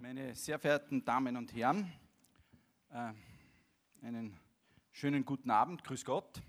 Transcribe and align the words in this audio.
Meine 0.00 0.34
sehr 0.34 0.58
verehrten 0.58 1.04
Damen 1.04 1.36
und 1.36 1.54
Herren, 1.54 1.90
äh, 2.90 3.12
einen 4.02 4.38
schönen 4.92 5.24
guten 5.24 5.50
Abend, 5.50 5.82
grüß 5.84 6.04
Gott. 6.04 6.42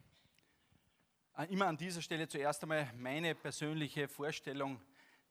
Äh, 1.38 1.46
immer 1.54 1.68
an 1.68 1.78
dieser 1.78 2.02
Stelle 2.02 2.28
zuerst 2.28 2.64
einmal 2.64 2.92
meine 2.98 3.34
persönliche 3.34 4.10
Vorstellung 4.10 4.82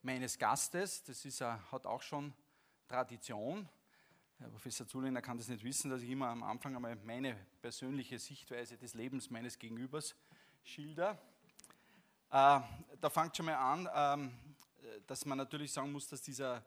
meines 0.01 0.39
Gastes. 0.39 1.03
Das 1.03 1.25
ist, 1.27 1.43
hat 1.43 1.85
auch 1.85 2.03
schon 2.03 2.33
Tradition. 2.89 3.69
Herr 4.39 4.49
Professor 4.49 4.87
Zuliner 4.87 5.21
kann 5.21 5.37
das 5.37 5.49
nicht 5.49 5.65
wissen, 5.65 5.91
dass 5.91 6.01
ich 6.03 6.11
immer 6.11 6.29
am 6.29 6.43
Anfang 6.43 6.75
einmal 6.75 6.97
meine 6.97 7.37
persönliche 7.61 8.19
Sichtweise 8.19 8.79
des 8.79 8.95
Lebens 8.95 9.31
meines 9.31 9.59
Gegenübers 9.59 10.17
schilder. 10.63 11.19
Äh, 12.35 12.61
da 13.01 13.11
fängt 13.11 13.37
schon 13.37 13.47
mal 13.47 13.55
an, 13.55 13.89
ähm, 13.95 14.33
dass 15.07 15.25
man 15.25 15.39
natürlich 15.39 15.73
sagen 15.73 15.93
muss, 15.93 16.09
dass 16.09 16.21
dieser, 16.21 16.67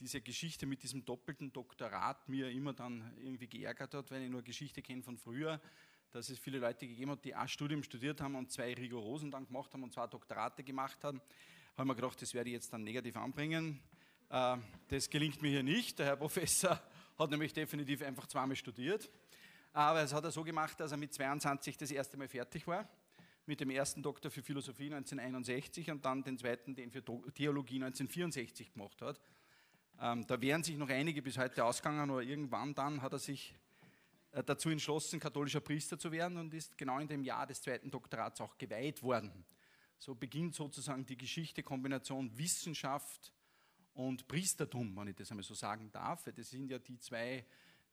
diese 0.00 0.20
Geschichte 0.20 0.66
mit 0.66 0.82
diesem 0.82 1.04
doppelten 1.04 1.52
Doktorat 1.52 2.28
mir 2.28 2.50
immer 2.50 2.72
dann 2.72 3.16
irgendwie 3.16 3.46
geärgert 3.46 3.94
hat, 3.94 4.10
weil 4.10 4.22
ich 4.22 4.30
nur 4.30 4.42
Geschichte 4.42 4.82
kenne 4.82 5.04
von 5.04 5.16
früher, 5.16 5.60
dass 6.10 6.28
es 6.28 6.40
viele 6.40 6.58
Leute 6.58 6.88
gegeben 6.88 7.12
hat, 7.12 7.24
die 7.24 7.36
ein 7.36 7.46
Studium 7.46 7.84
studiert 7.84 8.20
haben 8.20 8.34
und 8.34 8.50
zwei 8.50 8.74
Rigorosen 8.74 9.30
dann 9.30 9.46
gemacht 9.46 9.72
haben 9.72 9.84
und 9.84 9.92
zwei 9.92 10.08
Doktorate 10.08 10.64
gemacht 10.64 11.04
haben. 11.04 11.20
Haben 11.76 11.86
wir 11.86 11.94
gedacht, 11.94 12.20
das 12.20 12.34
werde 12.34 12.50
ich 12.50 12.54
jetzt 12.54 12.72
dann 12.72 12.82
negativ 12.82 13.16
anbringen. 13.16 13.80
Äh, 14.28 14.56
das 14.88 15.08
gelingt 15.08 15.40
mir 15.40 15.50
hier 15.50 15.62
nicht. 15.62 16.00
Der 16.00 16.06
Herr 16.06 16.16
Professor 16.16 16.82
hat 17.16 17.30
nämlich 17.30 17.52
definitiv 17.52 18.02
einfach 18.02 18.26
zweimal 18.26 18.56
studiert. 18.56 19.08
Aber 19.72 20.02
es 20.02 20.12
hat 20.12 20.24
er 20.24 20.32
so 20.32 20.42
gemacht, 20.42 20.80
dass 20.80 20.90
er 20.90 20.96
mit 20.96 21.14
22 21.14 21.76
das 21.76 21.92
erste 21.92 22.16
Mal 22.16 22.26
fertig 22.26 22.66
war. 22.66 22.88
Mit 23.48 23.60
dem 23.60 23.70
ersten 23.70 24.02
Doktor 24.02 24.30
für 24.30 24.42
Philosophie 24.42 24.92
1961 24.92 25.92
und 25.92 26.04
dann 26.04 26.24
den 26.24 26.36
zweiten, 26.36 26.74
den 26.74 26.90
für 26.90 27.02
Theologie 27.32 27.76
1964 27.76 28.72
gemacht 28.72 29.00
hat. 29.02 29.20
Ähm, 30.00 30.26
da 30.26 30.40
wären 30.40 30.64
sich 30.64 30.76
noch 30.76 30.88
einige 30.88 31.22
bis 31.22 31.38
heute 31.38 31.64
ausgegangen, 31.64 32.10
aber 32.10 32.24
irgendwann 32.24 32.74
dann 32.74 33.00
hat 33.00 33.12
er 33.12 33.20
sich 33.20 33.54
äh, 34.32 34.42
dazu 34.42 34.68
entschlossen, 34.68 35.20
katholischer 35.20 35.60
Priester 35.60 35.96
zu 35.96 36.10
werden 36.10 36.36
und 36.38 36.52
ist 36.54 36.76
genau 36.76 36.98
in 36.98 37.06
dem 37.06 37.22
Jahr 37.22 37.46
des 37.46 37.62
zweiten 37.62 37.88
Doktorats 37.88 38.40
auch 38.40 38.58
geweiht 38.58 39.00
worden. 39.02 39.44
So 39.96 40.16
beginnt 40.16 40.54
sozusagen 40.54 41.06
die 41.06 41.16
Geschichte, 41.16 41.62
Kombination 41.62 42.36
Wissenschaft 42.36 43.32
und 43.94 44.28
Priestertum, 44.28 44.94
wenn 44.96 45.08
ich 45.08 45.16
das 45.16 45.30
einmal 45.30 45.44
so 45.44 45.54
sagen 45.54 45.90
darf. 45.92 46.24
Das 46.34 46.50
sind 46.50 46.68
ja 46.68 46.78
die 46.78 46.98
zwei, 46.98 47.46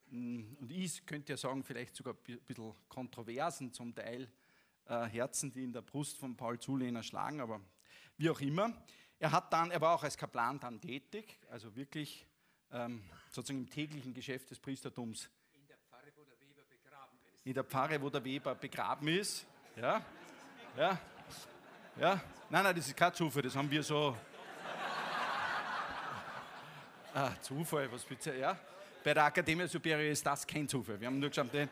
mm, 0.08 0.56
und 0.60 0.72
ich 0.72 1.06
könnte 1.06 1.34
ja 1.34 1.38
sagen, 1.38 1.64
vielleicht 1.64 1.96
sogar 1.96 2.16
ein 2.16 2.40
bisschen 2.40 2.74
kontroversen 2.90 3.72
zum 3.72 3.94
Teil 3.96 4.30
äh, 4.88 5.06
Herzen, 5.06 5.52
die 5.52 5.64
in 5.64 5.74
der 5.74 5.82
Brust 5.82 6.18
von 6.18 6.36
Paul 6.36 6.60
Zulehner 6.60 7.04
schlagen, 7.04 7.42
aber 7.42 7.62
wie 8.18 8.30
auch 8.30 8.42
immer. 8.42 8.74
Er, 9.20 9.32
hat 9.32 9.54
dann, 9.54 9.72
er 9.72 9.80
war 9.80 9.96
auch 9.96 10.04
als 10.04 10.18
Kaplan 10.18 10.60
dann 10.60 10.82
tätig, 10.82 11.40
also 11.50 11.76
wirklich 11.76 12.28
ähm, 12.72 13.04
sozusagen 13.30 13.60
im 13.60 13.70
täglichen 13.70 14.14
Geschäft 14.14 14.52
des 14.52 14.60
Priestertums. 14.60 15.30
In 15.54 15.66
der 15.68 15.78
Pfarre, 15.78 16.12
wo 16.16 16.24
der 16.24 16.40
Weber 16.40 16.64
begraben 16.70 17.18
ist. 17.24 17.46
In 17.46 17.54
der 17.54 17.64
Pfarre, 17.64 18.02
wo 18.02 18.10
der 18.10 18.24
Weber 18.24 18.56
begraben 18.56 19.08
ist. 19.08 19.46
Ja, 19.76 20.04
ja, 20.76 21.00
ja. 21.98 22.22
Nein, 22.50 22.64
nein, 22.64 22.76
das 22.76 22.88
ist 22.88 22.98
kein 22.98 23.14
Zufall, 23.14 23.44
das 23.44 23.56
haben 23.56 23.72
wir 23.72 23.84
so 23.84 24.18
Ah, 27.14 27.32
Zufall, 27.42 27.92
was 27.92 28.04
bitte, 28.04 28.36
ja? 28.36 28.58
Bei 29.04 29.14
der 29.14 29.26
Akademie 29.26 29.68
Superior 29.68 30.12
ist 30.12 30.26
das 30.26 30.48
kein 30.48 30.68
Zufall. 30.68 31.00
Wir 31.00 31.08
haben 31.08 31.20
nur 31.20 31.30
geschaut, 31.30 31.54
den, 31.54 31.70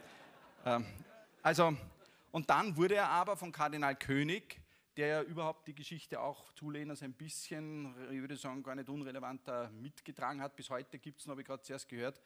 ähm, 0.65 0.85
also, 1.41 1.75
und 2.31 2.49
dann 2.49 2.77
wurde 2.77 2.95
er 2.95 3.09
aber 3.09 3.37
von 3.37 3.51
Kardinal 3.51 3.95
König, 3.95 4.61
der 4.97 5.07
ja 5.07 5.21
überhaupt 5.23 5.67
die 5.67 5.75
Geschichte 5.75 6.19
auch 6.19 6.51
Zulehners 6.53 7.01
ein 7.03 7.13
bisschen, 7.13 7.93
ich 8.11 8.19
würde 8.19 8.35
sagen, 8.35 8.63
gar 8.63 8.75
nicht 8.75 8.89
unrelevanter 8.89 9.69
mitgetragen 9.71 10.41
hat. 10.41 10.55
Bis 10.55 10.69
heute 10.69 10.99
gibt 10.99 11.21
es, 11.21 11.27
habe 11.27 11.41
ich 11.41 11.47
gerade 11.47 11.63
zuerst 11.63 11.87
gehört, 11.87 12.21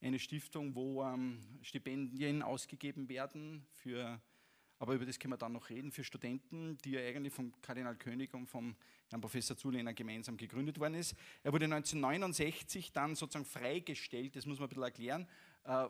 eine 0.00 0.18
Stiftung, 0.18 0.74
wo 0.74 1.02
ähm, 1.02 1.40
Stipendien 1.62 2.42
ausgegeben 2.42 3.08
werden 3.08 3.66
für 3.72 4.20
aber 4.78 4.94
über 4.94 5.06
das 5.06 5.18
können 5.18 5.32
wir 5.32 5.38
dann 5.38 5.52
noch 5.52 5.70
reden, 5.70 5.92
für 5.92 6.04
Studenten, 6.04 6.76
die 6.84 6.90
ja 6.90 7.00
eigentlich 7.00 7.32
vom 7.32 7.52
Kardinal 7.62 7.96
König 7.96 8.34
und 8.34 8.46
vom 8.46 8.76
Herrn 9.08 9.20
Professor 9.20 9.56
Zulehner 9.56 9.94
gemeinsam 9.94 10.36
gegründet 10.36 10.78
worden 10.78 10.94
ist. 10.94 11.14
Er 11.42 11.52
wurde 11.52 11.66
1969 11.66 12.92
dann 12.92 13.14
sozusagen 13.14 13.44
freigestellt, 13.44 14.36
das 14.36 14.46
muss 14.46 14.58
man 14.58 14.66
ein 14.66 14.68
bisschen 14.68 14.82
erklären, 14.82 15.28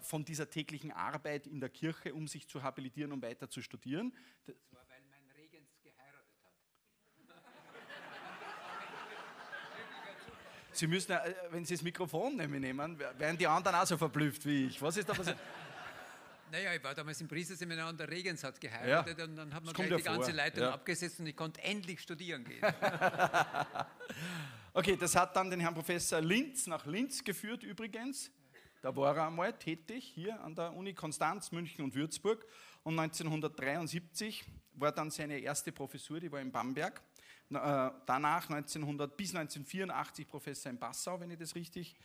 von 0.00 0.24
dieser 0.24 0.48
täglichen 0.48 0.92
Arbeit 0.92 1.46
in 1.46 1.60
der 1.60 1.68
Kirche, 1.68 2.14
um 2.14 2.28
sich 2.28 2.46
zu 2.46 2.62
habilitieren 2.62 3.12
und 3.12 3.22
weiter 3.22 3.50
zu 3.50 3.60
studieren. 3.60 4.14
Das 4.44 4.54
war, 4.70 4.86
weil 4.88 5.02
mein 5.10 5.26
Regens 5.36 5.68
geheiratet 5.82 6.38
hat. 6.44 6.52
Sie 10.70 10.86
müssen, 10.86 11.12
äh, 11.12 11.34
wenn 11.50 11.64
Sie 11.64 11.74
das 11.74 11.82
Mikrofon 11.82 12.36
nehmen, 12.36 12.98
werden 12.98 13.38
die 13.38 13.46
anderen 13.46 13.76
auch 13.76 13.86
so 13.86 13.96
verblüfft 13.96 14.44
wie 14.46 14.66
ich. 14.66 14.80
Was 14.80 14.96
ist 14.96 15.08
da 15.08 15.14
passiert? 15.14 15.38
Naja, 16.50 16.72
ich 16.72 16.84
war 16.84 16.94
damals 16.94 17.20
im 17.20 17.26
Priesterseminar 17.26 17.88
und 17.88 17.98
der 17.98 18.08
Regens 18.08 18.44
hat 18.44 18.60
geheiratet 18.60 19.18
ja. 19.18 19.24
und 19.24 19.34
dann 19.34 19.52
hat 19.52 19.64
man 19.64 19.74
gleich 19.74 19.96
die 19.96 20.02
ganze 20.02 20.26
vor. 20.26 20.34
Leitung 20.34 20.62
ja. 20.62 20.72
abgesetzt 20.72 21.18
und 21.18 21.26
ich 21.26 21.34
konnte 21.34 21.60
endlich 21.60 22.00
studieren 22.00 22.44
gehen. 22.44 22.62
okay, 24.72 24.96
das 24.96 25.16
hat 25.16 25.34
dann 25.34 25.50
den 25.50 25.58
Herrn 25.58 25.74
Professor 25.74 26.20
Linz 26.20 26.68
nach 26.68 26.86
Linz 26.86 27.24
geführt 27.24 27.64
übrigens. 27.64 28.30
Da 28.84 28.94
war 28.94 29.16
er 29.16 29.28
einmal 29.28 29.50
tätig, 29.54 30.12
hier 30.14 30.38
an 30.42 30.54
der 30.54 30.76
Uni 30.76 30.92
Konstanz, 30.92 31.50
München 31.52 31.82
und 31.82 31.94
Würzburg. 31.94 32.44
Und 32.82 32.98
1973 32.98 34.44
war 34.74 34.92
dann 34.92 35.10
seine 35.10 35.38
erste 35.38 35.72
Professur, 35.72 36.20
die 36.20 36.30
war 36.30 36.38
in 36.38 36.52
Bamberg. 36.52 37.00
Äh, 37.48 37.90
danach 38.04 38.50
1900, 38.50 39.16
bis 39.16 39.34
1984 39.34 40.28
Professor 40.28 40.70
in 40.70 40.78
Passau, 40.78 41.18
wenn 41.18 41.30
ich 41.30 41.38
das 41.38 41.54
richtig 41.54 41.96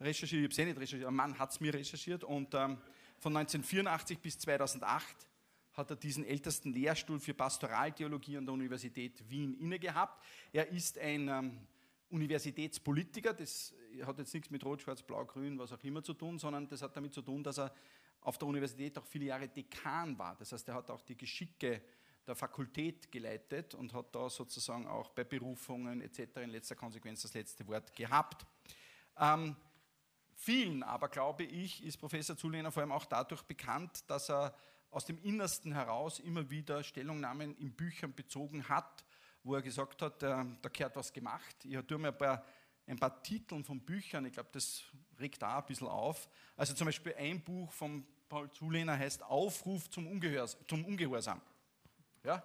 recherchiere. 0.00 0.42
Ich 0.42 0.44
habe 0.44 0.52
es 0.52 0.58
eh 0.58 0.64
nicht 0.66 0.78
recherchiert, 0.78 1.08
ein 1.08 1.14
Mann 1.16 1.36
hat 1.36 1.50
es 1.50 1.58
mir 1.58 1.74
recherchiert. 1.74 2.22
Und 2.22 2.54
ähm, 2.54 2.78
von 3.18 3.36
1984 3.36 4.20
bis 4.20 4.38
2008 4.38 5.16
hat 5.72 5.90
er 5.90 5.96
diesen 5.96 6.24
ältesten 6.24 6.72
Lehrstuhl 6.72 7.18
für 7.18 7.34
Pastoraltheologie 7.34 8.36
an 8.36 8.46
der 8.46 8.54
Universität 8.54 9.28
Wien 9.28 9.58
inne 9.58 9.80
gehabt. 9.80 10.22
Er 10.52 10.68
ist 10.68 10.98
ein 10.98 11.26
ähm, 11.26 11.58
Universitätspolitiker, 12.10 13.34
das 13.34 13.74
hat 14.04 14.18
jetzt 14.18 14.34
nichts 14.34 14.50
mit 14.50 14.64
Rot, 14.64 14.82
Schwarz, 14.82 15.02
Blau, 15.02 15.24
Grün, 15.24 15.58
was 15.58 15.72
auch 15.72 15.82
immer 15.84 16.02
zu 16.02 16.14
tun, 16.14 16.38
sondern 16.38 16.68
das 16.68 16.82
hat 16.82 16.96
damit 16.96 17.12
zu 17.12 17.22
tun, 17.22 17.42
dass 17.42 17.58
er 17.58 17.72
auf 18.20 18.38
der 18.38 18.48
Universität 18.48 18.98
auch 18.98 19.06
viele 19.06 19.26
Jahre 19.26 19.48
Dekan 19.48 20.18
war. 20.18 20.36
Das 20.36 20.52
heißt, 20.52 20.68
er 20.68 20.74
hat 20.74 20.90
auch 20.90 21.02
die 21.02 21.16
Geschicke 21.16 21.82
der 22.26 22.34
Fakultät 22.34 23.10
geleitet 23.10 23.74
und 23.74 23.94
hat 23.94 24.14
da 24.14 24.28
sozusagen 24.28 24.86
auch 24.86 25.10
bei 25.10 25.24
Berufungen 25.24 26.02
etc. 26.02 26.36
in 26.42 26.50
letzter 26.50 26.74
Konsequenz 26.74 27.22
das 27.22 27.34
letzte 27.34 27.66
Wort 27.66 27.94
gehabt. 27.94 28.46
Ähm, 29.18 29.56
Vielen 30.40 30.84
aber, 30.84 31.08
glaube 31.08 31.42
ich, 31.42 31.84
ist 31.84 31.96
Professor 31.96 32.36
Zulehner 32.36 32.70
vor 32.70 32.82
allem 32.82 32.92
auch 32.92 33.06
dadurch 33.06 33.42
bekannt, 33.42 34.08
dass 34.08 34.30
er 34.30 34.54
aus 34.88 35.04
dem 35.04 35.18
Innersten 35.24 35.72
heraus 35.72 36.20
immer 36.20 36.48
wieder 36.48 36.84
Stellungnahmen 36.84 37.56
in 37.56 37.74
Büchern 37.74 38.14
bezogen 38.14 38.68
hat, 38.68 39.04
wo 39.42 39.56
er 39.56 39.62
gesagt 39.62 40.00
hat, 40.00 40.22
äh, 40.22 40.44
da 40.62 40.68
gehört 40.72 40.94
was 40.94 41.12
gemacht. 41.12 41.56
Ich 41.64 41.74
habe 41.74 41.98
mir 41.98 42.08
ein 42.08 42.16
paar, 42.16 42.44
ein 42.88 42.98
paar 42.98 43.22
Titeln 43.22 43.64
von 43.64 43.80
Büchern, 43.80 44.24
ich 44.24 44.32
glaube, 44.32 44.48
das 44.52 44.82
regt 45.20 45.42
da 45.42 45.58
ein 45.58 45.66
bisschen 45.66 45.88
auf. 45.88 46.28
Also 46.56 46.74
zum 46.74 46.86
Beispiel 46.86 47.14
ein 47.18 47.42
Buch 47.42 47.70
von 47.72 48.06
Paul 48.28 48.50
Zulehner 48.50 48.98
heißt 48.98 49.22
Aufruf 49.22 49.90
zum, 49.90 50.06
Ungehorsam. 50.06 50.60
Zum 50.68 50.84
Ungehorsam. 50.84 51.40
Ja? 52.24 52.42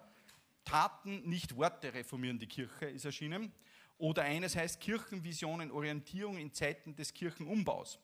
Taten, 0.64 1.28
nicht 1.28 1.56
Worte 1.56 1.92
reformieren 1.92 2.38
die 2.38 2.46
Kirche 2.46 2.86
ist 2.86 3.04
erschienen. 3.04 3.52
Oder 3.98 4.22
eines 4.22 4.56
heißt 4.56 4.80
Kirchenvisionen, 4.80 5.70
Orientierung 5.70 6.36
in 6.38 6.52
Zeiten 6.52 6.96
des 6.96 7.12
Kirchenumbaus. 7.14 7.98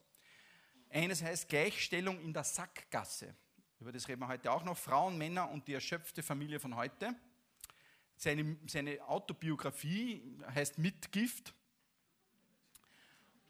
Eines 0.88 1.22
heißt 1.22 1.48
Gleichstellung 1.48 2.20
in 2.20 2.32
der 2.32 2.44
Sackgasse. 2.44 3.34
Über 3.80 3.92
das 3.92 4.08
reden 4.08 4.20
wir 4.20 4.28
heute 4.28 4.52
auch 4.52 4.62
noch. 4.62 4.76
Frauen, 4.76 5.16
Männer 5.16 5.50
und 5.50 5.66
die 5.66 5.74
erschöpfte 5.74 6.22
Familie 6.22 6.60
von 6.60 6.76
heute. 6.76 7.14
Seine, 8.16 8.56
seine 8.66 9.02
Autobiografie 9.08 10.22
heißt 10.54 10.78
Mitgift. 10.78 11.54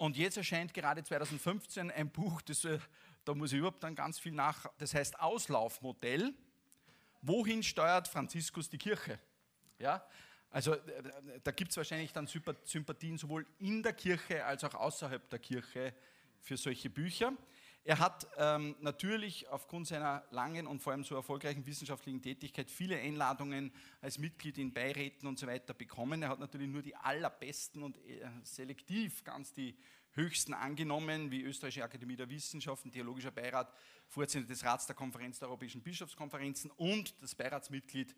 Und 0.00 0.16
jetzt 0.16 0.38
erscheint 0.38 0.72
gerade 0.72 1.04
2015 1.04 1.90
ein 1.90 2.08
Buch, 2.08 2.40
das, 2.40 2.64
äh, 2.64 2.78
da 3.26 3.34
muss 3.34 3.52
ich 3.52 3.58
überhaupt 3.58 3.84
dann 3.84 3.94
ganz 3.94 4.18
viel 4.18 4.32
nach, 4.32 4.64
das 4.78 4.94
heißt 4.94 5.20
Auslaufmodell. 5.20 6.32
Wohin 7.20 7.62
steuert 7.62 8.08
Franziskus 8.08 8.70
die 8.70 8.78
Kirche? 8.78 9.18
Ja, 9.78 10.02
also 10.48 10.72
äh, 10.72 11.02
da 11.44 11.50
gibt 11.50 11.72
es 11.72 11.76
wahrscheinlich 11.76 12.14
dann 12.14 12.26
Sympathien 12.26 13.18
sowohl 13.18 13.46
in 13.58 13.82
der 13.82 13.92
Kirche 13.92 14.42
als 14.46 14.64
auch 14.64 14.72
außerhalb 14.72 15.28
der 15.28 15.38
Kirche 15.38 15.92
für 16.40 16.56
solche 16.56 16.88
Bücher. 16.88 17.34
Er 17.84 17.98
hat 17.98 18.26
ähm, 18.36 18.76
natürlich 18.80 19.48
aufgrund 19.48 19.86
seiner 19.86 20.22
langen 20.30 20.66
und 20.66 20.80
vor 20.80 20.92
allem 20.92 21.02
so 21.02 21.14
erfolgreichen 21.14 21.64
wissenschaftlichen 21.64 22.20
Tätigkeit 22.20 22.70
viele 22.70 22.98
Einladungen 22.98 23.72
als 24.02 24.18
Mitglied 24.18 24.58
in 24.58 24.72
Beiräten 24.72 25.26
und 25.26 25.38
so 25.38 25.46
weiter 25.46 25.72
bekommen. 25.72 26.22
Er 26.22 26.28
hat 26.28 26.40
natürlich 26.40 26.68
nur 26.68 26.82
die 26.82 26.94
allerbesten 26.94 27.82
und 27.82 27.96
äh, 27.98 28.28
selektiv 28.42 29.24
ganz 29.24 29.52
die 29.52 29.76
höchsten 30.12 30.52
angenommen, 30.52 31.30
wie 31.30 31.42
Österreichische 31.42 31.84
Akademie 31.84 32.16
der 32.16 32.28
Wissenschaften, 32.28 32.90
Theologischer 32.90 33.30
Beirat, 33.30 33.72
Vorsitzender 34.08 34.48
des 34.48 34.64
Rats 34.64 34.86
der 34.86 34.96
Konferenz 34.96 35.38
der 35.38 35.48
Europäischen 35.48 35.82
Bischofskonferenzen 35.82 36.70
und 36.72 37.14
das 37.22 37.34
Beiratsmitglied 37.34 38.14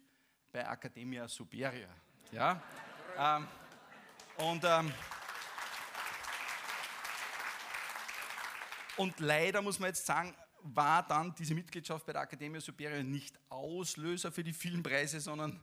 bei 0.50 0.60
Academia 0.60 1.28
Superior. 1.28 1.90
Ja? 2.32 2.62
Ähm, 3.16 3.46
und, 4.38 4.64
ähm, 4.64 4.92
und 8.96 9.18
leider 9.20 9.62
muss 9.62 9.78
man 9.78 9.88
jetzt 9.88 10.04
sagen, 10.04 10.34
war 10.62 11.06
dann 11.06 11.34
diese 11.34 11.54
Mitgliedschaft 11.54 12.06
bei 12.06 12.12
der 12.12 12.22
Academia 12.22 12.60
Superior 12.60 13.02
nicht 13.02 13.38
Auslöser 13.48 14.30
für 14.30 14.44
die 14.44 14.52
vielen 14.52 14.82
Preise, 14.82 15.20
sondern 15.20 15.60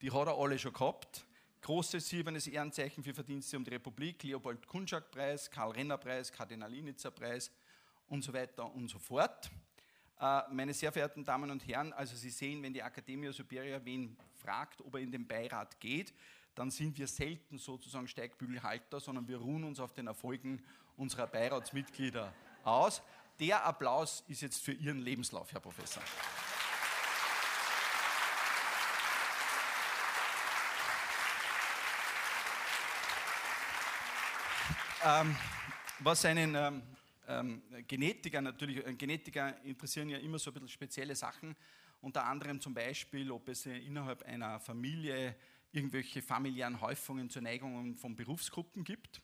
die 0.00 0.10
hat 0.10 0.26
er 0.26 0.36
alle 0.36 0.58
schon 0.58 0.72
gehabt. 0.72 1.24
Großes 1.62 2.08
silbernes 2.08 2.48
Ehrenzeichen 2.48 3.04
für 3.04 3.14
Verdienste 3.14 3.56
um 3.56 3.64
die 3.64 3.70
Republik, 3.70 4.22
Leopold 4.24 4.66
Kunschak-Preis, 4.66 5.50
Karl-Renner-Preis, 5.50 6.32
Kardinal-Initzer-Preis 6.32 7.52
und 8.08 8.22
so 8.22 8.32
weiter 8.32 8.70
und 8.74 8.88
so 8.88 8.98
fort. 8.98 9.50
Äh, 10.20 10.42
meine 10.50 10.74
sehr 10.74 10.92
verehrten 10.92 11.24
Damen 11.24 11.50
und 11.50 11.66
Herren, 11.66 11.92
also 11.92 12.16
Sie 12.16 12.30
sehen, 12.30 12.62
wenn 12.62 12.74
die 12.74 12.80
Academia 12.80 13.32
Superior 13.32 13.84
wen 13.84 14.16
fragt, 14.38 14.80
ob 14.80 14.94
er 14.94 15.00
in 15.00 15.12
den 15.12 15.26
Beirat 15.26 15.78
geht, 15.78 16.12
dann 16.54 16.70
sind 16.70 16.98
wir 16.98 17.06
selten 17.06 17.58
sozusagen 17.58 18.08
Steigbügelhalter, 18.08 19.00
sondern 19.00 19.26
wir 19.28 19.38
ruhen 19.38 19.64
uns 19.64 19.80
auf 19.80 19.92
den 19.92 20.08
Erfolgen 20.08 20.62
unserer 20.96 21.26
Beiratsmitglieder 21.26 22.34
aus. 22.64 23.02
Der 23.38 23.64
Applaus 23.64 24.24
ist 24.28 24.42
jetzt 24.42 24.62
für 24.62 24.72
Ihren 24.72 25.00
Lebenslauf, 25.00 25.52
Herr 25.52 25.60
Professor. 25.60 26.02
Ähm, 35.04 35.36
was 35.98 36.24
einen 36.24 36.54
ähm, 36.54 36.82
ähm, 37.26 37.62
Genetiker 37.88 38.40
natürlich, 38.40 38.86
äh, 38.86 38.94
Genetiker 38.94 39.56
interessieren 39.64 40.08
ja 40.08 40.18
immer 40.18 40.38
so 40.38 40.50
ein 40.50 40.54
bisschen 40.54 40.68
spezielle 40.68 41.16
Sachen, 41.16 41.56
unter 42.00 42.24
anderem 42.24 42.60
zum 42.60 42.72
Beispiel, 42.72 43.30
ob 43.32 43.48
es 43.48 43.66
innerhalb 43.66 44.22
einer 44.22 44.60
Familie 44.60 45.34
irgendwelche 45.72 46.22
familiären 46.22 46.80
Häufungen 46.80 47.30
zur 47.30 47.42
Neigung 47.42 47.96
von 47.96 48.14
Berufsgruppen 48.14 48.84
gibt. 48.84 49.20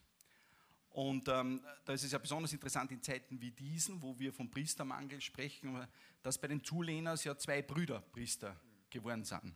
Und 0.98 1.28
ähm, 1.28 1.64
da 1.84 1.92
ist 1.92 2.02
es 2.02 2.10
ja 2.10 2.18
besonders 2.18 2.52
interessant 2.52 2.90
in 2.90 3.00
Zeiten 3.00 3.40
wie 3.40 3.52
diesen, 3.52 4.02
wo 4.02 4.18
wir 4.18 4.32
vom 4.32 4.50
Priestermangel 4.50 5.20
sprechen, 5.20 5.86
dass 6.24 6.38
bei 6.38 6.48
den 6.48 6.64
Zulehners 6.64 7.22
ja 7.22 7.38
zwei 7.38 7.62
Brüder 7.62 8.00
Priester 8.00 8.60
geworden 8.90 9.22
sind. 9.22 9.54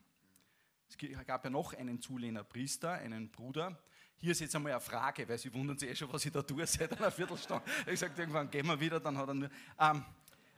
Es 0.89 0.97
gab 1.27 1.43
ja 1.43 1.50
noch 1.50 1.75
einen 1.75 2.00
Zulehner 2.00 2.44
Priester, 2.44 2.93
einen 2.93 3.29
Bruder. 3.29 3.77
Hier 4.19 4.31
ist 4.31 4.41
jetzt 4.41 4.55
einmal 4.55 4.71
eine 4.71 4.81
Frage, 4.81 5.29
weil 5.29 5.37
Sie 5.37 5.53
wundern 5.53 5.77
sich 5.77 5.91
eh 5.91 5.97
schon, 5.97 6.12
was 6.12 6.25
ich 6.25 6.31
da 6.31 6.43
tue 6.43 6.65
seit 6.65 6.97
einer 6.97 7.11
Viertelstunde. 7.11 7.65
Ich 7.81 7.87
gesagt, 7.87 8.17
irgendwann 8.17 8.49
gehen 8.49 8.67
wir 8.67 8.79
wieder, 8.79 9.00
dann 9.00 9.19
hat 9.19 9.27
er 9.27 9.35
nur. 9.35 9.50
Ähm, 9.81 10.05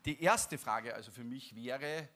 die 0.05 0.21
erste 0.21 0.59
Frage 0.59 0.95
also 0.95 1.11
für 1.11 1.25
mich 1.25 1.57
wäre, 1.57 2.11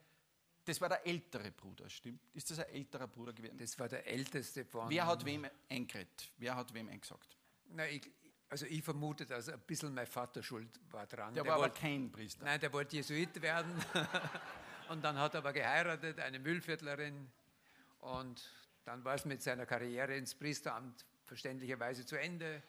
das 0.67 0.79
war 0.79 0.91
der 0.91 1.07
ältere 1.07 1.53
Bruder, 1.53 1.89
stimmt? 1.89 2.21
Ist 2.35 2.51
das 2.51 2.59
ein 2.59 2.69
älterer 2.75 3.09
Bruder 3.09 3.33
gewesen? 3.33 3.57
Das 3.57 3.79
war 3.79 3.89
der 3.89 4.07
älteste 4.07 4.67
von. 4.67 4.91
Wer 4.91 5.07
hat 5.07 5.25
wem 5.25 5.47
eingeredet? 5.71 6.31
Wer 6.37 6.55
hat 6.55 6.75
wem 6.75 6.91
eingesagt? 6.91 7.35
Na, 7.71 7.87
ich, 7.87 8.03
also 8.51 8.67
ich 8.67 8.83
vermute, 8.83 9.27
dass 9.27 9.49
ein 9.49 9.61
bisschen 9.61 9.95
mein 9.95 10.07
Vater 10.07 10.43
schuld 10.43 10.81
war 10.91 11.07
dran. 11.07 11.35
Der, 11.35 11.43
der 11.43 11.53
war 11.53 11.59
wollte, 11.59 11.73
aber 11.73 11.81
kein 11.81 12.11
Priester. 12.11 12.45
Nein, 12.45 12.61
der 12.61 12.73
wollte 12.73 12.97
Jesuit 12.97 13.41
werden. 13.43 13.73
und 14.89 15.05
dann 15.05 15.19
hat 15.19 15.35
er 15.35 15.39
aber 15.39 15.53
geheiratet, 15.53 16.19
eine 16.19 16.39
Müllviertlerin. 16.39 17.31
Und 18.01 18.51
dann 18.85 19.05
war 19.05 19.15
es 19.15 19.25
mit 19.25 19.43
seiner 19.43 19.67
Karriere 19.67 20.17
ins 20.17 20.35
Priesteramt 20.35 21.05
verständlicherweise 21.27 22.07
zu 22.07 22.17
Ende. 22.17 22.63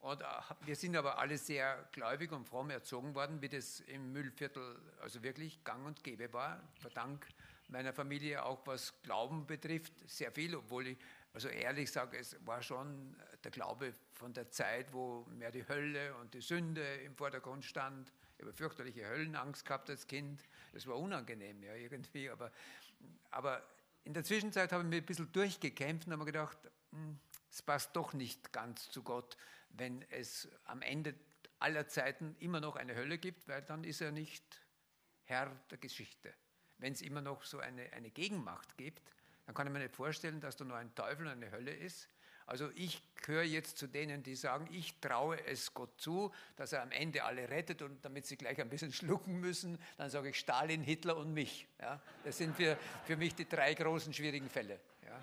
Und 0.00 0.22
äh, 0.22 0.24
wir 0.60 0.76
sind 0.76 0.96
aber 0.96 1.18
alle 1.18 1.36
sehr 1.36 1.88
gläubig 1.90 2.30
und 2.30 2.44
fromm 2.44 2.70
erzogen 2.70 3.14
worden, 3.14 3.42
wie 3.42 3.48
das 3.48 3.80
im 3.80 4.12
Müllviertel 4.12 4.80
also 5.00 5.22
wirklich 5.22 5.64
gang 5.64 5.84
und 5.84 6.04
gäbe 6.04 6.32
war. 6.32 6.62
Verdank 6.74 7.26
meiner 7.68 7.92
Familie 7.92 8.44
auch 8.44 8.66
was 8.66 8.94
Glauben 9.02 9.46
betrifft, 9.46 9.92
sehr 10.08 10.32
viel, 10.32 10.54
obwohl 10.54 10.86
ich 10.86 10.98
also 11.38 11.50
ehrlich 11.50 11.92
sage, 11.92 12.18
es 12.18 12.36
war 12.44 12.60
schon 12.64 13.14
der 13.44 13.52
Glaube 13.52 13.94
von 14.14 14.32
der 14.32 14.50
Zeit, 14.50 14.92
wo 14.92 15.24
mehr 15.30 15.52
die 15.52 15.68
Hölle 15.68 16.16
und 16.16 16.34
die 16.34 16.40
Sünde 16.40 16.82
im 17.04 17.14
Vordergrund 17.14 17.64
stand. 17.64 18.12
Ich 18.36 18.42
habe 18.42 18.52
fürchterliche 18.52 19.06
Höllenangst 19.06 19.64
gehabt 19.64 19.88
als 19.88 20.08
Kind. 20.08 20.42
Das 20.72 20.84
war 20.88 20.96
unangenehm, 20.96 21.62
ja, 21.62 21.76
irgendwie. 21.76 22.28
Aber, 22.28 22.50
aber 23.30 23.62
in 24.02 24.14
der 24.14 24.24
Zwischenzeit 24.24 24.72
habe 24.72 24.82
ich 24.82 24.88
mich 24.88 25.00
ein 25.00 25.06
bisschen 25.06 25.30
durchgekämpft 25.30 26.08
und 26.08 26.12
habe 26.12 26.24
mir 26.24 26.32
gedacht, 26.32 26.58
hm, 26.90 27.20
es 27.48 27.62
passt 27.62 27.94
doch 27.94 28.14
nicht 28.14 28.52
ganz 28.52 28.90
zu 28.90 29.04
Gott, 29.04 29.36
wenn 29.68 30.02
es 30.10 30.48
am 30.64 30.82
Ende 30.82 31.14
aller 31.60 31.86
Zeiten 31.86 32.34
immer 32.40 32.60
noch 32.60 32.74
eine 32.74 32.96
Hölle 32.96 33.18
gibt, 33.18 33.46
weil 33.46 33.62
dann 33.62 33.84
ist 33.84 34.00
er 34.00 34.10
nicht 34.10 34.60
Herr 35.22 35.54
der 35.70 35.78
Geschichte. 35.78 36.34
Wenn 36.78 36.94
es 36.94 37.00
immer 37.00 37.20
noch 37.20 37.44
so 37.44 37.60
eine, 37.60 37.92
eine 37.92 38.10
Gegenmacht 38.10 38.76
gibt, 38.76 39.08
dann 39.48 39.54
kann 39.54 39.66
ich 39.66 39.72
mir 39.72 39.78
nicht 39.78 39.96
vorstellen, 39.96 40.42
dass 40.42 40.56
da 40.56 40.64
nur 40.66 40.76
ein 40.76 40.94
Teufel 40.94 41.24
und 41.24 41.32
eine 41.32 41.50
Hölle 41.50 41.70
ist. 41.70 42.10
Also 42.44 42.68
ich 42.74 43.02
gehöre 43.22 43.44
jetzt 43.44 43.78
zu 43.78 43.86
denen, 43.86 44.22
die 44.22 44.34
sagen, 44.34 44.68
ich 44.70 45.00
traue 45.00 45.42
es 45.46 45.72
Gott 45.72 45.98
zu, 45.98 46.30
dass 46.56 46.74
er 46.74 46.82
am 46.82 46.90
Ende 46.90 47.24
alle 47.24 47.48
rettet 47.48 47.80
und 47.80 48.04
damit 48.04 48.26
sie 48.26 48.36
gleich 48.36 48.60
ein 48.60 48.68
bisschen 48.68 48.92
schlucken 48.92 49.40
müssen, 49.40 49.78
dann 49.96 50.10
sage 50.10 50.28
ich 50.28 50.38
Stalin, 50.38 50.82
Hitler 50.82 51.16
und 51.16 51.32
mich. 51.32 51.66
Ja, 51.80 51.98
das 52.24 52.36
sind 52.36 52.54
für, 52.54 52.76
für 53.06 53.16
mich 53.16 53.34
die 53.36 53.48
drei 53.48 53.72
großen 53.72 54.12
schwierigen 54.12 54.50
Fälle. 54.50 54.78
Ja. 55.06 55.18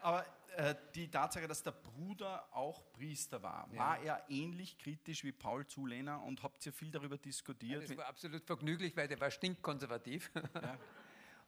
Aber 0.00 0.26
äh, 0.56 0.74
die 0.96 1.08
Tatsache, 1.08 1.46
dass 1.46 1.62
der 1.62 1.70
Bruder 1.70 2.48
auch 2.50 2.82
Priester 2.94 3.44
war, 3.44 3.68
ja. 3.70 3.78
war 3.78 4.00
er 4.00 4.24
ähnlich 4.28 4.76
kritisch 4.76 5.22
wie 5.22 5.30
Paul 5.30 5.68
Zulehner 5.68 6.20
und 6.24 6.42
habt 6.42 6.66
ihr 6.66 6.72
viel 6.72 6.90
darüber 6.90 7.16
diskutiert? 7.16 7.82
Ja, 7.82 7.88
das 7.88 7.96
war 7.96 8.06
absolut 8.06 8.44
vergnüglich, 8.44 8.96
weil 8.96 9.06
der 9.06 9.20
war 9.20 9.30
stinkkonservativ. 9.30 10.32
Ja. 10.60 10.76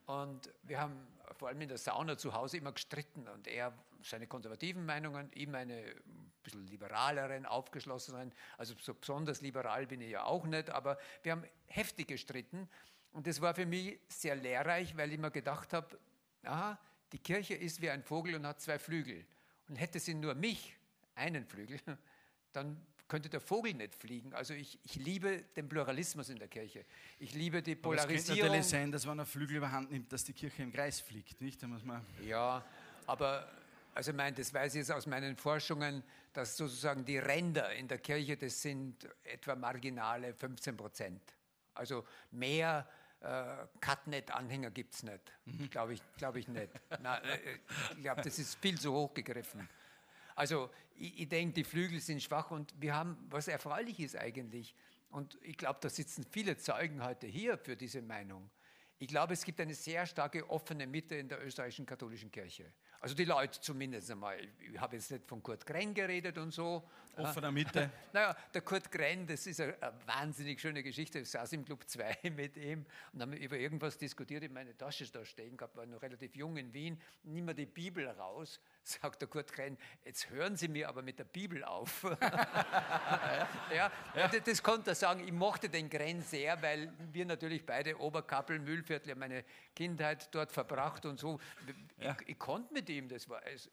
Und 0.09 0.51
wir 0.63 0.81
haben 0.81 1.07
vor 1.37 1.49
allem 1.49 1.61
in 1.61 1.69
der 1.69 1.77
Sauna 1.77 2.17
zu 2.17 2.33
Hause 2.33 2.57
immer 2.57 2.73
gestritten 2.73 3.29
und 3.29 3.47
er 3.47 3.75
seine 4.03 4.27
konservativen 4.27 4.87
Meinungen, 4.87 5.31
ihm 5.35 5.55
eine 5.55 5.75
ein 5.75 6.33
bisschen 6.43 6.67
liberaleren, 6.67 7.45
aufgeschlossenen, 7.45 8.33
also 8.57 8.75
so 8.81 8.95
besonders 8.95 9.43
liberal 9.43 9.87
bin 9.87 10.01
ich 10.01 10.11
ja 10.11 10.25
auch 10.25 10.47
nicht, 10.47 10.71
aber 10.71 10.97
wir 11.23 11.33
haben 11.33 11.45
heftig 11.67 12.09
gestritten 12.09 12.71
und 13.13 13.27
das 13.27 13.43
war 13.43 13.53
für 13.53 13.67
mich 13.67 14.01
sehr 14.09 14.35
lehrreich, 14.35 14.97
weil 14.97 15.13
ich 15.13 15.19
mir 15.19 15.31
gedacht 15.31 15.75
habe, 15.75 15.99
aha, 16.45 16.79
die 17.13 17.19
Kirche 17.19 17.55
ist 17.55 17.83
wie 17.83 17.91
ein 17.91 18.03
Vogel 18.03 18.35
und 18.35 18.47
hat 18.47 18.63
zwei 18.63 18.79
Flügel. 18.79 19.27
Und 19.69 19.77
hätte 19.77 19.99
sie 19.99 20.15
nur 20.15 20.35
mich, 20.35 20.75
einen 21.17 21.45
Flügel, 21.45 21.81
dann 22.53 22.81
könnte 23.09 23.29
der 23.29 23.41
Vogel 23.41 23.75
nicht 23.75 23.95
fliegen. 23.95 24.33
Also 24.35 24.55
ich, 24.55 24.79
ich 24.85 24.97
liebe 24.97 25.43
den 25.57 25.69
Pluralismus 25.69 26.29
in 26.29 26.39
der 26.39 26.49
Kirche. 26.49 26.85
Ich 27.19 27.35
liebe 27.35 27.63
die 27.63 27.75
Polarisierung. 27.75 28.17
Es 28.19 28.27
könnte 28.27 28.43
natürlich 28.43 28.67
sein, 28.67 28.93
dass 28.93 29.07
wenn 29.07 29.19
er 29.19 29.27
Flügel 29.27 29.57
überhand 29.57 29.91
nimmt, 29.91 30.13
dass 30.13 30.25
die 30.25 30.35
Kirche 30.35 30.63
im 30.63 30.73
Kreis 30.73 31.01
fliegt, 31.01 31.41
nicht? 31.41 31.63
Da 31.63 31.67
muss 31.67 31.83
man 31.83 32.05
ja, 32.23 32.65
aber 33.07 33.51
also 33.95 34.13
ich 34.13 34.17
meine, 34.17 34.37
das 34.37 34.55
weiß 34.55 34.75
ich 34.75 34.79
jetzt 34.79 34.93
aus 34.93 35.07
meinen 35.07 35.37
Forschungen, 35.37 36.05
dass 36.33 36.57
sozusagen 36.57 37.05
die 37.05 37.19
Ränder 37.19 37.73
in 37.73 37.89
der 37.89 37.99
Kirche, 37.99 38.37
das 38.37 38.63
sind 38.63 39.09
etwa 39.25 39.57
marginale 39.57 40.35
15 40.35 40.77
Prozent. 40.77 41.21
Also 41.75 42.05
mehr 42.31 42.89
äh, 43.21 43.67
Cutnet-Anhänger 43.81 44.71
gibt 44.71 44.95
es 44.95 45.03
nicht. 45.03 45.33
Mhm. 45.47 45.71
Glaube 45.71 45.95
ich, 45.95 46.03
glaub 46.17 46.37
ich 46.37 46.47
nicht. 46.47 46.69
Na, 47.03 47.19
äh, 47.19 47.59
ich 47.97 48.03
glaube, 48.03 48.23
das 48.23 48.39
ist 48.39 48.57
viel 48.61 48.79
zu 48.79 48.93
hoch 48.93 49.13
gegriffen. 49.13 49.69
Also 50.39 50.71
ich, 50.95 51.23
ich 51.23 51.29
denke, 51.29 51.55
die 51.55 51.65
Flügel 51.65 51.99
sind 51.99 52.23
schwach 52.23 52.53
und 52.53 52.73
wir 52.79 52.95
haben, 52.95 53.19
was 53.29 53.49
erfreulich 53.49 53.99
ist 53.99 54.17
eigentlich, 54.17 54.73
und 55.11 55.37
ich 55.43 55.57
glaube, 55.57 55.79
da 55.81 55.89
sitzen 55.89 56.25
viele 56.31 56.57
Zeugen 56.59 57.03
heute 57.03 57.27
hier 57.27 57.59
für 57.59 57.77
diese 57.77 58.03
Meinung. 58.03 58.49
Ich 59.01 59.09
glaube, 59.09 59.33
es 59.33 59.45
gibt 59.45 59.61
eine 59.61 59.75
sehr 59.75 60.07
starke 60.07 60.49
offene 60.51 60.87
Mitte 60.87 61.17
in 61.17 61.29
der 61.29 61.45
österreichischen 61.45 61.87
katholischen 61.87 62.31
Kirche. 62.31 62.73
Also 63.01 63.15
die 63.15 63.25
Leute 63.25 63.61
zumindest 63.61 64.11
einmal. 64.11 64.39
Ich 64.61 64.79
habe 64.79 64.97
jetzt 64.97 65.11
nicht 65.11 65.25
von 65.25 65.41
Kurt 65.41 65.65
Grenn 65.65 65.95
geredet 65.95 66.37
und 66.37 66.53
so. 66.53 66.83
Offener 67.17 67.53
Mitte. 67.53 67.91
naja, 68.13 68.37
der 68.53 68.61
Kurt 68.63 68.91
Grenn, 68.91 69.27
das 69.27 69.47
ist 69.47 69.61
eine, 69.61 69.81
eine, 69.81 69.95
wahnsinnig 70.07 70.61
schöne 70.61 70.83
Geschichte. 70.83 71.21
Ich 71.21 71.31
saß 71.31 71.53
im 71.53 71.65
Club 71.65 71.89
2 71.89 72.31
mit 72.37 72.57
ihm 72.57 72.85
und 73.13 73.23
haben 73.23 73.33
über 73.35 73.57
irgendwas 73.57 73.99
diskutiert. 73.99 74.43
Ich 74.43 74.51
meine 74.51 74.77
Tasche 74.77 75.09
da 75.11 75.25
stehen 75.25 75.57
gehabt, 75.57 75.77
war 75.77 75.87
noch 75.87 76.03
relativ 76.03 76.35
jung 76.35 76.57
in 76.57 76.73
Wien. 76.75 77.01
Nimm 77.23 77.45
mir 77.45 77.55
die 77.55 77.67
Bibel 77.67 78.07
raus 78.09 78.61
sagt 78.89 79.21
der 79.21 79.29
Kurt 79.29 79.53
Krenn, 79.53 79.77
jetzt 80.05 80.31
hören 80.31 80.57
Sie 80.57 80.69
mir 80.69 80.89
aber 80.89 81.03
mit 81.03 81.19
der 81.19 81.25
Bibel 81.25 81.65
auf. 81.65 82.03
ja, 82.21 83.49
ja. 83.75 84.29
Das, 84.29 84.43
das 84.45 84.63
konnte 84.63 84.91
er 84.91 84.95
sagen. 84.95 85.21
Ich 85.25 85.33
mochte 85.33 85.69
den 85.69 85.91
Krenn 85.91 86.23
sehr, 86.23 86.61
weil 86.63 86.93
wir 87.13 87.27
natürlich 87.27 87.65
beide 87.65 87.99
Oberkappel, 87.99 88.59
Mühlviertel, 88.59 89.15
meine 89.15 89.45
Kindheit 89.75 90.35
dort 90.35 90.53
verbracht 90.53 91.07
und 91.07 91.19
so. 91.19 91.39
Ja. 92.01 92.17
Ich, 92.21 92.29
ich, 92.31 92.39
konnte 92.39 92.73
mit 92.73 92.89
ihm, 92.89 93.09
das 93.09 93.29
war 93.29 93.45
es. 93.47 93.71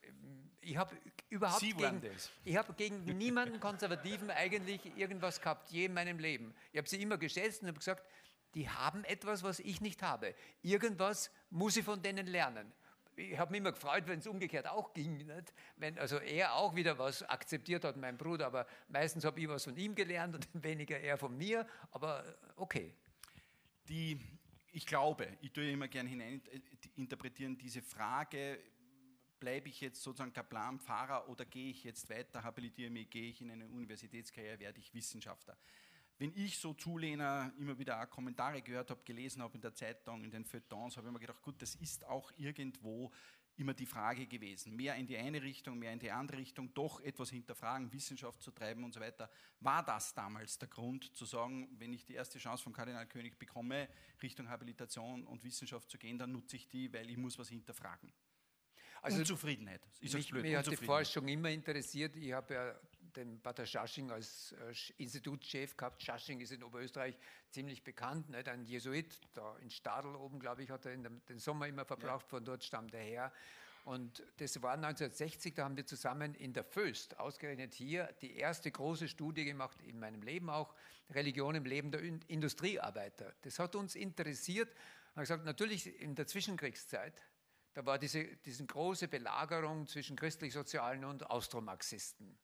Ich 0.62 0.78
habe 0.78 0.96
überhaupt 1.30 1.60
Sie 1.60 1.74
gegen, 1.74 2.02
ich 2.44 2.58
habe 2.58 2.74
gegen 2.74 3.04
niemanden 3.04 3.60
Konservativen 3.60 4.32
eigentlich 4.32 4.98
irgendwas 4.98 5.40
gehabt, 5.40 5.70
je 5.70 5.86
in 5.86 5.94
meinem 5.94 6.18
Leben. 6.18 6.56
Ich 6.72 6.78
habe 6.78 6.90
sie 6.90 7.02
immer 7.02 7.18
geschätzt 7.18 7.62
und 7.62 7.68
habe 7.68 7.78
gesagt, 7.78 8.04
die 8.56 8.70
haben 8.70 9.04
etwas, 9.04 9.44
was 9.44 9.60
ich 9.60 9.82
nicht 9.82 10.02
habe. 10.02 10.34
Irgendwas 10.62 11.30
muss 11.50 11.78
ich 11.78 11.86
von 11.86 12.02
denen 12.02 12.26
lernen 12.26 12.74
ich 13.16 13.38
habe 13.38 13.52
mich 13.52 13.60
immer 13.60 13.72
gefreut, 13.72 14.04
wenn 14.08 14.20
es 14.20 14.28
umgekehrt 14.28 14.68
auch 14.68 14.94
ging. 14.94 15.18
Nicht? 15.18 15.54
Wenn 15.78 15.98
also 15.98 16.18
er 16.18 16.56
auch 16.56 16.76
wieder 16.76 16.98
was 16.98 17.24
akzeptiert 17.24 17.84
hat, 17.84 17.98
mein 17.98 18.18
Bruder, 18.18 18.48
aber 18.48 18.68
meistens 18.88 19.26
habe 19.26 19.40
ich 19.40 19.48
was 19.48 19.64
von 19.64 19.78
ihm 19.78 19.96
gelernt 19.96 20.36
und 20.36 20.64
weniger 20.64 21.00
er 21.00 21.18
von 21.18 21.36
mir, 21.38 21.68
aber 21.92 22.24
okay. 22.56 22.94
Die, 23.88 24.20
ich 24.72 24.86
glaube, 24.86 25.28
ich 25.42 25.52
tue 25.52 25.70
immer 25.70 25.88
gerne 25.88 26.10
hinein 26.10 26.42
interpretieren, 26.96 27.58
diese 27.58 27.84
Frage 27.84 28.60
bleibe 29.40 29.70
ich 29.70 29.82
jetzt 29.82 30.02
sozusagen 30.02 30.34
Kaplan, 30.34 30.80
Pfarrer 30.80 31.30
oder 31.30 31.46
gehe 31.46 31.70
ich 31.70 31.84
jetzt 31.84 32.10
weiter, 32.10 32.44
habilitiere 32.44 32.90
mich, 32.90 33.10
gehe 33.10 33.30
ich 33.30 33.42
in 33.42 33.52
eine 33.52 33.68
Universitätskarriere, 33.68 34.60
werde 34.60 34.80
ich 34.80 34.94
Wissenschaftler. 34.94 35.56
Wenn 36.18 36.32
ich 36.36 36.58
so 36.58 36.74
Zulehner 36.74 37.52
immer 37.58 37.78
wieder 37.78 38.02
auch 38.02 38.10
Kommentare 38.10 38.62
gehört 38.62 38.90
habe, 38.90 39.04
gelesen 39.04 39.42
habe 39.42 39.56
in 39.56 39.62
der 39.62 39.74
Zeitung, 39.74 40.24
in 40.24 40.32
den 40.32 40.46
Feuilletons, 40.46 40.96
habe 40.96 41.08
ich 41.08 41.14
mir 41.14 41.20
gedacht, 41.20 41.42
gut, 41.42 41.62
das 41.62 41.76
ist 41.76 42.06
auch 42.06 42.32
irgendwo 42.38 43.12
immer 43.58 43.74
die 43.74 43.86
Frage 43.86 44.26
gewesen. 44.28 44.76
Mehr 44.76 44.96
in 44.96 45.08
die 45.08 45.18
eine 45.18 45.42
Richtung, 45.42 45.80
mehr 45.80 45.94
in 45.94 46.00
die 46.00 46.12
andere 46.12 46.38
Richtung, 46.38 46.74
doch 46.74 47.00
etwas 47.02 47.30
hinterfragen, 47.30 47.92
Wissenschaft 47.92 48.42
zu 48.42 48.52
treiben 48.52 48.84
und 48.84 48.94
so 48.94 49.00
weiter. 49.00 49.30
War 49.60 49.84
das 49.84 50.14
damals 50.14 50.58
der 50.58 50.68
Grund 50.68 51.16
zu 51.16 51.26
sagen, 51.26 51.70
wenn 51.80 51.94
ich 51.94 52.06
die 52.06 52.14
erste 52.14 52.40
Chance 52.40 52.64
vom 52.64 52.74
Kardinal 52.74 53.08
König 53.08 53.38
bekomme, 53.38 53.88
Richtung 54.22 54.50
Habilitation 54.50 55.26
und 55.26 55.44
Wissenschaft 55.44 55.90
zu 55.90 55.98
gehen, 55.98 56.18
dann 56.18 56.32
nutze 56.32 56.56
ich 56.56 56.68
die, 56.68 56.92
weil 56.94 57.10
ich 57.10 57.18
muss 57.18 57.38
was 57.38 57.50
hinterfragen. 57.50 58.12
Also 59.02 59.20
Unzufriedenheit. 59.20 59.82
Ist 60.00 60.16
mich, 60.16 60.30
blöd? 60.30 60.42
mich 60.42 60.56
hat 60.56 60.70
die 60.70 60.78
Forschung 60.78 61.28
immer 61.28 61.50
interessiert. 61.50 62.16
Ich 62.16 62.34
habe 62.34 62.54
ja 62.54 62.76
den 63.16 63.42
Pater 63.42 63.66
Schasching 63.66 64.12
als 64.12 64.54
äh, 64.54 64.74
Institutschef 64.98 65.76
gehabt. 65.78 66.04
Schasching 66.04 66.42
ist 66.42 66.52
in 66.52 66.64
Oberösterreich 66.64 67.18
ziemlich 67.50 67.84
bekannt, 67.84 68.30
nicht? 68.30 68.48
ein 68.48 68.66
Jesuit, 68.66 69.20
da 69.34 69.58
in 69.58 69.70
Stadl 69.70 70.16
oben, 70.16 70.40
glaube 70.40 70.64
ich, 70.64 70.70
hat 70.70 70.86
er 70.86 70.98
den 70.98 71.40
Sommer 71.40 71.68
immer 71.68 71.86
verbraucht, 71.86 72.26
ja. 72.26 72.30
von 72.30 72.46
dort 72.46 72.64
stammt 72.64 72.94
er 72.94 73.02
her. 73.04 73.32
Und 73.86 74.24
das 74.38 74.62
war 74.64 74.74
1960, 74.74 75.54
da 75.54 75.66
haben 75.66 75.78
wir 75.78 75.86
zusammen 75.86 76.34
in 76.34 76.54
der 76.54 76.64
Föst, 76.64 77.20
ausgerechnet 77.20 77.76
hier, 77.76 78.12
die 78.22 78.36
erste 78.36 78.72
große 78.72 79.08
Studie 79.08 79.46
gemacht, 79.46 79.80
in 79.84 80.00
meinem 80.00 80.24
Leben 80.24 80.50
auch, 80.50 80.74
Religion 81.12 81.54
im 81.54 81.66
Leben 81.66 81.92
der 81.92 82.02
Industriearbeiter. 82.02 83.36
Das 83.44 83.60
hat 83.60 83.76
uns 83.76 83.96
interessiert. 83.96 84.70
Ich 85.12 85.20
gesagt, 85.20 85.46
natürlich 85.46 86.02
in 86.02 86.16
der 86.16 86.26
Zwischenkriegszeit, 86.26 87.14
da 87.76 87.86
war 87.86 88.00
diese, 88.00 88.26
diese 88.38 88.66
große 88.66 89.08
Belagerung 89.08 89.86
zwischen 89.86 90.16
christlich-sozialen 90.16 91.06
und 91.06 91.30
Austromarxisten. 91.30 92.36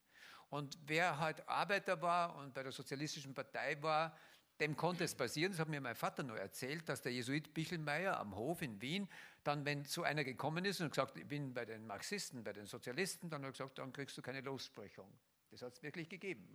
Und 0.52 0.78
wer 0.84 1.18
halt 1.18 1.48
Arbeiter 1.48 2.02
war 2.02 2.36
und 2.36 2.52
bei 2.52 2.62
der 2.62 2.72
Sozialistischen 2.72 3.32
Partei 3.32 3.78
war, 3.80 4.14
dem 4.60 4.76
konnte 4.76 5.02
es 5.02 5.14
passieren, 5.14 5.52
das 5.52 5.58
hat 5.58 5.70
mir 5.70 5.80
mein 5.80 5.94
Vater 5.94 6.22
nur 6.22 6.36
erzählt, 6.36 6.86
dass 6.90 7.00
der 7.00 7.10
Jesuit 7.10 7.54
Bichelmeier 7.54 8.20
am 8.20 8.36
Hof 8.36 8.60
in 8.60 8.78
Wien, 8.82 9.08
dann, 9.44 9.64
wenn 9.64 9.86
so 9.86 10.02
einer 10.02 10.24
gekommen 10.24 10.66
ist 10.66 10.82
und 10.82 10.90
gesagt, 10.90 11.16
ich 11.16 11.26
bin 11.26 11.54
bei 11.54 11.64
den 11.64 11.86
Marxisten, 11.86 12.44
bei 12.44 12.52
den 12.52 12.66
Sozialisten, 12.66 13.30
dann 13.30 13.40
hat 13.40 13.48
er 13.48 13.52
gesagt, 13.52 13.78
dann 13.78 13.94
kriegst 13.94 14.18
du 14.18 14.20
keine 14.20 14.42
Lossprechung. 14.42 15.10
Das 15.50 15.62
hat 15.62 15.72
es 15.72 15.82
wirklich 15.82 16.10
gegeben. 16.10 16.54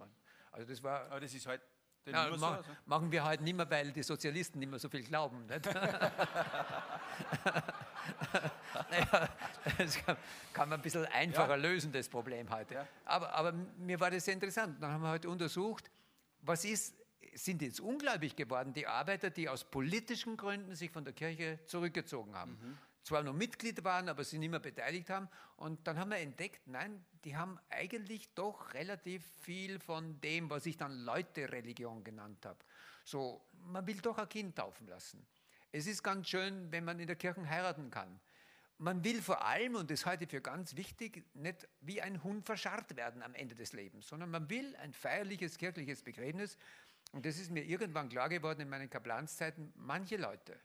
Also 0.51 0.68
das 0.68 0.84
war. 0.84 1.10
Aber 1.10 1.20
das 1.20 1.34
ist 1.34 1.48
halt. 1.48 1.63
Ma 2.06 2.38
so, 2.38 2.46
also? 2.46 2.70
Machen 2.86 3.12
wir 3.12 3.24
halt 3.24 3.42
nicht 3.42 3.58
mehr, 3.58 3.68
weil 3.68 3.92
die 3.92 4.04
Sozialisten 4.04 4.60
nicht 4.60 4.70
mehr 4.70 4.77
so 4.77 4.89
viel 4.89 5.01
glauben. 5.01 5.48
naja, 8.90 9.30
das 9.78 9.98
kann, 10.04 10.18
kann, 10.54 10.70
man 10.70 10.80
ein 10.80 10.84
bisschen 10.84 11.06
einfacher 11.06 11.50
ja. 11.50 11.56
lösen, 11.56 11.92
das 11.92 12.10
Problem 12.10 12.50
heute. 12.50 12.76
Ja. 12.76 12.88
Aber, 13.06 13.34
aber 13.34 13.54
mir 13.78 14.00
war 14.00 14.12
das 14.12 14.26
sehr 14.26 14.34
interessant. 14.34 14.82
Dann 14.82 14.92
haben 14.92 15.02
wir 15.02 15.12
heute 15.12 15.30
untersucht, 15.30 15.90
was 16.42 16.66
ist, 16.66 16.96
sind 17.34 17.62
jetzt 17.62 17.80
ungläubig 17.80 18.36
geworden, 18.36 18.74
die 18.74 18.88
Arbeiter, 18.88 19.30
die 19.30 19.50
aus 19.50 19.64
politischen 19.64 20.38
Gründen 20.38 20.76
sich 20.76 20.92
von 20.92 21.04
der 21.04 21.14
Kirche 21.14 21.60
zurückgezogen 21.66 22.36
haben. 22.36 22.52
Mhm. 22.52 22.78
Zwar 23.04 23.24
nur 23.24 23.34
Mitglied 23.34 23.84
waren, 23.86 24.10
aber 24.10 24.24
sich 24.26 24.38
nicht 24.38 24.50
mehr 24.50 24.60
beteiligt 24.60 25.10
haben. 25.10 25.30
Und 25.56 25.88
dann 25.88 25.98
haben 25.98 26.10
wir 26.10 26.18
entdeckt, 26.18 26.68
nein, 26.68 27.06
die 27.24 27.38
haben 27.38 27.58
eigentlich 27.70 28.34
doch 28.36 28.74
relativ 28.74 29.26
viel 29.42 29.80
von 29.80 30.20
dem, 30.20 30.50
was 30.50 30.66
ich 30.66 30.76
dann 30.76 30.92
Leute-Religion 31.00 32.04
genannt 32.04 32.46
habe. 32.46 32.60
So, 33.06 33.42
man 33.54 33.88
will 33.88 34.02
doch 34.02 34.18
ein 34.18 34.28
Kind 34.28 34.58
taufen 34.58 34.88
lassen. 34.88 35.26
Es 35.72 35.88
ist 35.88 36.04
ganz 36.04 36.30
schön, 36.30 36.72
wenn 36.72 36.84
man 36.86 37.00
in 37.00 37.08
der 37.08 37.16
Kirche 37.16 37.48
heiraten 37.48 37.90
kann. 37.90 38.20
Man 38.80 39.04
will 39.04 39.22
vor 39.22 39.44
allem, 39.44 39.76
und 39.76 39.90
das 39.90 40.06
halte 40.06 40.26
ich 40.26 40.30
für 40.30 40.42
ganz 40.42 40.76
wichtig, 40.76 41.24
nicht 41.34 41.68
wie 41.82 42.02
ein 42.02 42.24
Hund 42.24 42.46
verscharrt 42.46 42.96
werden 42.96 43.24
am 43.24 43.34
Ende 43.34 43.56
des 43.56 43.74
Lebens, 43.74 44.08
sondern 44.08 44.30
man 44.30 44.50
will 44.50 44.76
ein 44.78 44.94
feierliches 44.94 45.58
kirchliches 45.58 46.04
Begräbnis. 46.04 46.58
Und 47.12 47.26
das 47.26 47.40
ist 47.40 47.50
mir 47.50 47.64
irgendwann 47.64 48.10
klar 48.10 48.30
geworden 48.30 48.62
in 48.62 48.70
meinen 48.70 48.90
Kaplanszeiten. 48.90 49.74
Manche 49.76 50.18
Leute 50.18 50.60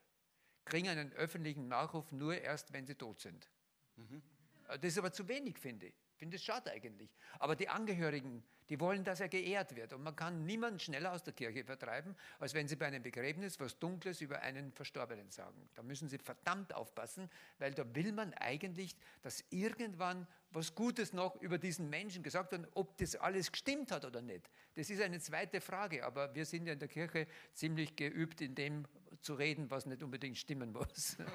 kriegen 0.64 0.88
einen 0.88 1.12
öffentlichen 1.14 1.68
Nachruf 1.68 2.12
nur 2.12 2.37
erst, 2.37 2.73
wenn 2.73 2.87
sie 2.87 2.94
tot 2.94 3.21
sind. 3.21 3.49
Mhm. 3.97 4.23
Das 4.68 4.85
ist 4.85 4.99
aber 4.99 5.12
zu 5.12 5.26
wenig, 5.28 5.59
finde 5.59 5.87
ich 5.87 6.01
finde 6.22 6.36
es 6.36 6.44
schade 6.44 6.70
eigentlich. 6.70 7.10
Aber 7.40 7.56
die 7.56 7.68
Angehörigen, 7.68 8.44
die 8.68 8.78
wollen, 8.78 9.02
dass 9.02 9.18
er 9.18 9.28
geehrt 9.28 9.74
wird. 9.74 9.92
Und 9.92 10.04
man 10.04 10.14
kann 10.14 10.44
niemanden 10.44 10.78
schneller 10.78 11.10
aus 11.12 11.24
der 11.24 11.32
Kirche 11.32 11.64
vertreiben, 11.64 12.14
als 12.38 12.54
wenn 12.54 12.68
sie 12.68 12.76
bei 12.76 12.86
einem 12.86 13.02
Begräbnis 13.02 13.58
was 13.58 13.76
Dunkles 13.76 14.20
über 14.20 14.40
einen 14.40 14.70
Verstorbenen 14.70 15.32
sagen. 15.32 15.68
Da 15.74 15.82
müssen 15.82 16.08
sie 16.08 16.18
verdammt 16.18 16.74
aufpassen, 16.74 17.28
weil 17.58 17.74
da 17.74 17.92
will 17.96 18.12
man 18.12 18.32
eigentlich, 18.34 18.94
dass 19.22 19.42
irgendwann 19.50 20.28
was 20.52 20.76
Gutes 20.76 21.12
noch 21.12 21.34
über 21.42 21.58
diesen 21.58 21.90
Menschen 21.90 22.22
gesagt 22.22 22.52
wird, 22.52 22.68
ob 22.74 22.96
das 22.98 23.16
alles 23.16 23.50
gestimmt 23.50 23.90
hat 23.90 24.04
oder 24.04 24.22
nicht. 24.22 24.48
Das 24.76 24.90
ist 24.90 25.02
eine 25.02 25.18
zweite 25.18 25.60
Frage, 25.60 26.06
aber 26.06 26.32
wir 26.36 26.46
sind 26.46 26.68
ja 26.68 26.74
in 26.74 26.78
der 26.78 26.86
Kirche 26.86 27.26
ziemlich 27.52 27.96
geübt, 27.96 28.40
in 28.40 28.54
dem 28.54 28.86
zu 29.22 29.34
reden, 29.34 29.72
was 29.72 29.86
nicht 29.86 30.04
unbedingt 30.04 30.38
stimmen 30.38 30.70
muss. 30.70 31.16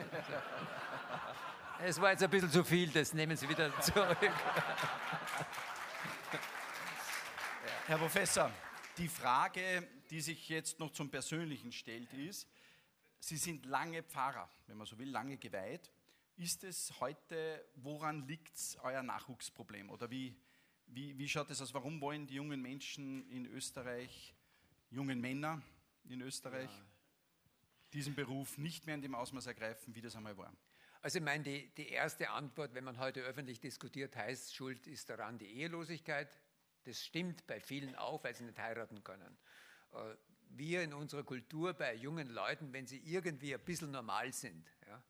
Es 1.80 2.02
war 2.02 2.10
jetzt 2.12 2.24
ein 2.24 2.30
bisschen 2.32 2.50
zu 2.50 2.64
viel, 2.64 2.90
das 2.90 3.14
nehmen 3.14 3.38
Sie 3.38 3.48
wieder 3.48 3.72
zurück. 3.82 4.18
Herr 7.86 7.98
Professor, 8.00 8.52
die 8.98 9.08
Frage, 9.08 9.88
die 10.10 10.20
sich 10.20 10.50
jetzt 10.50 10.80
noch 10.80 10.92
zum 10.92 11.10
Persönlichen 11.10 11.72
stellt, 11.72 12.12
ist, 12.14 12.48
Sie 13.20 13.38
sind 13.38 13.66
lange 13.68 14.02
Pfarrer, 14.02 14.50
wenn 14.66 14.78
man 14.78 14.88
so 14.88 14.98
will, 14.98 15.10
lange 15.10 15.38
geweiht. 15.38 15.92
Ist 16.36 16.64
es 16.64 17.00
heute, 17.00 17.64
woran 17.76 18.28
liegt 18.28 18.54
euer 18.82 19.04
Nachwuchsproblem? 19.04 19.92
Oder 19.92 20.10
wie, 20.10 20.36
wie, 20.88 21.18
wie 21.18 21.30
schaut 21.30 21.50
es 21.52 21.62
aus? 21.62 21.74
Warum 21.74 22.02
wollen 22.02 22.26
die 22.26 22.36
jungen 22.36 22.62
Menschen 22.62 23.30
in 23.30 23.46
Österreich, 23.46 24.34
jungen 24.90 25.22
Männer 25.22 25.62
in 26.06 26.22
Österreich, 26.22 26.72
ja. 26.72 26.86
diesen 27.94 28.16
Beruf 28.16 28.58
nicht 28.58 28.86
mehr 28.88 28.96
in 28.96 29.02
dem 29.02 29.14
Ausmaß 29.14 29.46
ergreifen, 29.46 29.94
wie 29.94 30.02
das 30.02 30.16
einmal 30.16 30.38
war? 30.38 30.52
Also 31.08 31.20
ich 31.20 31.24
meine, 31.24 31.42
die, 31.42 31.70
die 31.70 31.88
erste 31.88 32.32
Antwort, 32.32 32.74
wenn 32.74 32.84
man 32.84 33.00
heute 33.00 33.22
öffentlich 33.22 33.62
diskutiert, 33.62 34.18
heißt, 34.18 34.54
Schuld 34.54 34.88
ist 34.88 35.10
daran 35.10 35.38
die 35.38 35.50
Ehelosigkeit. 35.62 36.28
Das 36.84 37.02
stimmt 37.02 37.48
bei 37.48 37.62
vielen 37.62 37.96
auch, 37.96 38.22
weil 38.26 38.36
sie 38.36 38.44
nicht 38.44 38.60
heiraten 38.60 39.02
können. 39.06 39.38
Äh, 39.94 40.16
wir 40.50 40.84
in 40.84 40.94
unserer 40.94 41.24
Kultur 41.24 41.74
bei 41.76 41.96
jungen 41.96 42.28
Leuten, 42.28 42.74
wenn 42.74 42.88
sie 42.88 42.98
irgendwie 42.98 43.56
ein 43.56 43.64
bisschen 43.64 43.92
normal 43.92 44.34
sind, 44.34 44.70
ja, 44.86 45.02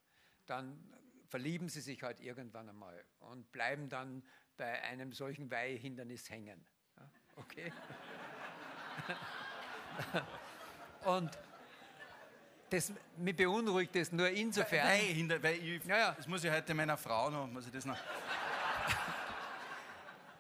dann 0.45 0.77
verlieben 1.29 1.67
sie 1.67 1.81
sich 1.81 2.03
halt 2.03 2.19
irgendwann 2.19 2.69
einmal 2.69 3.03
und 3.17 3.51
bleiben 3.51 3.89
dann 3.89 4.23
bei 4.55 4.79
einem 4.83 5.13
solchen 5.13 5.49
Weihhindernis 5.49 6.29
hängen. 6.29 6.63
Ja, 6.95 7.09
okay? 7.37 7.73
und 11.05 11.31
das, 12.69 12.91
mich 13.17 13.35
beunruhigt 13.35 13.95
das 13.95 14.11
nur 14.11 14.29
insofern. 14.29 14.87
Weil, 14.87 14.99
hinter, 14.99 15.41
weil 15.41 15.55
ich, 15.55 15.83
ja, 15.85 15.97
ja. 15.97 16.11
Das 16.11 16.27
muss 16.27 16.43
ich 16.43 16.51
heute 16.51 16.73
meiner 16.73 16.97
Frau 16.97 17.29
noch, 17.29 17.47
muss 17.47 17.65
ich 17.65 17.71
das 17.71 17.85
noch. 17.85 17.97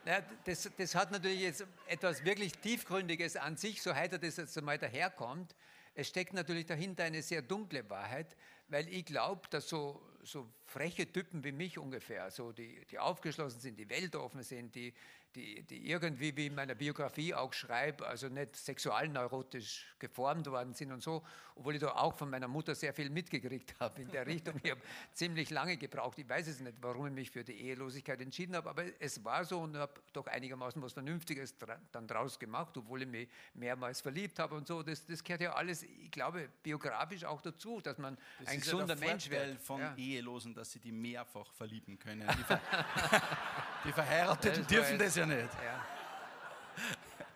Ja, 0.05 0.21
das, 0.45 0.69
das, 0.77 0.95
hat 0.95 1.11
natürlich 1.11 1.41
jetzt 1.41 1.65
etwas 1.85 2.23
wirklich 2.23 2.53
Tiefgründiges 2.53 3.35
an 3.35 3.57
sich, 3.57 3.81
so 3.81 3.93
heiter 3.93 4.17
das 4.17 4.37
jetzt 4.37 4.57
einmal 4.57 4.77
daherkommt. 4.77 5.53
Es 5.95 6.07
steckt 6.07 6.31
natürlich 6.31 6.65
dahinter 6.65 7.03
eine 7.03 7.21
sehr 7.21 7.41
dunkle 7.41 7.89
Wahrheit, 7.89 8.37
weil 8.69 8.87
ich 8.87 9.03
glaube, 9.03 9.41
dass 9.49 9.67
so, 9.67 10.01
so 10.23 10.47
freche 10.67 11.11
Typen 11.11 11.43
wie 11.43 11.51
mich 11.51 11.77
ungefähr, 11.77 12.29
so 12.29 12.51
die, 12.51 12.85
die 12.91 12.99
aufgeschlossen 12.99 13.59
sind, 13.61 13.79
die 13.79 13.89
weltoffen 13.89 14.43
sind, 14.43 14.75
die, 14.75 14.93
die, 15.35 15.63
die 15.63 15.89
irgendwie 15.89 16.35
wie 16.35 16.47
in 16.47 16.55
meiner 16.55 16.75
Biografie 16.75 17.33
auch 17.33 17.53
schreibe, 17.53 18.07
also 18.07 18.27
nicht 18.27 18.55
sexualneurotisch 18.55 19.85
geformt 19.99 20.47
worden 20.47 20.73
sind 20.73 20.91
und 20.91 21.01
so, 21.01 21.23
obwohl 21.55 21.75
ich 21.75 21.81
da 21.81 21.89
auch 21.89 22.15
von 22.15 22.29
meiner 22.29 22.47
Mutter 22.47 22.75
sehr 22.75 22.93
viel 22.93 23.09
mitgekriegt 23.09 23.75
habe 23.79 24.01
in 24.01 24.09
der 24.09 24.25
Richtung. 24.25 24.59
Ich 24.63 24.71
habe 24.71 24.81
ziemlich 25.13 25.49
lange 25.49 25.77
gebraucht. 25.77 26.17
Ich 26.17 26.27
weiß 26.27 26.47
es 26.47 26.59
nicht, 26.59 26.77
warum 26.81 27.07
ich 27.07 27.13
mich 27.13 27.31
für 27.31 27.43
die 27.43 27.53
Ehelosigkeit 27.53 28.19
entschieden 28.21 28.55
habe, 28.55 28.69
aber 28.69 28.83
es 28.99 29.23
war 29.23 29.45
so 29.45 29.59
und 29.59 29.77
habe 29.77 29.93
doch 30.11 30.27
einigermaßen 30.27 30.81
was 30.81 30.93
Vernünftiges 30.93 31.55
dann 31.91 32.07
draus 32.07 32.39
gemacht, 32.39 32.75
obwohl 32.77 33.03
ich 33.03 33.07
mich 33.07 33.29
mehrmals 33.53 34.01
verliebt 34.01 34.39
habe 34.39 34.55
und 34.55 34.67
so. 34.67 34.81
Das, 34.81 35.05
das 35.05 35.23
gehört 35.23 35.41
ja 35.41 35.53
alles, 35.53 35.83
ich 35.83 36.11
glaube, 36.11 36.49
biografisch 36.63 37.23
auch 37.23 37.41
dazu, 37.41 37.79
dass 37.79 37.97
man 37.97 38.17
das 38.39 38.49
ein 38.49 38.59
gesunder 38.59 38.95
ja 38.95 39.07
Mensch 39.07 39.29
wird. 39.29 39.59
von 39.61 39.81
ja. 39.81 39.95
Ehelosen, 39.95 40.53
dass 40.57 40.71
sie 40.71 40.79
die 40.79 40.91
mehrfach 40.91 41.51
verlieben 41.53 41.97
können. 41.99 42.27
Die, 42.37 42.43
Ver 42.43 42.59
die 43.85 43.91
Verheirateten 43.93 44.63
das 44.63 44.67
dürfen 44.67 44.99
das 44.99 45.15
ja 45.15 45.25
nicht. 45.25 45.53
Ja. 45.63 45.85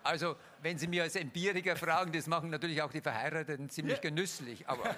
Also, 0.03 0.35
wenn 0.61 0.77
Sie 0.79 0.87
mir 0.87 1.03
als 1.03 1.15
Empiriker 1.15 1.75
fragen, 1.75 2.11
das 2.11 2.25
machen 2.25 2.49
natürlich 2.49 2.81
auch 2.81 2.91
die 2.91 3.01
Verheirateten 3.01 3.69
ziemlich 3.69 3.97
ja. 3.97 4.01
genüsslich. 4.01 4.67
Aber 4.67 4.95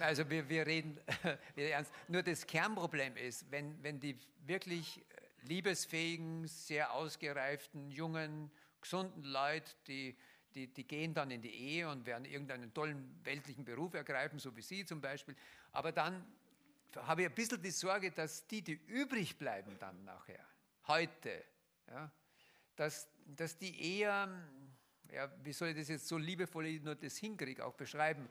also 0.00 0.28
wir, 0.28 0.48
wir 0.48 0.66
reden 0.66 0.98
wir 1.54 1.70
ernst. 1.70 1.92
Nur 2.08 2.22
das 2.22 2.46
Kernproblem 2.46 3.16
ist, 3.16 3.50
wenn, 3.50 3.80
wenn 3.82 4.00
die 4.00 4.18
wirklich 4.46 5.00
liebesfähigen, 5.42 6.46
sehr 6.46 6.92
ausgereiften, 6.92 7.90
jungen, 7.90 8.50
gesunden 8.80 9.22
Leute, 9.22 9.72
die, 9.86 10.16
die, 10.54 10.68
die 10.68 10.84
gehen 10.84 11.14
dann 11.14 11.30
in 11.30 11.42
die 11.42 11.54
Ehe 11.54 11.88
und 11.88 12.06
werden 12.06 12.24
irgendeinen 12.24 12.72
tollen 12.72 13.18
weltlichen 13.24 13.64
Beruf 13.64 13.94
ergreifen, 13.94 14.38
so 14.38 14.54
wie 14.56 14.62
Sie 14.62 14.84
zum 14.84 15.00
Beispiel, 15.00 15.36
aber 15.72 15.92
dann 15.92 16.24
habe 16.96 17.22
ich 17.22 17.28
ein 17.28 17.34
bisschen 17.34 17.62
die 17.62 17.70
Sorge, 17.70 18.10
dass 18.10 18.46
die, 18.46 18.62
die 18.62 18.78
übrig 18.86 19.38
bleiben 19.38 19.76
dann 19.78 20.04
nachher, 20.04 20.44
heute, 20.86 21.44
ja, 21.88 22.10
dass, 22.76 23.08
dass 23.26 23.56
die 23.58 23.98
eher, 23.98 24.28
ja, 25.12 25.30
wie 25.42 25.52
soll 25.52 25.68
ich 25.68 25.76
das 25.76 25.88
jetzt 25.88 26.08
so 26.08 26.18
liebevoll 26.18 26.66
ich 26.66 26.82
nur 26.82 26.94
das 26.94 27.16
hinkriege, 27.16 27.64
auch 27.64 27.74
beschreiben, 27.74 28.28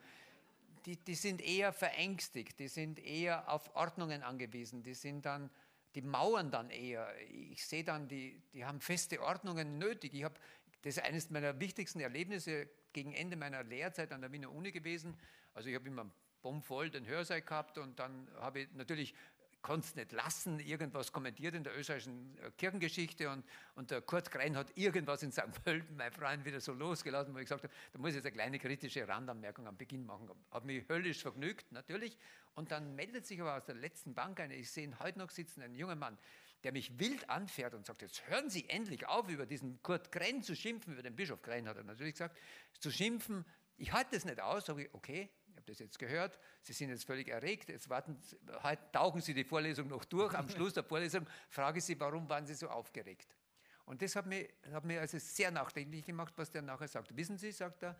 die, 0.86 0.96
die 0.96 1.14
sind 1.14 1.40
eher 1.40 1.72
verängstigt, 1.72 2.58
die 2.58 2.68
sind 2.68 2.98
eher 2.98 3.48
auf 3.48 3.74
Ordnungen 3.76 4.22
angewiesen, 4.22 4.82
die 4.82 4.94
sind 4.94 5.24
dann, 5.24 5.50
die 5.94 6.02
mauern 6.02 6.50
dann 6.50 6.70
eher. 6.70 7.08
Ich 7.20 7.66
sehe 7.66 7.84
dann, 7.84 8.08
die, 8.08 8.40
die 8.52 8.64
haben 8.64 8.80
feste 8.80 9.22
Ordnungen 9.22 9.78
nötig. 9.78 10.14
Ich 10.14 10.24
habe, 10.24 10.34
das 10.82 10.96
ist 10.96 11.02
eines 11.02 11.30
meiner 11.30 11.58
wichtigsten 11.60 12.00
Erlebnisse 12.00 12.68
gegen 12.92 13.12
Ende 13.12 13.36
meiner 13.36 13.62
Lehrzeit 13.62 14.12
an 14.12 14.20
der 14.20 14.32
Wiener 14.32 14.52
Uni 14.52 14.72
gewesen. 14.72 15.16
Also 15.54 15.68
ich 15.68 15.74
habe 15.74 15.86
immer 15.88 16.10
bummvoll 16.42 16.90
den 16.90 17.06
Hörsaal 17.06 17.42
gehabt 17.42 17.78
und 17.78 17.98
dann 17.98 18.28
habe 18.40 18.60
ich 18.60 18.72
natürlich 18.72 19.14
konnte 19.62 19.86
es 19.86 19.94
nicht 19.94 20.12
lassen, 20.12 20.58
irgendwas 20.58 21.12
kommentiert 21.12 21.54
in 21.54 21.62
der 21.62 21.78
österreichischen 21.78 22.36
äh, 22.38 22.50
Kirchengeschichte 22.58 23.30
und, 23.30 23.44
und 23.76 23.90
der 23.90 24.02
Kurt 24.02 24.30
Grein 24.30 24.56
hat 24.56 24.76
irgendwas 24.76 25.22
in 25.22 25.30
St. 25.30 25.52
Pölten, 25.64 25.96
mein 25.96 26.12
Freund, 26.12 26.44
wieder 26.44 26.60
so 26.60 26.72
losgelassen, 26.72 27.32
wo 27.32 27.38
ich 27.38 27.44
gesagt 27.44 27.62
habe, 27.62 27.72
da 27.92 27.98
muss 27.98 28.10
ich 28.10 28.16
jetzt 28.16 28.26
eine 28.26 28.32
kleine 28.32 28.58
kritische 28.58 29.06
Randanmerkung 29.06 29.66
am 29.68 29.76
Beginn 29.76 30.04
machen. 30.04 30.28
Habe 30.50 30.66
mich 30.66 30.88
höllisch 30.88 31.22
vergnügt, 31.22 31.70
natürlich. 31.70 32.18
Und 32.54 32.72
dann 32.72 32.94
meldet 32.96 33.24
sich 33.24 33.40
aber 33.40 33.56
aus 33.56 33.64
der 33.64 33.76
letzten 33.76 34.14
Bank 34.14 34.40
einer, 34.40 34.54
ich 34.54 34.70
sehe 34.70 34.84
ihn 34.84 34.98
heute 34.98 35.20
noch 35.20 35.30
sitzen, 35.30 35.62
ein 35.62 35.74
junger 35.74 35.94
Mann, 35.94 36.18
der 36.64 36.72
mich 36.72 36.98
wild 36.98 37.28
anfährt 37.28 37.74
und 37.74 37.86
sagt, 37.86 38.02
jetzt 38.02 38.28
hören 38.28 38.50
Sie 38.50 38.68
endlich 38.68 39.06
auf, 39.06 39.28
über 39.28 39.46
diesen 39.46 39.82
Kurt 39.82 40.12
Grein 40.12 40.42
zu 40.42 40.54
schimpfen, 40.54 40.92
über 40.92 41.02
den 41.02 41.16
Bischof 41.16 41.42
Grein 41.42 41.68
hat 41.68 41.76
er 41.76 41.84
natürlich 41.84 42.14
gesagt, 42.14 42.38
zu 42.78 42.90
schimpfen, 42.90 43.44
ich 43.76 43.92
halte 43.92 44.14
das 44.14 44.24
nicht 44.24 44.40
aus, 44.40 44.66
sage 44.66 44.84
ich, 44.84 44.94
okay, 44.94 45.30
habe 45.62 45.64
das 45.66 45.78
jetzt 45.78 45.98
gehört, 45.98 46.38
Sie 46.62 46.72
sind 46.72 46.90
jetzt 46.90 47.04
völlig 47.04 47.28
erregt, 47.28 47.68
jetzt 47.68 47.88
warten, 47.88 48.18
heute 48.62 48.82
tauchen 48.92 49.20
Sie 49.20 49.34
die 49.34 49.44
Vorlesung 49.44 49.88
noch 49.88 50.04
durch, 50.04 50.34
am 50.34 50.48
Schluss 50.48 50.74
der 50.74 50.84
Vorlesung 50.84 51.26
frage 51.48 51.78
ich 51.78 51.84
Sie, 51.84 51.98
warum 51.98 52.28
waren 52.28 52.46
Sie 52.46 52.54
so 52.54 52.68
aufgeregt? 52.68 53.36
Und 53.84 54.02
das 54.02 54.16
hat 54.16 54.26
mir, 54.26 54.48
hat 54.72 54.84
mir 54.84 55.00
also 55.00 55.18
sehr 55.18 55.50
nachdenklich 55.50 56.04
gemacht, 56.04 56.32
was 56.36 56.50
der 56.50 56.62
nachher 56.62 56.88
sagt. 56.88 57.16
Wissen 57.16 57.36
Sie, 57.38 57.52
sagt 57.52 57.82
er, 57.82 57.96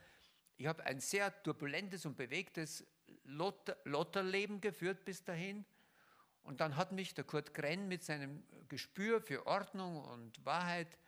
ich 0.56 0.66
habe 0.66 0.84
ein 0.84 1.00
sehr 1.00 1.42
turbulentes 1.42 2.06
und 2.06 2.16
bewegtes 2.16 2.86
Lotter, 3.24 3.76
Lotterleben 3.84 4.60
geführt 4.60 5.04
bis 5.04 5.24
dahin. 5.24 5.64
Und 6.42 6.60
dann 6.60 6.76
hat 6.76 6.92
mich 6.92 7.14
der 7.14 7.24
Kurt 7.24 7.54
Grenn 7.54 7.88
mit 7.88 8.02
seinem 8.02 8.42
Gespür 8.68 9.20
für 9.20 9.46
Ordnung 9.46 10.02
und 10.04 10.44
Wahrheit 10.44 10.98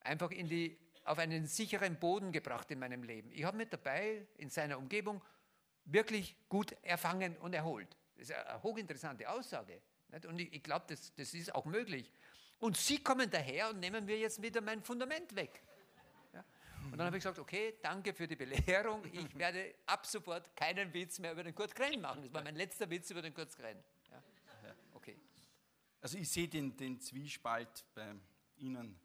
einfach 0.00 0.30
in 0.30 0.48
die, 0.48 0.78
auf 1.04 1.18
einen 1.18 1.46
sicheren 1.46 1.98
Boden 1.98 2.32
gebracht 2.32 2.70
in 2.70 2.78
meinem 2.78 3.02
Leben. 3.02 3.30
Ich 3.32 3.44
habe 3.44 3.56
mit 3.56 3.72
dabei 3.72 4.26
in 4.36 4.48
seiner 4.48 4.78
Umgebung 4.78 5.22
wirklich 5.84 6.36
gut 6.48 6.76
erfangen 6.82 7.36
und 7.38 7.54
erholt. 7.54 7.96
Das 8.16 8.30
ist 8.30 8.36
eine 8.36 8.62
hochinteressante 8.62 9.28
Aussage. 9.28 9.80
Und 10.26 10.40
ich, 10.40 10.62
glaube, 10.62 10.86
das, 10.88 11.14
das 11.14 11.34
ist 11.34 11.54
auch 11.54 11.64
möglich. 11.64 12.12
Und 12.58 12.76
Sie 12.76 13.02
kommen 13.02 13.30
daher 13.30 13.70
und 13.70 13.80
nehmen 13.80 14.04
mir 14.04 14.18
jetzt 14.18 14.42
wieder 14.42 14.60
mein 14.60 14.82
Fundament 14.82 15.34
weg. 15.34 15.62
Ja? 16.32 16.44
Und 16.84 16.98
dann 16.98 17.06
habe 17.06 17.16
ich 17.16 17.22
gesagt, 17.22 17.38
okay, 17.38 17.74
danke 17.80 18.12
für 18.12 18.26
die 18.26 18.36
Belehrung. 18.36 19.02
Ich 19.12 19.38
werde 19.38 19.74
ab 19.86 20.04
sofort 20.04 20.54
keinen 20.56 20.92
Witz 20.92 21.18
mehr 21.18 21.32
über 21.32 21.42
den 21.42 21.54
Kurt 21.54 21.74
Krenn 21.74 22.00
machen. 22.00 22.22
Das 22.22 22.32
war 22.32 22.42
mein 22.42 22.56
letzter 22.56 22.90
Witz 22.90 23.10
über 23.10 23.22
den 23.22 23.32
Kurt 23.32 23.56
Krenn. 23.56 23.82
Also 26.00 26.16
ich 26.16 26.28
sehe 26.28 26.48
den, 26.48 26.76
den 26.76 27.00
Zwiespalt 27.00 27.84
bei 27.94 28.14
Ihnen 28.56 28.98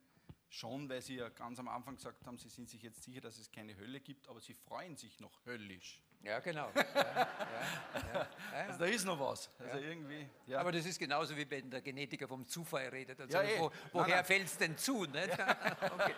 schon, 0.49 0.87
weil 0.87 1.01
Sie 1.01 1.15
ja 1.15 1.29
ganz 1.29 1.59
am 1.59 1.67
Anfang 1.67 1.95
gesagt 1.95 2.25
haben, 2.25 2.37
Sie 2.37 2.49
sind 2.49 2.69
sich 2.69 2.81
jetzt 2.81 3.03
sicher, 3.03 3.21
dass 3.21 3.37
es 3.37 3.51
keine 3.51 3.75
Hölle 3.77 3.99
gibt, 3.99 4.27
aber 4.29 4.39
Sie 4.39 4.53
freuen 4.53 4.95
sich 4.95 5.19
noch 5.19 5.45
höllisch. 5.45 6.01
Ja, 6.21 6.39
genau. 6.39 6.71
Ja, 6.75 8.13
ja, 8.13 8.27
ja, 8.53 8.67
also 8.67 8.79
da 8.79 8.85
ist 8.85 9.05
noch 9.05 9.19
was. 9.19 9.49
Also 9.59 9.77
irgendwie, 9.77 10.27
Aber 10.53 10.71
das 10.71 10.85
ist 10.85 10.97
genauso 10.97 11.35
wie 11.35 11.49
wenn 11.49 11.69
der 11.69 11.81
Genetiker 11.81 12.27
vom 12.27 12.45
Zufall 12.45 12.87
redet. 12.89 13.19
Also 13.19 13.37
eh. 13.37 13.59
wo, 13.59 13.71
woher 13.93 14.23
fällt 14.23 14.45
es 14.45 14.57
denn 14.57 14.77
zu? 14.77 15.05
Okay. 15.15 16.13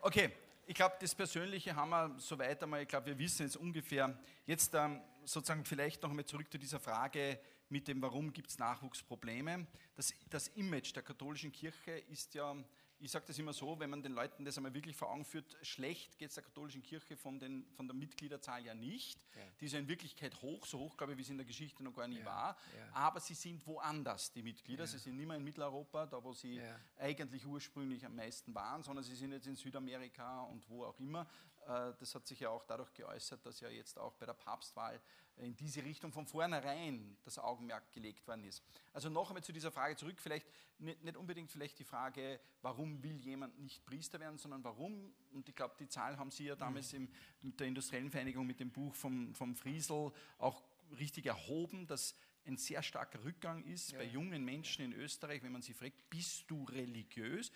okay. 0.00 0.32
ich 0.66 0.74
glaube, 0.74 0.96
das 1.00 1.14
Persönliche 1.14 1.74
haben 1.74 1.90
wir 1.90 2.14
soweit 2.18 2.62
einmal. 2.62 2.82
Ich 2.82 2.88
glaube, 2.88 3.06
wir 3.06 3.18
wissen 3.18 3.42
jetzt 3.42 3.56
ungefähr. 3.56 4.18
Jetzt 4.46 4.74
ähm, 4.74 5.00
sozusagen 5.24 5.64
vielleicht 5.64 6.02
noch 6.02 6.10
einmal 6.10 6.24
zurück 6.24 6.50
zu 6.50 6.58
dieser 6.58 6.80
Frage 6.80 7.38
mit 7.70 7.88
dem, 7.88 8.00
warum 8.02 8.32
gibt 8.32 8.50
es 8.50 8.58
Nachwuchsprobleme. 8.58 9.66
Das, 9.96 10.12
das 10.30 10.48
Image 10.48 10.94
der 10.94 11.02
katholischen 11.02 11.52
Kirche 11.52 11.92
ist 11.92 12.34
ja 12.34 12.56
ich 13.00 13.10
sage 13.10 13.26
das 13.26 13.38
immer 13.38 13.52
so, 13.52 13.78
wenn 13.78 13.90
man 13.90 14.02
den 14.02 14.12
Leuten 14.12 14.44
das 14.44 14.56
einmal 14.56 14.74
wirklich 14.74 14.96
vor 14.96 15.10
Augen 15.10 15.24
führt, 15.24 15.56
schlecht 15.62 16.18
geht 16.18 16.30
es 16.30 16.34
der 16.34 16.44
katholischen 16.44 16.82
Kirche 16.82 17.16
von, 17.16 17.38
den, 17.38 17.64
von 17.76 17.86
der 17.86 17.94
Mitgliederzahl 17.94 18.64
ja 18.64 18.74
nicht. 18.74 19.20
Ja. 19.36 19.42
Die 19.60 19.66
ist 19.66 19.72
ja 19.72 19.78
in 19.78 19.88
Wirklichkeit 19.88 20.40
hoch, 20.42 20.66
so 20.66 20.78
hoch, 20.78 20.96
glaube 20.96 21.12
ich, 21.12 21.18
wie 21.18 21.22
es 21.22 21.30
in 21.30 21.36
der 21.36 21.46
Geschichte 21.46 21.82
noch 21.84 21.94
gar 21.94 22.08
nie 22.08 22.18
ja. 22.18 22.24
war. 22.24 22.56
Ja. 22.76 22.94
Aber 22.94 23.20
sie 23.20 23.34
sind 23.34 23.64
woanders, 23.66 24.32
die 24.32 24.42
Mitglieder. 24.42 24.86
Sie 24.86 24.98
sind 24.98 25.16
nicht 25.16 25.26
mehr 25.26 25.36
in 25.36 25.44
Mitteleuropa, 25.44 26.06
da 26.06 26.22
wo 26.22 26.32
sie 26.32 26.60
eigentlich 26.98 27.46
ursprünglich 27.46 28.04
am 28.04 28.16
meisten 28.16 28.54
waren, 28.54 28.82
sondern 28.82 29.04
sie 29.04 29.14
sind 29.14 29.32
jetzt 29.32 29.46
in 29.46 29.56
Südamerika 29.56 30.42
und 30.42 30.68
wo 30.68 30.84
auch 30.84 30.98
immer. 30.98 31.26
Äh, 31.66 31.92
das 31.98 32.14
hat 32.14 32.26
sich 32.26 32.40
ja 32.40 32.50
auch 32.50 32.64
dadurch 32.64 32.92
geäußert, 32.94 33.44
dass 33.46 33.60
ja 33.60 33.68
jetzt 33.68 33.98
auch 33.98 34.14
bei 34.14 34.26
der 34.26 34.34
Papstwahl 34.34 35.00
in 35.38 35.56
diese 35.56 35.84
Richtung 35.84 36.12
von 36.12 36.26
vornherein 36.26 37.16
das 37.24 37.38
Augenmerk 37.38 37.92
gelegt 37.92 38.26
worden 38.26 38.44
ist. 38.44 38.62
Also 38.92 39.08
noch 39.08 39.30
einmal 39.30 39.42
zu 39.42 39.52
dieser 39.52 39.70
Frage 39.70 39.96
zurück, 39.96 40.20
vielleicht 40.20 40.46
nicht, 40.78 41.02
nicht 41.02 41.16
unbedingt 41.16 41.50
vielleicht 41.50 41.78
die 41.78 41.84
Frage, 41.84 42.40
warum 42.62 43.02
will 43.02 43.16
jemand 43.18 43.58
nicht 43.58 43.84
Priester 43.84 44.20
werden, 44.20 44.38
sondern 44.38 44.64
warum, 44.64 45.12
und 45.32 45.48
ich 45.48 45.54
glaube, 45.54 45.74
die 45.78 45.88
Zahl 45.88 46.16
haben 46.16 46.30
Sie 46.30 46.44
ja 46.44 46.56
damals 46.56 46.92
im, 46.92 47.08
mit 47.42 47.58
der 47.58 47.66
Industriellen 47.66 48.10
Vereinigung 48.10 48.46
mit 48.46 48.60
dem 48.60 48.70
Buch 48.70 48.94
vom, 48.94 49.34
vom 49.34 49.54
Friesel 49.54 50.12
auch 50.38 50.62
richtig 50.98 51.26
erhoben, 51.26 51.86
dass 51.86 52.14
ein 52.46 52.56
sehr 52.56 52.82
starker 52.82 53.22
Rückgang 53.24 53.64
ist 53.64 53.92
ja. 53.92 53.98
bei 53.98 54.04
jungen 54.04 54.44
Menschen 54.44 54.84
in 54.84 54.92
Österreich, 54.92 55.42
wenn 55.42 55.52
man 55.52 55.62
sie 55.62 55.74
fragt, 55.74 56.08
bist 56.10 56.50
du 56.50 56.64
religiös? 56.64 57.52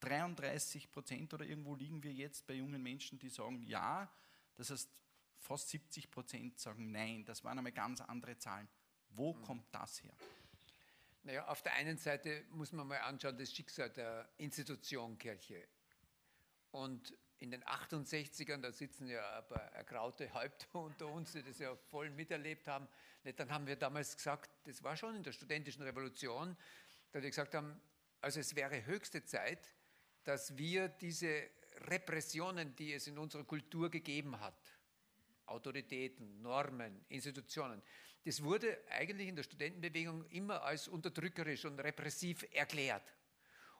33 0.00 0.90
Prozent 0.90 1.32
oder 1.32 1.44
irgendwo 1.44 1.76
liegen 1.76 2.02
wir 2.02 2.12
jetzt 2.12 2.46
bei 2.46 2.54
jungen 2.54 2.82
Menschen, 2.82 3.18
die 3.18 3.28
sagen 3.28 3.62
ja. 3.62 4.10
Das 4.56 4.70
heißt, 4.70 4.90
fast 5.42 5.68
70 5.70 6.10
Prozent 6.10 6.58
sagen 6.58 6.92
nein. 6.92 7.24
Das 7.24 7.44
waren 7.44 7.58
einmal 7.58 7.72
ganz 7.72 8.00
andere 8.00 8.38
Zahlen. 8.38 8.68
Wo 9.10 9.34
mhm. 9.34 9.42
kommt 9.42 9.74
das 9.74 10.02
her? 10.02 10.14
Naja, 11.24 11.46
auf 11.46 11.62
der 11.62 11.74
einen 11.74 11.98
Seite 11.98 12.44
muss 12.50 12.72
man 12.72 12.86
mal 12.86 12.98
anschauen, 12.98 13.36
das 13.36 13.52
Schicksal 13.52 13.90
der 13.90 14.28
Institution 14.38 15.18
Kirche. 15.18 15.68
Und 16.70 17.16
in 17.38 17.50
den 17.50 17.62
68ern, 17.64 18.60
da 18.60 18.72
sitzen 18.72 19.08
ja 19.08 19.38
ein 19.38 19.46
paar 19.46 19.72
ergraute 19.72 20.32
Häupter 20.32 20.74
unter 20.80 21.06
uns, 21.08 21.32
die 21.32 21.42
das 21.42 21.58
ja 21.58 21.74
voll 21.76 22.10
miterlebt 22.10 22.66
haben. 22.68 22.88
Dann 23.36 23.50
haben 23.50 23.66
wir 23.66 23.76
damals 23.76 24.16
gesagt, 24.16 24.50
das 24.64 24.82
war 24.82 24.96
schon 24.96 25.16
in 25.16 25.22
der 25.22 25.32
studentischen 25.32 25.82
Revolution, 25.82 26.56
da 27.12 27.22
wir 27.22 27.28
gesagt 27.28 27.54
haben, 27.54 27.80
also 28.20 28.40
es 28.40 28.54
wäre 28.54 28.86
höchste 28.86 29.24
Zeit, 29.24 29.74
dass 30.24 30.56
wir 30.56 30.88
diese 30.88 31.50
Repressionen, 31.88 32.74
die 32.76 32.92
es 32.92 33.06
in 33.06 33.18
unserer 33.18 33.44
Kultur 33.44 33.90
gegeben 33.90 34.38
hat, 34.40 34.54
Autoritäten, 35.46 36.42
Normen, 36.42 37.04
Institutionen, 37.08 37.82
das 38.24 38.42
wurde 38.42 38.78
eigentlich 38.88 39.28
in 39.28 39.36
der 39.36 39.42
Studentenbewegung 39.42 40.24
immer 40.30 40.62
als 40.62 40.86
unterdrückerisch 40.86 41.64
und 41.64 41.80
repressiv 41.80 42.46
erklärt. 42.52 43.02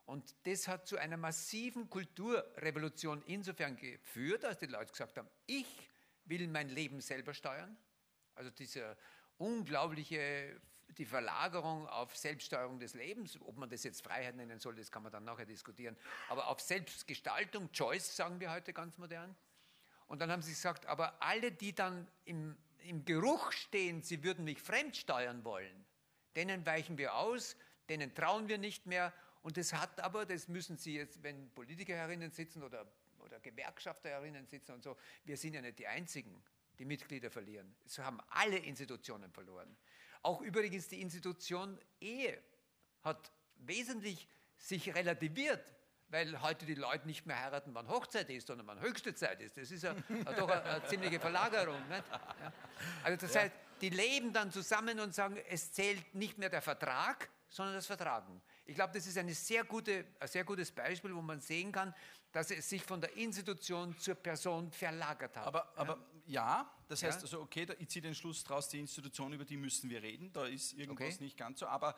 Und 0.05 0.35
das 0.45 0.67
hat 0.67 0.87
zu 0.87 0.97
einer 0.97 1.17
massiven 1.17 1.89
Kulturrevolution 1.89 3.23
insofern 3.27 3.77
geführt, 3.77 4.43
dass 4.43 4.59
die 4.59 4.67
Leute 4.67 4.91
gesagt 4.91 5.17
haben, 5.17 5.29
ich 5.47 5.89
will 6.25 6.49
mein 6.49 6.69
Leben 6.69 7.01
selber 7.01 7.35
steuern. 7.35 7.77
Also 8.35 8.51
diese 8.51 8.97
unglaubliche 9.39 10.61
die 10.99 11.07
Verlagerung 11.07 11.87
auf 11.89 12.17
Selbststeuerung 12.17 12.79
des 12.79 12.95
Lebens, 12.95 13.41
ob 13.41 13.57
man 13.57 13.71
das 13.71 13.85
jetzt 13.85 14.03
Freiheit 14.03 14.37
nennen 14.37 14.59
soll, 14.59 14.75
das 14.75 14.91
kann 14.91 15.03
man 15.03 15.13
dann 15.13 15.25
nachher 15.25 15.47
diskutieren, 15.47 15.97
aber 16.29 16.49
auf 16.49 16.61
Selbstgestaltung, 16.61 17.71
Choice 17.73 18.15
sagen 18.15 18.41
wir 18.41 18.51
heute 18.51 18.73
ganz 18.73 18.99
modern. 18.99 19.35
Und 20.13 20.19
dann 20.19 20.31
haben 20.31 20.43
sie 20.43 20.51
gesagt, 20.51 20.85
aber 20.85 21.23
alle, 21.23 21.51
die 21.51 21.75
dann 21.75 22.07
im, 22.27 22.55
im 22.81 23.03
Geruch 23.07 23.51
stehen, 23.51 24.03
sie 24.03 24.23
würden 24.23 24.45
mich 24.45 24.61
fremdsteuern 24.61 25.43
wollen, 25.43 25.87
denen 26.37 26.67
weichen 26.67 26.99
wir 26.99 27.15
aus, 27.15 27.57
denen 27.89 28.15
trauen 28.15 28.47
wir 28.47 28.59
nicht 28.59 28.85
mehr. 28.85 29.15
Und 29.41 29.57
das 29.57 29.73
hat 29.73 30.01
aber, 30.01 30.27
das 30.27 30.49
müssen 30.49 30.77
Sie 30.77 30.97
jetzt, 30.97 31.23
wenn 31.23 31.49
Politiker 31.55 31.95
herinnen 31.95 32.31
sitzen 32.31 32.63
oder, 32.63 32.87
oder 33.21 33.41
Gewerkschafter 33.41 34.11
sitzen 34.45 34.73
und 34.73 34.83
so, 34.83 34.99
wir 35.25 35.39
sind 35.39 35.55
ja 35.55 35.63
nicht 35.63 35.79
die 35.79 35.87
Einzigen, 35.87 36.45
die 36.79 36.85
Mitglieder 36.85 37.31
verlieren. 37.31 37.75
Es 37.87 37.99
haben 37.99 38.21
alle 38.29 38.59
Institutionen 38.59 39.33
verloren. 39.33 39.75
Auch 40.21 40.43
übrigens 40.43 40.89
die 40.89 41.01
Institution 41.01 41.81
Ehe 42.03 42.39
hat 43.01 43.33
wesentlich 43.55 44.29
sich 44.59 44.95
relativiert, 44.95 45.73
weil 46.13 46.41
heute 46.43 46.67
die 46.67 46.75
Leute 46.75 47.07
nicht 47.07 47.25
mehr 47.27 47.41
heiraten, 47.41 47.75
wann 47.75 47.89
Hochzeit 47.89 48.29
ist, 48.29 48.47
sondern 48.47 48.67
wann 48.67 48.81
höchste 48.81 49.15
Zeit 49.15 49.41
ist. 49.41 49.57
Das 49.57 49.71
ist 49.71 49.83
ja 49.83 49.95
doch 50.37 50.49
eine, 50.49 50.63
eine 50.63 50.85
ziemliche 50.87 51.19
Verlagerung. 51.19 51.81
Ja. 51.91 52.05
Also 53.03 53.27
das 53.27 53.35
heißt, 53.35 53.53
die 53.81 53.89
leben 53.89 54.33
dann 54.33 54.53
zusammen 54.53 55.01
und 55.01 55.15
sagen, 55.15 55.39
es 55.49 55.73
zählt 55.73 56.15
nicht 56.15 56.37
mehr 56.37 56.51
der 56.51 56.61
Vertrag, 56.63 57.31
sondern 57.49 57.75
das 57.75 57.87
Vertragen. 57.87 58.41
Ich 58.67 58.75
glaube, 58.75 58.93
das 58.93 59.07
ist 59.07 59.17
eine 59.17 59.35
sehr 59.35 59.65
gute, 59.65 60.05
ein 60.21 60.29
sehr 60.29 60.45
gutes 60.45 60.71
Beispiel, 60.71 61.15
wo 61.15 61.23
man 61.23 61.41
sehen 61.41 61.73
kann, 61.73 61.95
dass 62.31 62.51
es 62.51 62.69
sich 62.69 62.83
von 62.83 63.01
der 63.01 63.17
Institution 63.17 63.99
zur 63.99 64.15
Person 64.15 64.71
verlagert 64.71 65.37
hat. 65.37 65.47
Aber, 65.47 65.73
aber 65.77 65.99
ja, 66.27 66.71
das 66.89 67.03
heißt 67.03 67.19
Ja. 67.21 67.23
also, 67.23 67.41
okay, 67.41 67.67
ich 67.79 67.89
ziehe 67.89 68.03
den 68.03 68.15
Schluss 68.15 68.45
draus, 68.45 68.69
die 68.69 68.79
Institution, 68.79 69.33
über 69.33 69.45
die 69.45 69.57
müssen 69.57 69.89
wir 69.91 70.03
reden, 70.03 70.31
da 70.33 70.45
ist 70.47 70.75
irgendwas 70.75 71.15
Okay. 71.15 71.25
nicht 71.25 71.37
ganz 71.37 71.61
so, 71.61 71.67
aber 71.67 71.95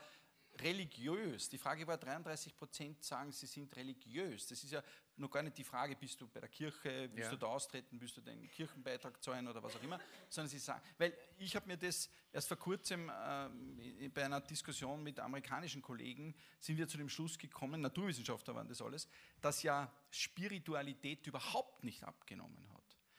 religiös, 0.61 1.49
die 1.49 1.59
Frage 1.59 1.87
war, 1.87 1.97
33 1.99 2.57
Prozent 2.57 3.03
sagen, 3.03 3.33
sie 3.33 3.47
sind 3.47 3.75
religiös. 3.77 4.47
Das 4.47 4.63
ist 4.63 4.71
ja 4.73 4.83
noch 5.17 5.31
gar 5.31 5.43
nicht 5.43 5.57
die 5.59 5.65
Frage, 5.65 5.95
bist 5.97 6.21
du 6.21 6.27
bei 6.29 6.41
der 6.41 6.49
Kirche, 6.49 7.09
willst 7.13 7.27
Ja. 7.27 7.31
du 7.31 7.37
da 7.37 7.47
austreten, 7.47 8.01
willst 8.01 8.17
du 8.17 8.21
deinen 8.21 8.49
Kirchenbeitrag 8.49 9.23
zahlen 9.23 9.47
oder 9.49 9.63
was 9.63 9.77
auch 9.77 9.83
immer, 9.83 10.01
sondern 10.29 10.49
sie 10.51 10.59
sagen, 10.59 10.83
weil 10.99 11.17
ich 11.39 11.55
habe 11.57 11.67
mir 11.67 11.77
das 11.77 12.09
erst 12.33 12.49
vor 12.49 12.57
kurzem 12.57 13.11
ähm, 13.25 14.11
bei 14.13 14.25
einer 14.25 14.41
Diskussion 14.41 15.03
mit 15.03 15.19
amerikanischen 15.21 15.83
Kollegen, 15.83 16.35
sind 16.61 16.77
wir 16.79 16.89
zu 16.89 16.99
dem 16.99 17.09
Schluss 17.09 17.39
gekommen, 17.39 17.81
Naturwissenschaftler 17.81 18.55
waren 18.55 18.69
das 18.69 18.83
alles, 18.83 19.09
dass 19.41 19.63
ja 19.63 19.93
Spiritualität 20.11 21.27
überhaupt 21.27 21.85
nicht 21.85 22.03
abgenommen 22.05 22.69
hat. 22.73 22.74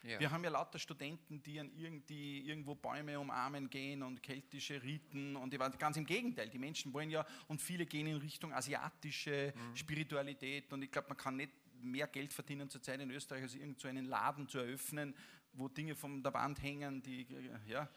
Ja. 0.05 0.19
Wir 0.19 0.31
haben 0.31 0.43
ja 0.43 0.51
lauter 0.51 0.77
Studenten, 0.77 1.41
die, 1.41 1.59
an 1.59 1.71
irgend, 1.75 2.07
die 2.09 2.47
irgendwo 2.47 2.75
Bäume 2.75 3.19
umarmen 3.19 3.69
gehen 3.69 4.03
und 4.03 4.21
keltische 4.21 4.81
Riten 4.83 5.35
und 5.35 5.51
die 5.51 5.57
ganz 5.57 5.97
im 5.97 6.05
Gegenteil. 6.05 6.49
Die 6.49 6.59
Menschen 6.59 6.93
wollen 6.93 7.09
ja 7.09 7.25
und 7.47 7.61
viele 7.61 7.85
gehen 7.85 8.07
in 8.07 8.17
Richtung 8.17 8.53
asiatische 8.53 9.53
Mhm. 9.55 9.75
Spiritualität 9.75 10.71
und 10.73 10.81
ich 10.81 10.91
glaube, 10.91 11.09
man 11.09 11.17
kann 11.17 11.35
nicht 11.37 11.51
mehr 11.81 12.07
Geld 12.07 12.33
verdienen 12.33 12.69
zurzeit 12.69 12.99
in 12.99 13.11
Österreich, 13.11 13.43
als 13.43 13.55
irgend 13.55 13.79
so 13.79 13.87
einen 13.87 14.05
Laden 14.05 14.47
zu 14.47 14.59
eröffnen, 14.59 15.15
wo 15.53 15.67
Dinge 15.67 15.95
von 15.95 16.21
der 16.21 16.33
Wand 16.33 16.61
hängen, 16.61 17.01
die, 17.01 17.27
ja, 17.67 17.87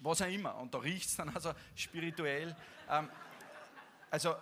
was 0.00 0.22
auch 0.22 0.28
immer. 0.28 0.56
Und 0.56 0.72
da 0.72 0.78
riecht 0.78 1.08
es 1.08 1.16
dann 1.16 1.28
also 1.30 1.52
spirituell. 1.74 2.56
Ähm, 2.88 3.08
also, 4.10 4.34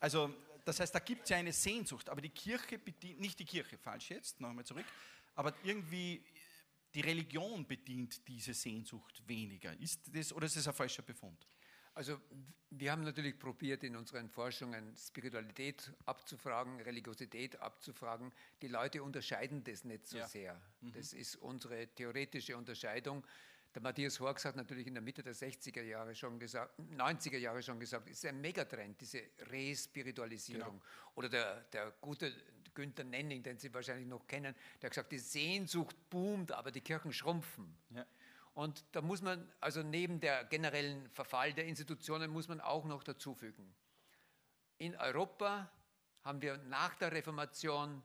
also, 0.00 0.34
das 0.64 0.80
heißt, 0.80 0.94
da 0.94 0.98
gibt 0.98 1.24
es 1.24 1.30
ja 1.30 1.36
eine 1.36 1.52
Sehnsucht, 1.52 2.08
aber 2.08 2.20
die 2.20 2.30
Kirche 2.30 2.78
bedient, 2.78 3.20
nicht 3.20 3.38
die 3.38 3.44
Kirche, 3.44 3.76
falsch 3.78 4.10
jetzt, 4.10 4.40
noch 4.40 4.50
einmal 4.50 4.64
zurück, 4.64 4.86
aber 5.34 5.52
irgendwie 5.62 6.22
die 6.94 7.00
Religion 7.00 7.66
bedient 7.66 8.26
diese 8.28 8.54
Sehnsucht 8.54 9.22
weniger. 9.26 9.78
Ist 9.80 10.14
das 10.14 10.32
oder 10.32 10.46
ist 10.46 10.56
das 10.56 10.68
ein 10.68 10.74
falscher 10.74 11.02
Befund? 11.02 11.46
Also 11.94 12.20
wir 12.70 12.90
haben 12.90 13.04
natürlich 13.04 13.38
probiert, 13.38 13.84
in 13.84 13.94
unseren 13.94 14.28
Forschungen 14.28 14.96
Spiritualität 14.96 15.92
abzufragen, 16.06 16.80
Religiosität 16.80 17.60
abzufragen. 17.60 18.32
Die 18.62 18.66
Leute 18.68 19.02
unterscheiden 19.02 19.62
das 19.62 19.84
nicht 19.84 20.08
so 20.08 20.18
Ja. 20.18 20.26
sehr. 20.26 20.60
Das 20.80 21.12
ist 21.12 21.36
unsere 21.36 21.86
theoretische 21.88 22.56
Unterscheidung. 22.56 23.24
Der 23.74 23.82
Matthias 23.82 24.18
Horks 24.20 24.44
hat 24.44 24.56
natürlich 24.56 24.86
in 24.86 24.94
der 24.94 25.02
Mitte 25.02 25.22
der 25.22 25.34
60er 25.34 25.82
Jahre 25.82 26.14
schon 26.14 26.38
gesagt, 26.38 26.78
90er 26.78 27.38
Jahre 27.38 27.62
schon 27.62 27.78
gesagt, 27.78 28.08
es 28.08 28.18
ist 28.18 28.26
ein 28.26 28.40
Megatrend, 28.40 29.00
diese 29.00 29.22
Respiritualisierung. 29.38 30.80
Oder 31.16 31.28
der, 31.28 31.60
der 31.72 31.92
gute 32.00 32.32
Günther 32.74 33.04
Nenning, 33.04 33.42
den 33.42 33.58
Sie 33.58 33.72
wahrscheinlich 33.72 34.06
noch 34.06 34.26
kennen, 34.26 34.54
der 34.80 34.88
hat 34.88 34.92
gesagt, 34.92 35.12
die 35.12 35.18
Sehnsucht 35.18 35.96
boomt, 36.10 36.52
aber 36.52 36.70
die 36.70 36.80
Kirchen 36.80 37.12
schrumpfen. 37.12 37.76
Ja. 37.90 38.06
Und 38.54 38.84
da 38.92 39.02
muss 39.02 39.20
man, 39.20 39.50
also 39.60 39.82
neben 39.82 40.20
der 40.20 40.44
generellen 40.44 41.08
Verfall 41.10 41.52
der 41.52 41.66
Institutionen, 41.66 42.30
muss 42.30 42.48
man 42.48 42.60
auch 42.60 42.84
noch 42.84 43.02
dazufügen. 43.02 43.74
In 44.78 44.96
Europa 44.96 45.70
haben 46.22 46.40
wir 46.40 46.56
nach 46.58 46.94
der 46.96 47.12
Reformation 47.12 48.02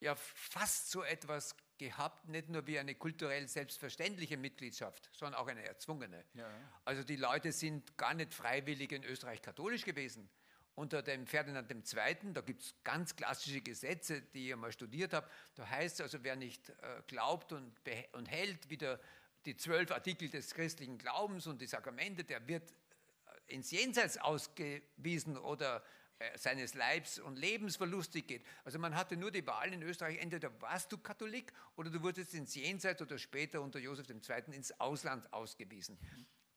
ja 0.00 0.14
fast 0.16 0.90
so 0.90 1.02
etwas 1.02 1.56
gehabt, 1.78 2.28
nicht 2.28 2.48
nur 2.48 2.66
wie 2.66 2.78
eine 2.78 2.94
kulturell 2.94 3.48
selbstverständliche 3.48 4.36
Mitgliedschaft, 4.36 5.10
sondern 5.12 5.40
auch 5.40 5.48
eine 5.48 5.64
erzwungene. 5.64 6.24
Ja, 6.34 6.48
ja. 6.48 6.54
Also 6.84 7.02
die 7.02 7.16
Leute 7.16 7.52
sind 7.52 7.96
gar 7.96 8.14
nicht 8.14 8.34
freiwillig 8.34 8.92
in 8.92 9.04
Österreich 9.04 9.42
katholisch 9.42 9.84
gewesen. 9.84 10.28
Unter 10.76 11.02
dem 11.02 11.26
Ferdinand 11.26 11.70
II., 11.70 12.32
da 12.32 12.40
gibt 12.40 12.62
es 12.62 12.74
ganz 12.82 13.14
klassische 13.14 13.60
Gesetze, 13.60 14.22
die 14.22 14.50
ich 14.50 14.56
mal 14.56 14.72
studiert 14.72 15.12
habe. 15.12 15.28
Da 15.54 15.68
heißt 15.68 15.96
es 15.96 16.00
also, 16.00 16.24
wer 16.24 16.34
nicht 16.34 16.68
äh, 16.68 16.74
glaubt 17.06 17.52
und, 17.52 17.72
und 18.12 18.26
hält, 18.26 18.68
wie 18.68 18.76
der, 18.76 18.98
die 19.46 19.56
zwölf 19.56 19.92
Artikel 19.92 20.28
des 20.28 20.52
christlichen 20.52 20.98
Glaubens 20.98 21.46
und 21.46 21.60
die 21.60 21.66
Sakramente, 21.66 22.24
der 22.24 22.46
wird 22.48 22.70
äh, 22.70 23.54
ins 23.54 23.70
Jenseits 23.70 24.18
ausgewiesen 24.18 25.36
oder 25.36 25.84
äh, 26.18 26.38
seines 26.38 26.74
Leibs 26.74 27.18
und 27.18 27.36
Lebens 27.36 27.76
verlustig 27.76 28.28
geht. 28.28 28.44
Also 28.64 28.78
man 28.78 28.94
hatte 28.94 29.16
nur 29.16 29.32
die 29.32 29.44
Wahl 29.46 29.72
in 29.72 29.82
Österreich, 29.82 30.18
entweder 30.18 30.60
warst 30.60 30.92
du 30.92 30.98
Katholik 30.98 31.52
oder 31.76 31.90
du 31.90 32.02
wurdest 32.02 32.34
ins 32.34 32.54
Jenseits 32.54 33.02
oder 33.02 33.18
später 33.18 33.60
unter 33.60 33.80
Josef 33.80 34.08
II. 34.08 34.54
ins 34.54 34.78
Ausland 34.80 35.32
ausgewiesen. 35.32 35.98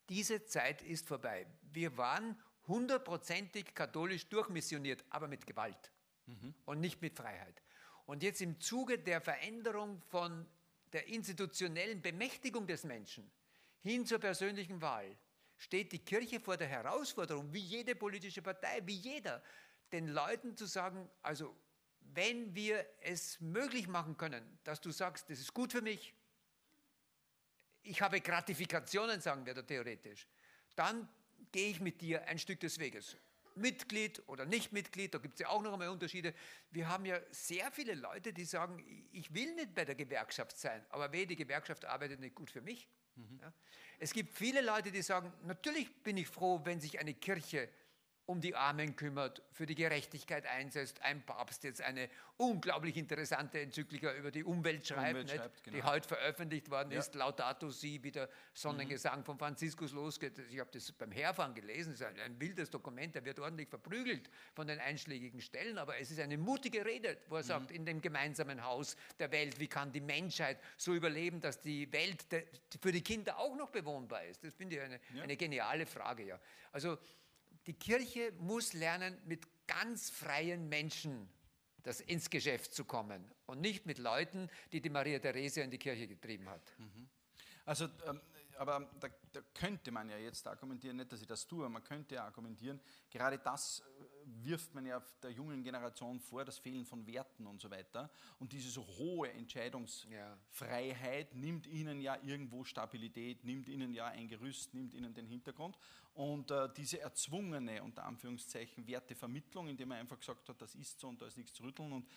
Diese 0.10 0.46
Zeit 0.46 0.82
ist 0.84 1.08
vorbei. 1.08 1.48
Wir 1.64 1.98
waren 1.98 2.40
hundertprozentig 2.68 3.74
katholisch 3.74 4.28
durchmissioniert, 4.28 5.04
aber 5.10 5.28
mit 5.28 5.46
Gewalt 5.46 5.92
und 6.66 6.80
nicht 6.80 7.02
mit 7.02 7.16
Freiheit. 7.16 7.62
Und 8.06 8.24
jetzt 8.24 8.42
im 8.42 8.60
Zuge 8.60 9.00
der 9.00 9.22
Veränderung 9.22 10.02
von 10.02 10.46
der 10.94 11.08
institutionellen 11.08 12.02
Bemächtigung 12.02 12.68
des 12.68 12.84
Menschen 12.84 13.30
hin 13.82 14.06
zur 14.06 14.20
persönlichen 14.20 14.82
Wahl 14.82 15.18
steht 15.58 15.92
die 15.92 16.00
Kirche 16.00 16.40
vor 16.40 16.58
der 16.58 16.68
Herausforderung, 16.68 17.52
wie 17.54 17.60
jede 17.60 17.96
politische 17.96 18.42
Partei, 18.42 18.82
wie 18.86 18.96
jeder, 18.96 19.44
den 19.92 20.08
Leuten 20.10 20.56
zu 20.56 20.66
sagen, 20.66 21.10
also 21.22 21.56
wenn 22.00 22.54
wir 22.56 22.86
es 23.02 23.40
möglich 23.40 23.88
machen 23.88 24.18
können, 24.18 24.60
dass 24.64 24.82
du 24.82 24.92
sagst, 24.92 25.30
das 25.30 25.40
ist 25.40 25.54
gut 25.54 25.72
für 25.72 25.82
mich, 25.82 26.14
ich 27.84 28.02
habe 28.02 28.20
Gratifikationen, 28.20 29.22
sagen 29.22 29.46
wir 29.46 29.54
da 29.54 29.62
theoretisch, 29.62 30.28
dann 30.76 31.08
gehe 31.52 31.70
ich 31.70 31.80
mit 31.80 32.02
dir 32.02 32.26
ein 32.28 32.38
Stück 32.40 32.60
des 32.60 32.80
Weges. 32.80 33.18
Mitglied 33.56 34.22
oder 34.28 34.46
nicht 34.46 34.72
Mitglied, 34.72 35.14
da 35.14 35.18
gibt 35.18 35.36
es 35.36 35.40
ja 35.40 35.50
auch 35.50 35.62
noch 35.62 35.74
einmal 35.74 35.90
Unterschiede. 35.90 36.34
Wir 36.70 36.88
haben 36.90 37.06
ja 37.06 37.20
sehr 37.32 37.72
viele 37.72 37.96
Leute, 37.96 38.32
die 38.32 38.46
sagen, 38.46 38.84
ich 39.12 39.34
will 39.34 39.54
nicht 39.56 39.74
bei 39.74 39.84
der 39.84 39.96
Gewerkschaft 39.96 40.58
sein, 40.58 40.86
aber 40.90 41.12
weh, 41.12 41.26
die 41.26 41.36
Gewerkschaft 41.36 41.86
arbeitet 41.86 42.20
nicht 42.20 42.36
gut 42.36 42.52
für 42.52 42.62
mich. 42.62 42.88
Ja. 43.42 43.52
Es 44.00 44.14
gibt 44.14 44.32
viele 44.32 44.62
Leute, 44.62 44.92
die 44.92 45.02
sagen, 45.02 45.34
natürlich 45.44 46.04
bin 46.04 46.18
ich 46.18 46.28
froh, 46.28 46.62
wenn 46.64 46.80
sich 46.80 47.00
eine 47.00 47.16
Kirche 47.16 47.68
um 48.28 48.42
die 48.42 48.56
Armen 48.56 48.96
kümmert, 48.98 49.42
für 49.54 49.66
die 49.66 49.74
Gerechtigkeit 49.74 50.46
einsetzt, 50.46 51.02
ein 51.02 51.26
Papst 51.26 51.64
jetzt 51.64 51.82
eine 51.82 52.10
unglaublich 52.36 52.98
interessante 52.98 53.62
Enzyklika 53.62 54.14
über 54.14 54.32
die 54.32 54.44
Umwelt 54.44 54.86
schreibt, 54.86 55.12
Umwelt 55.12 55.32
schreibt, 55.32 55.66
die 55.66 55.72
genau. 55.72 55.86
heute 55.86 56.08
veröffentlicht 56.10 56.70
worden 56.70 56.92
Ja. 56.92 57.00
ist, 57.00 57.16
Laudato 57.16 57.70
Si, 57.70 58.04
wie 58.04 58.12
der 58.12 58.28
Sonnengesang 58.54 59.24
von 59.24 59.40
Franziskus 59.40 59.94
losgeht. 59.94 60.38
Ich 60.52 60.60
habe 60.60 60.70
das 60.74 60.92
beim 60.92 61.12
Herfahren 61.14 61.56
gelesen, 61.56 61.94
es 61.94 62.02
ist 62.02 62.06
ein, 62.06 62.40
wildes 62.40 62.70
Dokument, 62.70 63.16
der 63.16 63.24
wird 63.24 63.40
ordentlich 63.40 63.70
verprügelt 63.70 64.30
von 64.54 64.68
den 64.68 64.80
einschlägigen 64.80 65.40
Stellen, 65.40 65.78
aber 65.78 65.98
es 65.98 66.12
ist 66.12 66.20
eine 66.20 66.38
mutige 66.38 66.86
Rede, 66.86 67.18
wo 67.30 67.38
er 67.38 67.44
sagt, 67.44 67.72
in 67.72 67.86
dem 67.86 68.02
gemeinsamen 68.02 68.62
Haus 68.62 68.98
der 69.20 69.32
Welt, 69.32 69.58
wie 69.58 69.68
kann 69.70 69.94
die 69.94 70.02
Menschheit 70.02 70.60
so 70.76 70.94
überleben, 70.94 71.40
dass 71.40 71.62
die 71.62 71.90
Welt 71.94 72.26
für 72.82 72.92
die 72.92 73.02
Kinder 73.02 73.38
auch 73.40 73.56
noch 73.56 73.70
bewohnbar 73.70 74.26
ist. 74.26 74.44
Das 74.44 74.54
finde 74.54 74.76
ich 74.76 74.82
eine, 74.82 75.00
Ja. 75.14 75.24
eine 75.24 75.38
geniale 75.38 75.86
Frage. 75.86 76.24
Ja. 76.26 76.40
Also 76.74 76.98
die 77.68 77.74
Kirche 77.74 78.34
muss 78.40 78.74
lernen, 78.74 79.18
mit 79.26 79.46
ganz 79.68 80.10
freien 80.10 80.70
Menschen 80.70 81.30
das 81.84 82.02
ins 82.02 82.30
Geschäft 82.30 82.74
zu 82.74 82.84
kommen 82.86 83.24
und 83.46 83.62
nicht 83.62 83.86
mit 83.86 83.98
Leuten, 83.98 84.50
die 84.72 84.82
die 84.82 84.90
Maria 84.90 85.20
Theresia 85.20 85.64
in 85.64 85.72
die 85.72 85.78
Kirche 85.78 86.08
getrieben 86.08 86.50
hat. 86.50 86.62
Also, 87.66 87.86
ähm, 88.08 88.22
aber 88.58 88.90
da, 89.00 89.08
da 89.32 89.42
könnte 89.54 89.92
man 89.92 90.10
ja 90.10 90.18
jetzt 90.18 90.48
argumentieren, 90.48 90.98
nicht, 90.98 91.12
dass 91.12 91.22
ich 91.22 91.28
das 91.28 91.48
tue, 91.48 91.60
aber 91.60 91.70
man 91.70 91.84
könnte 91.84 92.16
ja 92.16 92.26
argumentieren, 92.26 92.80
gerade 93.10 93.38
das 93.38 93.80
äh, 93.80 93.84
wirft 94.44 94.74
man 94.74 94.86
ja 94.86 95.02
der 95.22 95.32
jungen 95.32 95.64
Generation 95.64 96.20
vor, 96.20 96.46
das 96.46 96.58
Fehlen 96.58 96.86
von 96.86 97.06
Werten 97.08 97.48
und 97.48 97.62
so 97.62 97.70
weiter. 97.70 98.10
Und 98.40 98.52
diese 98.52 98.70
so 98.70 98.86
hohe 98.86 99.32
Entscheidungsfreiheit 99.32 101.36
nimmt 101.36 101.68
ihnen 101.68 102.02
ja 102.02 102.18
irgendwo 102.24 102.64
Stabilität, 102.64 103.44
nimmt 103.44 103.70
ihnen 103.70 103.94
ja 103.94 104.08
ein 104.08 104.28
Gerüst, 104.28 104.74
nimmt 104.74 104.94
ihnen 104.94 105.14
den 105.14 105.28
Hintergrund. 105.28 105.78
Und 106.14 106.52
äh, 106.52 106.70
diese 106.76 107.00
erzwungene, 107.00 107.84
unter 107.84 108.06
Anführungszeichen, 108.06 108.88
Wertevermittlung, 108.88 109.68
indem 109.68 109.90
man 109.90 110.00
einfach 110.00 110.20
gesagt 110.20 110.50
hat, 110.50 110.62
das 110.62 110.76
ist 110.76 111.00
so 111.00 111.08
und 111.08 111.22
da 111.22 111.28
ist 111.28 111.38
nichts 111.38 111.54
zu 111.54 111.64
rütteln 111.64 111.94
und 111.94 112.08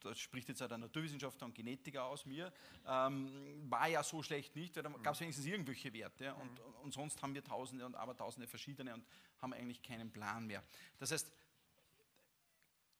das 0.00 0.18
spricht 0.18 0.48
jetzt 0.48 0.62
auch 0.62 0.68
der 0.68 0.78
Naturwissenschaftler 0.78 1.46
und 1.46 1.54
Genetiker 1.54 2.04
aus 2.04 2.26
mir, 2.26 2.52
ähm, 2.86 3.70
war 3.70 3.88
ja 3.88 4.02
so 4.02 4.22
schlecht 4.22 4.54
nicht, 4.56 4.74
weil 4.76 4.82
da 4.82 4.90
gab 4.90 5.14
es 5.14 5.20
wenigstens 5.20 5.46
irgendwelche 5.46 5.92
Werte 5.92 6.34
und, 6.34 6.60
und 6.82 6.92
sonst 6.92 7.20
haben 7.22 7.34
wir 7.34 7.44
tausende 7.44 7.84
und 7.84 7.94
abertausende 7.94 8.46
verschiedene 8.46 8.94
und 8.94 9.06
haben 9.40 9.52
eigentlich 9.52 9.82
keinen 9.82 10.10
Plan 10.10 10.46
mehr. 10.46 10.62
Das 10.98 11.10
heißt, 11.10 11.30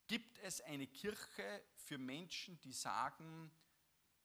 gibt 0.06 0.38
es 0.40 0.60
eine 0.62 0.86
Kirche 0.86 1.62
für 1.76 1.98
Menschen, 1.98 2.60
die 2.62 2.72
sagen, 2.72 3.50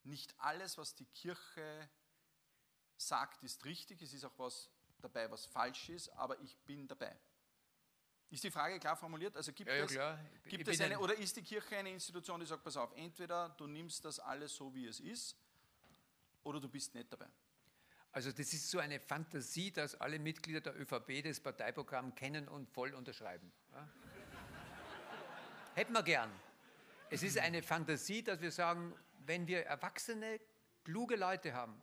nicht 0.03 0.33
alles, 0.39 0.77
was 0.77 0.95
die 0.95 1.05
Kirche 1.05 1.89
sagt, 2.97 3.43
ist 3.43 3.63
richtig, 3.65 4.01
es 4.01 4.13
ist 4.13 4.25
auch 4.25 4.37
was 4.37 4.69
dabei, 5.01 5.29
was 5.29 5.45
falsch 5.45 5.89
ist, 5.89 6.09
aber 6.09 6.39
ich 6.41 6.57
bin 6.59 6.87
dabei. 6.87 7.15
Ist 8.29 8.43
die 8.43 8.51
Frage 8.51 8.79
klar 8.79 8.95
formuliert? 8.95 9.35
Also 9.35 9.51
gibt 9.53 9.69
Ja, 9.69 9.75
ja, 9.75 9.83
es, 9.83 9.91
klar. 9.91 10.19
Gibt 10.45 10.67
es 10.67 10.81
eine, 10.81 10.95
ein- 10.95 11.01
oder 11.01 11.15
ist 11.15 11.35
die 11.35 11.43
Kirche 11.43 11.77
eine 11.77 11.91
Institution, 11.91 12.39
die 12.39 12.45
sagt, 12.45 12.63
pass 12.63 12.77
auf, 12.77 12.91
entweder 12.95 13.49
du 13.49 13.67
nimmst 13.67 14.03
das 14.05 14.19
alles 14.19 14.55
so, 14.55 14.73
wie 14.73 14.87
es 14.87 14.99
ist, 14.99 15.35
oder 16.43 16.59
du 16.59 16.67
bist 16.67 16.93
nicht 16.95 17.11
dabei. 17.11 17.27
Also 18.11 18.31
das 18.31 18.53
ist 18.53 18.69
so 18.69 18.79
eine 18.79 18.99
Fantasie, 18.99 19.71
dass 19.71 19.95
alle 19.95 20.19
Mitglieder 20.19 20.61
der 20.61 20.79
ÖVP 20.79 21.23
das 21.23 21.39
Parteiprogramm 21.39 22.13
kennen 22.13 22.47
und 22.47 22.69
voll 22.69 22.93
unterschreiben. 22.93 23.51
Ja? 23.71 23.89
Hätten 25.75 25.93
wir 25.93 26.03
gern. 26.03 26.31
Es 27.09 27.23
ist 27.23 27.37
eine 27.39 27.63
Fantasie, 27.63 28.23
dass 28.23 28.39
wir 28.41 28.51
sagen, 28.51 28.93
wenn 29.25 29.47
wir 29.47 29.65
erwachsene, 29.65 30.39
kluge 30.83 31.15
Leute 31.15 31.53
haben, 31.53 31.81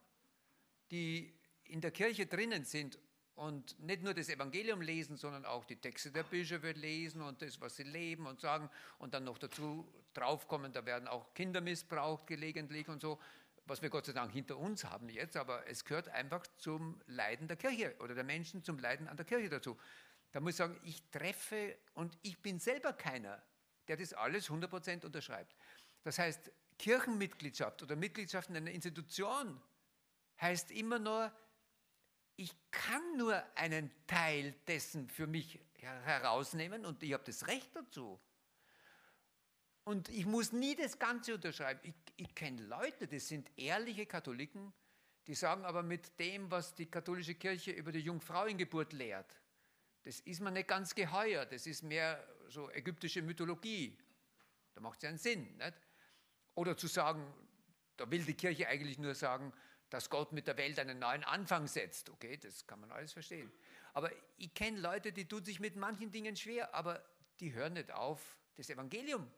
die 0.90 1.34
in 1.64 1.80
der 1.80 1.90
Kirche 1.90 2.26
drinnen 2.26 2.64
sind 2.64 2.98
und 3.40 3.80
nicht 3.80 4.02
nur 4.02 4.12
das 4.12 4.28
Evangelium 4.28 4.82
lesen, 4.82 5.16
sondern 5.16 5.46
auch 5.46 5.64
die 5.64 5.76
Texte 5.76 6.12
der 6.12 6.24
Bischöfe 6.24 6.72
lesen 6.72 7.22
und 7.22 7.40
das, 7.40 7.58
was 7.58 7.74
sie 7.74 7.84
leben 7.84 8.26
und 8.26 8.38
sagen 8.38 8.68
und 8.98 9.14
dann 9.14 9.24
noch 9.24 9.38
dazu 9.38 9.90
draufkommen, 10.12 10.74
da 10.74 10.84
werden 10.84 11.08
auch 11.08 11.32
Kinder 11.32 11.62
missbraucht 11.62 12.26
gelegentlich 12.26 12.86
und 12.88 13.00
so, 13.00 13.18
was 13.64 13.80
wir 13.80 13.88
Gott 13.88 14.04
sei 14.04 14.12
Dank 14.12 14.30
hinter 14.32 14.58
uns 14.58 14.84
haben 14.84 15.08
jetzt, 15.08 15.38
aber 15.38 15.66
es 15.66 15.86
gehört 15.86 16.10
einfach 16.10 16.46
zum 16.58 17.00
Leiden 17.06 17.48
der 17.48 17.56
Kirche 17.56 17.96
oder 18.00 18.14
der 18.14 18.24
Menschen 18.24 18.62
zum 18.62 18.78
Leiden 18.78 19.08
an 19.08 19.16
der 19.16 19.24
Kirche 19.24 19.48
dazu. 19.48 19.78
Da 20.32 20.40
muss 20.40 20.50
ich 20.50 20.56
sagen, 20.56 20.78
ich 20.84 21.02
treffe 21.10 21.78
und 21.94 22.18
ich 22.20 22.42
bin 22.42 22.58
selber 22.58 22.92
keiner, 22.92 23.42
der 23.88 23.96
das 23.96 24.12
alles 24.12 24.50
100% 24.50 25.06
unterschreibt. 25.06 25.56
Das 26.02 26.18
heißt, 26.18 26.52
Kirchenmitgliedschaft 26.78 27.82
oder 27.82 27.96
Mitgliedschaft 27.96 28.50
in 28.50 28.58
einer 28.58 28.70
Institution 28.70 29.58
heißt 30.38 30.72
immer 30.72 30.98
nur, 30.98 31.32
ich 32.40 32.56
kann 32.70 33.18
nur 33.18 33.42
einen 33.54 33.90
Teil 34.06 34.54
dessen 34.66 35.10
für 35.10 35.26
mich 35.26 35.60
herausnehmen 35.74 36.86
und 36.86 37.02
ich 37.02 37.12
habe 37.12 37.22
das 37.24 37.46
Recht 37.46 37.68
dazu. 37.76 38.18
Und 39.84 40.08
ich 40.08 40.24
muss 40.24 40.50
nie 40.50 40.74
das 40.74 40.98
Ganze 40.98 41.34
unterschreiben. 41.34 41.80
Ich, 41.82 41.94
ich 42.16 42.34
kenne 42.34 42.62
Leute, 42.62 43.06
das 43.06 43.28
sind 43.28 43.50
ehrliche 43.58 44.06
Katholiken, 44.06 44.72
die 45.26 45.34
sagen 45.34 45.66
aber 45.66 45.82
mit 45.82 46.18
dem, 46.18 46.50
was 46.50 46.74
die 46.74 46.86
katholische 46.86 47.34
Kirche 47.34 47.72
über 47.72 47.92
die 47.92 48.00
Jungfrauengeburt 48.00 48.94
lehrt, 48.94 49.38
das 50.04 50.20
ist 50.20 50.40
mir 50.40 50.50
nicht 50.50 50.68
ganz 50.68 50.94
geheuer, 50.94 51.44
das 51.44 51.66
ist 51.66 51.82
mehr 51.82 52.26
so 52.48 52.70
ägyptische 52.70 53.20
Mythologie. 53.20 53.98
Da 54.72 54.80
macht 54.80 54.96
es 54.96 55.02
ja 55.02 55.08
einen 55.10 55.18
Sinn. 55.18 55.58
Nicht? 55.58 55.74
Oder 56.54 56.74
zu 56.74 56.86
sagen, 56.86 57.34
da 57.98 58.10
will 58.10 58.24
die 58.24 58.32
Kirche 58.32 58.66
eigentlich 58.66 58.96
nur 58.96 59.14
sagen, 59.14 59.52
dass 59.90 60.08
Gott 60.08 60.32
mit 60.32 60.46
der 60.46 60.56
Welt 60.56 60.78
einen 60.78 60.98
neuen 60.98 61.24
Anfang 61.24 61.66
setzt. 61.66 62.10
Okay, 62.10 62.36
das 62.36 62.66
kann 62.66 62.80
man 62.80 62.90
alles 62.92 63.12
verstehen. 63.12 63.52
Aber 63.92 64.10
ich 64.38 64.54
kenne 64.54 64.78
Leute, 64.80 65.12
die 65.12 65.26
tun 65.26 65.44
sich 65.44 65.60
mit 65.60 65.76
manchen 65.76 66.10
Dingen 66.10 66.36
schwer, 66.36 66.74
aber 66.74 67.04
die 67.40 67.52
hören 67.52 67.74
nicht 67.74 67.90
auf, 67.90 68.38
das 68.56 68.70
Evangelium 68.70 69.28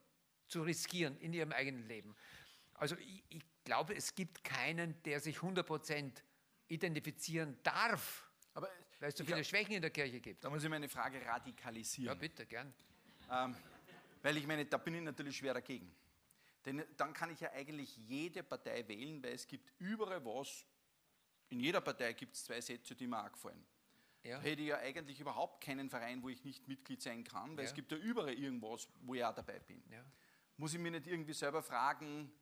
zu 0.48 0.62
riskieren 0.62 1.18
in 1.18 1.32
ihrem 1.32 1.52
eigenen 1.52 1.86
Leben. 1.88 2.14
Also 2.74 2.96
ich, 2.96 3.24
ich 3.30 3.44
glaube, 3.64 3.94
es 3.94 4.14
gibt 4.14 4.44
keinen, 4.44 5.02
der 5.04 5.20
sich 5.20 5.38
100% 5.38 6.12
identifizieren 6.68 7.58
darf, 7.62 8.28
aber 8.54 8.68
weil 9.00 9.08
es 9.08 9.16
so 9.16 9.24
viele 9.24 9.38
hab, 9.38 9.44
Schwächen 9.44 9.72
in 9.72 9.82
der 9.82 9.90
Kirche 9.90 10.20
gibt. 10.20 10.44
Da 10.44 10.50
muss 10.50 10.62
ich 10.62 10.68
meine 10.70 10.88
Frage 10.88 11.24
radikalisieren. 11.24 12.06
Ja, 12.06 12.14
bitte, 12.14 12.46
gern. 12.46 12.72
Ähm, 13.30 13.56
weil 14.22 14.36
ich 14.36 14.46
meine, 14.46 14.64
da 14.66 14.76
bin 14.76 14.94
ich 14.94 15.02
natürlich 15.02 15.36
schwer 15.36 15.54
dagegen. 15.54 15.92
Denn 16.64 16.84
dann 16.96 17.12
kann 17.12 17.30
ich 17.30 17.40
ja 17.40 17.50
eigentlich 17.52 17.96
jede 17.96 18.42
Partei 18.42 18.86
wählen, 18.86 19.22
weil 19.22 19.32
es 19.32 19.46
gibt 19.46 19.72
überall 19.78 20.24
was, 20.24 20.64
in 21.48 21.60
jeder 21.60 21.80
Partei 21.80 22.12
gibt 22.12 22.34
es 22.34 22.44
zwei 22.44 22.60
Sätze, 22.60 22.94
die 22.94 23.06
mir 23.06 23.24
auch 23.24 23.32
gefallen. 23.32 23.64
Ja. 24.22 24.36
Da 24.36 24.42
hätte 24.42 24.62
ich 24.62 24.68
ja 24.68 24.78
eigentlich 24.78 25.20
überhaupt 25.20 25.62
keinen 25.62 25.90
Verein, 25.90 26.22
wo 26.22 26.28
ich 26.28 26.44
nicht 26.44 26.68
Mitglied 26.68 27.02
sein 27.02 27.24
kann, 27.24 27.56
weil 27.56 27.64
ja. 27.64 27.70
es 27.70 27.74
gibt 27.74 27.90
ja 27.90 27.98
überall 27.98 28.32
irgendwas, 28.32 28.88
wo 29.00 29.14
ich 29.14 29.24
auch 29.24 29.34
dabei 29.34 29.58
bin. 29.58 29.82
Ja. 29.90 30.04
Muss 30.56 30.74
ich 30.74 30.80
mir 30.80 30.92
nicht 30.92 31.08
irgendwie 31.08 31.32
selber 31.32 31.62
fragen, 31.62 32.32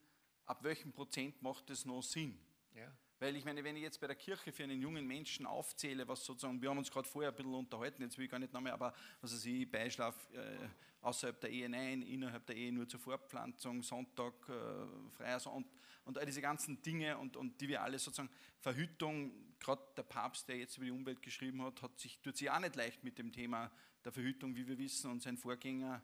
ab 0.45 0.63
welchem 0.63 0.91
Prozent 0.91 1.41
macht 1.41 1.69
das 1.69 1.85
noch 1.85 2.03
Sinn? 2.03 2.39
Ja. 2.75 2.91
Weil 3.21 3.35
ich 3.35 3.45
meine, 3.45 3.63
wenn 3.63 3.75
ich 3.75 3.83
jetzt 3.83 4.01
bei 4.01 4.07
der 4.07 4.15
Kirche 4.15 4.51
für 4.51 4.63
einen 4.63 4.81
jungen 4.81 5.05
Menschen 5.05 5.45
aufzähle, 5.45 6.07
was 6.07 6.25
sozusagen, 6.25 6.59
wir 6.59 6.71
haben 6.71 6.79
uns 6.79 6.89
gerade 6.89 7.07
vorher 7.07 7.29
ein 7.29 7.35
bisschen 7.35 7.53
unterhalten, 7.53 8.01
jetzt 8.01 8.17
will 8.17 8.25
ich 8.25 8.31
gar 8.31 8.39
nicht 8.39 8.51
nochmal, 8.51 8.71
aber 8.71 8.95
was 9.21 9.31
weiß 9.31 9.45
ich, 9.45 9.69
Beischlaf 9.69 10.15
äh, 10.33 10.67
außerhalb 11.01 11.39
der 11.39 11.51
Ehe 11.51 11.69
nein, 11.69 12.01
innerhalb 12.01 12.47
der 12.47 12.55
Ehe 12.55 12.71
nur 12.73 12.89
zur 12.89 12.99
Fortpflanzung, 12.99 13.83
Sonntag, 13.83 14.33
äh, 14.49 15.11
freier 15.15 15.39
und, 15.53 15.67
und 16.05 16.17
all 16.17 16.25
diese 16.25 16.41
ganzen 16.41 16.81
Dinge 16.81 17.15
und, 17.19 17.37
und 17.37 17.61
die 17.61 17.67
wir 17.67 17.83
alle 17.83 17.99
sozusagen, 17.99 18.31
Verhütung, 18.57 19.31
gerade 19.59 19.83
der 19.95 20.03
Papst, 20.03 20.49
der 20.49 20.57
jetzt 20.57 20.77
über 20.77 20.85
die 20.87 20.91
Umwelt 20.91 21.21
geschrieben 21.21 21.61
hat, 21.61 21.79
hat 21.83 21.99
sich, 21.99 22.17
tut 22.21 22.35
sich 22.35 22.49
auch 22.49 22.59
nicht 22.59 22.75
leicht 22.75 23.03
mit 23.03 23.19
dem 23.19 23.31
Thema 23.31 23.69
der 24.03 24.11
Verhütung, 24.11 24.55
wie 24.55 24.67
wir 24.67 24.79
wissen, 24.79 25.11
und 25.11 25.21
sein 25.21 25.37
Vorgänger 25.37 26.01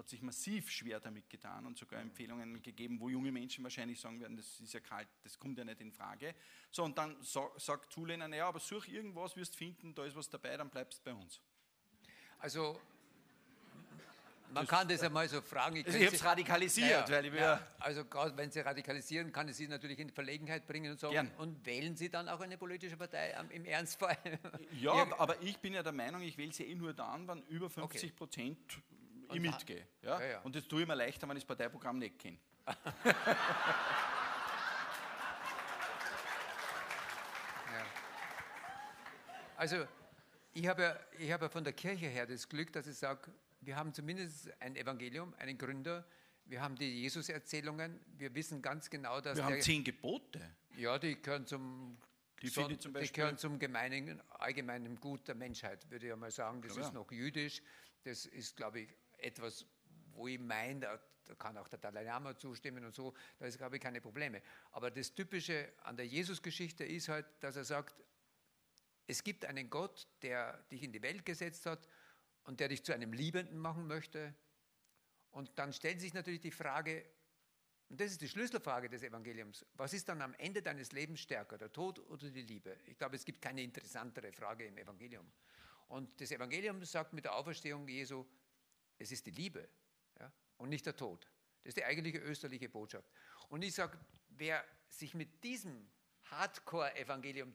hat 0.00 0.08
sich 0.08 0.22
massiv 0.22 0.70
schwer 0.70 0.98
damit 0.98 1.28
getan 1.28 1.66
und 1.66 1.78
sogar 1.78 2.00
Empfehlungen 2.00 2.62
gegeben, 2.62 2.98
wo 2.98 3.10
junge 3.10 3.30
Menschen 3.30 3.62
wahrscheinlich 3.62 4.00
sagen 4.00 4.18
werden, 4.18 4.36
das 4.36 4.58
ist 4.60 4.72
ja 4.72 4.80
kalt, 4.80 5.08
das 5.22 5.38
kommt 5.38 5.58
ja 5.58 5.64
nicht 5.64 5.80
in 5.80 5.92
Frage. 5.92 6.34
So, 6.70 6.84
und 6.84 6.96
dann 6.96 7.16
so, 7.20 7.52
sagt 7.58 7.92
Zulehner, 7.92 8.26
naja, 8.26 8.48
aber 8.48 8.60
such 8.60 8.88
irgendwas, 8.88 9.36
wirst 9.36 9.54
finden, 9.54 9.94
da 9.94 10.04
ist 10.04 10.16
was 10.16 10.28
dabei, 10.28 10.56
dann 10.56 10.70
bleibst 10.70 11.00
du 11.00 11.10
bei 11.10 11.14
uns. 11.14 11.40
Also, 12.38 12.80
man 14.52 14.66
das, 14.66 14.68
kann 14.68 14.88
das 14.88 15.02
einmal 15.02 15.28
so 15.28 15.42
fragen. 15.42 15.76
Ich, 15.76 15.86
also 15.86 15.98
ich 15.98 16.06
habe 16.06 16.16
es 16.16 16.24
radikalisiert. 16.24 17.08
Ja, 17.08 17.14
weil 17.14 17.26
ich 17.26 17.34
ja, 17.34 17.64
also 17.78 18.04
gerade 18.06 18.36
wenn 18.36 18.50
Sie 18.50 18.60
radikalisieren, 18.60 19.30
kann 19.30 19.48
es 19.48 19.58
Sie 19.58 19.68
natürlich 19.68 19.98
in 19.98 20.10
Verlegenheit 20.10 20.66
bringen 20.66 20.90
und 20.90 20.98
sagen, 20.98 21.12
Gern. 21.12 21.30
und 21.36 21.64
wählen 21.66 21.94
Sie 21.94 22.08
dann 22.08 22.28
auch 22.28 22.40
eine 22.40 22.56
politische 22.56 22.96
Partei 22.96 23.36
im 23.50 23.64
Ernstfall? 23.66 24.16
Ja, 24.80 25.06
aber 25.18 25.40
ich 25.42 25.58
bin 25.58 25.74
ja 25.74 25.82
der 25.82 25.92
Meinung, 25.92 26.22
ich 26.22 26.38
wähle 26.38 26.52
sie 26.52 26.64
eh 26.64 26.74
nur 26.74 26.94
dann, 26.94 27.28
wenn 27.28 27.42
über 27.48 27.68
50 27.68 28.16
Prozent 28.16 28.58
okay 28.78 28.99
ich 29.32 29.40
mitgehe. 29.40 29.86
Ja? 30.02 30.20
Ja, 30.20 30.26
ja. 30.26 30.40
Und 30.40 30.54
das 30.54 30.66
tue 30.66 30.82
ich 30.82 30.88
mir 30.88 30.94
leichter, 30.94 31.28
wenn 31.28 31.36
ich 31.36 31.44
das 31.44 31.48
Parteiprogramm 31.56 31.98
nicht 31.98 32.18
kenne. 32.18 32.38
also, 39.56 39.86
ich 40.52 40.66
habe, 40.66 40.82
ja, 40.82 40.98
ich 41.18 41.32
habe 41.32 41.44
ja 41.46 41.48
von 41.48 41.64
der 41.64 41.72
Kirche 41.72 42.06
her 42.06 42.26
das 42.26 42.48
Glück, 42.48 42.72
dass 42.72 42.86
ich 42.86 42.96
sage, 42.96 43.32
wir 43.60 43.76
haben 43.76 43.92
zumindest 43.92 44.50
ein 44.60 44.76
Evangelium, 44.76 45.34
einen 45.38 45.58
Gründer, 45.58 46.06
wir 46.46 46.60
haben 46.60 46.76
die 46.76 47.02
Jesus-Erzählungen, 47.02 48.00
wir 48.16 48.34
wissen 48.34 48.60
ganz 48.60 48.90
genau, 48.90 49.20
dass. 49.20 49.36
Wir 49.36 49.44
haben 49.44 49.60
zehn 49.60 49.84
Gebote. 49.84 50.40
Ja, 50.76 50.98
die 50.98 51.20
gehören 51.20 51.46
zum 51.46 51.98
die, 52.42 52.48
so, 52.48 52.66
die 52.66 53.12
gehören 53.12 53.36
zum 53.36 53.58
gemeinen, 53.58 54.20
allgemeinen 54.30 54.98
Gut 54.98 55.28
der 55.28 55.34
Menschheit, 55.34 55.88
würde 55.90 56.08
ich 56.08 56.16
mal 56.16 56.30
sagen. 56.30 56.62
Das 56.62 56.76
ja, 56.76 56.82
ist 56.82 56.94
noch 56.94 57.10
jüdisch. 57.12 57.62
Das 58.02 58.24
ist, 58.24 58.56
glaube 58.56 58.80
ich, 58.80 58.88
etwas, 59.22 59.66
wo 60.12 60.28
ich 60.28 60.38
meine, 60.38 60.80
da, 60.80 61.00
kann 61.38 61.56
auch 61.58 61.68
der 61.68 61.78
Dalai 61.78 62.02
Lama 62.02 62.36
zustimmen 62.36 62.84
und 62.84 62.94
so, 62.94 63.14
da 63.38 63.46
ist, 63.46 63.56
glaube 63.56 63.76
ich, 63.76 63.82
keine 63.82 64.00
Probleme. 64.00 64.42
Aber 64.72 64.90
das 64.90 65.14
Typische 65.14 65.72
an 65.82 65.96
der 65.96 66.06
Jesus-Geschichte 66.06 66.84
ist 66.84 67.08
halt, 67.08 67.26
dass 67.40 67.54
er 67.54 67.64
sagt, 67.64 68.04
es 69.06 69.22
gibt 69.22 69.44
einen 69.44 69.70
Gott, 69.70 70.08
der 70.22 70.62
dich 70.72 70.82
in 70.82 70.92
die 70.92 71.02
Welt 71.02 71.24
gesetzt 71.24 71.66
hat 71.66 71.88
und 72.44 72.60
der 72.60 72.68
dich 72.68 72.84
zu 72.84 72.92
einem 72.92 73.12
Liebenden 73.12 73.58
machen 73.58 73.86
möchte. 73.86 74.34
Und 75.30 75.58
dann 75.58 75.72
stellt 75.72 76.00
sich 76.00 76.14
natürlich 76.14 76.40
die 76.40 76.50
Frage, 76.50 77.04
und 77.88 78.00
das 78.00 78.12
ist 78.12 78.20
die 78.20 78.28
Schlüsselfrage 78.28 78.88
des 78.88 79.02
Evangeliums, 79.02 79.66
was 79.74 79.92
ist 79.92 80.08
dann 80.08 80.22
am 80.22 80.32
Ende 80.34 80.62
deines 80.62 80.92
Lebens 80.92 81.20
stärker, 81.20 81.58
der 81.58 81.72
Tod 81.72 81.98
oder 81.98 82.30
die 82.30 82.42
Liebe? 82.42 82.76
Ich 82.86 82.96
glaube, 82.96 83.16
es 83.16 83.24
gibt 83.24 83.42
keine 83.42 83.62
interessantere 83.62 84.32
Frage 84.32 84.64
im 84.66 84.78
Evangelium. 84.78 85.28
Und 85.88 86.20
das 86.20 86.30
Evangelium 86.30 86.84
sagt 86.84 87.12
mit 87.12 87.24
der 87.24 87.34
Auferstehung 87.34 87.88
Jesu, 87.88 88.24
es 89.00 89.10
ist 89.10 89.26
die 89.26 89.30
Liebe 89.30 89.68
ja, 90.18 90.32
und 90.58 90.68
nicht 90.68 90.86
der 90.86 90.94
Tod. 90.94 91.24
Das 91.62 91.70
ist 91.70 91.76
die 91.76 91.84
eigentliche 91.84 92.18
österliche 92.18 92.68
Botschaft. 92.68 93.10
Und 93.48 93.62
ich 93.62 93.74
sage, 93.74 93.98
wer 94.28 94.64
sich 94.88 95.14
mit 95.14 95.42
diesem 95.42 95.90
Hardcore-Evangelium 96.30 97.54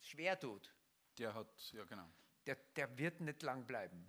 schwer 0.00 0.38
tut, 0.38 0.74
der 1.18 1.34
hat, 1.34 1.72
ja 1.72 1.84
genau. 1.84 2.08
Der, 2.46 2.56
der 2.76 2.98
wird 2.98 3.20
nicht 3.20 3.42
lang 3.42 3.66
bleiben. 3.66 4.06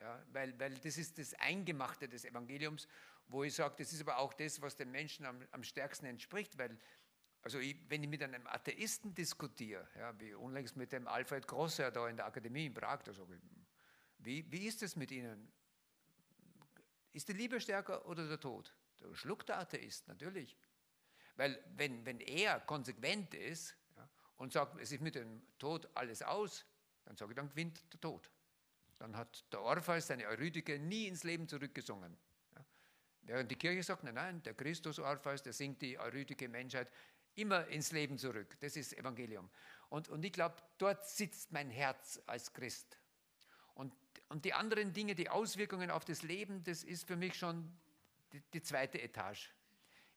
Ja, 0.00 0.24
weil, 0.32 0.58
weil 0.58 0.74
das 0.78 0.98
ist 0.98 1.18
das 1.18 1.34
Eingemachte 1.34 2.08
des 2.08 2.24
Evangeliums, 2.24 2.88
wo 3.26 3.44
ich 3.44 3.54
sage, 3.54 3.76
das 3.78 3.92
ist 3.92 4.00
aber 4.02 4.18
auch 4.18 4.34
das, 4.34 4.60
was 4.60 4.76
den 4.76 4.90
Menschen 4.90 5.24
am, 5.24 5.46
am 5.50 5.62
stärksten 5.62 6.06
entspricht, 6.06 6.58
weil 6.58 6.78
also 7.42 7.58
ich, 7.58 7.76
wenn 7.88 8.02
ich 8.02 8.08
mit 8.08 8.22
einem 8.22 8.46
Atheisten 8.46 9.14
diskutiere, 9.14 9.86
ja, 9.96 10.18
wie 10.18 10.32
unlängst 10.32 10.76
mit 10.76 10.92
dem 10.92 11.06
Alfred 11.06 11.46
Grosser 11.46 11.90
da 11.90 12.08
in 12.08 12.16
der 12.16 12.26
Akademie 12.26 12.66
in 12.66 12.74
Prag, 12.74 13.02
da 13.02 13.12
sage 13.12 13.34
ich, 13.34 13.40
wie, 14.18 14.50
wie 14.50 14.66
ist 14.66 14.82
es 14.82 14.96
mit 14.96 15.10
Ihnen? 15.10 15.52
Ist 17.14 17.28
die 17.28 17.32
Liebe 17.32 17.60
stärker 17.60 18.06
oder 18.06 18.28
der 18.28 18.40
Tod? 18.40 18.74
Da 18.98 19.14
schluckt 19.14 19.48
der 19.48 19.60
Atheist, 19.60 20.08
natürlich. 20.08 20.56
Weil 21.36 21.62
wenn, 21.76 22.04
wenn 22.04 22.20
er 22.20 22.60
konsequent 22.60 23.34
ist 23.34 23.76
ja, 23.96 24.08
und 24.36 24.52
sagt, 24.52 24.80
es 24.80 24.90
ist 24.90 25.00
mit 25.00 25.14
dem 25.14 25.40
Tod 25.58 25.88
alles 25.94 26.22
aus, 26.22 26.66
dann 27.04 27.16
sage 27.16 27.32
ich, 27.32 27.36
dann 27.36 27.48
gewinnt 27.48 27.92
der 27.92 28.00
Tod. 28.00 28.30
Dann 28.98 29.16
hat 29.16 29.44
der 29.52 29.60
Orpheus 29.60 30.08
seine 30.08 30.26
Eurydike 30.26 30.78
nie 30.78 31.06
ins 31.06 31.22
Leben 31.22 31.46
zurückgesungen. 31.46 32.16
Ja. 32.56 32.64
Während 33.22 33.50
die 33.50 33.56
Kirche 33.56 33.84
sagt, 33.84 34.02
nein, 34.02 34.14
nein, 34.14 34.42
der 34.42 34.54
Christus 34.54 34.98
Orpheus, 34.98 35.42
der 35.42 35.52
singt 35.52 35.82
die 35.82 35.96
Eurydike 35.96 36.48
Menschheit 36.48 36.90
immer 37.36 37.66
ins 37.68 37.92
Leben 37.92 38.18
zurück. 38.18 38.56
Das 38.58 38.76
ist 38.76 38.92
Evangelium. 38.92 39.48
Und, 39.88 40.08
und 40.08 40.24
ich 40.24 40.32
glaube, 40.32 40.56
dort 40.78 41.06
sitzt 41.06 41.52
mein 41.52 41.70
Herz 41.70 42.20
als 42.26 42.52
Christ. 42.52 42.98
Und 43.74 43.92
die 44.42 44.54
anderen 44.54 44.92
Dinge, 44.92 45.14
die 45.14 45.28
Auswirkungen 45.28 45.90
auf 45.90 46.04
das 46.04 46.22
Leben, 46.22 46.62
das 46.64 46.82
ist 46.82 47.06
für 47.06 47.16
mich 47.16 47.34
schon 47.34 47.70
die, 48.32 48.40
die 48.52 48.62
zweite 48.62 49.00
Etage. 49.00 49.52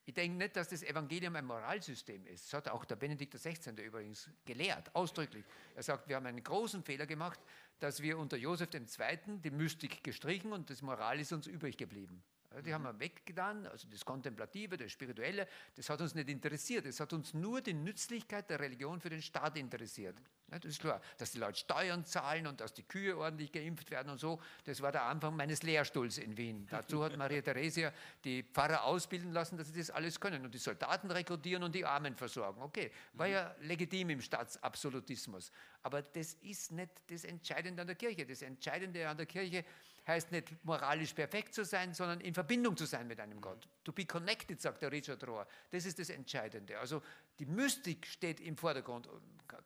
Ich 0.08 0.14
denke 0.14 0.38
nicht, 0.38 0.56
dass 0.56 0.68
das 0.68 0.82
Evangelium 0.82 1.36
ein 1.36 1.44
Moralsystem 1.44 2.26
ist. 2.28 2.46
Das 2.46 2.54
hat 2.54 2.68
auch 2.68 2.86
der 2.86 2.96
Benedikt 2.96 3.34
XVI. 3.34 3.72
übrigens 3.84 4.30
gelehrt, 4.46 4.94
ausdrücklich. 4.94 5.44
Er 5.76 5.82
sagt, 5.82 6.08
wir 6.08 6.16
haben 6.16 6.24
einen 6.24 6.42
großen 6.42 6.82
Fehler 6.82 7.04
gemacht, 7.04 7.38
dass 7.78 8.00
wir 8.00 8.16
unter 8.16 8.38
Josef 8.38 8.70
II. 8.72 9.40
die 9.44 9.50
Mystik 9.50 10.02
gestrichen 10.02 10.54
und 10.54 10.70
das 10.70 10.80
Moral 10.80 11.20
ist 11.20 11.32
uns 11.32 11.46
übrig 11.46 11.76
geblieben. 11.76 12.24
Die 12.64 12.72
haben 12.72 12.84
wir 12.84 12.98
weggetan, 12.98 13.66
also 13.66 13.86
das 13.88 14.04
Kontemplative, 14.04 14.76
das 14.76 14.90
Spirituelle, 14.90 15.46
das 15.76 15.90
hat 15.90 16.00
uns 16.00 16.14
nicht 16.14 16.30
interessiert. 16.30 16.86
Es 16.86 16.98
hat 16.98 17.12
uns 17.12 17.34
nur 17.34 17.60
die 17.60 17.74
Nützlichkeit 17.74 18.48
der 18.48 18.58
Religion 18.58 19.00
für 19.00 19.10
den 19.10 19.20
Staat 19.20 19.58
interessiert. 19.58 20.16
Das 20.48 20.64
ist 20.64 20.80
klar, 20.80 21.00
dass 21.18 21.32
die 21.32 21.38
Leute 21.38 21.58
Steuern 21.58 22.06
zahlen 22.06 22.46
und 22.46 22.60
dass 22.62 22.72
die 22.72 22.82
Kühe 22.82 23.18
ordentlich 23.18 23.52
geimpft 23.52 23.90
werden 23.90 24.10
und 24.10 24.18
so. 24.18 24.40
Das 24.64 24.80
war 24.80 24.90
der 24.90 25.02
Anfang 25.02 25.36
meines 25.36 25.62
Lehrstuhls 25.62 26.16
in 26.16 26.38
Wien. 26.38 26.66
Dazu 26.70 27.04
hat 27.04 27.14
Maria 27.18 27.42
Theresia 27.42 27.92
die 28.24 28.42
Pfarrer 28.42 28.84
ausbilden 28.84 29.32
lassen, 29.32 29.58
dass 29.58 29.68
sie 29.68 29.78
das 29.78 29.90
alles 29.90 30.18
können 30.18 30.42
und 30.42 30.54
die 30.54 30.58
Soldaten 30.58 31.10
rekrutieren 31.10 31.62
und 31.62 31.74
die 31.74 31.84
Armen 31.84 32.16
versorgen. 32.16 32.62
Okay, 32.62 32.90
war 33.12 33.26
ja 33.26 33.54
legitim 33.60 34.08
im 34.08 34.22
Staatsabsolutismus. 34.22 35.52
Aber 35.82 36.00
das 36.00 36.32
ist 36.40 36.72
nicht 36.72 36.92
das 37.08 37.24
Entscheidende 37.24 37.82
an 37.82 37.86
der 37.86 37.96
Kirche. 37.96 38.24
Das 38.24 38.40
Entscheidende 38.40 39.06
an 39.06 39.18
der 39.18 39.26
Kirche 39.26 39.66
heißt 40.08 40.32
nicht 40.32 40.64
moralisch 40.64 41.12
perfekt 41.12 41.54
zu 41.54 41.64
sein, 41.64 41.94
sondern 41.94 42.20
in 42.20 42.34
Verbindung 42.34 42.76
zu 42.76 42.86
sein 42.86 43.06
mit 43.06 43.20
einem 43.20 43.40
Gott. 43.40 43.68
To 43.84 43.92
be 43.92 44.06
connected, 44.06 44.60
sagt 44.60 44.82
der 44.82 44.90
Richard 44.90 45.26
Rohr. 45.26 45.46
Das 45.70 45.84
ist 45.84 45.98
das 45.98 46.10
Entscheidende. 46.10 46.78
Also 46.78 47.02
die 47.38 47.46
Mystik 47.46 48.06
steht 48.06 48.40
im 48.40 48.56
Vordergrund. 48.56 49.08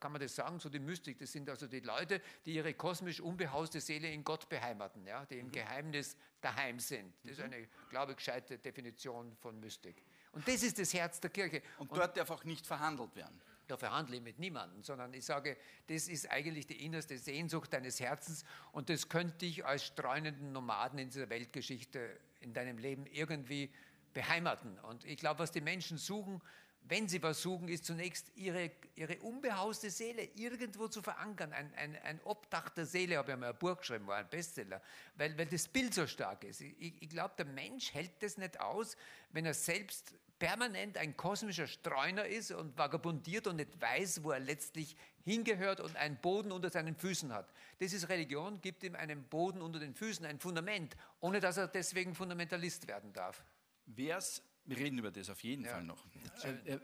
Kann 0.01 0.13
man 0.13 0.21
das 0.21 0.35
sagen? 0.35 0.59
So 0.59 0.69
die 0.69 0.81
Mystik, 0.81 1.19
das 1.19 1.33
sind 1.33 1.49
also 1.49 1.67
die 1.67 1.81
Leute, 1.81 2.21
die 2.45 2.55
ihre 2.55 2.75
kosmisch 2.75 3.21
unbehauste 3.21 3.81
Seele 3.81 4.11
in 4.11 4.25
Gott 4.25 4.49
beheimaten, 4.49 5.07
ja? 5.07 5.25
die 5.25 5.39
im 5.39 5.47
mhm. 5.47 5.53
Geheimnis 5.53 6.17
daheim 6.41 6.79
sind. 6.79 7.15
Das 7.23 7.33
ist 7.33 7.39
mhm. 7.39 7.53
eine, 7.53 7.69
glaube 7.91 8.13
ich, 8.13 8.19
gescheite 8.19 8.59
Definition 8.59 9.35
von 9.37 9.59
Mystik. 9.61 10.05
Und 10.33 10.47
das 10.47 10.63
ist 10.63 10.79
das 10.79 10.93
Herz 10.93 11.21
der 11.21 11.31
Kirche. 11.31 11.63
Und, 11.79 11.91
Und 11.91 11.99
dort 11.99 12.17
darf 12.17 12.31
auch 12.31 12.45
nicht 12.45 12.67
verhandelt 12.67 13.15
werden 13.15 13.41
da 13.69 13.77
verhandle 13.77 14.17
ich 14.17 14.23
mit 14.23 14.39
niemandem, 14.39 14.83
sondern 14.83 15.13
ich 15.15 15.25
sage, 15.25 15.57
das 15.87 16.09
ist 16.09 16.31
eigentlich 16.31 16.67
die 16.67 16.85
innerste 16.85 17.19
Sehnsucht 17.19 17.73
deines 17.73 18.01
Herzens 18.01 18.45
und 18.73 18.89
das 18.89 19.09
könnte 19.09 19.39
dich 19.39 19.65
als 19.65 19.85
streunenden 19.85 20.53
Nomaden 20.53 20.99
in 20.99 21.09
dieser 21.09 21.29
Weltgeschichte 21.31 22.19
in 22.41 22.53
deinem 22.53 22.79
Leben 22.79 23.07
irgendwie 23.07 23.73
beheimaten. 24.13 24.79
Und 24.81 25.05
ich 25.05 25.17
glaube, 25.17 25.41
was 25.41 25.53
die 25.53 25.61
Menschen 25.61 25.97
suchen, 25.97 26.43
wenn 26.85 27.09
sie 27.09 27.23
was 27.23 27.43
suchen, 27.43 27.69
ist 27.69 27.85
zunächst 27.85 28.33
ihre, 28.35 28.71
ihre 28.97 29.19
unbehauste 29.21 29.91
Seele 29.91 30.25
irgendwo 30.35 30.89
zu 30.89 31.01
verankern. 31.01 31.53
Ein, 31.53 31.73
ein, 31.75 31.97
ein 32.03 32.21
Obdach 32.25 32.71
der 32.71 32.87
Seele, 32.87 33.19
habe 33.19 33.33
ich 33.33 33.39
mal 33.39 33.51
ein 33.51 33.59
Buch 33.59 33.79
geschrieben, 33.79 34.07
war 34.07 34.17
ein 34.17 34.29
Bestseller, 34.29 34.83
weil, 35.15 35.37
weil 35.39 35.47
das 35.47 35.69
Bild 35.69 35.95
so 35.95 36.07
stark 36.07 36.45
ist. 36.45 36.61
Ich, 36.61 37.01
ich 37.01 37.09
glaube, 37.09 37.35
der 37.39 37.47
Mensch 37.47 37.95
hält 37.95 38.23
das 38.23 38.37
nicht 38.37 38.61
aus, 38.61 38.97
wenn 39.31 39.47
er 39.47 39.55
selbst 39.55 40.13
permanent 40.43 40.99
ein 40.99 41.17
kosmischer 41.17 41.69
Streuner 41.69 42.27
ist 42.27 42.51
und 42.51 42.77
vagabundiert 42.77 43.47
und 43.47 43.57
nicht 43.57 43.81
weiß, 43.81 44.25
wo 44.25 44.33
er 44.33 44.41
letztlich 44.41 44.97
hingehört 45.23 45.79
und 45.79 45.95
einen 45.95 46.17
Boden 46.17 46.51
unter 46.51 46.69
seinen 46.69 46.97
Füßen 46.97 47.33
hat. 47.33 47.49
Das 47.79 47.93
ist 47.93 48.09
Religion, 48.09 48.61
gibt 48.61 48.83
ihm 48.83 48.97
einen 48.97 49.23
Boden 49.23 49.63
unter 49.63 49.79
den 49.79 49.95
Füßen, 49.95 50.27
ein 50.27 50.41
Fundament, 50.41 50.97
ohne 51.21 51.39
dass 51.39 51.59
er 51.59 51.69
deswegen 51.69 52.17
Fundamentalist 52.17 52.89
werden 52.89 53.13
darf. 53.13 53.45
Wär's, 53.87 54.43
wir 54.65 54.79
reden 54.79 54.99
über 54.99 55.13
das 55.13 55.31
auf 55.31 55.41
jeden 55.45 55.65
ja. 55.65 55.75
Fall 55.75 55.85
noch. 55.85 56.05
Äh, 56.43 56.73
äh, 56.73 56.81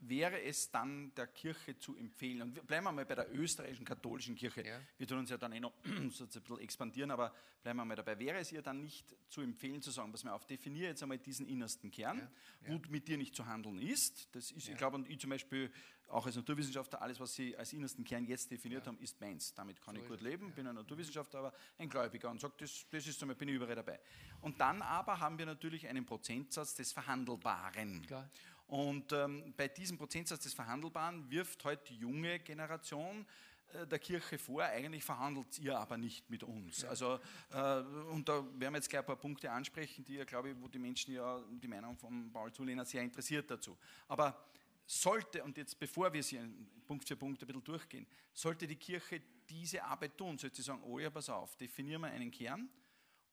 wäre 0.00 0.42
es 0.42 0.70
dann 0.70 1.14
der 1.14 1.26
Kirche 1.26 1.78
zu 1.78 1.96
empfehlen, 1.96 2.42
und 2.42 2.66
bleiben 2.66 2.84
wir 2.84 2.92
mal 2.92 3.04
bei 3.04 3.14
der 3.14 3.32
österreichischen 3.34 3.84
katholischen 3.84 4.34
Kirche, 4.34 4.66
ja. 4.66 4.78
wir 4.98 5.06
tun 5.06 5.18
uns 5.18 5.30
ja 5.30 5.36
dann 5.36 5.52
eh 5.52 5.60
noch 5.60 5.72
so 6.10 6.24
ein 6.24 6.28
bisschen 6.28 6.58
expandieren, 6.60 7.10
aber 7.10 7.34
bleiben 7.62 7.78
wir 7.78 7.84
mal 7.84 7.96
dabei, 7.96 8.18
wäre 8.18 8.38
es 8.38 8.52
ihr 8.52 8.62
dann 8.62 8.80
nicht 8.80 9.14
zu 9.28 9.40
empfehlen 9.40 9.82
zu 9.82 9.90
sagen, 9.90 10.10
pass 10.10 10.24
mal 10.24 10.32
auf, 10.32 10.46
definiere 10.46 10.88
jetzt 10.88 11.02
einmal 11.02 11.18
diesen 11.18 11.46
innersten 11.46 11.90
Kern, 11.90 12.18
ja. 12.18 12.28
wo 12.68 12.80
mit 12.88 13.08
dir 13.08 13.18
nicht 13.18 13.34
zu 13.34 13.46
handeln 13.46 13.78
ist, 13.78 14.28
das 14.32 14.50
ist, 14.50 14.68
ich 14.68 14.76
glaube, 14.76 14.96
und 14.96 15.08
ich 15.08 15.18
zum 15.18 15.30
Beispiel 15.30 15.70
auch 16.10 16.26
als 16.26 16.36
Naturwissenschaftler, 16.36 17.00
alles, 17.00 17.20
was 17.20 17.34
Sie 17.34 17.56
als 17.56 17.72
innersten 17.72 18.04
Kern 18.04 18.24
jetzt 18.24 18.50
definiert 18.50 18.86
haben, 18.86 18.98
ist 18.98 19.20
meins. 19.20 19.54
Damit 19.54 19.80
kann 19.80 19.94
so 19.94 20.02
ich 20.02 20.08
gut 20.08 20.20
leben, 20.20 20.52
bin 20.52 20.66
ein 20.66 20.74
Naturwissenschaftler, 20.74 21.40
aber 21.40 21.52
ein 21.78 21.88
Gläubiger 21.88 22.30
und 22.30 22.40
sage, 22.40 22.54
das, 22.58 22.86
das 22.90 23.06
ist 23.06 23.18
so, 23.18 23.26
bin 23.26 23.48
ich 23.48 23.54
überall 23.54 23.76
dabei. 23.76 24.00
Und 24.40 24.60
dann 24.60 24.82
aber 24.82 25.20
haben 25.20 25.38
wir 25.38 25.46
natürlich 25.46 25.86
einen 25.86 26.04
Prozentsatz 26.04 26.74
des 26.74 26.92
Verhandelbaren. 26.92 28.02
Klar. 28.06 28.28
Und 28.70 29.12
ähm, 29.12 29.52
bei 29.56 29.66
diesem 29.66 29.98
Prozentsatz 29.98 30.44
des 30.44 30.54
Verhandelbaren 30.54 31.28
wirft 31.28 31.64
heute 31.64 31.92
die 31.92 31.96
junge 31.98 32.38
Generation 32.38 33.26
äh, 33.72 33.84
der 33.84 33.98
Kirche 33.98 34.38
vor, 34.38 34.62
eigentlich 34.62 35.02
verhandelt 35.02 35.58
ihr 35.58 35.76
aber 35.76 35.98
nicht 35.98 36.30
mit 36.30 36.44
uns. 36.44 36.82
Ja. 36.82 36.90
Also, 36.90 37.18
äh, 37.52 37.80
und 38.12 38.28
da 38.28 38.44
werden 38.60 38.72
wir 38.72 38.76
jetzt 38.76 38.88
gleich 38.88 39.00
ein 39.00 39.06
paar 39.06 39.16
Punkte 39.16 39.50
ansprechen, 39.50 40.04
die 40.04 40.14
ja, 40.14 40.24
glaube 40.24 40.50
ich, 40.50 40.56
wo 40.60 40.68
die 40.68 40.78
Menschen 40.78 41.12
ja 41.12 41.42
die 41.50 41.66
Meinung 41.66 41.96
von 41.96 42.30
Paul 42.32 42.52
Zulehner 42.52 42.84
sehr 42.84 43.02
interessiert 43.02 43.50
dazu. 43.50 43.76
Aber 44.06 44.40
sollte, 44.86 45.42
und 45.42 45.56
jetzt 45.56 45.76
bevor 45.76 46.12
wir 46.12 46.22
sie 46.22 46.38
Punkt 46.86 47.08
für 47.08 47.16
Punkt 47.16 47.42
ein 47.42 47.46
bisschen 47.48 47.64
durchgehen, 47.64 48.06
sollte 48.32 48.68
die 48.68 48.76
Kirche 48.76 49.20
diese 49.48 49.82
Arbeit 49.82 50.16
tun, 50.16 50.38
sollte 50.38 50.54
sie 50.54 50.62
sagen, 50.62 50.82
oh 50.84 51.00
ja, 51.00 51.10
pass 51.10 51.28
auf, 51.28 51.56
definieren 51.56 52.02
wir 52.02 52.08
einen 52.08 52.30
Kern, 52.30 52.68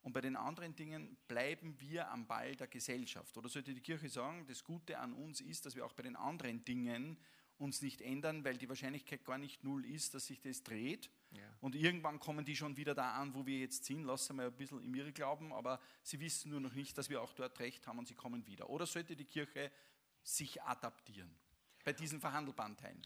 und 0.01 0.13
bei 0.13 0.21
den 0.21 0.35
anderen 0.35 0.75
Dingen 0.75 1.17
bleiben 1.27 1.79
wir 1.79 2.09
am 2.09 2.27
Ball 2.27 2.55
der 2.55 2.67
Gesellschaft. 2.67 3.37
Oder 3.37 3.49
sollte 3.49 3.73
die 3.73 3.81
Kirche 3.81 4.09
sagen, 4.09 4.45
das 4.47 4.63
Gute 4.63 4.99
an 4.99 5.13
uns 5.13 5.41
ist, 5.41 5.65
dass 5.65 5.75
wir 5.75 5.85
auch 5.85 5.93
bei 5.93 6.03
den 6.03 6.15
anderen 6.15 6.63
Dingen 6.63 7.17
uns 7.57 7.81
nicht 7.81 8.01
ändern, 8.01 8.43
weil 8.43 8.57
die 8.57 8.69
Wahrscheinlichkeit 8.69 9.25
gar 9.25 9.37
nicht 9.37 9.63
null 9.63 9.85
ist, 9.85 10.13
dass 10.13 10.27
sich 10.27 10.39
das 10.41 10.63
dreht. 10.63 11.09
Ja. 11.31 11.43
Und 11.59 11.75
irgendwann 11.75 12.19
kommen 12.19 12.45
die 12.45 12.55
schon 12.55 12.77
wieder 12.77 12.93
da 12.93 13.13
an, 13.13 13.33
wo 13.33 13.45
wir 13.45 13.57
jetzt 13.59 13.85
sind. 13.85 14.03
Lassen 14.03 14.37
wir 14.37 14.45
ein 14.45 14.55
bisschen 14.55 14.83
im 14.83 14.93
Irre 14.93 15.11
glauben, 15.11 15.51
aber 15.51 15.79
sie 16.03 16.19
wissen 16.19 16.51
nur 16.51 16.61
noch 16.61 16.73
nicht, 16.73 16.97
dass 16.97 17.09
wir 17.09 17.21
auch 17.21 17.33
dort 17.33 17.59
recht 17.59 17.87
haben 17.87 17.99
und 17.99 18.07
sie 18.07 18.13
kommen 18.13 18.45
wieder. 18.45 18.69
Oder 18.69 18.85
sollte 18.85 19.15
die 19.15 19.25
Kirche 19.25 19.71
sich 20.23 20.61
adaptieren 20.61 21.35
bei 21.83 21.93
diesen 21.93 22.19
verhandelbaren 22.19 22.77
Teilen? 22.77 23.01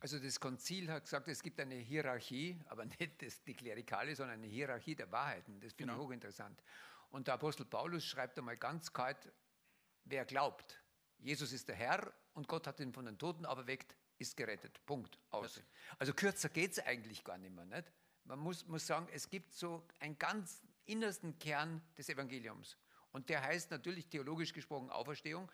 Also 0.00 0.18
das 0.18 0.38
Konzil 0.38 0.90
hat 0.90 1.04
gesagt, 1.04 1.26
es 1.28 1.42
gibt 1.42 1.58
eine 1.58 1.74
Hierarchie, 1.74 2.60
aber 2.68 2.84
nicht 3.00 3.22
das, 3.22 3.42
die 3.42 3.54
klerikale, 3.54 4.14
sondern 4.14 4.38
eine 4.38 4.46
Hierarchie 4.46 4.94
der 4.94 5.10
Wahrheiten. 5.10 5.60
Das 5.60 5.72
finde 5.72 5.92
genau. 5.92 6.02
ich 6.02 6.06
hochinteressant. 6.06 6.62
Und 7.10 7.26
der 7.26 7.34
Apostel 7.34 7.64
Paulus 7.64 8.04
schreibt 8.04 8.38
einmal 8.38 8.56
ganz 8.56 8.92
kalt, 8.92 9.32
wer 10.04 10.24
glaubt, 10.24 10.82
Jesus 11.18 11.52
ist 11.52 11.68
der 11.68 11.74
Herr 11.74 12.12
und 12.34 12.46
Gott 12.46 12.66
hat 12.66 12.78
ihn 12.80 12.92
von 12.92 13.06
den 13.06 13.18
Toten 13.18 13.44
auferweckt, 13.44 13.96
ist 14.18 14.36
gerettet. 14.36 14.84
Punkt. 14.86 15.18
Aus. 15.30 15.60
Also 15.98 16.12
kürzer 16.12 16.48
geht 16.48 16.72
es 16.72 16.78
eigentlich 16.80 17.24
gar 17.24 17.38
nicht 17.38 17.54
mehr. 17.54 17.64
Nicht? 17.64 17.90
Man 18.24 18.38
muss, 18.38 18.66
muss 18.66 18.86
sagen, 18.86 19.08
es 19.12 19.28
gibt 19.28 19.52
so 19.52 19.86
einen 20.00 20.18
ganz 20.18 20.62
innersten 20.84 21.38
Kern 21.38 21.82
des 21.96 22.08
Evangeliums. 22.08 22.76
Und 23.10 23.28
der 23.30 23.42
heißt 23.42 23.70
natürlich 23.70 24.08
theologisch 24.08 24.52
gesprochen 24.52 24.90
Auferstehung, 24.90 25.50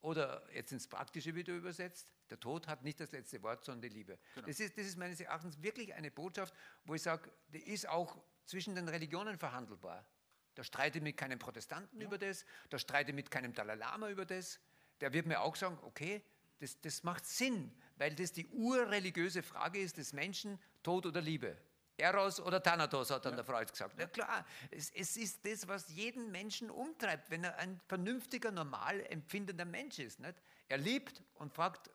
oder 0.00 0.42
jetzt 0.54 0.72
ins 0.72 0.86
Praktische 0.86 1.34
wieder 1.34 1.54
übersetzt, 1.54 2.12
der 2.30 2.40
Tod 2.40 2.68
hat 2.68 2.82
nicht 2.82 3.00
das 3.00 3.12
letzte 3.12 3.42
Wort, 3.42 3.64
sondern 3.64 3.90
die 3.90 3.96
Liebe. 3.96 4.18
Genau. 4.34 4.46
Das, 4.46 4.60
ist, 4.60 4.76
das 4.76 4.86
ist 4.86 4.98
meines 4.98 5.20
Erachtens 5.20 5.60
wirklich 5.62 5.94
eine 5.94 6.10
Botschaft, 6.10 6.54
wo 6.84 6.94
ich 6.94 7.02
sage, 7.02 7.30
die 7.52 7.58
ist 7.58 7.88
auch 7.88 8.16
zwischen 8.44 8.74
den 8.74 8.88
Religionen 8.88 9.38
verhandelbar. 9.38 10.06
Da 10.54 10.64
streite 10.64 10.98
ich 10.98 11.04
mit 11.04 11.16
keinem 11.16 11.38
Protestanten 11.38 12.00
ja. 12.00 12.06
über 12.06 12.18
das, 12.18 12.44
da 12.70 12.78
streite 12.78 13.10
ich 13.10 13.14
mit 13.14 13.30
keinem 13.30 13.52
Dalai 13.52 13.76
Lama 13.76 14.08
über 14.10 14.24
das. 14.24 14.58
Der 15.00 15.12
wird 15.12 15.26
mir 15.26 15.40
auch 15.40 15.54
sagen, 15.54 15.78
okay, 15.82 16.22
das, 16.58 16.80
das 16.80 17.04
macht 17.04 17.24
Sinn, 17.26 17.72
weil 17.96 18.14
das 18.14 18.32
die 18.32 18.48
urreligiöse 18.48 19.42
Frage 19.42 19.80
ist 19.80 19.96
des 19.96 20.12
Menschen, 20.12 20.58
Tod 20.82 21.06
oder 21.06 21.20
Liebe. 21.20 21.56
Eros 21.96 22.40
oder 22.40 22.62
Thanatos, 22.62 23.10
hat 23.10 23.24
dann 23.24 23.32
ja. 23.32 23.36
der 23.38 23.44
Freud 23.44 23.70
gesagt. 23.70 23.94
Na 23.98 24.06
klar, 24.06 24.46
es, 24.70 24.90
es, 24.90 25.16
ist 25.16 25.44
das, 25.44 25.66
was 25.66 25.88
jeden 25.88 26.30
Menschen 26.30 26.70
umtreibt, 26.70 27.28
wenn 27.30 27.42
er 27.44 27.56
ein 27.58 27.80
vernünftiger, 27.88 28.52
normal 28.52 29.04
empfindender 29.06 29.64
Mensch 29.64 29.98
ist. 29.98 30.20
Nicht? 30.20 30.36
Er 30.68 30.78
liebt 30.78 31.22
und 31.34 31.52
fragt, 31.52 31.90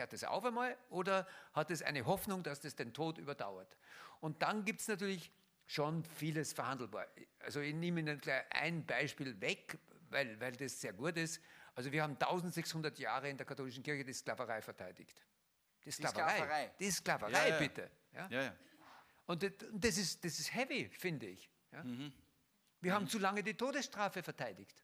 hört 0.00 0.12
es 0.12 0.24
auf 0.24 0.44
einmal 0.44 0.76
oder 0.88 1.26
hat 1.52 1.70
es 1.70 1.82
eine 1.82 2.04
Hoffnung, 2.04 2.42
dass 2.42 2.60
das 2.60 2.74
den 2.74 2.92
Tod 2.92 3.18
überdauert? 3.18 3.76
Und 4.20 4.42
dann 4.42 4.64
gibt 4.64 4.80
es 4.80 4.88
natürlich 4.88 5.30
schon 5.66 6.04
vieles 6.04 6.52
verhandelbar. 6.52 7.06
Also 7.38 7.60
ich 7.60 7.74
nehme 7.74 8.00
Ihnen 8.00 8.18
gleich 8.18 8.44
ein 8.50 8.84
Beispiel 8.84 9.40
weg, 9.40 9.78
weil, 10.08 10.40
weil 10.40 10.52
das 10.52 10.80
sehr 10.80 10.92
gut 10.92 11.16
ist. 11.16 11.40
Also 11.74 11.92
wir 11.92 12.02
haben 12.02 12.14
1600 12.14 12.98
Jahre 12.98 13.30
in 13.30 13.36
der 13.36 13.46
katholischen 13.46 13.82
Kirche 13.82 14.04
die 14.04 14.12
Sklaverei 14.12 14.60
verteidigt. 14.60 15.24
Die 15.84 15.92
Sklaverei. 15.92 16.26
Die 16.26 16.34
Sklaverei, 16.34 16.74
die 16.80 16.90
Sklaverei 16.90 17.32
ja, 17.32 17.54
ja. 17.54 17.58
bitte. 17.58 17.90
Ja? 18.12 18.28
Ja, 18.28 18.54
und 19.30 19.44
das 19.44 19.96
ist, 19.96 20.24
das 20.24 20.40
ist 20.40 20.52
heavy, 20.52 20.88
finde 20.88 21.26
ich. 21.26 21.48
Mhm. 21.70 22.12
Wir 22.80 22.90
mhm. 22.90 22.96
haben 22.96 23.06
zu 23.06 23.20
lange 23.20 23.44
die 23.44 23.54
Todesstrafe 23.54 24.24
verteidigt. 24.24 24.82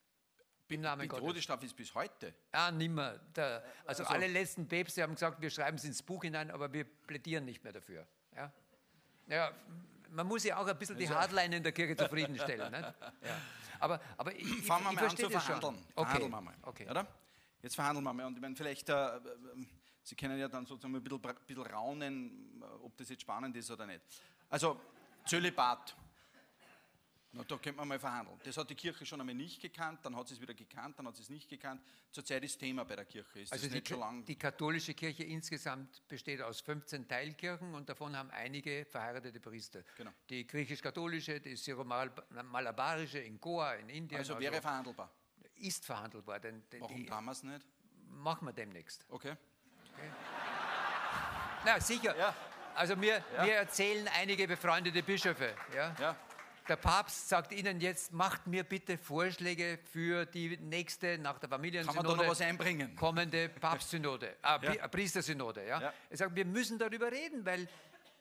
Im 0.69 0.81
Namen 0.81 1.03
die 1.03 1.09
Gottes. 1.09 1.25
Todesstrafe 1.27 1.67
ist 1.67 1.77
bis 1.77 1.95
heute. 1.95 2.35
Ah, 2.53 2.71
nimmer. 2.71 3.19
Der, 3.35 3.65
also, 3.85 4.03
also, 4.03 4.15
alle 4.15 4.27
letzten 4.27 4.67
Päpste 4.67 5.03
haben 5.03 5.15
gesagt, 5.15 5.41
wir 5.41 5.51
schreiben 5.51 5.77
es 5.77 5.85
ins 5.85 6.03
Buch 6.03 6.23
hinein, 6.25 6.51
aber 6.51 6.73
wir 6.73 6.85
plädieren 6.85 7.45
nicht 7.45 7.63
mehr 7.63 7.73
dafür. 7.73 8.07
Ja? 8.35 8.53
Ja, 9.29 9.53
man 10.11 10.27
muss 10.27 10.45
ja 10.45 10.57
auch 10.57 10.67
ein 10.67 10.79
bisschen 10.79 10.97
die 10.99 11.07
also- 11.07 11.19
Hardline 11.19 11.57
in 11.57 11.63
der 11.63 11.73
Kirche 11.73 11.97
zufriedenstellen. 11.97 12.73
Ja. 12.73 12.95
Aber, 13.79 14.01
aber 14.17 14.35
ich, 14.35 14.63
Fangen 14.63 14.85
wir 14.85 14.93
mal 14.93 15.05
an 15.05 15.17
zu 15.17 15.29
verhandeln. 15.29 15.75
Okay. 15.95 16.05
Verhandeln 16.05 16.31
wir 16.31 16.41
mal. 16.41 16.55
Okay. 16.63 16.89
Oder? 16.91 17.07
Jetzt 17.63 17.75
verhandeln 17.75 18.05
wir 18.05 18.13
mal. 18.13 18.27
Und 18.27 18.35
ich 18.35 18.41
meine, 18.41 18.57
vielleicht, 18.57 18.89
äh, 18.89 19.21
Sie 20.03 20.15
können 20.15 20.39
ja 20.39 20.47
dann 20.49 20.65
sozusagen 20.67 20.95
ein 20.95 21.03
bisschen, 21.03 21.21
bisschen 21.47 21.67
raunen, 21.67 22.63
ob 22.83 22.97
das 22.97 23.09
jetzt 23.09 23.23
spannend 23.23 23.57
ist 23.57 23.71
oder 23.71 23.87
nicht. 23.87 24.01
Also 24.49 24.81
Zölibat. 25.27 25.97
Na, 27.33 27.43
da 27.45 27.57
könnte 27.57 27.73
man 27.77 27.89
mal 27.89 27.99
verhandeln. 27.99 28.41
Das 28.45 28.57
hat 28.57 28.71
die 28.71 28.75
Kirche 28.75 29.05
schon 29.05 29.21
einmal 29.21 29.35
nicht 29.35 29.61
gekannt, 29.61 30.01
dann 30.05 30.17
hat 30.17 30.27
sie 30.29 30.35
es 30.35 30.41
wieder 30.41 30.55
gekannt, 30.55 30.99
dann 30.99 31.07
hat 31.07 31.17
sie 31.17 31.23
es 31.23 31.29
nicht 31.29 31.49
gekannt. 31.51 31.83
Zurzeit 32.11 32.43
ist 32.45 32.57
Thema 32.59 32.85
bei 32.85 32.97
der 32.97 33.05
Kirche. 33.05 33.41
Ist 33.41 33.53
Also 33.53 33.69
die, 33.69 33.81
lang? 33.95 34.25
die 34.25 34.37
katholische 34.39 34.95
Kirche 34.95 35.25
insgesamt 35.25 36.07
besteht 36.09 36.41
aus 36.41 36.61
15 36.63 37.07
Teilkirchen 37.07 37.75
und 37.75 37.89
davon 37.89 38.17
haben 38.17 38.31
einige 38.31 38.87
verheiratete 38.87 39.39
Priester. 39.41 39.83
Genau. 39.97 40.13
Die 40.31 40.47
griechisch-katholische, 40.47 41.41
die 41.41 41.57
syro-malabarische 41.57 43.19
in 43.19 43.39
Goa, 43.41 43.75
in 43.75 43.89
Indien. 43.91 44.19
Also 44.19 44.39
wäre 44.39 44.61
verhandelbar. 44.63 45.13
ist 45.57 45.85
verhandelbar. 45.85 46.41
Denn, 46.41 46.63
Warum 46.79 46.97
die, 46.97 47.11
man 47.11 47.29
es 47.29 47.43
nicht? 47.43 47.67
machen 48.09 48.47
wir 48.47 48.53
demnächst. 48.53 49.05
Okay. 49.11 49.37
Na, 51.65 51.81
sicher. 51.81 52.17
Ja. 52.17 52.35
Also 52.75 52.95
mir, 52.97 53.23
Ja. 53.37 53.45
mir 53.45 53.55
erzählen 53.55 54.09
einige 54.09 54.47
befreundete 54.47 55.03
Bischöfe. 55.03 55.55
Ja? 55.75 55.95
Ja. 55.99 56.17
Der 56.69 56.77
Papst 56.77 57.29
sagt 57.29 57.53
ihnen 57.53 57.81
jetzt, 57.81 58.13
macht 58.13 58.47
mir 58.47 58.65
bitte 58.65 58.99
Vorschläge 58.99 59.79
für 59.93 60.27
die 60.27 60.57
nächste, 60.57 61.17
nach 61.19 61.39
der 61.39 61.49
Familiensynode, 61.49 62.27
kommende 62.97 63.49
Papstsynode, 63.49 64.37
äh, 64.43 64.77
Ja. 64.77 64.89
Priestersynode. 64.89 65.67
Ja? 65.67 65.81
Ja. 65.81 65.93
Er 66.11 66.17
sagt, 66.17 66.35
wir 66.35 66.45
müssen 66.45 66.79
darüber 66.79 67.11
reden, 67.13 67.45
weil, 67.47 67.69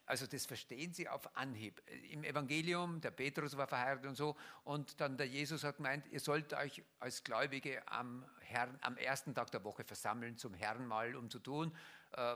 also 0.06 0.28
das 0.28 0.46
verstehen 0.46 0.94
Sie 0.94 1.10
auf 1.10 1.36
Anhieb. 1.36 1.82
Im 2.12 2.24
Evangelium, 2.24 3.02
der 3.02 3.12
Petrus 3.12 3.58
war 3.58 3.68
verheiratet 3.68 4.06
und 4.06 4.16
so, 4.16 4.36
und 4.64 5.02
dann 5.02 5.18
der 5.18 5.28
Jesus 5.28 5.64
hat 5.64 5.78
gemeint, 5.78 6.06
ihr 6.12 6.20
sollt 6.20 6.54
euch 6.54 6.84
als 7.00 7.24
Gläubige 7.24 7.88
am, 7.88 8.24
Herrn, 8.42 8.78
am 8.82 8.98
ersten 8.98 9.34
Tag 9.34 9.50
der 9.52 9.64
Woche 9.64 9.84
versammeln 9.84 10.38
zum 10.38 10.54
Herrenmahl, 10.54 11.16
um 11.16 11.32
zu 11.32 11.40
tun, 11.40 11.76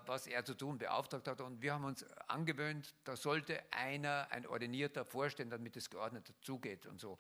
was 0.06 0.28
er 0.28 0.44
zu 0.44 0.54
tun 0.54 0.78
beauftragt 0.78 1.28
hat. 1.28 1.42
Und 1.42 1.62
wir 1.62 1.74
haben 1.74 1.86
uns 1.86 2.04
angewöhnt, 2.28 2.94
da 3.04 3.16
sollte 3.16 3.62
einer, 3.72 4.28
ein 4.32 4.46
Ordinierter, 4.48 5.06
vorstehen, 5.06 5.50
damit 5.50 5.78
es 5.78 5.90
geordnet 5.90 6.34
zugeht 6.42 6.86
und 6.86 7.00
so. 7.00 7.18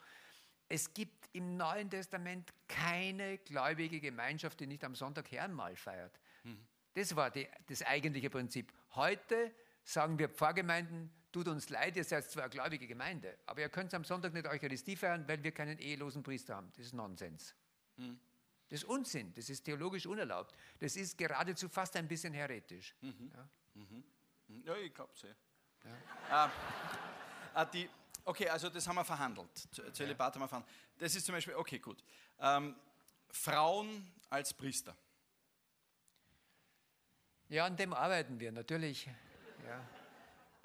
Es 0.68 0.94
gibt 0.94 1.30
im 1.34 1.58
Neuen 1.58 1.90
Testament 1.90 2.54
keine 2.68 3.40
gläubige 3.40 4.00
Gemeinschaft, 4.00 4.60
die 4.60 4.68
nicht 4.68 4.84
am 4.84 4.94
Sonntag 4.94 5.32
Herrenmahl 5.32 5.76
feiert. 5.76 6.20
Das 6.94 7.16
war 7.16 7.32
die, 7.32 7.48
das 7.68 7.82
eigentliche 7.84 8.30
Prinzip. 8.30 8.72
Heute 8.96 9.52
sagen 9.84 10.20
wir 10.20 10.30
Pfarrgemeinden, 10.30 11.12
tut 11.32 11.48
uns 11.48 11.70
leid, 11.70 11.96
ihr 11.96 12.04
seid 12.04 12.30
zwar 12.30 12.44
eine 12.44 12.52
gläubige 12.52 12.88
Gemeinde, 12.88 13.38
aber 13.46 13.62
ihr 13.62 13.70
könnt 13.70 13.94
am 13.94 14.04
Sonntag 14.04 14.34
nicht 14.34 14.48
Eucharistie 14.48 14.96
feiern, 14.96 15.28
weil 15.28 15.44
wir 15.44 15.52
keinen 15.52 15.78
ehelosen 15.78 16.24
Priester 16.24 16.56
haben. 16.56 16.72
Das 16.76 16.86
ist 16.86 16.94
Nonsens. 16.94 17.56
Das 18.70 18.84
ist 18.84 18.86
Unsinn, 18.86 19.34
das 19.34 19.50
ist 19.50 19.64
theologisch 19.64 20.06
unerlaubt. 20.06 20.54
Das 20.80 20.96
ist 20.96 21.18
geradezu 21.18 21.68
fast 21.68 21.96
ein 21.96 22.08
bisschen 22.08 22.34
heretisch. 22.34 22.96
Ja. 23.02 23.50
Ja, 24.64 24.76
ich 24.78 24.94
glaube 24.94 25.12
es. 25.14 25.24
Ja. 25.24 26.46
Ähm, 26.46 26.52
äh, 27.56 27.66
die, 27.72 27.90
okay, 28.26 28.50
also 28.50 28.70
das 28.70 28.88
haben 28.88 28.96
wir 28.96 29.06
verhandelt. 29.06 29.68
Zölibat 29.94 30.34
haben 30.36 30.42
wir 30.42 30.48
verhandelt. 30.48 30.74
Das 30.98 31.16
ist 31.16 31.26
zum 31.26 31.34
Beispiel, 31.34 31.56
okay, 31.56 31.80
gut. 31.80 32.04
Ähm, 32.40 32.76
Frauen 33.32 34.12
als 34.30 34.54
Priester. 34.54 34.96
Ja, 37.48 37.66
an 37.66 37.76
dem 37.76 37.94
arbeiten 37.94 38.40
wir 38.40 38.52
natürlich. 38.52 39.08
Ja. 39.66 39.88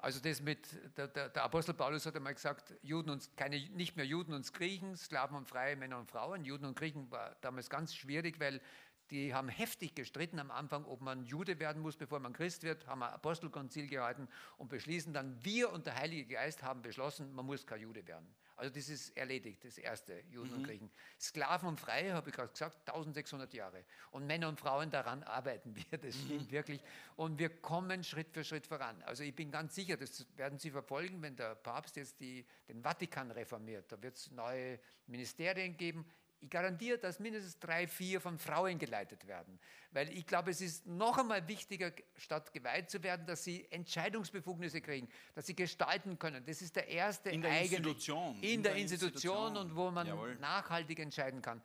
Also 0.05 0.19
das 0.19 0.39
mit, 0.39 0.59
der, 0.97 1.07
der, 1.07 1.29
der 1.29 1.43
Apostel 1.43 1.73
Paulus 1.73 2.05
hat 2.05 2.15
einmal 2.15 2.35
gesagt, 2.35 2.75
Juden 2.83 3.09
und, 3.09 3.35
keine, 3.35 3.59
nicht 3.71 3.95
mehr 3.95 4.05
Juden 4.05 4.35
und 4.35 4.53
Griechen, 4.53 4.95
Sklaven 4.95 5.35
und 5.35 5.49
freie 5.49 5.75
Männer 5.75 5.97
und 5.97 6.11
Frauen. 6.11 6.45
Juden 6.45 6.65
und 6.65 6.77
Griechen 6.77 7.09
war 7.09 7.35
damals 7.41 7.71
ganz 7.71 7.95
schwierig, 7.95 8.39
weil 8.39 8.61
die 9.09 9.33
haben 9.33 9.49
heftig 9.49 9.95
gestritten 9.95 10.37
am 10.37 10.51
Anfang, 10.51 10.85
ob 10.85 11.01
man 11.01 11.25
Jude 11.25 11.59
werden 11.59 11.81
muss, 11.81 11.97
bevor 11.97 12.19
man 12.19 12.33
Christ 12.33 12.61
wird, 12.61 12.85
haben 12.85 13.01
ein 13.01 13.13
Apostelkonzil 13.13 13.87
gehalten 13.87 14.27
und 14.59 14.69
beschließen 14.69 15.11
dann, 15.11 15.43
wir 15.43 15.71
und 15.71 15.87
der 15.87 15.95
Heilige 15.95 16.35
Geist 16.35 16.61
haben 16.61 16.83
beschlossen, 16.83 17.33
man 17.33 17.47
muss 17.47 17.65
kein 17.65 17.81
Jude 17.81 18.05
werden. 18.05 18.27
Also 18.57 18.73
das 18.73 18.87
ist 18.87 19.15
erledigt, 19.17 19.65
das 19.65 19.77
erste, 19.77 20.23
Juden 20.31 20.53
und 20.53 20.63
Griechen. 20.63 20.89
Sklaven 21.19 21.67
und 21.67 21.79
Freie, 21.79 22.13
habe 22.13 22.29
ich 22.29 22.35
gerade 22.35 22.51
gesagt, 22.51 22.87
1600 22.87 23.53
Jahre. 23.53 23.83
Und 24.11 24.25
Männer 24.27 24.47
und 24.47 24.59
Frauen, 24.59 24.89
daran 24.89 25.23
arbeiten 25.23 25.75
wir, 25.75 25.97
das 25.97 26.15
stimmt 26.15 26.51
wirklich. 26.51 26.81
Und 27.17 27.37
wir 27.37 27.49
kommen 27.49 28.03
Schritt 28.03 28.31
für 28.31 28.43
Schritt 28.43 28.65
voran. 28.65 29.01
Also 29.03 29.23
ich 29.23 29.35
bin 29.35 29.51
ganz 29.51 29.75
sicher, 29.75 29.97
das 29.97 30.25
werden 30.37 30.57
Sie 30.57 30.71
verfolgen, 30.71 31.21
wenn 31.21 31.35
der 31.35 31.55
Papst 31.55 31.97
jetzt 31.97 32.19
die, 32.21 32.45
den 32.69 32.81
Vatikan 32.81 33.29
reformiert. 33.31 33.91
Da 33.91 34.01
wird 34.01 34.15
es 34.15 34.31
neue 34.31 34.79
Ministerien 35.07 35.75
geben. 35.75 36.05
Ich 36.45 36.51
garantiere, 36.51 36.99
dass 36.99 37.19
mindestens 37.19 37.57
drei, 37.57 37.87
vier 37.87 38.21
von 38.21 38.37
Frauen 38.37 38.77
geleitet 38.77 39.25
werden. 39.25 39.57
Weil 39.89 40.15
ich 40.15 40.27
glaube, 40.27 40.51
es 40.51 40.61
ist 40.61 40.85
noch 40.85 41.17
einmal 41.17 41.47
wichtiger, 41.47 41.91
statt 42.17 42.53
geweiht 42.53 42.91
zu 42.91 43.01
werden, 43.01 43.25
dass 43.25 43.43
sie 43.43 43.65
Entscheidungsbefugnisse 43.71 44.79
kriegen, 44.79 45.09
dass 45.33 45.47
sie 45.47 45.55
gestalten 45.55 46.19
können. 46.19 46.45
Das 46.45 46.61
ist 46.61 46.75
der 46.75 46.87
erste 46.87 47.31
In 47.31 47.41
der 47.41 47.61
Institution. 47.61 48.39
In, 48.41 48.61
der, 48.61 48.75
Institution, 48.75 49.57
und 49.57 49.75
wo 49.75 49.89
man 49.89 50.05
Jawohl. 50.05 50.35
nachhaltig 50.35 50.99
entscheiden 50.99 51.41
kann. 51.41 51.63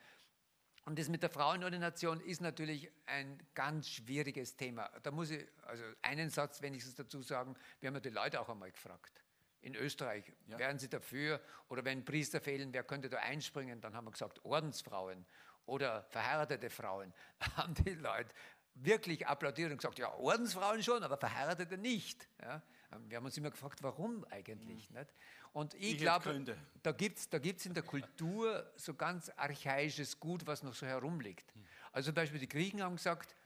Und 0.87 0.99
das 0.99 1.11
mit 1.11 1.23
der 1.23 1.29
Frauenordination 1.29 2.19
ist 2.23 2.41
natürlich 2.41 2.91
ein 3.05 3.39
ganz 3.53 3.87
schwieriges 3.87 4.57
Thema. 4.57 4.91
Da 5.03 5.11
muss 5.11 5.31
ich 5.31 5.47
also 5.67 5.85
einen 6.01 6.31
Satz 6.31 6.63
wenigstens 6.63 6.95
dazu 6.95 7.21
sagen. 7.21 7.55
Wir 7.81 7.89
haben 7.89 7.97
ja 7.97 8.01
die 8.01 8.09
Leute 8.09 8.41
auch 8.41 8.49
einmal 8.49 8.71
gefragt. 8.71 9.23
In 9.63 9.75
Österreich, 9.75 10.33
Ja. 10.47 10.59
wären 10.59 10.79
sie 10.79 10.89
dafür? 10.89 11.41
Oder 11.69 11.85
wenn 11.85 12.05
Priester 12.05 12.41
fehlen, 12.41 12.73
wer 12.73 12.83
könnte 12.85 13.09
da 13.11 13.19
einspringen? 13.19 13.81
Dann 13.81 13.95
haben 13.95 14.07
wir 14.07 14.11
gesagt, 14.13 14.45
Ordensfrauen 14.45 15.27
oder 15.67 16.03
verheiratete 16.05 16.71
Frauen. 16.71 17.13
Haben 17.57 17.75
die 17.75 17.91
Leute 17.95 18.35
wirklich 18.75 19.27
applaudiert 19.27 19.71
und 19.71 19.77
gesagt, 19.79 19.99
ja, 19.99 20.13
Ordensfrauen 20.15 20.83
schon, 20.83 21.03
aber 21.03 21.17
Verheiratete 21.19 21.77
nicht. 21.77 22.27
Ja? 22.41 22.63
Wir 23.09 23.19
haben 23.19 23.25
uns 23.27 23.37
immer 23.37 23.51
gefragt, 23.51 23.83
warum 23.83 24.25
eigentlich? 24.31 24.91
Nicht? 24.91 25.15
Und 25.53 25.75
ich, 25.75 25.93
Ich 25.93 25.99
glaube, 25.99 26.45
da 26.83 26.93
gibt 26.93 27.19
es 27.19 27.29
da 27.29 27.39
gibt's 27.39 27.67
in 27.67 27.75
der 27.75 27.83
Kultur 27.83 28.73
so 28.77 28.95
ganz 28.95 29.31
archaisches 29.37 30.19
Gut, 30.19 30.47
was 30.47 30.63
noch 30.63 30.75
so 30.75 30.87
herumliegt. 30.87 31.53
Also 31.93 32.07
zum 32.09 32.15
Beispiel 32.15 32.41
die 32.41 32.49
Griechen 32.49 32.83
haben 32.83 32.97
gesagt, 32.97 33.37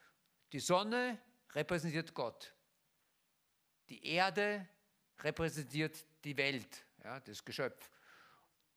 die 0.53 0.61
Sonne 0.61 1.19
repräsentiert 1.55 2.15
Gott. 2.15 2.55
Die 3.89 4.07
Erde 4.07 4.67
repräsentiert 5.21 6.05
die 6.25 6.37
Welt, 6.37 6.85
ja, 7.03 7.21
das 7.21 7.45
Geschöpf. 7.45 7.91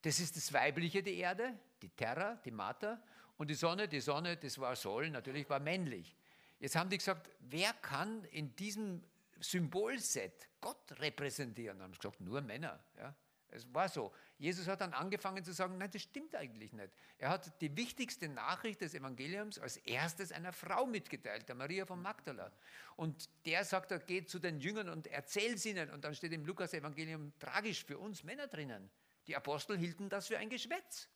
Das 0.01 0.19
ist 0.19 0.35
das 0.35 0.53
Weibliche, 0.53 1.01
die 1.01 1.17
Erde, 1.17 1.57
die 1.81 1.89
Terra, 1.89 2.35
die 2.45 2.51
Mater. 2.51 3.01
Und 3.37 3.49
die 3.49 3.55
Sonne, 3.55 3.87
die 3.87 3.99
Sonne, 3.99 4.37
das 4.37 4.57
war 4.57 4.75
Sol, 4.75 5.09
natürlich 5.09 5.49
war 5.49 5.59
männlich. 5.59 6.15
Jetzt 6.59 6.75
haben 6.75 6.89
die 6.89 6.97
gesagt, 6.97 7.29
wer 7.39 7.71
kann 7.73 8.23
in 8.25 8.55
diesem 8.55 9.03
Symbolset 9.39 10.49
Gott 10.59 10.99
repräsentieren? 10.99 11.81
Haben 11.81 11.93
sie 11.93 11.99
gesagt, 11.99 12.19
nur 12.19 12.41
Männer. 12.41 12.79
Ja. 12.97 13.13
Es 13.49 13.73
war 13.73 13.87
so. 13.89 14.13
Jesus 14.37 14.67
hat 14.67 14.81
dann 14.81 14.93
angefangen 14.93 15.43
zu 15.43 15.53
sagen, 15.53 15.77
nein, 15.77 15.89
das 15.91 16.01
stimmt 16.01 16.35
eigentlich 16.35 16.73
nicht. 16.73 16.91
Er 17.17 17.29
hat 17.29 17.61
die 17.61 17.75
wichtigste 17.75 18.27
Nachricht 18.27 18.81
des 18.81 18.93
Evangeliums 18.93 19.57
als 19.57 19.77
erstes 19.77 20.31
einer 20.31 20.53
Frau 20.53 20.85
mitgeteilt, 20.85 21.47
der 21.47 21.55
Maria 21.55 21.85
von 21.85 22.01
Magdala. 22.01 22.51
Und 22.95 23.29
der 23.45 23.63
sagt, 23.63 23.91
er 23.91 23.99
geht 23.99 24.29
zu 24.29 24.39
den 24.39 24.59
Jüngern 24.59 24.89
und 24.89 25.07
erzählt 25.07 25.63
ihnen. 25.65 25.89
Und 25.91 26.03
dann 26.03 26.13
steht 26.13 26.33
im 26.33 26.45
Lukas-Evangelium 26.45 27.33
tragisch 27.39 27.85
für 27.85 27.97
uns 27.97 28.23
Männer 28.23 28.47
drinnen. 28.47 28.89
Die 29.27 29.35
Apostel 29.35 29.77
hielten 29.77 30.09
das 30.09 30.27
für 30.27 30.37
ein 30.37 30.49
Geschwätz. 30.49 31.09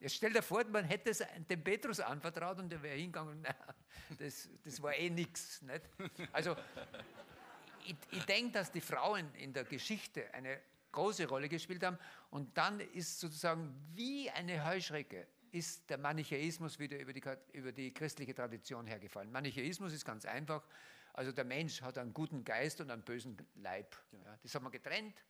Jetzt 0.00 0.14
stell 0.14 0.32
dir 0.32 0.42
vor, 0.42 0.64
man 0.64 0.84
hätte 0.84 1.10
es 1.10 1.22
dem 1.50 1.62
Petrus 1.62 2.00
anvertraut 2.00 2.58
und 2.58 2.70
der 2.70 2.82
wäre 2.82 2.96
hingegangen, 2.96 3.40
na, 3.42 3.54
das, 4.18 4.48
das 4.64 4.82
war 4.82 4.94
eh 4.94 5.10
nichts. 5.10 5.62
Also, 6.32 6.56
ich, 7.90 8.18
ich 8.18 8.24
denke, 8.24 8.52
dass 8.52 8.70
die 8.70 8.80
Frauen 8.80 9.34
in 9.34 9.52
der 9.52 9.64
Geschichte 9.64 10.32
eine 10.32 10.60
große 10.92 11.28
Rolle 11.28 11.48
gespielt 11.48 11.82
haben 11.84 11.98
und 12.30 12.56
dann 12.56 12.80
ist 12.80 13.20
sozusagen 13.20 13.74
wie 13.94 14.30
eine 14.30 14.64
Heuschrecke 14.64 15.26
ist 15.52 15.90
der 15.90 15.98
Manichäismus 15.98 16.78
wieder 16.78 16.98
über 16.98 17.12
die, 17.12 17.22
über 17.52 17.72
die 17.72 17.92
christliche 17.92 18.32
Tradition 18.34 18.86
hergefallen. 18.86 19.32
Manichäismus 19.32 19.92
ist 19.92 20.04
ganz 20.04 20.24
einfach, 20.24 20.64
also 21.12 21.32
der 21.32 21.44
Mensch 21.44 21.82
hat 21.82 21.98
einen 21.98 22.14
guten 22.14 22.44
Geist 22.44 22.80
und 22.80 22.90
einen 22.90 23.02
bösen 23.02 23.36
Leib. 23.56 23.96
Ja, 24.12 24.38
das 24.40 24.54
haben 24.54 24.64
wir 24.64 24.70
getrennt 24.70 25.24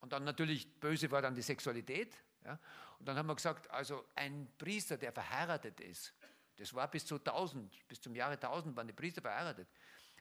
und 0.00 0.12
dann 0.12 0.24
natürlich, 0.24 0.78
böse 0.78 1.10
war 1.10 1.22
dann 1.22 1.34
die 1.34 1.42
Sexualität. 1.42 2.14
Ja? 2.44 2.58
Und 2.98 3.08
dann 3.08 3.16
haben 3.16 3.26
wir 3.26 3.34
gesagt, 3.34 3.70
also 3.70 4.04
ein 4.14 4.48
Priester, 4.58 4.96
der 4.96 5.12
verheiratet 5.12 5.80
ist, 5.80 6.12
das 6.56 6.72
war 6.72 6.90
bis 6.90 7.04
zu 7.04 7.16
1000, 7.16 7.86
bis 7.88 8.00
zum 8.00 8.14
Jahre 8.14 8.34
1000 8.34 8.74
waren 8.76 8.86
die 8.86 8.92
Priester 8.92 9.20
verheiratet. 9.20 9.68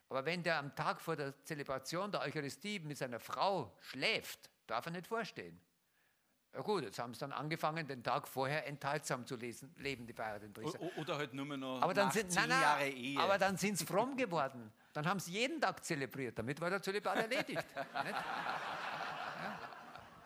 Aber 0.10 0.26
wenn 0.26 0.44
der 0.44 0.58
am 0.60 0.76
Tag 0.76 1.02
vor 1.02 1.16
der 1.16 1.34
Zelebration 1.44 2.12
der 2.12 2.22
Eucharistie 2.22 2.80
mit 2.80 2.98
seiner 2.98 3.20
Frau 3.20 3.76
schläft, 3.82 4.50
darf 4.68 4.86
er 4.86 4.92
nicht 4.92 5.08
vorstehen. 5.08 5.60
Ja 6.54 6.62
gut, 6.62 6.84
jetzt 6.84 7.00
haben 7.00 7.14
sie 7.14 7.20
dann 7.20 7.34
angefangen, 7.34 7.86
den 7.86 8.02
Tag 8.02 8.28
vorher 8.30 8.66
enthaltsam 8.66 9.26
zu 9.26 9.36
lesen, 9.36 9.76
leben, 9.78 10.08
die 10.08 10.14
verheirateten 10.14 10.54
Priester. 10.54 10.80
Oder 10.98 11.18
halt 11.18 11.34
nur 11.34 11.46
mehr 11.46 11.58
noch 11.58 11.82
Aber 11.82 11.94
dann 11.94 12.10
sind, 12.12 12.32
zehn 12.32 12.44
nein, 12.44 12.50
nein, 12.50 12.62
Jahre 12.62 12.88
Ehe. 12.88 13.20
aber 13.20 13.38
dann 13.38 13.58
sind 13.58 13.78
sie 13.78 13.86
fromm 13.86 14.16
geworden. 14.16 14.72
Dann 14.94 15.06
haben 15.06 15.20
sie 15.20 15.34
jeden 15.34 15.60
Tag 15.60 15.84
zelebriert. 15.84 16.40
Damit 16.40 16.62
war 16.62 16.70
der 16.70 16.82
Zölibat 16.82 17.18
erledigt. 17.18 17.66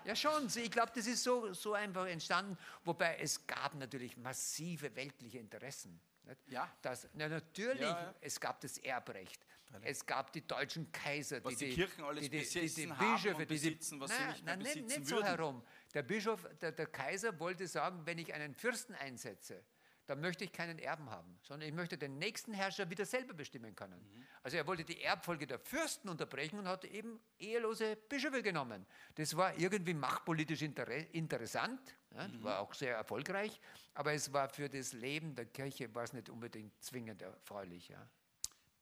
ja 0.06 0.16
schon, 0.16 0.46
ich 0.56 0.70
glaube, 0.70 0.92
das 0.94 1.08
ist 1.08 1.24
so, 1.24 1.52
so 1.54 1.74
einfach 1.74 2.06
entstanden. 2.06 2.56
Wobei 2.84 3.18
es 3.20 3.48
gab 3.48 3.74
natürlich 3.74 4.16
massive 4.16 4.96
weltliche 4.96 5.40
Interessen. 5.40 6.00
Nicht? 6.26 6.42
Ja. 6.48 6.70
Das, 6.84 7.08
na, 7.14 7.28
natürlich, 7.28 7.82
Ja, 7.82 8.04
ja. 8.04 8.14
es 8.22 8.40
gab 8.40 8.62
das 8.62 8.78
Erbrecht. 8.78 9.44
Es 9.84 10.06
gab 10.06 10.34
die 10.34 10.46
deutschen 10.46 10.92
Kaiser, 10.92 11.44
Was 11.44 11.56
die 11.58 11.70
die 11.70 11.76
Kirchen 11.76 12.04
alles 12.04 12.24
die, 12.24 12.30
die, 12.30 12.38
die, 12.44 12.60
die 12.76 12.88
Bischöfe, 12.88 13.40
sie- 13.42 13.46
besitzen, 13.46 14.00
was 14.00 14.12
sie 14.12 14.18
Nein, 14.18 14.28
nicht 14.32 14.44
mehr 14.46 14.56
nein, 14.56 14.64
besitzen 14.64 14.86
nicht 14.86 15.08
so 15.08 15.16
würden. 15.18 15.26
herum. 15.28 15.64
Der 15.94 16.04
Bischof, 16.04 16.48
der, 16.62 16.72
der 16.72 16.88
Kaiser 16.88 17.40
wollte 17.40 17.68
sagen, 17.68 18.02
wenn 18.06 18.18
ich 18.18 18.34
einen 18.34 18.54
Fürsten 18.56 18.96
einsetze, 18.96 19.64
dann 20.08 20.22
möchte 20.22 20.44
ich 20.44 20.52
keinen 20.52 20.80
Erben 20.80 21.08
haben, 21.12 21.38
sondern 21.44 21.70
ich 21.70 21.76
möchte 21.76 21.96
den 21.96 22.18
nächsten 22.18 22.52
Herrscher 22.52 22.90
wieder 22.90 23.06
selber 23.06 23.36
bestimmen 23.36 23.76
können. 23.76 24.00
Mhm. 24.02 24.26
Also 24.42 24.58
er 24.58 24.66
wollte 24.66 24.84
die 24.84 25.04
Erbfolge 25.04 25.46
der 25.46 25.60
Fürsten 25.60 26.10
unterbrechen 26.10 26.58
und 26.58 26.68
hat 26.68 26.84
eben 26.86 27.20
ehelose 27.38 27.96
Bischöfe 27.96 28.42
genommen. 28.42 28.88
Das 29.16 29.38
war 29.38 29.56
irgendwie 29.60 29.94
machtpolitisch 29.94 30.64
inter 30.64 30.88
interessant, 31.14 31.96
ja, 32.16 32.28
Mhm. 32.28 32.44
war 32.44 32.60
auch 32.60 32.74
sehr 32.74 32.96
erfolgreich, 32.96 33.62
aber 33.94 34.14
es 34.14 34.34
war 34.34 34.50
für 34.50 34.68
das 34.68 34.94
Leben 34.94 35.36
der 35.36 35.46
Kirche 35.46 35.94
war 35.94 36.04
es 36.06 36.14
nicht 36.14 36.28
unbedingt 36.30 36.74
zwingend 36.84 37.22
erfreulich. 37.22 37.90
Ja. 37.90 38.10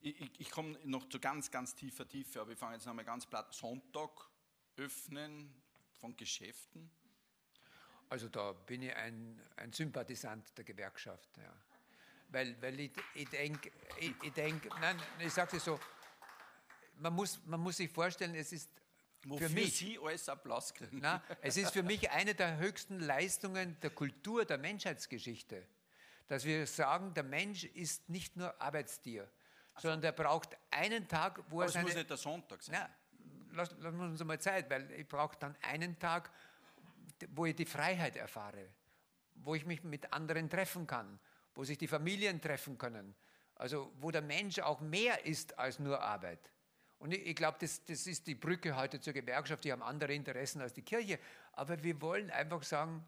Ich, 0.02 0.40
ich, 0.40 0.52
komme 0.52 0.78
noch 0.84 1.10
zu 1.10 1.20
ganz, 1.20 1.50
ganz 1.50 1.76
tiefer 1.76 2.08
Tiefe, 2.08 2.42
aber 2.42 2.52
ich 2.52 2.58
fange 2.60 2.76
jetzt 2.76 2.86
nochmal 2.86 3.06
ganz 3.06 3.26
platt. 3.26 3.54
Sonntag 3.54 4.12
öffnen 4.78 5.54
von 6.00 6.16
Geschäften. 6.16 6.90
Also 8.10 8.30
da 8.30 8.54
bin 8.54 8.84
ich 8.84 8.96
ein, 8.96 9.42
ein 9.58 9.74
Sympathisant 9.74 10.58
der 10.58 10.64
Gewerkschaft. 10.64 11.38
Ja. 11.38 11.54
Weil, 12.30 12.62
weil 12.62 12.80
ich, 12.80 12.92
ich 13.16 13.30
denke, 13.30 13.72
ich, 14.00 14.14
ich 14.22 14.34
denk, 14.34 14.68
nein, 14.80 15.02
ich 15.20 15.34
sage 15.34 15.58
es 15.58 15.66
so, 15.66 15.80
man 16.96 17.14
muss, 17.14 17.40
man 17.46 17.60
muss 17.60 17.78
sich 17.78 17.92
vorstellen, 17.92 18.36
es 18.36 18.52
ist 18.52 18.70
Wofür 19.26 19.50
für 19.50 19.54
mich, 19.54 19.78
Sie 19.78 20.00
alles 20.00 20.30
Applaus 20.30 20.74
kriegen. 20.74 21.00
na, 21.02 21.24
es 21.42 21.58
ist 21.58 21.72
für 21.72 21.84
mich 21.84 22.10
eine 22.12 22.36
der 22.36 22.58
höchsten 22.58 23.00
Leistungen 23.00 23.80
der 23.82 23.90
Kultur, 23.90 24.46
der 24.46 24.58
Menschheitsgeschichte, 24.58 25.68
dass 26.28 26.46
wir 26.46 26.66
sagen, 26.68 27.14
der 27.14 27.24
Mensch 27.24 27.64
ist 27.64 28.10
nicht 28.10 28.36
nur 28.36 28.60
Arbeitstier, 28.62 29.30
sondern 29.78 30.02
der 30.02 30.12
braucht 30.12 30.58
einen 30.72 31.08
Tag, 31.08 31.40
wo 31.50 31.58
aber 31.58 31.64
er 31.64 31.68
es 31.68 31.74
seine, 31.74 31.86
muss 31.86 31.96
nicht 31.96 32.10
der 32.10 32.18
Sonntag 32.18 32.64
sein. 32.64 32.76
na, 32.80 32.90
lass, 33.54 33.76
wir 33.80 33.92
uns 33.92 34.24
mal 34.24 34.40
Zeit, 34.40 34.70
weil 34.70 34.92
ich 34.92 35.08
brauche 35.08 35.38
dann 35.38 35.56
einen 35.62 35.98
Tag, 36.00 36.32
wo 37.30 37.46
ich 37.46 37.56
die 37.56 37.66
Freiheit 37.66 38.16
erfahre, 38.16 38.70
wo 39.36 39.56
ich 39.56 39.66
mich 39.66 39.84
mit 39.84 40.14
anderen 40.14 40.50
treffen 40.50 40.88
kann, 40.88 41.20
wo 41.56 41.64
sich 41.64 41.78
die 41.78 41.88
Familien 41.88 42.42
treffen 42.42 42.78
können. 42.78 43.16
Also 43.56 43.92
wo 44.00 44.12
der 44.12 44.22
Mensch 44.22 44.60
auch 44.60 44.82
mehr 44.82 45.26
ist 45.26 45.58
als 45.58 45.80
nur 45.80 46.00
Arbeit. 46.00 46.52
Und 47.00 47.14
ich, 47.14 47.26
ich 47.26 47.36
glaube, 47.36 47.58
das, 47.60 47.84
das 47.86 48.06
ist 48.08 48.28
die 48.28 48.36
Brücke 48.36 48.76
heute 48.76 49.00
zur 49.00 49.14
Gewerkschaft, 49.14 49.64
die 49.64 49.72
haben 49.72 49.84
andere 49.84 50.14
Interessen 50.14 50.62
als 50.62 50.74
die 50.74 50.84
Kirche. 50.84 51.20
Aber 51.54 51.84
wir 51.84 52.00
wollen 52.02 52.30
einfach 52.30 52.64
sagen, 52.64 53.06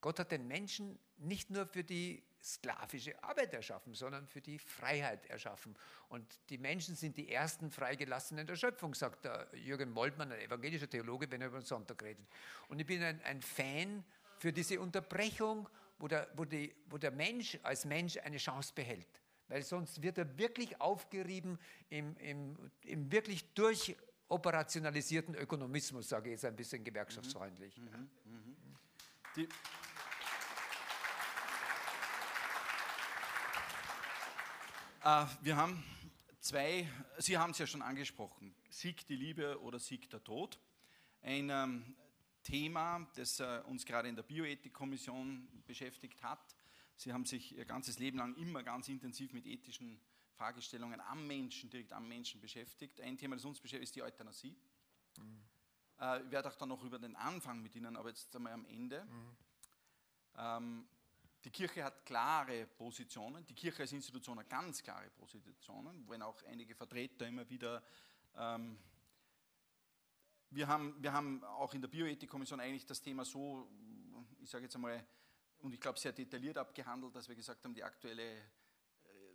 Gott 0.00 0.18
hat 0.18 0.32
den 0.32 0.46
Menschen 0.46 0.98
nicht 1.16 1.50
nur 1.50 1.66
für 1.66 1.82
die 1.82 2.22
sklavische 2.46 3.22
Arbeit 3.24 3.52
erschaffen, 3.52 3.92
sondern 3.92 4.26
für 4.26 4.40
die 4.40 4.58
Freiheit 4.58 5.26
erschaffen. 5.26 5.76
Und 6.08 6.24
die 6.48 6.58
Menschen 6.58 6.94
sind 6.94 7.16
die 7.16 7.32
ersten 7.32 7.70
Freigelassenen 7.70 8.46
der 8.46 8.54
Schöpfung, 8.54 8.94
sagt 8.94 9.24
der 9.24 9.48
Jürgen 9.54 9.90
Moltmann, 9.90 10.30
ein 10.30 10.40
evangelischer 10.40 10.88
Theologe, 10.88 11.30
wenn 11.30 11.40
er 11.40 11.48
über 11.48 11.58
den 11.58 11.64
Sonntag 11.64 12.02
redet. 12.02 12.26
Und 12.68 12.78
ich 12.78 12.86
bin 12.86 13.02
ein, 13.02 13.20
ein 13.22 13.42
Fan 13.42 14.04
für 14.38 14.52
diese 14.52 14.80
Unterbrechung, 14.80 15.68
wo 15.98 16.06
der, 16.06 16.28
wo, 16.34 16.44
die, 16.44 16.74
wo 16.88 16.98
der 16.98 17.10
Mensch 17.10 17.58
als 17.62 17.84
Mensch 17.84 18.16
eine 18.18 18.36
Chance 18.36 18.72
behält. 18.74 19.08
Weil 19.48 19.62
sonst 19.62 20.02
wird 20.02 20.18
er 20.18 20.38
wirklich 20.38 20.80
aufgerieben 20.80 21.58
im, 21.88 22.16
im, 22.18 22.56
im 22.82 23.10
wirklich 23.10 23.52
durchoperationalisierten 23.54 25.34
Ökonomismus, 25.34 26.08
sage 26.08 26.28
ich 26.28 26.32
jetzt 26.32 26.44
ein 26.44 26.56
bisschen 26.56 26.84
gewerkschaftsfreundlich. 26.84 27.80
Die, 29.36 29.48
äh, 35.06 35.26
wir 35.42 35.56
haben 35.56 35.84
zwei, 36.40 36.88
Sie 37.18 37.38
haben 37.38 37.52
es 37.52 37.58
ja 37.58 37.66
schon 37.66 37.82
angesprochen, 37.82 38.54
Sieg 38.70 39.06
die 39.06 39.14
Liebe 39.14 39.60
oder 39.60 39.78
Sieg 39.78 40.10
der 40.10 40.22
Tod. 40.22 40.58
Ein 41.22 41.48
ähm, 41.50 41.96
Thema, 42.42 43.06
das 43.14 43.38
äh, 43.38 43.62
uns 43.66 43.86
gerade 43.86 44.08
in 44.08 44.16
der 44.16 44.24
Bioethikkommission 44.24 45.62
beschäftigt 45.66 46.22
hat. 46.24 46.56
Sie 46.96 47.12
haben 47.12 47.24
sich 47.24 47.56
Ihr 47.56 47.64
ganzes 47.64 47.98
Leben 47.98 48.18
lang 48.18 48.34
immer 48.36 48.64
ganz 48.64 48.88
intensiv 48.88 49.32
mit 49.32 49.46
ethischen 49.46 50.00
Fragestellungen 50.36 51.00
am 51.00 51.26
Menschen, 51.26 51.70
direkt 51.70 51.92
am 51.92 52.08
Menschen 52.08 52.40
beschäftigt. 52.40 53.00
Ein 53.00 53.16
Thema, 53.16 53.36
das 53.36 53.44
uns 53.44 53.60
beschäftigt, 53.60 53.90
ist 53.90 53.96
die 53.96 54.02
Euthanasie. 54.02 54.56
Äh, 56.00 56.22
ich 56.24 56.30
werde 56.32 56.48
auch 56.48 56.56
dann 56.56 56.68
noch 56.68 56.82
über 56.82 56.98
den 56.98 57.14
Anfang 57.14 57.62
mit 57.62 57.76
Ihnen, 57.76 57.96
aber 57.96 58.08
jetzt 58.08 58.34
einmal 58.34 58.52
am 58.52 58.64
Ende. 58.66 59.06
Ähm, 60.36 60.88
die 61.46 61.52
Kirche 61.52 61.84
hat 61.84 62.04
klare 62.04 62.66
Positionen, 62.66 63.46
die 63.46 63.54
Kirche 63.54 63.82
als 63.82 63.92
Institution 63.92 64.36
hat 64.40 64.50
ganz 64.50 64.82
klare 64.82 65.08
Positionen, 65.10 66.04
wenn 66.08 66.20
auch 66.20 66.42
einige 66.42 66.74
Vertreter 66.74 67.24
immer 67.28 67.48
wieder. 67.48 67.84
Ähm, 68.34 68.76
wir, 70.50 70.66
haben, 70.66 71.00
wir 71.00 71.12
haben 71.12 71.44
auch 71.44 71.72
in 71.72 71.80
der 71.80 71.86
Bioethikkommission 71.86 72.58
eigentlich 72.58 72.84
das 72.84 73.00
Thema 73.00 73.24
so, 73.24 73.70
ich 74.40 74.50
sage 74.50 74.64
jetzt 74.64 74.74
einmal, 74.74 75.06
und 75.58 75.72
ich 75.72 75.80
glaube 75.80 76.00
sehr 76.00 76.12
detailliert 76.12 76.58
abgehandelt, 76.58 77.14
dass 77.14 77.28
wir 77.28 77.36
gesagt 77.36 77.64
haben, 77.64 77.74
die 77.74 77.84
aktuelle, 77.84 78.38
äh, 78.38 78.42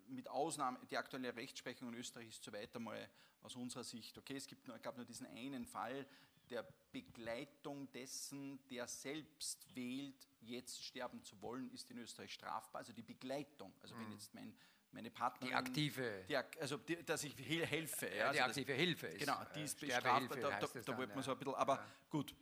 mit 0.09 0.29
Ausnahme, 0.29 0.79
die 0.89 0.97
aktuelle 0.97 1.33
Rechtsprechung 1.33 1.87
in 1.87 1.95
Österreich 1.95 2.27
ist 2.27 2.43
soweit 2.43 2.75
einmal 2.75 3.09
aus 3.41 3.55
unserer 3.55 3.85
Sicht 3.85 4.17
okay. 4.17 4.35
Es 4.35 4.47
gibt 4.47 4.65
gab 4.83 4.97
nur 4.97 5.05
diesen 5.05 5.27
einen 5.27 5.65
Fall 5.65 6.05
der 6.51 6.67
Begleitung 6.91 7.91
dessen, 7.91 8.59
der 8.69 8.87
selbst 8.87 9.73
wählt, 9.75 10.27
jetzt 10.41 10.83
sterben 10.83 11.23
zu 11.23 11.41
wollen, 11.41 11.71
ist 11.71 11.89
in 11.91 11.97
Österreich 11.99 12.33
strafbar. 12.33 12.79
Also 12.79 12.93
die 12.93 13.01
Begleitung. 13.03 13.73
Also 13.81 13.97
wenn 13.97 14.11
jetzt 14.11 14.33
mein, 14.33 14.53
meine 14.91 15.09
Partnerin... 15.09 15.49
Die 15.49 15.55
aktive- 15.55 16.23
Die, 16.27 16.35
also 16.59 16.77
die, 16.77 17.03
dass 17.03 17.23
ich 17.23 17.35
hel- 17.37 17.65
helfe. 17.65 18.07
Ja, 18.13 18.27
also 18.27 18.33
die 18.33 18.37
das- 18.39 18.47
aktive 18.49 18.73
Hilfe 18.73 19.07
ist. 19.07 19.19
Genau, 19.19 19.41
die 19.55 19.61
äh, 19.61 19.63
ist 19.63 19.79
bestrafbar. 19.79 20.37
Da, 20.37 20.59
da, 20.59 20.67
da 20.67 20.97
wollte 20.97 21.13
man 21.15 21.23
so 21.23 21.31
ein 21.31 21.37
bisschen... 21.39 21.55
Aber 21.55 21.75
Ja. 21.75 21.87
gut, 22.09 22.35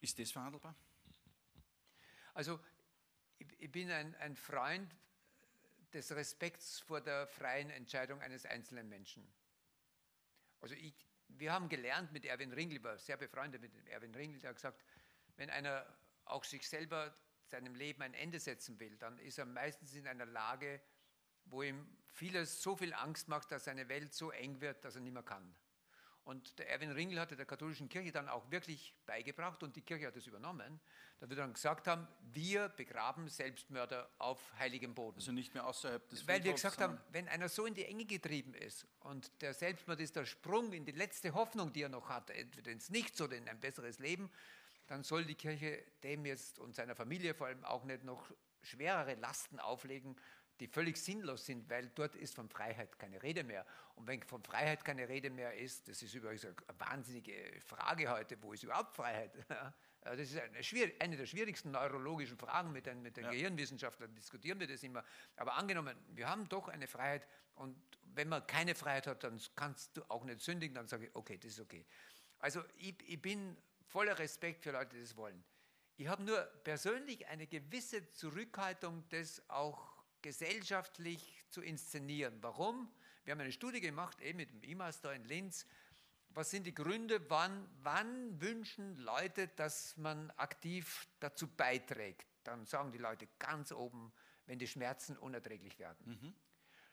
ist 0.00 0.18
das 0.18 0.30
verhandelbar? 0.32 0.74
Also 2.34 2.60
ich, 3.38 3.46
ich 3.60 3.70
bin 3.72 3.90
ein, 3.90 4.14
ein 4.16 4.34
Freund 4.36 4.94
des 5.92 6.10
Respekts 6.12 6.80
vor 6.80 7.00
der 7.00 7.26
freien 7.28 7.70
Entscheidung 7.70 8.20
eines 8.20 8.44
einzelnen 8.44 8.88
Menschen. 8.88 9.26
Also 10.60 10.74
ich, 10.74 10.94
wir 11.28 11.52
haben 11.52 11.68
gelernt 11.68 12.12
mit 12.12 12.24
Erwin 12.24 12.52
Ringel, 12.52 12.82
war 12.82 12.98
sehr 12.98 13.16
befreundet 13.16 13.60
mit 13.60 13.72
Erwin 13.88 14.14
Ringel, 14.14 14.40
der 14.40 14.50
hat 14.50 14.56
gesagt, 14.56 14.84
wenn 15.36 15.50
einer 15.50 15.86
auch 16.24 16.44
sich 16.44 16.68
selber 16.68 17.14
seinem 17.44 17.74
Leben 17.74 18.02
ein 18.02 18.14
Ende 18.14 18.40
setzen 18.40 18.78
will, 18.80 18.96
dann 18.96 19.18
ist 19.18 19.38
er 19.38 19.44
meistens 19.44 19.94
in 19.94 20.06
einer 20.06 20.26
Lage, 20.26 20.80
wo 21.44 21.62
ihm 21.62 21.86
vieles 22.08 22.62
so 22.62 22.76
viel 22.76 22.92
Angst 22.94 23.28
macht, 23.28 23.52
dass 23.52 23.64
seine 23.64 23.88
Welt 23.88 24.12
so 24.12 24.30
eng 24.30 24.60
wird, 24.60 24.84
dass 24.84 24.96
er 24.96 25.02
nicht 25.02 25.12
mehr 25.12 25.22
kann. 25.22 25.54
Und 26.26 26.58
der 26.58 26.68
Erwin 26.68 26.90
Ringel 26.90 27.20
hatte 27.20 27.36
der 27.36 27.46
katholischen 27.46 27.88
Kirche 27.88 28.10
dann 28.10 28.28
auch 28.28 28.50
wirklich 28.50 28.92
beigebracht 29.06 29.62
und 29.62 29.76
die 29.76 29.80
Kirche 29.80 30.08
hat 30.08 30.16
es 30.16 30.26
übernommen, 30.26 30.80
dass 31.20 31.30
wir 31.30 31.36
dann 31.36 31.52
gesagt 31.52 31.86
haben, 31.86 32.08
wir 32.32 32.68
begraben 32.68 33.28
Selbstmörder 33.28 34.10
auf 34.18 34.40
heiligem 34.58 34.92
Boden. 34.92 35.18
Also 35.18 35.30
nicht 35.30 35.54
mehr 35.54 35.64
außerhalb 35.64 36.08
des 36.08 36.26
Weil 36.26 36.42
wir 36.42 36.52
gesagt 36.52 36.80
haben, 36.80 36.98
wenn 37.12 37.28
einer 37.28 37.48
so 37.48 37.64
in 37.64 37.74
die 37.74 37.84
Enge 37.84 38.06
getrieben 38.06 38.54
ist 38.54 38.88
und 39.00 39.30
der 39.40 39.54
Selbstmord 39.54 40.00
ist 40.00 40.16
der 40.16 40.24
Sprung 40.24 40.72
in 40.72 40.84
die 40.84 40.90
letzte 40.90 41.32
Hoffnung, 41.32 41.72
die 41.72 41.82
er 41.82 41.88
noch 41.88 42.08
hat, 42.08 42.28
entweder 42.30 42.72
ins 42.72 42.90
Nichts 42.90 43.20
oder 43.20 43.36
in 43.36 43.48
ein 43.48 43.60
besseres 43.60 44.00
Leben, 44.00 44.28
dann 44.88 45.04
soll 45.04 45.24
die 45.26 45.36
Kirche 45.36 45.80
dem 46.02 46.26
jetzt 46.26 46.58
und 46.58 46.74
seiner 46.74 46.96
Familie 46.96 47.34
vor 47.34 47.46
allem 47.46 47.64
auch 47.64 47.84
nicht 47.84 48.02
noch 48.02 48.32
schwerere 48.62 49.14
Lasten 49.14 49.60
auflegen, 49.60 50.16
die 50.60 50.66
völlig 50.68 50.96
sinnlos 50.96 51.46
sind, 51.46 51.68
weil 51.68 51.88
dort 51.90 52.16
ist 52.16 52.34
von 52.34 52.48
Freiheit 52.48 52.98
keine 52.98 53.22
Rede 53.22 53.44
mehr. 53.44 53.66
Und 53.94 54.06
wenn 54.06 54.22
von 54.22 54.42
Freiheit 54.42 54.84
keine 54.84 55.08
Rede 55.08 55.30
mehr 55.30 55.54
ist, 55.54 55.88
das 55.88 56.02
ist 56.02 56.14
übrigens 56.14 56.44
eine 56.44 56.54
wahnsinnige 56.78 57.60
Frage 57.60 58.10
heute, 58.10 58.40
wo 58.42 58.52
ist 58.52 58.62
überhaupt 58.62 58.94
Freiheit? 58.94 59.32
Das 60.08 60.20
ist 60.20 60.38
eine, 60.38 60.94
eine 61.00 61.16
der 61.16 61.26
schwierigsten 61.26 61.72
neurologischen 61.72 62.38
Fragen 62.38 62.70
mit 62.70 62.86
den, 62.86 63.02
mit 63.02 63.16
den 63.16 63.24
Ja. 63.24 63.30
Gehirnwissenschaftlern, 63.32 64.14
diskutieren 64.14 64.60
wir 64.60 64.68
das 64.68 64.84
immer. 64.84 65.02
Aber 65.34 65.54
angenommen, 65.54 65.96
wir 66.14 66.28
haben 66.28 66.48
doch 66.48 66.68
eine 66.68 66.86
Freiheit 66.86 67.26
und 67.56 67.76
wenn 68.14 68.28
man 68.28 68.46
keine 68.46 68.76
Freiheit 68.76 69.08
hat, 69.08 69.24
dann 69.24 69.40
kannst 69.56 69.96
du 69.96 70.04
auch 70.08 70.24
nicht 70.24 70.40
sündigen, 70.42 70.76
dann 70.76 70.86
sage 70.86 71.06
ich, 71.06 71.14
okay, 71.16 71.38
das 71.38 71.54
ist 71.54 71.60
okay. 71.60 71.84
Also 72.38 72.62
ich, 72.76 72.94
ich 73.08 73.20
bin 73.20 73.56
voller 73.82 74.16
Respekt 74.16 74.62
für 74.62 74.70
Leute, 74.70 74.94
die 74.94 75.00
das 75.00 75.16
wollen. 75.16 75.42
Ich 75.96 76.06
habe 76.06 76.22
nur 76.22 76.40
persönlich 76.62 77.26
eine 77.26 77.46
gewisse 77.48 78.12
Zurückhaltung, 78.12 79.02
das 79.08 79.42
auch 79.48 79.95
gesellschaftlich 80.26 81.44
zu 81.50 81.62
inszenieren. 81.62 82.36
Warum? 82.40 82.92
Wir 83.24 83.30
haben 83.30 83.40
eine 83.40 83.52
Studie 83.52 83.80
gemacht, 83.80 84.20
eben 84.20 84.38
mit 84.38 84.50
dem 84.50 84.60
E-Master 84.64 85.14
in 85.14 85.24
Linz. 85.24 85.66
Was 86.30 86.50
sind 86.50 86.66
die 86.66 86.74
Gründe, 86.74 87.30
wann, 87.30 87.68
wann 87.84 88.40
wünschen 88.40 88.96
Leute, 88.96 89.46
dass 89.46 89.96
man 89.96 90.32
aktiv 90.32 91.06
dazu 91.20 91.46
beiträgt? 91.46 92.26
Dann 92.42 92.66
sagen 92.66 92.90
die 92.90 92.98
Leute 92.98 93.28
ganz 93.38 93.70
oben, 93.70 94.12
wenn 94.46 94.58
die 94.58 94.66
Schmerzen 94.66 95.16
unerträglich 95.16 95.78
werden. 95.78 96.16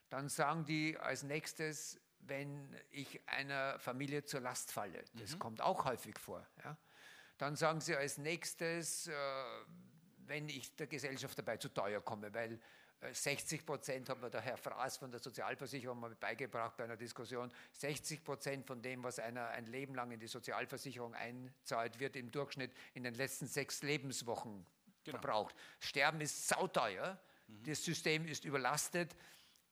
Dann 0.09 0.29
sagen 0.29 0.63
die 0.65 0.95
als 0.99 1.23
nächstes, 1.23 1.99
wenn 2.19 2.79
ich 2.91 3.27
einer 3.27 3.79
Familie 3.79 4.25
zur 4.25 4.41
Last 4.41 4.71
falle. 4.71 5.03
Das 5.15 5.39
kommt 5.39 5.59
auch 5.59 5.86
häufig 5.86 6.19
vor. 6.19 6.47
Ja? 6.63 6.77
Dann 7.39 7.55
sagen 7.55 7.81
sie 7.81 7.95
als 7.95 8.19
nächstes, 8.19 9.07
äh, 9.07 9.13
wenn 10.27 10.49
ich 10.49 10.75
der 10.75 10.86
Gesellschaft 10.86 11.36
dabei 11.36 11.57
zu 11.57 11.69
teuer 11.69 11.99
komme, 11.99 12.31
weil 12.31 12.59
60 13.11 13.65
Prozent 13.65 14.09
hat 14.09 14.21
mir 14.21 14.29
der 14.29 14.41
Herr 14.41 14.57
Fraß 14.57 14.97
von 14.97 15.11
der 15.11 15.19
Sozialversicherung 15.19 15.99
mal 15.99 16.15
beigebracht 16.15 16.77
bei 16.77 16.85
einer 16.85 16.97
Diskussion. 16.97 17.51
60 17.73 18.23
Prozent 18.23 18.65
von 18.65 18.81
dem, 18.81 19.03
was 19.03 19.19
einer 19.19 19.47
ein 19.49 19.65
Leben 19.65 19.95
lang 19.95 20.11
in 20.11 20.19
die 20.19 20.27
Sozialversicherung 20.27 21.13
einzahlt, 21.13 21.99
wird 21.99 22.15
im 22.15 22.31
Durchschnitt 22.31 22.71
in 22.93 23.03
den 23.03 23.15
letzten 23.15 23.47
sechs 23.47 23.83
Lebenswochen 23.83 24.65
genau. 25.03 25.19
verbraucht. 25.19 25.55
Sterben 25.79 26.21
ist 26.21 26.47
sauteuer. 26.47 27.19
Mhm. 27.47 27.63
Das 27.65 27.83
System 27.83 28.25
ist 28.27 28.45
überlastet. 28.45 29.15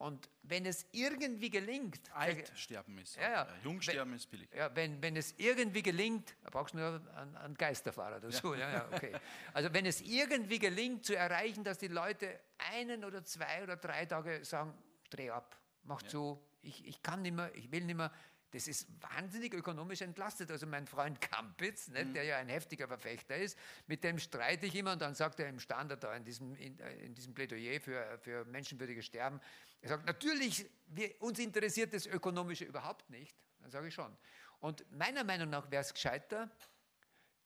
Und 0.02 0.30
wenn 0.42 0.66
es 0.66 0.88
irgendwie 0.94 1.52
gelingt. 1.52 2.00
Alt 2.16 2.52
sterben 2.56 2.98
ist. 2.98 3.18
Ja, 3.18 3.32
ja. 3.32 3.48
Jung 3.64 3.80
sterben 3.82 4.14
ist 4.14 4.26
billig. 4.32 4.50
Ja, 4.52 4.76
wenn, 4.76 5.00
wenn 5.00 5.16
es 5.16 5.36
irgendwie 5.38 5.84
gelingt, 5.84 6.36
da 6.44 6.50
brauchst 6.50 6.74
du 6.74 6.80
nur 6.80 7.02
einen, 7.16 7.38
einen 7.38 7.54
Geisterfahrer 7.56 8.20
dazu. 8.20 8.56
Ja. 8.56 8.72
Ja, 8.72 8.90
okay. 8.92 9.14
Also 9.54 9.72
wenn 9.74 9.86
es 9.86 10.02
irgendwie 10.02 10.58
gelingt 10.58 11.06
zu 11.06 11.16
erreichen, 11.16 11.64
dass 11.64 11.78
die 11.78 11.88
Leute 11.88 12.40
einen 12.58 13.06
oder 13.06 13.24
zwei 13.24 13.62
oder 13.62 13.76
drei 13.76 14.08
Tage 14.08 14.44
sagen, 14.44 14.74
dreh 15.12 15.30
ab, 15.30 15.56
mach 15.84 16.02
zu, 16.02 16.44
ich, 16.64 16.84
ich 16.88 17.04
kann 17.04 17.22
nicht 17.22 17.36
mehr, 17.36 17.54
ich 17.54 17.72
will 17.72 17.84
nicht 17.84 17.98
mehr, 17.98 18.12
das 18.52 18.68
ist 18.68 18.88
wahnsinnig 19.02 19.54
ökonomisch 19.54 20.02
entlastet. 20.02 20.52
Also 20.52 20.68
mein 20.68 20.86
Freund 20.86 21.22
Kampitz, 21.22 21.88
nicht, 21.88 22.08
mhm. 22.08 22.14
der 22.14 22.24
ja 22.24 22.38
ein 22.38 22.50
heftiger 22.50 22.88
Verfechter 22.88 23.36
ist, 23.38 23.58
mit 23.88 24.04
dem 24.04 24.20
streite 24.20 24.66
ich 24.66 24.76
immer 24.76 24.94
und 24.94 25.02
dann 25.02 25.16
sagt 25.16 25.40
er 25.40 25.48
im 25.48 25.60
Standard 25.60 26.04
da 26.04 26.16
in 26.16 26.26
diesem, 26.26 26.56
in, 26.56 26.78
äh, 26.80 27.06
in 27.06 27.14
diesem 27.14 27.34
Plädoyer 27.34 27.80
für, 27.80 28.20
für 28.20 28.46
menschenwürdiges 28.46 29.06
Sterben, 29.06 29.40
er 29.82 29.90
sagt, 29.90 30.06
natürlich, 30.06 30.70
wir, 30.88 31.22
uns 31.22 31.40
interessiert 31.40 31.94
das 31.94 32.06
Ökonomische 32.06 32.66
überhaupt 32.66 33.10
nicht. 33.10 33.36
Dann 33.60 33.72
sage 33.72 33.88
ich 33.88 33.94
schon. 33.94 34.16
Und 34.60 34.86
meiner 34.92 35.24
Meinung 35.24 35.50
nach 35.50 35.70
wäre 35.72 35.82
es 35.82 35.94
gescheiter, 35.94 36.50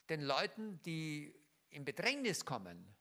den 0.10 0.22
Leuten, 0.22 0.82
die 0.84 1.34
in 1.70 1.86
Bedrängnis 1.86 2.46
kommen, 2.46 2.96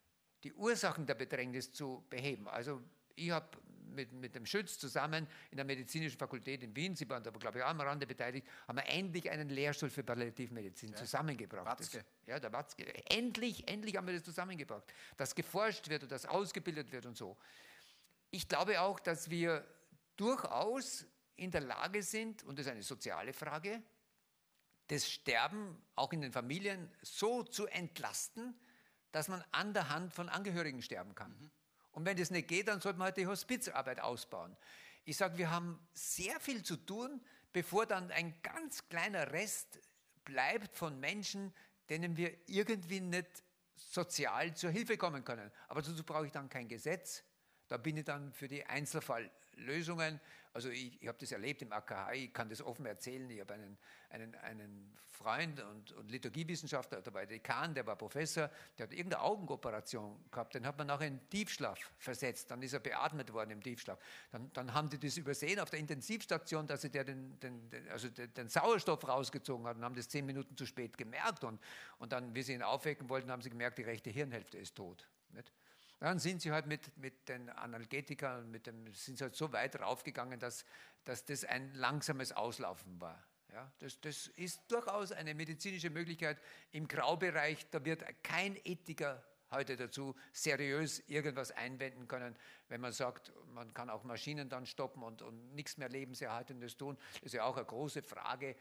die 0.44 0.52
Ursachen 0.52 1.06
der 1.06 1.14
Bedrängnis 1.14 1.72
zu 1.72 2.04
beheben. 2.10 2.48
Also 2.48 2.82
ich 3.16 3.30
habe 3.30 3.58
mit, 3.94 4.12
mit 4.12 4.34
dem 4.34 4.46
Schütz 4.46 4.78
zusammen 4.78 5.26
in 5.50 5.56
der 5.56 5.64
medizinischen 5.64 6.18
Fakultät 6.18 6.62
in 6.62 6.74
Wien, 6.74 6.96
Sie 6.96 7.08
waren 7.08 7.22
da, 7.22 7.30
glaube 7.30 7.58
ich, 7.58 7.64
auch 7.64 7.68
am 7.68 7.80
Rande 7.80 8.06
beteiligt, 8.06 8.46
haben 8.66 8.76
wir 8.76 8.88
endlich 8.88 9.30
einen 9.30 9.48
Lehrstuhl 9.48 9.90
für 9.90 10.02
Palliativmedizin 10.02 10.90
ja. 10.90 10.96
zusammengebracht. 10.96 11.66
Watzke. 11.66 11.98
Das, 11.98 12.06
ja, 12.26 12.40
der 12.40 12.52
Watzke. 12.52 12.84
Endlich, 13.10 13.68
endlich 13.68 13.96
haben 13.96 14.06
wir 14.06 14.14
das 14.14 14.24
zusammengebracht. 14.24 14.84
Dass 15.16 15.34
geforscht 15.34 15.88
wird 15.88 16.02
und 16.02 16.12
dass 16.12 16.26
ausgebildet 16.26 16.90
wird 16.92 17.06
und 17.06 17.16
so. 17.16 17.36
Ich 18.34 18.48
glaube 18.48 18.80
auch, 18.80 18.98
dass 18.98 19.30
wir 19.30 19.64
durchaus 20.16 21.06
in 21.36 21.52
der 21.52 21.60
Lage 21.60 22.02
sind, 22.02 22.42
und 22.42 22.58
das 22.58 22.66
ist 22.66 22.72
eine 22.72 22.82
soziale 22.82 23.32
Frage, 23.32 23.80
das 24.88 25.08
Sterben 25.08 25.80
auch 25.94 26.12
in 26.12 26.20
den 26.20 26.32
Familien 26.32 26.90
so 27.00 27.44
zu 27.44 27.68
entlasten, 27.68 28.58
dass 29.12 29.28
man 29.28 29.44
an 29.52 29.72
der 29.72 29.88
Hand 29.88 30.12
von 30.12 30.28
Angehörigen 30.28 30.82
sterben 30.82 31.14
kann. 31.14 31.30
Mhm. 31.30 31.50
Und 31.92 32.06
wenn 32.06 32.16
das 32.16 32.32
nicht 32.32 32.48
geht, 32.48 32.66
dann 32.66 32.80
sollte 32.80 32.98
man 32.98 33.06
halt 33.06 33.18
die 33.18 33.28
Hospizarbeit 33.28 34.00
ausbauen. 34.00 34.56
Ich 35.04 35.16
sage, 35.16 35.38
wir 35.38 35.52
haben 35.52 35.78
sehr 35.92 36.40
viel 36.40 36.64
zu 36.64 36.74
tun, 36.74 37.24
bevor 37.52 37.86
dann 37.86 38.10
ein 38.10 38.34
ganz 38.42 38.88
kleiner 38.88 39.30
Rest 39.30 39.78
bleibt 40.24 40.74
von 40.76 40.98
Menschen, 40.98 41.54
denen 41.88 42.16
wir 42.16 42.36
irgendwie 42.48 43.00
nicht 43.00 43.44
sozial 43.76 44.56
zur 44.56 44.70
Hilfe 44.70 44.98
kommen 44.98 45.22
können. 45.22 45.52
Aber 45.68 45.82
dazu 45.82 46.02
brauche 46.02 46.26
ich 46.26 46.32
dann 46.32 46.48
kein 46.48 46.66
Gesetz. 46.66 47.22
Da 47.74 47.78
bin 47.78 47.96
ich 47.96 48.04
dann 48.04 48.32
für 48.32 48.46
die 48.46 48.64
Einzelfalllösungen. 48.64 50.20
Also 50.52 50.68
ich, 50.68 51.02
ich 51.02 51.08
habe 51.08 51.18
das 51.18 51.32
erlebt 51.32 51.60
im 51.60 51.72
AKH, 51.72 52.12
ich 52.12 52.32
kann 52.32 52.48
das 52.48 52.62
offen 52.62 52.86
erzählen. 52.86 53.28
Ich 53.28 53.40
habe 53.40 53.54
einen, 53.54 53.76
einen, 54.10 54.36
einen 54.36 54.96
Freund 55.08 55.60
und, 55.60 55.90
und 55.90 56.08
Liturgiewissenschaftler, 56.08 57.02
der 57.02 57.12
war 57.12 57.26
Dekan, 57.26 57.74
der 57.74 57.84
war 57.84 57.96
Professor, 57.96 58.48
der 58.78 58.86
hat 58.86 58.92
irgendeine 58.92 59.24
Augenoperation 59.24 60.24
gehabt, 60.30 60.54
den 60.54 60.64
hat 60.64 60.78
man 60.78 60.86
nachher 60.86 61.08
in 61.08 61.28
Tiefschlaf 61.30 61.80
versetzt, 61.98 62.48
dann 62.52 62.62
ist 62.62 62.74
er 62.74 62.78
beatmet 62.78 63.32
worden 63.32 63.50
im 63.50 63.60
Tiefschlaf. 63.60 63.98
Dann, 64.30 64.52
dann 64.52 64.72
haben 64.72 64.88
die 64.88 65.00
das 65.00 65.16
übersehen 65.16 65.58
auf 65.58 65.70
der 65.70 65.80
Intensivstation, 65.80 66.68
dass 66.68 66.82
sie 66.82 66.90
der 66.90 67.02
den, 67.02 67.40
den, 67.40 67.68
den, 67.70 67.88
also 67.88 68.08
den, 68.08 68.48
Sauerstoff 68.48 69.08
rausgezogen 69.08 69.66
hat 69.66 69.78
und 69.78 69.82
haben 69.82 69.96
das 69.96 70.08
zehn 70.08 70.24
Minuten 70.24 70.56
zu 70.56 70.64
spät 70.64 70.96
gemerkt. 70.96 71.42
Und, 71.42 71.60
und 71.98 72.12
dann, 72.12 72.36
wie 72.36 72.42
sie 72.44 72.52
ihn 72.52 72.62
aufwecken 72.62 73.08
wollten, 73.08 73.32
haben 73.32 73.42
sie 73.42 73.50
gemerkt, 73.50 73.78
die 73.78 73.82
rechte 73.82 74.10
Hirnhälfte 74.10 74.58
ist 74.58 74.76
tot. 74.76 75.08
Nicht? 75.32 75.50
Dann 76.00 76.18
sind 76.18 76.42
sie 76.42 76.52
halt 76.52 76.66
mit, 76.66 76.96
mit 76.98 77.28
den 77.28 77.48
Analgetikern, 77.48 78.50
mit 78.50 78.66
dem, 78.66 78.92
sind 78.92 79.18
sie 79.18 79.24
halt 79.24 79.36
so 79.36 79.52
weit 79.52 79.80
raufgegangen, 79.80 80.38
dass, 80.38 80.64
dass 81.04 81.24
das 81.24 81.44
ein 81.44 81.74
langsames 81.74 82.32
Auslaufen 82.32 83.00
war. 83.00 83.24
Ja, 83.52 83.72
das, 83.78 84.00
das 84.00 84.26
ist 84.28 84.60
durchaus 84.68 85.12
eine 85.12 85.32
medizinische 85.32 85.88
Möglichkeit 85.88 86.40
im 86.72 86.88
Graubereich. 86.88 87.70
Da 87.70 87.84
wird 87.84 88.02
kein 88.24 88.56
Ethiker 88.64 89.24
heute 89.54 89.76
dazu 89.76 90.14
seriös 90.32 90.98
irgendwas 91.08 91.52
einwenden 91.52 92.08
können, 92.08 92.36
wenn 92.68 92.80
man 92.80 92.92
sagt, 92.92 93.32
man 93.52 93.72
kann 93.72 93.90
auch 93.90 94.02
Maschinen 94.02 94.48
dann 94.48 94.66
stoppen 94.66 95.02
und, 95.02 95.22
und 95.22 95.54
nichts 95.54 95.76
mehr 95.76 95.88
Lebenserhaltendes 95.88 96.76
tun. 96.76 96.98
Das 97.14 97.22
ist 97.22 97.34
ja 97.34 97.44
auch 97.44 97.56
eine 97.56 97.64
große 97.64 98.02
Frage. 98.02 98.56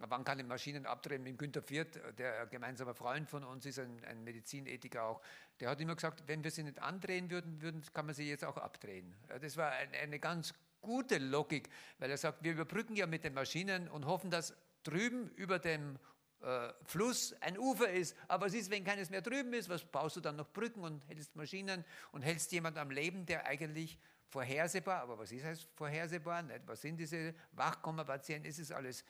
Wann 0.00 0.24
kann 0.24 0.38
die 0.38 0.44
Maschinen 0.44 0.86
abdrehen? 0.86 1.22
Mit 1.22 1.38
Günter 1.38 1.62
Viert, 1.62 2.00
der 2.18 2.46
gemeinsame 2.46 2.94
Freund 2.94 3.28
von 3.28 3.44
uns 3.44 3.66
ist, 3.66 3.78
ein, 3.78 4.04
ein 4.04 4.24
Medizinethiker 4.24 5.04
auch, 5.04 5.20
der 5.60 5.70
hat 5.70 5.80
immer 5.80 5.94
gesagt, 5.94 6.24
wenn 6.26 6.42
wir 6.42 6.50
sie 6.50 6.62
nicht 6.62 6.80
andrehen 6.80 7.30
würden, 7.30 7.60
würden 7.62 7.82
kann 7.92 8.06
man 8.06 8.14
sie 8.14 8.28
jetzt 8.28 8.44
auch 8.44 8.56
abdrehen. 8.56 9.14
Das 9.40 9.56
war 9.56 9.70
eine, 9.70 9.96
eine 9.98 10.18
ganz 10.18 10.54
gute 10.80 11.18
Logik, 11.18 11.68
weil 11.98 12.10
er 12.10 12.16
sagt, 12.16 12.42
wir 12.42 12.52
überbrücken 12.52 12.96
ja 12.96 13.06
mit 13.06 13.24
den 13.24 13.34
Maschinen 13.34 13.88
und 13.88 14.06
hoffen, 14.06 14.30
dass 14.30 14.54
drüben 14.82 15.28
über 15.36 15.58
dem 15.58 15.98
äh, 16.40 16.72
Fluss 16.84 17.34
ein 17.40 17.56
Ufer 17.58 17.90
ist. 17.90 18.16
Aber 18.26 18.46
was 18.46 18.54
ist, 18.54 18.70
wenn 18.70 18.84
keines 18.84 19.10
mehr 19.10 19.22
drüben 19.22 19.52
ist? 19.52 19.68
Was 19.68 19.84
baust 19.84 20.16
du 20.16 20.20
dann 20.20 20.36
noch 20.36 20.50
Brücken 20.52 20.82
und 20.82 21.06
hältst 21.08 21.36
Maschinen 21.36 21.84
und 22.10 22.22
hältst 22.22 22.50
jemand 22.50 22.78
am 22.78 22.90
Leben, 22.90 23.24
der 23.26 23.46
eigentlich 23.46 23.98
vorhersehbar, 24.28 25.02
aber 25.02 25.18
was 25.18 25.30
ist 25.30 25.44
heißt 25.44 25.68
vorhersehbar? 25.76 26.42
Nicht? 26.42 26.66
Was 26.66 26.80
sind 26.80 26.96
diese 26.96 27.34
Wachkommapatienten? 27.52 28.50
Ist 28.50 28.58
es 28.58 28.72
alles 28.72 29.04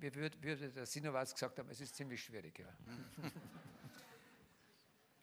wie 0.00 0.14
würde 0.14 0.70
der 0.70 0.86
Sinowatz 0.86 1.34
gesagt 1.34 1.58
haben, 1.58 1.68
es 1.70 1.80
ist 1.80 1.94
ziemlich 1.94 2.22
schwierig. 2.22 2.58
Ja. 2.58 2.66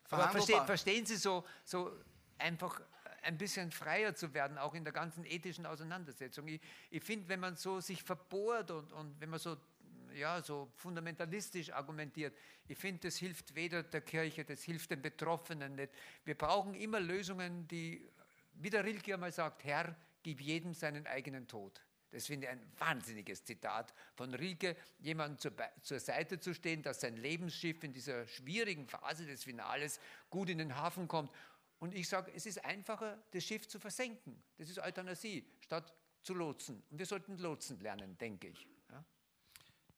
Aber 0.10 0.30
verstehen, 0.30 0.66
verstehen 0.66 1.06
Sie 1.06 1.18
so, 1.18 1.44
so 1.66 1.92
einfach 2.38 2.82
ein 3.24 3.38
bisschen 3.38 3.72
freier 3.72 4.16
zu 4.16 4.34
werden, 4.34 4.58
auch 4.58 4.74
in 4.74 4.84
der 4.84 4.94
ganzen 4.94 5.26
ethischen 5.26 5.66
Auseinandersetzung. 5.66 6.48
Ich, 6.48 6.62
ich 6.90 7.04
finde, 7.04 7.28
wenn 7.28 7.40
man 7.40 7.56
so 7.56 7.80
sich 7.82 8.02
verbohrt 8.04 8.72
und, 8.72 8.94
und 8.94 9.20
wenn 9.20 9.30
man 9.30 9.40
so, 9.40 9.58
ja, 10.16 10.42
so 10.42 10.72
fundamentalistisch 10.76 11.72
argumentiert, 11.72 12.34
ich 12.68 12.78
finde, 12.78 13.08
das 13.08 13.18
hilft 13.18 13.54
weder 13.56 13.84
der 13.84 14.02
Kirche, 14.02 14.46
das 14.46 14.64
hilft 14.64 14.92
den 14.92 15.02
Betroffenen 15.02 15.76
nicht. 15.76 15.92
Wir 16.24 16.36
brauchen 16.36 16.74
immer 16.76 17.00
Lösungen, 17.00 17.68
die, 17.68 18.10
wie 18.54 18.70
der 18.70 18.86
Rilke 18.86 19.14
einmal 19.14 19.32
sagt, 19.32 19.64
Herr, 19.66 19.96
gib 20.24 20.40
jedem 20.42 20.74
seinen 20.74 21.06
eigenen 21.08 21.48
Tod. 21.48 21.82
Das 22.12 22.28
finde 22.28 22.48
ich 22.48 22.52
ein 22.52 22.72
wahnsinniges 22.78 23.44
Zitat 23.44 23.94
von 24.16 24.34
Rilke, 24.34 24.76
jemandem 25.00 25.40
zur, 25.40 25.52
zur, 25.82 26.00
Seite 26.00 26.40
zu 26.40 26.54
stehen, 26.54 26.82
dass 26.82 27.02
sein 27.02 27.18
Lebensschiff 27.18 27.84
in 27.84 27.94
dieser 27.94 28.26
schwierigen 28.28 28.88
Phase 28.88 29.26
des 29.26 29.44
Finales 29.44 30.00
gut 30.30 30.50
in 30.50 30.58
den 30.58 30.76
Hafen 30.76 31.08
kommt. 31.08 31.32
Und 31.80 31.94
ich 31.94 32.08
sage, 32.08 32.32
es 32.34 32.46
ist 32.46 32.64
einfacher, 32.64 33.22
das 33.32 33.44
Schiff 33.44 33.68
zu 33.68 33.80
versenken. 33.80 34.42
Das 34.58 34.70
ist 34.70 34.80
Euthanasie, 34.80 35.46
statt 35.60 35.94
zu 36.24 36.34
lotsen. 36.34 36.84
Und 36.90 36.98
wir 36.98 37.06
sollten 37.06 37.38
lotsen 37.38 37.80
lernen, 37.80 38.18
denke 38.18 38.48
ich. 38.48 38.68
Ja? 38.90 39.04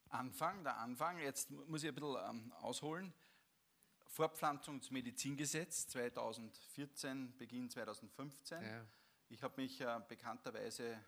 Anfang, 0.10 0.64
der 0.64 0.78
Anfang, 0.78 1.20
jetzt 1.20 1.52
muss 1.52 1.84
ich 1.84 1.90
ein 1.90 1.96
bisschen 1.96 2.18
ähm, 2.30 2.52
ausholen. 2.54 3.14
Fortpflanzungsmedizingesetz 4.08 5.88
2014, 5.88 7.38
Beginn 7.38 7.70
2015. 7.70 8.62
Ja. 8.62 8.86
Ich 9.30 9.44
habe 9.44 9.62
mich 9.62 9.80
äh, 9.80 10.02
bekannterweise 10.08 11.00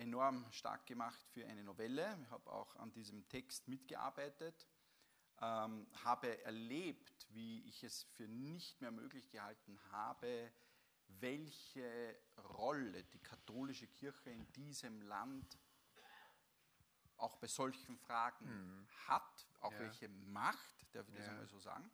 enorm 0.00 0.50
stark 0.50 0.86
gemacht 0.86 1.26
für 1.30 1.46
eine 1.46 1.62
Novelle. 1.62 2.18
Ich 2.22 2.30
habe 2.30 2.50
auch 2.50 2.74
an 2.76 2.92
diesem 2.92 3.28
Text 3.28 3.68
mitgearbeitet, 3.68 4.66
ähm, 5.40 5.86
habe 6.04 6.42
erlebt, 6.44 7.26
wie 7.30 7.62
ich 7.68 7.84
es 7.84 8.04
für 8.16 8.26
nicht 8.26 8.80
mehr 8.80 8.90
möglich 8.90 9.30
gehalten 9.30 9.78
habe, 9.92 10.52
welche 11.06 12.16
Rolle 12.56 13.04
die 13.04 13.18
katholische 13.18 13.86
Kirche 13.88 14.30
in 14.30 14.50
diesem 14.52 15.02
Land 15.02 15.58
auch 17.16 17.36
bei 17.36 17.46
solchen 17.46 17.98
Fragen 17.98 18.46
mhm. 18.46 18.88
hat, 19.06 19.46
auch 19.60 19.72
ja. 19.72 19.80
welche 19.80 20.08
Macht, 20.08 20.94
darf 20.94 21.08
ich 21.08 21.14
das 21.14 21.26
ja. 21.26 21.32
einmal 21.32 21.46
so 21.46 21.58
sagen. 21.58 21.90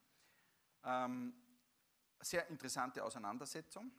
Ähm, 0.84 1.34
sehr 2.20 2.48
interessante 2.48 3.02
Auseinandersetzung. 3.04 3.90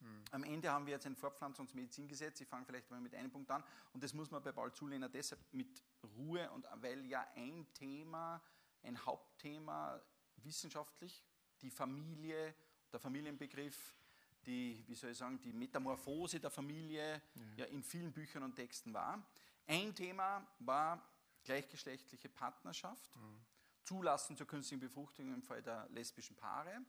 Mhm. 0.00 0.24
Am 0.30 0.44
Ende 0.44 0.70
haben 0.70 0.86
wir 0.86 0.94
jetzt 0.94 1.06
ein 1.06 1.16
Fortpflanzungsmedizingesetz. 1.16 2.40
Ich 2.40 2.48
fange 2.48 2.64
vielleicht 2.64 2.90
mal 2.90 3.00
mit 3.00 3.14
einem 3.14 3.30
Punkt 3.30 3.50
an. 3.50 3.62
Und 3.92 4.02
das 4.02 4.12
muss 4.12 4.30
man 4.30 4.42
bei 4.42 4.52
Paul 4.52 4.72
Zulehner 4.72 5.08
deshalb 5.08 5.40
mit 5.52 5.82
Ruhe 6.16 6.50
und 6.50 6.66
weil 6.76 7.04
ja 7.06 7.26
ein 7.34 7.66
Thema, 7.74 8.42
ein 8.82 9.04
Hauptthema 9.04 10.00
wissenschaftlich, 10.36 11.24
die 11.60 11.70
Familie, 11.70 12.54
der 12.92 13.00
Familienbegriff, 13.00 13.96
die, 14.44 14.84
wie 14.86 14.94
soll 14.94 15.10
ich 15.10 15.18
sagen, 15.18 15.40
die 15.40 15.52
Metamorphose 15.52 16.38
der 16.38 16.50
Familie 16.50 17.20
mhm. 17.34 17.52
ja 17.56 17.64
in 17.66 17.82
vielen 17.82 18.12
Büchern 18.12 18.42
und 18.42 18.54
Texten 18.54 18.94
war. 18.94 19.26
Ein 19.66 19.94
Thema 19.94 20.46
war 20.60 21.02
gleichgeschlechtliche 21.44 22.28
Partnerschaft, 22.28 23.14
mhm. 23.16 23.40
Zulassen 23.84 24.36
zur 24.36 24.46
künstlichen 24.46 24.80
Befruchtung 24.80 25.32
im 25.32 25.42
Fall 25.42 25.62
der 25.62 25.88
lesbischen 25.90 26.36
Paare. 26.36 26.84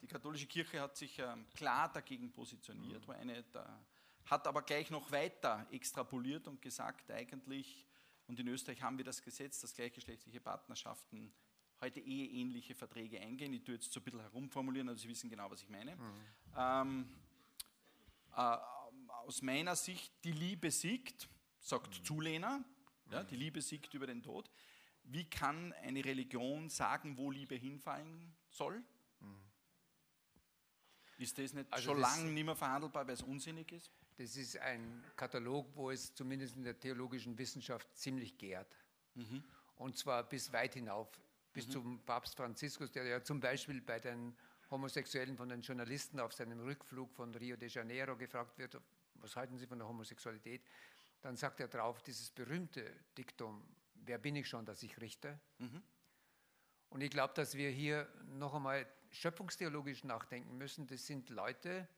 Die 0.00 0.06
katholische 0.06 0.46
Kirche 0.46 0.80
hat 0.80 0.96
sich 0.96 1.18
ähm, 1.18 1.46
klar 1.54 1.92
dagegen 1.92 2.32
positioniert, 2.32 3.06
war 3.08 3.16
eine 3.16 3.42
der, 3.42 3.80
hat 4.26 4.46
aber 4.46 4.62
gleich 4.62 4.90
noch 4.90 5.10
weiter 5.10 5.66
extrapoliert 5.70 6.46
und 6.48 6.60
gesagt, 6.60 7.10
eigentlich, 7.10 7.86
und 8.26 8.38
in 8.38 8.48
Österreich 8.48 8.82
haben 8.82 8.98
wir 8.98 9.04
das 9.04 9.22
Gesetz, 9.22 9.60
dass 9.60 9.74
gleichgeschlechtliche 9.74 10.40
Partnerschaften 10.40 11.32
heute 11.80 12.00
eheähnliche 12.00 12.74
Verträge 12.74 13.20
eingehen. 13.20 13.52
Ich 13.52 13.64
tue 13.64 13.74
jetzt 13.74 13.92
so 13.92 14.00
ein 14.00 14.04
bisschen 14.04 14.20
herumformulieren, 14.20 14.88
also 14.88 15.02
Sie 15.02 15.08
wissen 15.08 15.30
genau, 15.30 15.50
was 15.50 15.62
ich 15.62 15.68
meine. 15.68 15.96
Mhm. 15.96 16.12
Ähm, 16.56 17.08
äh, 18.36 18.56
aus 19.26 19.42
meiner 19.42 19.76
Sicht, 19.76 20.12
die 20.24 20.32
Liebe 20.32 20.70
siegt, 20.70 21.28
sagt 21.60 22.00
mhm. 22.00 22.04
Zulehner, 22.04 22.64
ja, 23.10 23.24
die 23.24 23.36
Liebe 23.36 23.62
siegt 23.62 23.94
über 23.94 24.06
den 24.06 24.22
Tod. 24.22 24.50
Wie 25.04 25.24
kann 25.24 25.72
eine 25.72 26.04
Religion 26.04 26.68
sagen, 26.68 27.16
wo 27.16 27.30
Liebe 27.30 27.54
hinfallen 27.54 28.36
soll? 28.50 28.82
Ist 31.18 31.36
das 31.36 31.52
nicht 31.52 31.72
also 31.72 31.90
schon 31.90 32.00
lange 32.00 32.30
nicht 32.30 32.44
mehr 32.44 32.54
verhandelbar, 32.54 33.06
weil 33.06 33.14
es 33.14 33.22
unsinnig 33.22 33.72
ist? 33.72 33.90
Das 34.16 34.36
ist 34.36 34.56
ein 34.58 35.04
Katalog, 35.16 35.68
wo 35.74 35.90
es 35.90 36.14
zumindest 36.14 36.56
in 36.56 36.62
der 36.62 36.78
theologischen 36.78 37.36
Wissenschaft 37.36 37.88
ziemlich 37.96 38.38
gärt. 38.38 38.76
Mhm. 39.14 39.42
Und 39.76 39.96
zwar 39.96 40.22
bis 40.28 40.52
weit 40.52 40.74
hinauf, 40.74 41.08
bis 41.52 41.66
mhm. 41.66 41.72
zum 41.72 42.00
Papst 42.04 42.36
Franziskus, 42.36 42.92
der 42.92 43.04
ja 43.04 43.22
zum 43.22 43.40
Beispiel 43.40 43.80
bei 43.80 43.98
den 43.98 44.36
Homosexuellen 44.70 45.36
von 45.36 45.48
den 45.48 45.60
Journalisten 45.60 46.20
auf 46.20 46.32
seinem 46.32 46.60
Rückflug 46.60 47.12
von 47.12 47.34
Rio 47.34 47.56
de 47.56 47.68
Janeiro 47.68 48.16
gefragt 48.16 48.58
wird, 48.58 48.80
was 49.14 49.34
halten 49.34 49.58
Sie 49.58 49.66
von 49.66 49.78
der 49.78 49.88
Homosexualität? 49.88 50.62
Dann 51.20 51.36
sagt 51.36 51.58
er 51.58 51.68
drauf, 51.68 52.00
dieses 52.02 52.30
berühmte 52.30 52.88
Diktum, 53.16 53.64
wer 53.94 54.18
bin 54.18 54.36
ich 54.36 54.48
schon, 54.48 54.64
dass 54.64 54.82
ich 54.84 55.00
richte? 55.00 55.40
Mhm. 55.58 55.82
Und 56.90 57.00
ich 57.00 57.10
glaube, 57.10 57.34
dass 57.34 57.54
wir 57.54 57.70
hier 57.70 58.08
noch 58.24 58.54
einmal 58.54 58.86
schöpfungstheologisch 59.10 60.04
nachdenken 60.04 60.56
müssen. 60.56 60.86
Das 60.86 61.06
sind 61.06 61.30
Leute, 61.30 61.88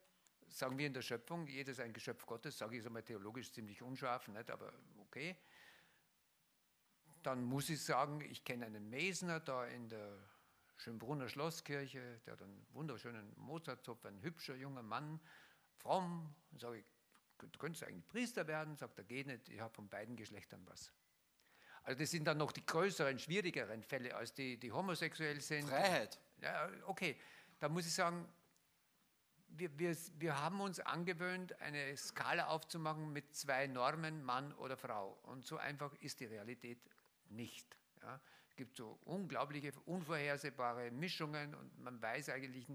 sagen 0.49 0.79
wir 0.79 0.87
in 0.87 0.95
der 0.95 1.03
Schöpfung, 1.03 1.47
jeder 1.47 1.73
ist 1.73 1.81
ein 1.81 1.93
Geschöpf 1.93 2.27
Gottes, 2.27 2.59
sage 2.59 2.77
ich 2.77 2.81
es 2.81 2.87
einmal 2.87 3.03
theologisch 3.03 3.53
ziemlich 3.53 3.83
unscharf, 3.83 4.29
nicht? 4.29 4.51
aber 4.51 4.73
okay. 4.99 5.37
Dann 7.23 7.45
muss 7.45 7.69
ich 7.69 7.83
sagen, 7.83 8.21
ich 8.23 8.45
kenne 8.45 8.67
einen 8.67 8.89
Mesner 8.89 9.41
da 9.41 9.67
in 9.67 9.89
der 9.89 10.17
Schönbrunner 10.77 11.29
Schlosskirche, 11.29 12.21
der 12.25 12.33
hat 12.33 12.43
einen 12.43 12.67
wunderschönen 12.73 13.35
Mozartzopf, 13.37 14.07
ein 14.07 14.23
hübscher 14.23 14.57
junger 14.57 14.83
Mann, 14.83 15.21
fromm. 15.77 16.35
Sage 16.57 16.79
ich, 16.79 16.85
du 17.39 17.59
könntest 17.59 17.85
eigentlich 17.85 18.09
Priester 18.09 18.47
werden, 18.47 18.77
sagt 18.77 18.99
er, 18.99 19.05
geht 19.05 19.27
nicht, 19.27 19.49
ich 19.51 19.61
habe 19.61 19.75
von 19.75 19.89
beiden 19.89 20.17
Geschlechtern 20.17 20.67
was. 20.67 20.91
Also 21.83 21.99
das 21.99 22.11
sind 22.11 22.25
dann 22.25 22.39
noch 22.39 22.53
die 22.53 22.65
größeren, 22.65 23.19
schwierigeren 23.19 23.83
Fälle, 23.83 24.15
als 24.15 24.35
die, 24.35 24.59
die 24.59 24.73
homosexuell 24.73 25.41
sind. 25.41 25.69
Freiheit. 25.69 26.19
Okay. 26.87 27.17
Da 27.59 27.69
muss 27.69 27.87
ich 27.87 27.93
sagen, 27.93 28.27
wir, 29.49 29.79
wir, 29.79 29.97
wir 30.19 30.41
haben 30.41 30.61
uns 30.61 30.81
angewöhnt, 30.81 31.61
eine 31.61 31.97
Skala 31.97 32.47
aufzumachen 32.47 33.13
mit 33.13 33.35
zwei 33.35 33.67
Normen, 33.67 34.23
Mann 34.23 34.53
oder 34.55 34.77
Frau. 34.77 35.19
Und 35.25 35.45
so 35.47 35.57
einfach 35.57 35.95
ist 35.97 36.21
die 36.21 36.27
Realität 36.27 36.79
nicht. 37.29 37.77
Ja. 38.03 38.21
Es 38.49 38.57
gibt 38.57 38.77
so 38.77 38.99
unglaubliche, 39.05 39.73
unvorhersehbare 39.85 40.91
Mischungen 40.91 41.55
und 41.55 41.79
man 41.79 42.01
weiß 42.01 42.31
eigentlich 42.31 42.67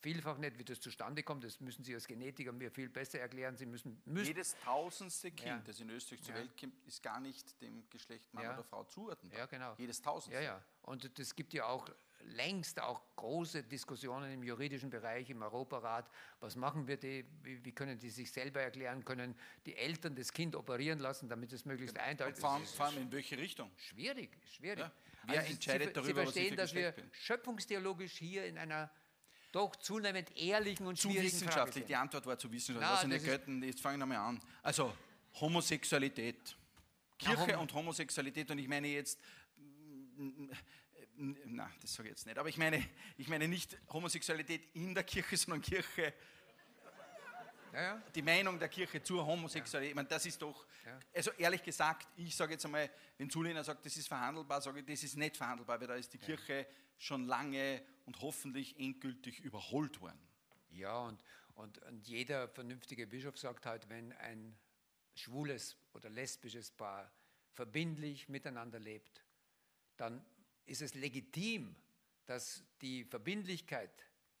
vielfach 0.00 0.38
nicht, 0.38 0.58
wie 0.58 0.64
das 0.64 0.80
zustande 0.80 1.22
kommt. 1.22 1.44
Das 1.44 1.60
müssen 1.60 1.82
Sie 1.84 1.94
als 1.94 2.06
Genetiker 2.06 2.52
mir 2.52 2.70
viel 2.70 2.88
besser 2.88 3.20
erklären. 3.20 3.56
Sie 3.56 3.66
müssen, 3.66 4.00
müssen 4.04 4.26
Jedes 4.26 4.56
tausendste 4.60 5.30
Kind, 5.30 5.48
ja. 5.48 5.62
das 5.64 5.80
in 5.80 5.90
Österreich 5.90 6.22
zur 6.22 6.34
ja. 6.34 6.40
Welt 6.40 6.56
kommt, 6.58 6.86
ist 6.86 7.02
gar 7.02 7.20
nicht 7.20 7.60
dem 7.60 7.88
Geschlecht 7.90 8.32
Mann 8.32 8.44
ja. 8.44 8.54
oder 8.54 8.64
Frau 8.64 8.84
zuordnenbar. 8.84 9.40
Ja, 9.40 9.46
genau. 9.46 9.74
Jedes 9.78 10.00
tausendste. 10.02 10.42
Ja, 10.44 10.56
ja. 10.56 10.64
Und 10.82 11.18
es 11.18 11.34
gibt 11.34 11.54
ja 11.54 11.66
auch 11.66 11.88
längst 12.34 12.80
auch 12.80 13.02
große 13.16 13.62
Diskussionen 13.62 14.32
im 14.32 14.42
juridischen 14.42 14.90
Bereich, 14.90 15.30
im 15.30 15.42
Europarat. 15.42 16.08
Was 16.40 16.56
machen 16.56 16.86
wir 16.86 16.96
die? 16.96 17.24
Wie, 17.42 17.72
können 17.72 17.98
die 17.98 18.10
sich 18.10 18.30
selber 18.30 18.60
erklären? 18.60 19.04
Können 19.04 19.34
die 19.64 19.76
Eltern 19.76 20.14
das 20.14 20.32
Kind 20.32 20.54
operieren 20.56 20.98
lassen, 20.98 21.28
damit 21.28 21.52
es 21.52 21.64
möglichst 21.64 21.98
eindeutig 21.98 22.34
ist? 22.34 22.74
Vor 22.74 22.86
allem 22.86 22.98
in 22.98 23.12
welche 23.12 23.38
Richtung? 23.38 23.70
Schwierig, 23.76 24.30
schwierig. 24.54 24.80
Ja. 24.80 24.92
Wer 25.24 25.40
also 25.40 25.52
entscheidet 25.52 25.88
Sie, 25.88 25.92
darüber, 25.94 26.20
Sie 26.26 26.32
verstehen, 26.32 26.56
dass 26.56 26.74
wir 26.74 26.92
bin? 26.92 27.10
schöpfungstheologisch 27.12 28.12
hier 28.12 28.46
in 28.46 28.58
einer 28.58 28.90
doch 29.52 29.74
zunehmend 29.76 30.36
ehrlichen 30.36 30.86
und 30.86 30.96
zu 30.96 31.08
schwierigen 31.08 31.32
wissenschaftlich. 31.32 31.84
Frage 31.84 31.86
Die 31.86 31.96
Antwort 31.96 32.26
war 32.26 32.38
zu 32.38 32.50
wissenschaftlich. 32.52 32.90
also 32.90 33.08
nicht 33.08 33.24
gelten, 33.24 33.62
jetzt 33.62 33.80
fangen 33.80 33.98
wir 33.98 34.06
mal 34.06 34.18
an. 34.18 34.40
Also 34.62 34.92
Homosexualität. 35.40 36.56
Kirche 37.18 37.46
Na, 37.48 37.58
und 37.58 37.72
Homosexualität 37.72 38.50
und 38.50 38.58
ich 38.58 38.68
meine 38.68 38.88
jetzt 38.88 39.18
na, 41.16 41.70
das 41.80 41.94
sage 41.94 42.08
ich 42.08 42.12
jetzt 42.12 42.26
nicht, 42.26 42.38
aber 42.38 42.48
ich 42.48 42.58
meine, 42.58 42.84
ich 43.16 43.28
meine 43.28 43.48
nicht 43.48 43.76
Homosexualität 43.88 44.68
in 44.74 44.94
der 44.94 45.04
Kirche, 45.04 45.36
sondern 45.36 45.62
Kirche, 45.62 46.12
ja, 47.72 47.82
ja. 47.82 48.02
die 48.14 48.22
Meinung 48.22 48.58
der 48.58 48.68
Kirche 48.68 49.02
zur 49.02 49.24
Homosexualität. 49.26 49.88
Ja. 49.88 49.90
Ich 49.90 49.94
meine, 49.96 50.08
das 50.08 50.26
ist 50.26 50.40
doch, 50.40 50.66
also 51.14 51.30
ehrlich 51.32 51.62
gesagt, 51.62 52.08
ich 52.16 52.34
sage 52.34 52.52
jetzt 52.52 52.64
einmal, 52.64 52.90
wenn 53.18 53.30
Zulehner 53.30 53.64
sagt, 53.64 53.84
das 53.84 53.96
ist 53.96 54.08
verhandelbar, 54.08 54.60
sage 54.60 54.80
ich, 54.80 54.86
das 54.86 55.02
ist 55.02 55.16
nicht 55.16 55.36
verhandelbar, 55.36 55.80
weil 55.80 55.88
da 55.88 55.94
ist 55.94 56.12
die 56.12 56.18
Kirche 56.18 56.66
schon 56.98 57.26
lange 57.26 57.82
und 58.06 58.20
hoffentlich 58.20 58.78
endgültig 58.78 59.40
überholt 59.40 60.00
worden. 60.00 60.20
Ja, 60.70 60.98
und, 60.98 61.22
und, 61.54 61.78
und 61.78 62.06
jeder 62.06 62.48
vernünftige 62.48 63.06
Bischof 63.06 63.38
sagt 63.38 63.66
halt, 63.66 63.88
wenn 63.88 64.12
ein 64.12 64.56
schwules 65.14 65.76
oder 65.94 66.10
lesbisches 66.10 66.70
Paar 66.70 67.10
verbindlich 67.54 68.28
miteinander 68.28 68.78
lebt, 68.78 69.24
dann 69.96 70.24
ist 70.66 70.82
es 70.82 70.94
legitim, 70.94 71.74
dass 72.26 72.62
die 72.80 73.04
Verbindlichkeit 73.04 73.90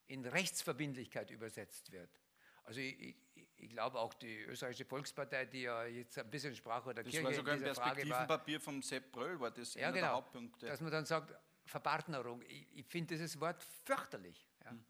in 0.08 0.24
Rechtsverbindlichkeit 0.24 1.30
übersetzt 1.30 1.92
wird. 1.92 2.10
Also 2.64 2.80
ich, 2.80 3.16
ich, 3.34 3.48
ich 3.56 3.70
glaube 3.70 3.98
auch 3.98 4.14
die 4.14 4.42
österreichische 4.42 4.84
Volkspartei, 4.84 5.46
die 5.46 5.62
ja 5.62 5.84
jetzt 5.84 6.18
ein 6.18 6.30
bisschen 6.30 6.54
sprach 6.54 6.84
oder 6.84 7.02
das 7.02 7.10
Kirche 7.10 7.24
war 7.24 7.32
sogar 7.32 7.54
in 7.54 7.60
dieser 7.60 7.70
ein 7.70 7.94
Perspektivenpapier 7.94 8.60
vom 8.60 8.82
Sepp 8.82 9.12
Bröll, 9.12 9.38
war 9.40 9.50
das 9.50 9.74
ja, 9.74 9.88
einer 9.88 9.92
genau, 9.92 10.06
der 10.06 10.14
Hauptpunkte. 10.14 10.66
Dass 10.66 10.80
man 10.80 10.90
dann 10.90 11.06
sagt, 11.06 11.34
Verpartnerung, 11.64 12.42
ich, 12.42 12.66
ich 12.74 12.86
finde 12.86 13.14
dieses 13.14 13.38
Wort 13.40 13.62
fürchterlich. 13.84 14.48
Ja. 14.64 14.70
Hm. 14.70 14.84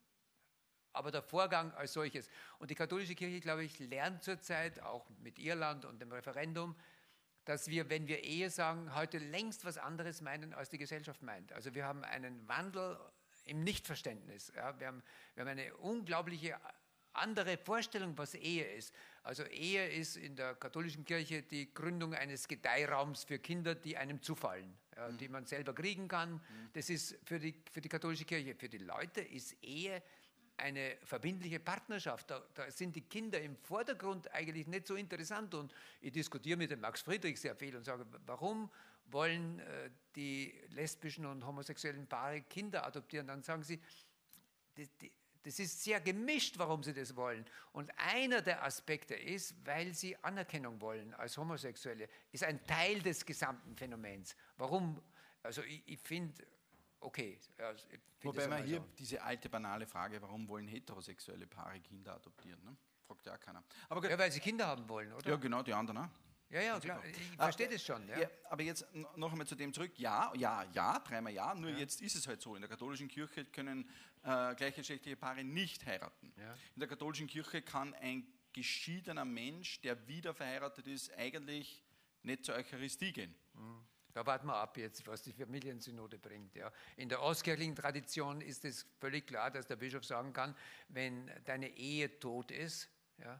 Aber 0.93 1.11
der 1.11 1.22
Vorgang 1.22 1.72
als 1.72 1.93
solches. 1.93 2.30
Und 2.59 2.70
die 2.70 2.74
katholische 2.74 3.14
Kirche, 3.14 3.41
glaube 3.41 3.64
ich, 3.64 3.78
lernt 3.78 4.22
zurzeit, 4.22 4.80
auch 4.80 5.07
mit 5.18 5.39
Irland 5.39 5.84
und 5.84 6.01
dem 6.01 6.11
Referendum, 6.11 6.74
dass 7.47 7.68
wir, 7.68 7.88
wenn 7.88 8.07
wir 8.09 8.22
Ehe 8.24 8.51
sagen, 8.51 8.94
heute 8.94 9.18
längst 9.18 9.64
was 9.64 9.78
anderes 9.78 10.20
meinen, 10.20 10.53
als 10.53 10.68
die 10.68 10.78
Gesellschaft 10.78 11.22
meint. 11.22 11.53
Also 11.53 11.74
wir 11.74 11.86
haben 11.86 12.05
einen 12.05 12.47
Wandel 12.49 12.99
im 13.44 13.62
Nichtverständnis. 13.62 14.53
Ja? 14.55 14.78
Wir, 14.78 14.88
haben, 14.88 15.03
wir 15.34 15.42
haben 15.42 15.49
eine 15.49 15.74
unglaubliche 15.76 16.57
andere 17.12 17.57
Vorstellung, 17.57 18.18
was 18.18 18.34
Ehe 18.34 18.64
ist. 18.64 18.92
Also 19.22 19.44
Ehe 19.44 19.88
ist 19.88 20.16
in 20.16 20.36
der 20.36 20.57
katholischen 20.57 21.05
Kirche 21.05 21.42
die 21.42 21.72
Gründung 21.72 22.14
eines 22.14 22.47
Gedeihraums 22.49 23.24
für 23.24 23.38
Kinder, 23.38 23.74
die 23.74 23.97
einem 23.97 24.20
zufallen, 24.20 24.76
ja, 24.97 25.09
mhm. 25.09 25.18
die 25.18 25.28
man 25.28 25.47
selber 25.47 25.72
kriegen 25.72 26.09
kann. 26.09 26.34
Mhm. 26.34 26.40
Das 26.74 26.90
ist 26.90 27.16
für 27.24 27.38
die, 27.38 27.55
für 27.70 27.80
die 27.80 27.88
katholische 27.88 28.24
Kirche. 28.24 28.55
Für 28.57 28.68
die 28.68 28.78
Leute 28.78 29.20
ist 29.20 29.53
Ehe 29.62 30.03
eine 30.57 30.96
verbindliche 31.04 31.61
Partnerschaft. 31.61 32.30
Da, 32.30 32.42
da, 32.54 32.70
sind 32.70 32.96
die 32.96 33.02
Kinder 33.02 33.40
im 33.40 33.57
Vordergrund 33.57 34.32
eigentlich 34.32 34.66
nicht 34.66 34.86
so 34.86 34.94
interessant. 34.94 35.54
Und 35.54 35.72
ich 36.00 36.12
diskutiere 36.12 36.57
mit 36.57 36.70
dem 36.70 36.80
Max 36.80 37.02
Friedrich 37.02 37.40
sehr 37.40 37.54
viel 37.57 37.76
und 37.76 37.84
sage, 37.84 38.07
warum 38.26 38.70
wollen 39.07 39.61
äh, 39.61 39.90
die 40.14 40.54
lesbischen 40.70 41.26
und 41.26 41.46
homosexuellen 41.46 42.07
Paare 42.07 42.42
Kinder 42.42 42.86
adoptieren? 42.86 43.26
Dann 43.26 43.42
sagen 43.42 43.62
sie, 43.62 43.80
die, 44.76 45.12
das 45.46 45.61
ist 45.61 45.84
sehr 45.84 46.00
gemischt, 46.00 46.59
warum 46.59 46.82
sie 46.82 46.92
das 46.92 47.14
wollen. 47.14 47.44
Und 47.72 47.92
einer 47.98 48.42
der 48.42 48.64
Aspekte 48.64 49.14
ist, 49.14 49.54
weil 49.64 49.94
sie 49.94 50.16
Anerkennung 50.24 50.80
wollen 50.80 51.14
als 51.14 51.36
Homosexuelle, 51.36 52.09
ist 52.32 52.42
ein 52.42 52.66
Teil 52.66 53.00
des 53.00 53.24
gesamten 53.24 53.76
Phänomens. 53.76 54.34
Warum? 54.57 55.00
Also 55.44 55.62
ich, 55.62 55.82
ich 55.86 56.00
finde, 56.00 56.44
okay. 57.01 57.38
Also 57.59 57.86
Wobei 58.22 58.49
man 58.49 58.64
hier 58.64 58.78
so. 58.78 58.88
diese 58.99 59.22
alte 59.22 59.49
banale 59.49 59.86
Frage, 59.86 60.20
warum 60.22 60.49
wollen 60.49 60.68
heterosexuelle 60.68 61.47
Paare 61.47 61.80
Kinder 61.80 62.14
adoptieren? 62.14 62.62
Ne? 62.64 62.76
Fragt 63.07 63.26
ja 63.26 63.36
keiner. 63.38 63.62
Aber 63.88 64.09
ja, 64.09 64.18
weil 64.18 64.32
sie 64.32 64.40
Kinder 64.40 64.66
haben 64.66 64.88
wollen, 64.88 65.12
oder? 65.12 65.30
Ja, 65.30 65.36
genau, 65.36 65.62
die 65.62 65.72
anderen 65.72 65.99
auch. 65.99 66.11
Ja, 66.49 66.61
ja, 66.61 66.78
klar. 66.78 67.03
Ich 67.05 67.36
verstehe 67.36 67.66
ah, 67.66 67.72
das 67.72 67.84
schon. 67.84 68.09
Ja. 68.09 68.20
ja. 68.20 68.30
aber 68.51 68.62
jetzt 68.62 68.86
noch 69.16 69.32
einmal 69.32 69.47
zu 69.47 69.57
dem 69.57 69.72
zurück. 69.72 69.99
Ja, 69.99 70.32
ja, 70.36 70.64
ja, 70.72 70.99
dreimal 71.01 71.32
ja. 71.32 71.55
Nur 71.55 71.70
ja. 71.70 71.78
jetzt 71.78 72.01
ist 72.03 72.14
es 72.14 72.26
halt 72.26 72.40
so. 72.40 72.55
In 72.55 72.62
der 72.62 72.70
katholischen 72.70 73.09
Kirche 73.09 73.44
können 73.47 73.88
äh, 74.22 74.55
gleichgeschlechtliche 74.55 75.16
Paare 75.16 75.42
nicht 75.42 75.84
heiraten. 75.86 76.32
Ja. 76.36 76.53
In 76.74 76.80
der 76.80 76.88
katholischen 76.88 77.26
Kirche 77.26 77.62
kann 77.62 77.94
ein 77.94 78.26
geschiedener 78.53 79.24
Mensch, 79.24 79.80
der 79.80 80.07
wieder 80.07 80.34
verheiratet 80.34 80.86
ist, 80.86 81.12
eigentlich 81.18 81.82
nicht 82.22 82.44
zur 82.44 82.55
Eucharistie 82.55 83.12
gehen. 83.12 83.34
Mhm. 83.55 83.84
Da 84.16 84.24
warten 84.24 84.46
wir 84.46 84.56
ab 84.56 84.78
jetzt, 84.78 85.06
was 85.06 85.20
die 85.20 85.34
Familiensynode 85.34 86.18
bringt. 86.18 86.56
Ja. 86.56 86.72
In 86.96 87.10
der 87.10 87.20
ostkirchlichen 87.20 87.76
Tradition 87.76 88.40
ist 88.40 88.64
es 88.64 88.86
völlig 88.98 89.26
klar, 89.26 89.50
dass 89.50 89.66
der 89.66 89.76
Bischof 89.76 90.06
sagen 90.06 90.32
kann, 90.32 90.56
wenn 90.88 91.30
deine 91.44 91.68
Ehe 91.76 92.18
tot 92.18 92.50
ist, 92.50 92.88
ja, 93.18 93.38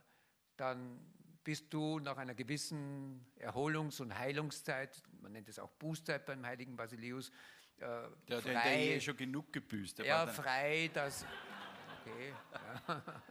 dann 0.55 0.99
bist 1.43 1.73
du 1.73 1.97
nach 1.97 2.17
einer 2.17 2.35
gewissen 2.35 3.25
Erholungs- 3.39 3.99
und 3.99 4.15
Heilungszeit, 4.15 5.01
man 5.19 5.31
nennt 5.31 5.49
es 5.49 5.57
auch 5.57 5.71
Bußzeit 5.71 6.27
beim 6.27 6.45
heiligen 6.45 6.75
Basilius, 6.75 7.29
äh, 7.77 7.79
der, 7.79 8.11
frei, 8.43 8.51
der, 8.51 8.61
der 8.61 8.77
Ehe 8.77 9.01
schon 9.01 9.17
genug 9.17 9.51
gebüßt. 9.51 9.97
ja, 10.05 10.27
frei, 10.27 10.91
dass 10.93 11.25
okay. 12.05 12.35
Ja. 12.87 13.03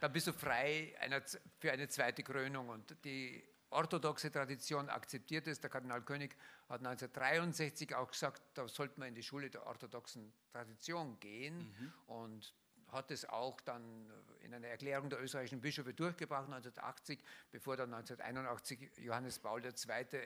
Dann 0.00 0.12
bist 0.12 0.28
du 0.28 0.32
frei 0.32 0.94
einer, 1.00 1.22
für 1.58 1.72
eine 1.72 1.88
zweite 1.88 2.22
Krönung. 2.22 2.68
Und 2.68 3.04
die 3.04 3.42
orthodoxe 3.70 4.30
Tradition 4.30 4.88
akzeptiert 4.88 5.46
es. 5.46 5.60
Der 5.60 5.70
Kardinal 5.70 6.02
König 6.02 6.36
hat 6.68 6.80
1963 6.80 7.94
auch 7.94 8.10
gesagt, 8.10 8.42
da 8.54 8.68
sollte 8.68 8.98
man 8.98 9.08
in 9.08 9.14
die 9.14 9.22
Schule 9.22 9.50
der 9.50 9.66
orthodoxen 9.66 10.32
Tradition 10.52 11.18
gehen. 11.20 11.58
Mhm. 11.58 11.92
Und 12.06 12.54
hat 12.88 13.10
es 13.10 13.28
auch 13.28 13.60
dann 13.60 14.10
in 14.40 14.54
einer 14.54 14.68
Erklärung 14.68 15.10
der 15.10 15.22
österreichischen 15.22 15.60
Bischöfe 15.60 15.92
durchgebracht, 15.92 16.44
1980, 16.44 17.22
bevor 17.50 17.76
dann 17.76 17.92
1981 17.92 18.90
Johannes 18.98 19.38
Paul 19.38 19.62
II. 19.64 19.72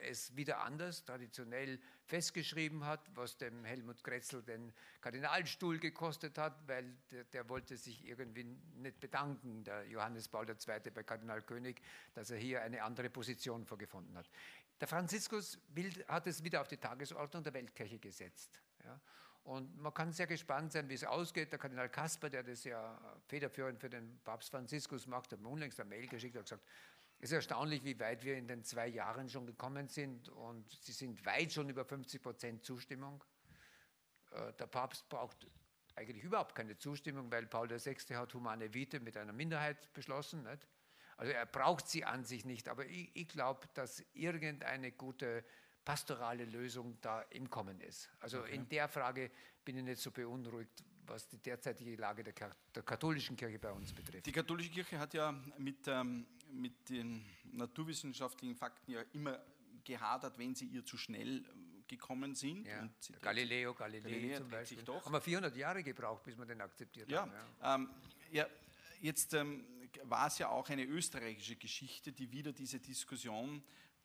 es 0.03 0.35
wieder 0.35 0.61
anders, 0.61 1.03
traditionell 1.03 1.79
festgeschrieben 2.05 2.85
hat, 2.85 3.01
was 3.15 3.37
dem 3.37 3.65
Helmut 3.65 4.03
Kretzel 4.03 4.43
den 4.43 4.71
Kardinalstuhl 5.01 5.79
gekostet 5.79 6.37
hat, 6.37 6.67
weil 6.67 6.95
der, 7.11 7.25
der 7.25 7.49
wollte 7.49 7.75
sich 7.75 8.05
irgendwie 8.05 8.45
nicht 8.75 8.99
bedanken, 8.99 9.63
der 9.63 9.85
Johannes 9.87 10.29
Paul 10.29 10.47
II. 10.49 10.91
bei 10.91 11.03
Kardinal 11.03 11.41
König, 11.41 11.81
dass 12.13 12.31
er 12.31 12.37
hier 12.37 12.61
eine 12.61 12.83
andere 12.83 13.09
Position 13.09 13.65
vorgefunden 13.65 14.17
hat. 14.17 14.29
Der 14.79 14.87
Franziskus 14.87 15.59
hat 16.07 16.27
es 16.27 16.43
wieder 16.43 16.61
auf 16.61 16.67
die 16.67 16.77
Tagesordnung 16.77 17.43
der 17.43 17.53
Weltkirche 17.53 17.99
gesetzt. 17.99 18.59
Ja. 18.83 18.99
Und 19.43 19.77
man 19.77 19.93
kann 19.93 20.11
sehr 20.13 20.27
gespannt 20.27 20.71
sein, 20.71 20.87
wie 20.87 20.93
es 20.93 21.03
ausgeht. 21.03 21.51
Der 21.51 21.59
Kardinal 21.59 21.89
Kasper, 21.89 22.29
der 22.29 22.43
das 22.43 22.63
ja 22.63 22.97
federführend 23.27 23.79
für 23.79 23.89
den 23.89 24.19
Papst 24.23 24.51
Franziskus 24.51 25.05
macht, 25.05 25.33
hat 25.33 25.41
mir 25.41 25.49
unlängst 25.49 25.79
eine 25.79 25.89
Mail 25.89 26.07
geschickt 26.07 26.37
und 26.37 26.43
gesagt, 26.43 26.63
es 27.19 27.29
ist 27.29 27.35
erstaunlich, 27.35 27.83
wie 27.83 27.99
weit 27.99 28.23
wir 28.23 28.37
in 28.37 28.47
den 28.47 28.63
zwei 28.63 28.87
Jahren 28.87 29.29
schon 29.29 29.45
gekommen 29.45 29.87
sind 29.87 30.29
und 30.29 30.69
sie 30.81 30.91
sind 30.91 31.25
weit 31.25 31.51
schon 31.51 31.69
über 31.69 31.85
50 31.85 32.21
Prozent 32.21 32.65
Zustimmung. 32.65 33.23
Äh, 34.31 34.53
der 34.53 34.67
Papst 34.67 35.07
braucht 35.09 35.47
eigentlich 35.95 36.23
überhaupt 36.23 36.55
keine 36.55 36.77
Zustimmung, 36.77 37.31
weil 37.31 37.45
Paul 37.45 37.69
VI. 37.69 37.95
hat 38.15 38.33
Humane 38.33 38.73
Vitae 38.73 38.99
mit 38.99 39.17
einer 39.17 39.33
Minderheit 39.33 39.91
beschlossen. 39.93 40.43
Nicht? 40.43 40.67
Also 41.17 41.31
er 41.31 41.45
braucht 41.45 41.87
sie 41.87 42.03
an 42.03 42.25
sich 42.25 42.45
nicht, 42.45 42.67
aber 42.67 42.85
ich, 42.85 43.11
ich 43.13 43.27
glaube, 43.27 43.67
dass 43.73 44.03
irgendeine 44.13 44.91
gute 44.91 45.45
pastorale 45.83 46.45
Lösung 46.45 46.97
da 47.01 47.21
im 47.31 47.49
Kommen 47.49 47.79
ist. 47.81 48.09
Also 48.19 48.39
okay. 48.39 48.55
in 48.55 48.69
der 48.69 48.87
Frage 48.87 49.31
bin 49.63 49.77
ich 49.77 49.83
nicht 49.83 50.01
so 50.01 50.11
beunruhigt, 50.11 50.83
was 51.05 51.27
die 51.27 51.37
derzeitige 51.37 51.95
Lage 51.95 52.23
der, 52.23 52.33
der, 52.73 52.83
katholischen 52.83 53.35
Kirche 53.35 53.59
bei 53.59 53.71
uns 53.71 53.93
betrifft. 53.93 54.25
Die 54.25 54.31
katholische 54.31 54.71
Kirche 54.71 54.99
hat 54.99 55.13
ja 55.13 55.33
mit, 55.57 55.87
ähm, 55.87 56.25
mit 56.51 56.89
den 56.89 57.25
naturwissenschaftlichen 57.51 58.55
Fakten 58.55 58.91
ja 58.91 59.01
immer 59.13 59.39
gehadert, 59.83 60.37
wenn 60.37 60.55
sie 60.55 60.65
ihr 60.67 60.85
zu 60.85 60.97
schnell 60.97 61.39
äh, 61.39 61.43
gekommen 61.87 62.35
sind. 62.35 62.65
Ja. 62.65 62.87
Galileo, 63.21 63.73
Galileo, 63.73 64.03
Galileo 64.03 64.37
zum 64.37 64.49
Beispiel. 64.49 64.77
Sich 64.77 64.85
doch. 64.85 65.05
Haben 65.05 65.13
wir 65.13 65.21
400 65.21 65.55
Jahre 65.55 65.83
gebraucht, 65.83 66.23
bis 66.23 66.37
wir 66.37 66.45
den 66.45 66.61
akzeptiert 66.61 67.09
ja. 67.09 67.21
haben. 67.21 67.31
Ja, 67.61 67.75
ähm, 67.75 67.89
ja 68.31 68.47
jetzt 69.01 69.33
ähm, 69.33 69.65
war 70.03 70.27
es 70.27 70.37
ja 70.39 70.49
auch 70.49 70.69
eine 70.69 70.85
österreichische 70.85 71.55
Geschichte, 71.55 72.11
die 72.11 72.31
wieder 72.31 72.53
diese 72.53 72.79
Diskussion 72.79 73.63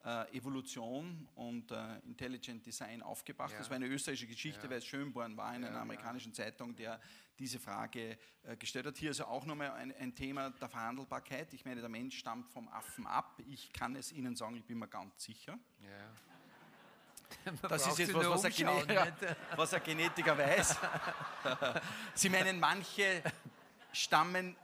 äh, 0.09 0.37
Evolution 0.37 1.29
und 1.35 1.71
äh, 1.71 1.99
Intelligent 2.07 2.65
Design 2.65 3.03
aufgebracht. 3.03 3.53
Ja. 3.53 3.59
Das 3.59 3.69
war 3.69 3.77
eine 3.77 3.87
österreichische 3.87 4.27
Geschichte, 4.27 4.65
ja. 4.65 4.71
weil 4.71 4.79
es 4.79 4.87
Schönborn 4.87 5.37
war 5.37 5.55
in 5.55 5.63
ja, 5.63 5.69
einer 5.69 5.81
amerikanischen 5.81 6.33
Zeitung, 6.33 6.75
der 6.75 6.99
diese 7.39 7.59
Frage 7.59 8.17
äh, 8.43 8.57
gestellt 8.57 8.87
hat. 8.87 8.97
Hier 8.97 9.11
ist 9.11 9.21
auch 9.21 9.45
nochmal 9.45 9.73
ein, 9.73 9.95
ein, 9.99 10.15
Thema 10.15 10.51
der 10.51 10.69
Verhandelbarkeit. 10.69 11.53
Ich 11.53 11.65
meine, 11.65 11.81
der 11.81 11.91
Mensch 11.91 12.19
stammt 12.19 12.51
vom 12.51 12.69
Affen 12.69 13.07
ab. 13.07 13.39
Ich 13.49 13.73
kann 13.73 13.97
es 13.97 14.11
Ihnen 14.11 14.35
sagen, 14.35 14.57
ich 14.57 14.65
bin 14.65 14.79
mir 14.79 14.89
ganz 14.89 15.23
sicher. 15.23 15.59
Das 17.69 17.87
ist 17.87 17.99
jetzt 17.99 18.15
was, 18.15 18.27
was 18.27 18.45
ein, 18.47 18.53
Genetiker, 18.53 19.37
was 19.57 19.75
ein 19.75 19.83
Genetiker 19.83 20.39
weiß. 20.39 20.77
Sie 22.15 22.31
meinen, 22.31 22.59
manche 22.59 23.23
stammen 23.93 24.57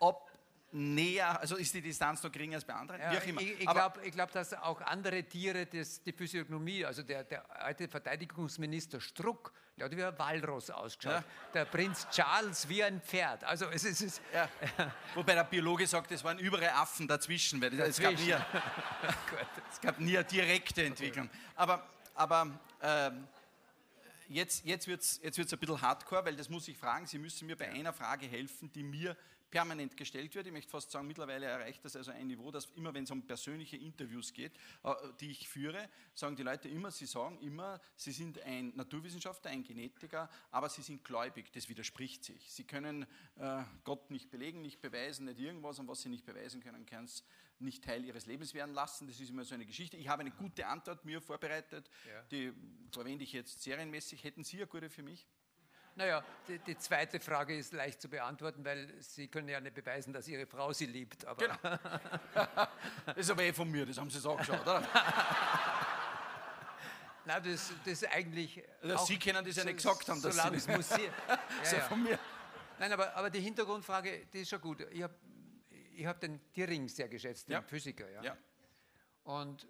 ab 0.00 0.29
näher, 0.72 1.40
also 1.40 1.56
ist 1.56 1.74
die 1.74 1.80
Distanz 1.80 2.22
noch 2.22 2.30
geringer 2.30 2.56
als 2.56 2.64
bei 2.64 2.74
anderen? 2.74 3.00
Ja, 3.00 3.12
ich, 3.12 3.60
ich 3.60 3.66
glaube, 3.66 4.10
glaub, 4.10 4.32
dass 4.32 4.54
auch 4.54 4.80
andere 4.82 5.22
Tiere 5.24 5.66
das, 5.66 6.02
die 6.02 6.12
Physiognomie, 6.12 6.84
also 6.84 7.02
der, 7.02 7.24
der 7.24 7.60
alte 7.60 7.88
Verteidigungsminister 7.88 9.00
Struck, 9.00 9.52
der 9.76 9.86
hat 9.86 9.96
wie 9.96 10.04
ein 10.04 10.18
Walross 10.18 10.70
ausgeschaut. 10.70 11.14
Ja. 11.14 11.24
Der 11.54 11.64
Prinz 11.64 12.06
Charles 12.10 12.68
wie 12.68 12.84
ein 12.84 13.00
Pferd. 13.00 13.44
Also 13.44 13.66
es 13.66 13.84
ist. 13.84 14.02
Es 14.02 14.20
ja. 14.32 14.48
Wobei 15.14 15.34
der 15.34 15.44
Biologe 15.44 15.86
sagt, 15.86 16.12
es 16.12 16.22
waren 16.22 16.38
überall 16.38 16.70
Affen 16.70 17.08
dazwischen, 17.08 17.60
weil 17.60 17.78
es, 17.80 17.98
gab 17.98 18.12
nie, 18.12 18.32
es 19.72 19.80
gab 19.80 19.98
nie 19.98 20.18
eine 20.18 20.26
direkte 20.26 20.84
Entwicklung. 20.84 21.30
Aber, 21.56 21.86
aber 22.14 22.60
ähm, 22.82 23.26
jetzt, 24.28 24.64
jetzt 24.64 24.86
wird 24.86 25.00
es 25.00 25.20
jetzt 25.22 25.38
wird's 25.38 25.52
ein 25.52 25.58
bisschen 25.58 25.80
hardcore, 25.80 26.24
weil 26.26 26.36
das 26.36 26.48
muss 26.48 26.68
ich 26.68 26.76
fragen. 26.76 27.06
Sie 27.06 27.18
müssen 27.18 27.46
mir 27.46 27.56
bei 27.56 27.70
einer 27.70 27.92
Frage 27.92 28.26
helfen, 28.26 28.70
die 28.72 28.82
mir 28.82 29.16
permanent 29.50 29.96
gestellt 29.96 30.34
wird. 30.34 30.46
Ich 30.46 30.52
möchte 30.52 30.70
fast 30.70 30.90
sagen, 30.90 31.06
mittlerweile 31.06 31.46
erreicht 31.46 31.84
das 31.84 31.96
also 31.96 32.10
ein 32.10 32.26
Niveau, 32.26 32.50
dass 32.50 32.66
immer, 32.76 32.94
wenn 32.94 33.04
es 33.04 33.10
um 33.10 33.26
persönliche 33.26 33.76
Interviews 33.76 34.32
geht, 34.32 34.52
äh, 34.84 34.94
die 35.20 35.30
ich 35.30 35.48
führe, 35.48 35.88
sagen 36.14 36.36
die 36.36 36.42
Leute 36.42 36.68
immer, 36.68 36.90
sie 36.90 37.06
sagen 37.06 37.38
immer, 37.40 37.80
sie 37.96 38.12
sind 38.12 38.40
ein 38.42 38.72
Naturwissenschaftler, 38.76 39.50
ein 39.50 39.62
Genetiker, 39.62 40.30
aber 40.50 40.68
sie 40.68 40.82
sind 40.82 41.04
gläubig. 41.04 41.52
Das 41.52 41.68
widerspricht 41.68 42.24
sich. 42.24 42.52
Sie 42.52 42.64
können 42.64 43.06
äh, 43.36 43.62
Gott 43.84 44.10
nicht 44.10 44.30
belegen, 44.30 44.62
nicht 44.62 44.80
beweisen, 44.80 45.26
nicht 45.26 45.40
irgendwas, 45.40 45.78
und 45.78 45.88
was 45.88 46.02
sie 46.02 46.08
nicht 46.08 46.24
beweisen 46.24 46.62
können, 46.62 46.86
können 46.86 47.06
es 47.06 47.24
nicht 47.60 47.84
Teil 47.84 48.04
ihres 48.04 48.26
Lebens 48.26 48.54
werden 48.54 48.74
lassen. 48.74 49.06
Das 49.06 49.20
ist 49.20 49.30
immer 49.30 49.44
so 49.44 49.54
eine 49.54 49.66
Geschichte. 49.66 49.96
Ich 49.96 50.08
habe 50.08 50.20
eine 50.20 50.30
gute 50.30 50.66
Antwort 50.66 51.04
mir 51.04 51.20
vorbereitet, 51.20 51.90
ja. 52.06 52.22
die 52.30 52.52
verwende 52.90 53.24
ich 53.24 53.32
jetzt 53.32 53.62
serienmäßig. 53.62 54.24
Hätten 54.24 54.44
Sie 54.44 54.56
eine 54.56 54.66
gute 54.66 54.88
für 54.88 55.02
mich? 55.02 55.26
Naja, 55.96 56.24
die, 56.48 56.58
die, 56.60 56.78
zweite 56.78 57.20
Frage 57.20 57.56
ist 57.56 57.72
leicht 57.72 58.00
zu 58.00 58.08
beantworten, 58.08 58.64
weil 58.64 58.94
Sie 59.00 59.28
können 59.28 59.48
ja 59.48 59.60
nicht 59.60 59.74
beweisen, 59.74 60.12
dass 60.12 60.28
Ihre 60.28 60.46
Frau 60.46 60.72
Sie 60.72 60.86
liebt. 60.86 61.24
Aber 61.26 61.46
genau. 61.46 61.56
das 63.06 63.16
ist 63.16 63.30
aber 63.30 63.42
eh 63.42 63.52
von 63.52 63.70
mir, 63.70 63.84
das 63.86 63.98
haben 63.98 64.10
Sie 64.10 64.18
so 64.20 64.34
geschaut, 64.36 64.62
oder? 64.62 64.82
Nein, 67.24 67.42
das, 67.44 67.72
das 67.84 68.02
ist 68.02 68.12
eigentlich. 68.12 68.62
Also 68.82 69.04
Sie 69.04 69.18
können 69.18 69.44
das 69.44 69.56
ja 69.56 69.64
nicht 69.64 69.76
gesagt 69.76 70.08
haben, 70.08 70.22
dass 70.22 70.34
solange 70.34 70.58
Sie 70.58 70.70
es 70.70 70.76
muss 70.76 70.90
ja, 70.90 71.78
ja. 71.78 71.80
von 71.80 72.02
mir. 72.02 72.18
Nein, 72.78 72.92
aber, 72.92 73.14
aber 73.14 73.28
die 73.30 73.40
Hintergrundfrage, 73.40 74.26
die 74.32 74.40
ist 74.40 74.48
schon 74.48 74.60
gut. 74.60 74.80
Ich 74.90 75.02
habe 75.02 75.14
ich 75.94 76.06
hab 76.06 76.18
den 76.18 76.40
Tiering 76.52 76.88
sehr 76.88 77.08
geschätzt, 77.08 77.48
den 77.48 77.52
ja. 77.52 77.62
Physiker. 77.62 78.10
Ja. 78.10 78.22
ja. 78.22 78.36
Und 79.24 79.66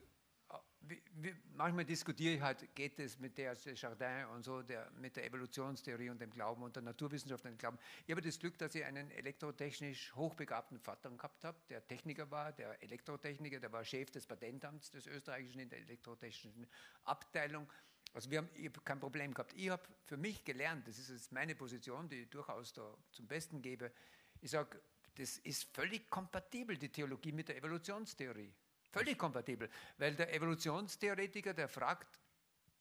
manchmal 1.55 1.85
diskutiere 1.85 2.35
ich 2.35 2.41
halt, 2.41 2.75
geht 2.75 2.99
es 2.99 3.19
mit 3.19 3.37
der 3.37 3.55
Jardin 3.55 4.27
und 4.35 4.45
so, 4.45 4.63
der, 4.63 4.91
mit 4.93 5.17
der 5.17 5.27
Evolutionstheorie 5.27 6.11
und 6.11 6.21
dem 6.21 6.31
Glauben 6.31 6.63
und 6.63 6.75
der 6.75 6.83
Naturwissenschaft 6.83 7.45
und 7.45 7.53
dem 7.53 7.59
Glauben. 7.59 7.79
Ich 8.07 8.11
habe 8.11 8.21
das 8.21 8.39
Glück, 8.39 8.57
dass 8.59 8.75
ich 8.75 8.85
einen 8.85 9.11
elektrotechnisch 9.11 10.15
hochbegabten 10.15 10.79
Vater 10.79 11.11
gehabt 11.11 11.45
habe, 11.45 11.59
der 11.69 11.87
Techniker 11.87 12.31
war, 12.31 12.53
der 12.53 12.83
Elektrotechniker, 12.83 13.61
der 13.61 13.73
war 13.73 13.85
Chef 13.85 14.11
des 14.11 14.27
Patentamts 14.27 14.91
des 14.91 15.07
Österreichischen 15.07 15.61
in 15.61 15.69
der 15.69 15.81
elektrotechnischen 15.81 16.67
Abteilung. 17.05 17.71
Also 18.13 18.31
wir 18.31 18.39
haben, 18.39 18.49
kein 18.85 18.99
Problem 18.99 19.33
gehabt. 19.35 19.53
Ich 19.55 19.71
habe 19.71 19.83
für 20.05 20.17
mich 20.17 20.45
gelernt, 20.45 20.89
das 20.89 20.99
ist 20.99 21.11
jetzt 21.11 21.31
meine 21.31 21.55
Position, 21.55 22.09
die 22.09 22.23
ich 22.23 22.31
durchaus 22.31 22.73
da 22.73 22.97
zum 23.13 23.27
Besten 23.27 23.63
gebe, 23.63 23.93
ich 24.41 24.51
sage, 24.51 24.81
das 25.17 25.39
ist 25.39 25.65
völlig 25.75 26.09
kompatibel, 26.09 26.77
die 26.79 26.89
Theologie 26.89 27.33
mit 27.33 27.49
der 27.49 27.57
Evolutionstheorie. 27.59 28.53
Völlig 28.91 29.17
kompatibel, 29.17 29.71
weil 29.99 30.15
der 30.17 30.35
Evolutionstheoretiker, 30.35 31.55
der 31.55 31.69
fragt, 31.69 32.19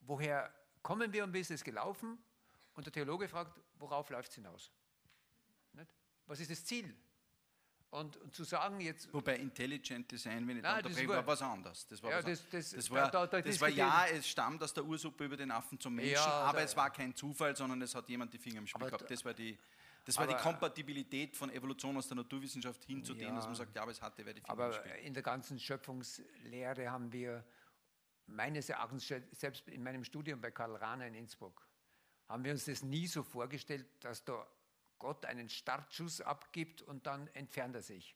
woher 0.01 0.53
kommen 0.82 1.14
wir 1.14 1.24
und 1.24 1.34
wie 1.34 1.39
ist 1.39 1.51
es 1.51 1.64
gelaufen? 1.64 2.18
Und 2.74 2.86
der 2.86 2.93
Theologe 2.93 3.28
fragt, 3.28 3.60
worauf 3.78 4.10
läuft 4.10 4.30
es 4.30 4.36
hinaus? 4.36 4.72
Nicht? 5.74 5.93
Was 6.26 6.39
ist 6.39 6.49
das 6.49 6.66
Ziel? 6.66 6.95
Und, 7.91 8.18
und, 8.18 8.36
zu 8.36 8.43
sagen 8.43 8.80
jetzt. 8.82 9.12
Wobei 9.12 9.38
Intelligent 9.38 10.12
Design, 10.12 10.47
wenn 10.47 10.57
ich 10.57 10.64
da 10.64 10.78
unterbreche, 10.78 11.07
war, 11.07 11.18
war 11.18 11.28
was 11.28 11.41
anderes. 11.41 11.88
Das 11.88 12.03
war, 12.03 12.12
ja, 12.12 12.22
das, 12.22 12.47
das, 12.49 12.70
das 12.70 12.89
war, 12.91 13.10
da, 13.10 13.26
da, 13.26 13.41
das 13.41 13.60
war 13.60 13.70
ja, 13.70 14.05
es 14.05 14.28
stammt 14.28 14.62
aus 14.62 14.74
der 14.74 14.86
Ursuppe 14.86 15.26
über 15.26 15.36
den 15.36 15.49
Affen 15.49 15.80
zum 15.80 15.95
Menschen, 15.95 16.14
ja, 16.14 16.26
aber 16.26 16.62
es 16.62 16.78
war 16.78 16.91
kein 16.91 17.16
Zufall, 17.16 17.55
sondern 17.55 17.82
es 17.82 17.95
hat 17.95 18.07
jemand 18.07 18.32
die 18.32 18.38
Finger 18.38 18.60
im 18.60 18.68
Spiel 18.68 18.86
gehabt. 18.86 19.10
Das 19.10 19.26
war 19.26 19.34
die. 19.34 19.57
Das 20.06 20.18
war 20.18 20.24
aber, 20.24 20.34
die 20.34 20.41
Kompatibilität 20.41 21.36
von 21.36 21.52
Evolution 21.52 21.95
aus 21.97 22.08
der 22.08 22.18
Naturwissenschaft 22.18 22.84
hin 22.86 23.04
zu 23.04 23.14
ja, 23.14 23.28
dem, 23.28 23.36
dass 23.36 23.45
man 23.45 23.56
sagt, 23.56 23.76
ja, 23.76 23.82
aber 23.82 23.91
es 23.91 24.02
hatte, 24.02 24.26
wer 24.26 24.34
die 24.34 24.41
Finger 24.41 24.52
Aber 24.52 24.86
in 24.97 25.14
der 25.14 25.24
ganzen 25.24 25.60
Schöpfungslehre 25.60 26.89
haben 26.89 27.12
wir 27.12 27.45
meines 28.26 28.70
Erachtens, 28.70 29.08
selbst 29.32 29.68
in 29.68 29.84
meinem 29.84 30.04
Studium 30.04 30.41
bei 30.41 30.52
Karl 30.52 30.76
Rahner 30.76 31.08
in 31.08 31.16
Innsbruck, 31.16 31.68
haben 32.28 32.43
wir 32.43 32.52
uns 32.52 32.66
das 32.66 32.84
nie 32.84 33.08
so 33.08 33.24
vorgestellt, 33.24 33.88
dass 34.02 34.24
da 34.24 34.47
Gott 35.00 35.26
einen 35.26 35.50
Startschuss 35.50 36.22
abgibt 36.22 36.82
und 36.82 37.08
dann 37.08 37.28
entfernt 37.30 37.76
er 37.76 37.82
sich. 37.82 38.16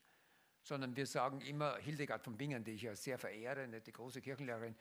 Sondern 0.62 0.96
wir 0.96 1.06
sagen 1.06 1.40
immer, 1.40 1.76
Hildegard 1.76 2.22
von 2.22 2.36
Bingen, 2.36 2.64
die 2.64 2.72
ich 2.72 2.82
ja 2.82 2.94
sehr 2.94 3.18
verehre, 3.18 3.62
eine 3.62 3.80
große 3.80 4.22
Kirchenlehrerin, 4.22 4.76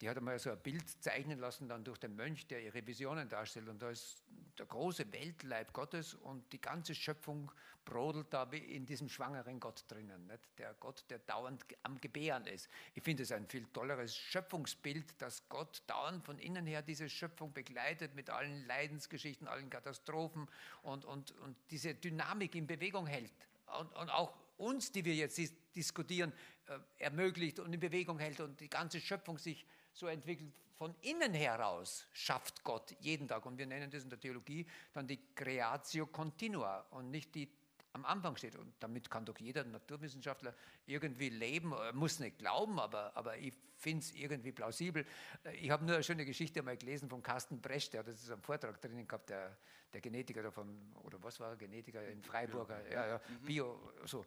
die 0.00 0.08
hat 0.08 0.16
einmal 0.16 0.38
so 0.38 0.50
ein 0.50 0.58
Bild 0.60 0.88
zeichnen 1.02 1.38
lassen, 1.38 1.68
dann 1.68 1.84
durch 1.84 1.98
den 1.98 2.14
Mönch, 2.14 2.46
der 2.46 2.62
ihre 2.62 2.86
Visionen 2.86 3.28
darstellt. 3.28 3.68
Und 3.68 3.82
da 3.82 3.90
ist 3.90 4.22
der 4.58 4.66
große 4.66 5.12
Weltleib 5.12 5.72
Gottes 5.72 6.14
und 6.14 6.52
die 6.52 6.60
ganze 6.60 6.94
Schöpfung 6.94 7.50
brodelt 7.84 8.32
da 8.32 8.50
wie 8.52 8.58
in 8.58 8.84
diesem 8.84 9.08
schwangeren 9.08 9.58
Gott 9.58 9.84
drinnen. 9.88 10.26
Nicht? 10.26 10.42
Der 10.58 10.74
Gott, 10.74 11.04
der 11.08 11.20
dauernd 11.20 11.64
am 11.82 12.00
Gebären 12.00 12.46
ist. 12.46 12.68
Ich 12.94 13.02
finde 13.02 13.22
es 13.22 13.32
ein 13.32 13.46
viel 13.46 13.66
tolleres 13.72 14.14
Schöpfungsbild, 14.14 15.20
dass 15.20 15.48
Gott 15.48 15.82
dauernd 15.86 16.24
von 16.24 16.38
innen 16.38 16.66
her 16.66 16.82
diese 16.82 17.08
Schöpfung 17.08 17.52
begleitet 17.52 18.14
mit 18.14 18.30
allen 18.30 18.66
Leidensgeschichten, 18.66 19.48
allen 19.48 19.70
Katastrophen 19.70 20.48
und, 20.82 21.04
und, 21.06 21.32
und 21.40 21.56
diese 21.70 21.94
Dynamik 21.94 22.54
in 22.54 22.66
Bewegung 22.66 23.06
hält. 23.06 23.32
Und, 23.78 23.92
und 23.96 24.10
auch 24.10 24.34
uns, 24.58 24.92
die 24.92 25.04
wir 25.04 25.14
jetzt 25.14 25.40
diskutieren, 25.74 26.32
äh, 26.66 26.78
ermöglicht 26.98 27.58
und 27.58 27.72
in 27.72 27.80
Bewegung 27.80 28.18
hält 28.18 28.40
und 28.40 28.60
die 28.60 28.68
ganze 28.68 29.00
Schöpfung 29.00 29.38
sich 29.38 29.64
so 29.98 30.06
entwickelt, 30.06 30.52
von 30.76 30.94
innen 31.00 31.34
heraus 31.34 32.06
schafft 32.12 32.62
Gott 32.62 32.94
jeden 33.00 33.26
Tag. 33.26 33.44
Und 33.46 33.58
wir 33.58 33.66
nennen 33.66 33.90
das 33.90 34.04
in 34.04 34.10
der 34.10 34.20
Theologie 34.20 34.64
dann 34.92 35.08
die 35.08 35.18
Creatio 35.34 36.06
Continua 36.06 36.86
und 36.90 37.10
nicht 37.10 37.34
die 37.34 37.50
am 37.98 38.04
Anfang 38.04 38.36
steht. 38.36 38.56
Und 38.56 38.72
damit 38.80 39.10
kann 39.10 39.24
doch 39.24 39.38
jeder 39.38 39.64
Naturwissenschaftler 39.64 40.54
irgendwie 40.86 41.28
leben. 41.28 41.72
Er 41.72 41.92
muss 41.92 42.18
nicht 42.18 42.38
glauben, 42.38 42.78
aber, 42.78 43.16
aber 43.16 43.36
ich 43.36 43.52
finde 43.78 44.04
es 44.04 44.12
irgendwie 44.12 44.52
plausibel. 44.52 45.04
Ich 45.52 45.70
habe 45.70 45.84
nur 45.84 45.94
eine 45.94 46.04
schöne 46.04 46.24
Geschichte 46.24 46.62
mal 46.62 46.76
gelesen 46.76 47.08
von 47.08 47.22
Carsten 47.22 47.60
Bresch, 47.60 47.90
der 47.90 48.00
hat 48.00 48.08
das 48.08 48.30
ein 48.30 48.42
Vortrag 48.42 48.80
drinnen 48.80 49.06
gehabt, 49.06 49.30
der, 49.30 49.56
der 49.92 50.00
Genetiker 50.00 50.42
davon, 50.42 50.94
oder 51.04 51.22
was 51.22 51.38
war 51.38 51.50
er, 51.50 51.56
Genetiker 51.56 52.06
in 52.06 52.22
Freiburger, 52.22 52.80
ja, 52.90 53.06
ja, 53.06 53.20
mhm. 53.28 53.46
Bio, 53.46 53.92
so. 54.04 54.24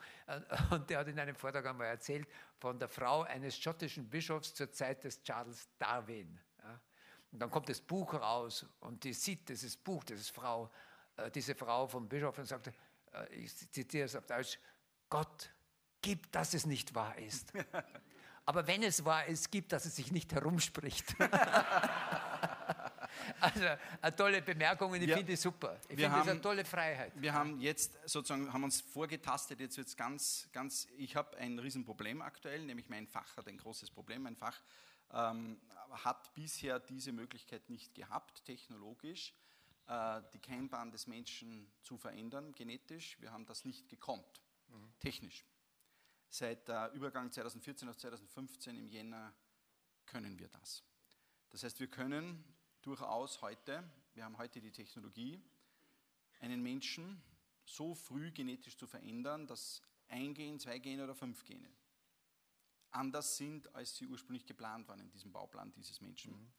Und 0.72 0.90
der 0.90 1.00
hat 1.00 1.08
in 1.08 1.20
einem 1.20 1.36
Vortrag 1.36 1.66
einmal 1.66 1.88
erzählt 1.88 2.28
von 2.58 2.80
der 2.80 2.88
Frau 2.88 3.24
eines 3.24 3.58
schottischen 3.58 4.10
Bischofs 4.10 4.54
zur 4.54 4.72
Zeit 4.72 5.04
des 5.04 5.22
Charles 5.22 5.68
Darwin. 5.78 6.40
Ja. 6.64 6.80
Und 7.32 7.40
dann 7.40 7.50
kommt 7.50 7.70
das 7.70 7.82
Buch 7.82 8.14
raus 8.14 8.66
und 8.80 9.04
die 9.04 9.14
sieht 9.14 9.50
dieses 9.50 9.76
Buch, 9.78 10.04
dieses 10.04 10.30
Frau, 10.30 10.70
äh, 11.18 11.30
diese 11.30 11.56
Frau 11.56 11.88
vom 11.88 12.08
Bischof 12.08 12.38
und 12.38 12.46
sagt, 12.46 12.68
äh, 12.68 12.72
ich 13.32 13.56
zitiere 13.72 14.06
es 14.06 14.16
auf 14.16 14.26
Deutsch, 14.26 14.60
Gott 15.10 15.50
gibt, 16.02 16.34
dass 16.36 16.54
es 16.54 16.66
nicht 16.66 16.96
wahr 16.96 17.18
ist. 17.18 17.54
Aber 18.46 18.66
wenn 18.68 18.84
es 18.84 19.06
wahr 19.06 19.26
ist, 19.26 19.52
gibt, 19.52 19.72
dass 19.72 19.86
es 19.86 19.96
sich 19.96 20.12
nicht 20.12 20.34
herumspricht. 20.34 21.16
also 23.40 23.66
eine 24.02 24.16
tolle 24.16 24.42
Bemerkung 24.42 24.92
und 24.92 25.02
ich 25.02 25.10
ja, 25.10 25.18
finde 25.18 25.34
es 25.34 25.42
super. 25.42 25.80
Ich 25.90 26.00
finde 26.00 26.20
es 26.20 26.28
eine 26.28 26.42
tolle 26.42 26.66
Freiheit. 26.66 27.14
Wir 27.16 27.34
haben 27.34 27.60
jetzt 27.60 27.98
sozusagen, 28.06 28.52
haben 28.52 28.64
uns 28.64 28.82
vorgetastet, 28.82 29.60
jetzt 29.60 29.78
wird 29.78 29.88
es 29.88 29.98
ganz, 29.98 30.48
ganz, 30.52 30.88
ich 30.98 31.16
habe 31.16 31.38
ein 31.38 31.60
Riesenproblem 31.60 32.22
aktuell, 32.22 32.66
nämlich 32.66 32.90
mein 32.90 33.08
Fach 33.08 33.38
hat 33.38 33.48
ein 33.48 33.58
großes 33.58 33.92
Problem. 33.92 34.24
Mein 34.24 34.36
Fach 34.36 34.60
ähm, 35.14 35.60
hat 36.04 36.34
bisher 36.34 36.80
diese 36.80 37.12
Möglichkeit 37.12 37.70
nicht 37.70 37.94
gehabt, 37.96 38.44
technologisch. 38.46 39.34
Äh, 39.88 40.22
die 40.34 40.40
Keimbahn 40.40 40.92
des 40.92 41.08
Menschen 41.08 41.72
zu 41.82 41.98
verändern, 41.98 42.54
genetisch. 42.54 43.20
Wir 43.20 43.32
haben 43.32 43.46
das 43.46 43.66
nicht 43.66 43.90
gekonnt, 43.90 44.42
mhm. 44.68 44.94
technisch. 45.00 45.46
Seit 46.30 46.68
der 46.68 46.92
Übergang 46.94 47.32
2014 47.32 47.90
auf 47.90 47.98
2015 47.98 48.78
im 48.78 48.88
Jänner 48.88 49.34
können 50.06 50.40
wir 50.40 50.48
das. 50.48 50.84
Das 51.50 51.64
heißt, 51.64 51.80
wir 51.80 51.88
können 51.88 52.44
durchaus 52.82 53.42
heute, 53.42 53.84
wir 54.14 54.24
haben 54.24 54.38
heute 54.38 54.62
die 54.62 54.72
Technologie, 54.72 55.42
einen 56.40 56.64
Menschen 56.64 57.22
so 57.66 57.94
früh 57.94 58.32
genetisch 58.32 58.78
zu 58.78 58.88
verändern, 58.88 59.46
dass 59.48 59.82
ein 60.08 60.34
Gen, 60.34 60.60
zwei 60.60 60.80
Gene 60.80 61.04
oder 61.04 61.16
fünf 61.16 61.44
Gene 61.44 61.70
anders 62.92 63.38
sind, 63.38 63.74
als 63.74 63.96
sie 63.96 64.06
ursprünglich 64.06 64.46
geplant 64.46 64.88
waren 64.88 65.00
in 65.00 65.10
diesem 65.10 65.32
Bauplan 65.32 65.72
dieses 65.74 66.02
Menschen. 66.02 66.34
Mhm. 66.34 66.52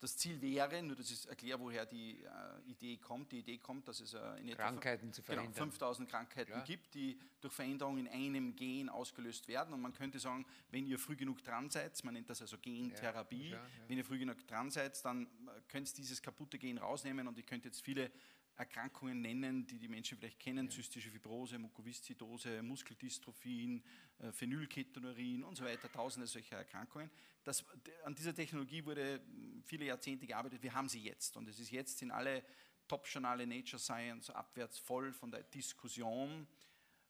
Das 0.00 0.16
Ziel 0.18 0.40
wäre, 0.42 0.82
nur 0.82 0.94
dass 0.94 1.10
ich 1.10 1.26
erkläre, 1.26 1.58
woher 1.58 1.86
die 1.86 2.22
äh, 2.22 2.70
Idee 2.70 2.98
kommt. 2.98 3.32
Die 3.32 3.38
Idee 3.38 3.56
kommt, 3.58 3.88
dass 3.88 4.00
es 4.00 4.12
äh, 4.12 4.18
in 4.40 4.48
etwa 4.48 4.70
genau, 4.70 5.50
5000 5.52 6.08
Krankheiten 6.08 6.52
ja. 6.52 6.60
gibt, 6.64 6.94
die 6.94 7.18
durch 7.40 7.54
Veränderungen 7.54 8.06
in 8.06 8.08
einem 8.08 8.54
Gen 8.54 8.90
ausgelöst 8.90 9.48
werden. 9.48 9.72
Und 9.72 9.80
man 9.80 9.94
könnte 9.94 10.18
sagen, 10.18 10.44
wenn 10.70 10.86
ihr 10.86 10.98
früh 10.98 11.16
genug 11.16 11.42
dran 11.42 11.70
seid, 11.70 12.02
man 12.04 12.12
nennt 12.12 12.28
das 12.28 12.42
also 12.42 12.58
Gentherapie, 12.58 13.50
ja, 13.50 13.56
ja, 13.56 13.66
wenn 13.88 13.96
ihr 13.96 14.04
früh 14.04 14.18
genug 14.18 14.46
dran 14.46 14.70
seid, 14.70 15.02
dann 15.04 15.24
äh, 15.24 15.60
könnt 15.68 15.88
ihr 15.88 15.94
dieses 15.94 16.20
kaputte 16.20 16.58
Gen 16.58 16.76
rausnehmen 16.76 17.26
und 17.26 17.38
ihr 17.38 17.44
könnt 17.44 17.64
jetzt 17.64 17.80
viele 17.80 18.10
Erkrankungen 18.56 19.20
nennen, 19.20 19.66
die 19.66 19.78
die 19.78 19.88
Menschen 19.88 20.16
vielleicht 20.16 20.40
kennen, 20.40 20.66
ja. 20.66 20.70
zystische 20.70 21.10
Fibrose, 21.10 21.58
Mukoviszidose, 21.58 22.62
Muskeldystrophien, 22.62 23.84
äh, 24.18 24.32
Phenylketonurin 24.32 25.44
und 25.44 25.56
so 25.56 25.64
weiter, 25.64 25.92
tausende 25.92 26.26
solcher 26.26 26.56
Erkrankungen. 26.56 27.10
Das, 27.44 27.64
an 28.04 28.14
dieser 28.14 28.34
Technologie 28.34 28.84
wurde 28.84 29.20
viele 29.64 29.84
Jahrzehnte 29.84 30.26
gearbeitet, 30.26 30.62
wir 30.62 30.72
haben 30.72 30.88
sie 30.88 31.02
jetzt 31.02 31.36
und 31.36 31.48
es 31.48 31.60
ist 31.60 31.70
jetzt 31.70 32.00
in 32.02 32.10
alle 32.10 32.42
Top-Journale 32.88 33.46
Nature 33.46 33.78
Science 33.78 34.30
abwärts 34.30 34.78
voll 34.78 35.12
von 35.12 35.30
der 35.30 35.42
Diskussion, 35.42 36.46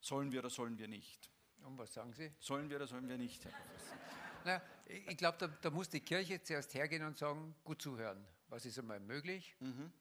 sollen 0.00 0.32
wir 0.32 0.40
oder 0.40 0.50
sollen 0.50 0.78
wir 0.78 0.88
nicht. 0.88 1.30
Und 1.62 1.78
was 1.78 1.92
sagen 1.92 2.12
Sie? 2.12 2.32
Sollen 2.38 2.68
wir 2.68 2.76
oder 2.76 2.86
sollen 2.86 3.08
wir 3.08 3.18
nicht? 3.18 3.46
Na, 4.44 4.62
ich 4.86 5.16
glaube, 5.16 5.38
da, 5.38 5.48
da, 5.48 5.70
muss 5.70 5.88
die 5.88 6.00
Kirche 6.00 6.40
zuerst 6.42 6.74
hergehen 6.74 7.02
und 7.02 7.16
sagen, 7.16 7.54
gut 7.64 7.82
zuhören. 7.82 8.24
Was 8.48 8.64
ist 8.64 8.78
einmal 8.78 9.00
möglich? 9.00 9.56
Mhm 9.60 9.92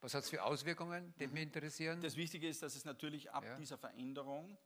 was 0.00 0.14
hat 0.14 0.24
es 0.24 0.30
für 0.30 0.42
Auswirkungen, 0.42 1.14
die 1.18 1.26
mich 1.26 1.42
interessieren? 1.42 2.00
Das 2.00 2.16
Wichtige 2.16 2.48
ist, 2.48 2.62
dass 2.62 2.74
es 2.74 2.84
natürlich 2.84 3.30
ab 3.32 3.44
ja. 3.44 3.56
dieser 3.56 3.78
Veränderung 3.78 4.56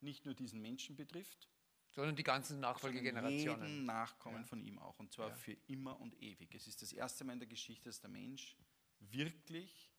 nicht 0.00 0.24
nur 0.24 0.34
diesen 0.34 0.60
Menschen 0.60 0.96
betrifft, 0.96 1.48
sondern 1.90 2.16
die 2.16 2.24
ganzen 2.24 2.60
Nachfolgegenerationen. 2.60 3.68
Jeden 3.68 3.84
Nachkommen 3.84 4.42
ja. 4.42 4.46
von 4.46 4.60
ihm 4.60 4.78
auch, 4.78 4.98
und 4.98 5.12
zwar 5.12 5.28
ja. 5.28 5.34
für 5.34 5.56
immer 5.68 6.00
und 6.00 6.20
ewig. 6.20 6.54
Es 6.54 6.66
ist 6.66 6.82
das 6.82 6.92
erste 6.92 7.24
Mal 7.24 7.34
in 7.34 7.38
der 7.40 7.48
Geschichte, 7.48 7.88
dass 7.88 8.00
der 8.00 8.10
Mensch 8.10 8.56
wirklich 8.98 9.92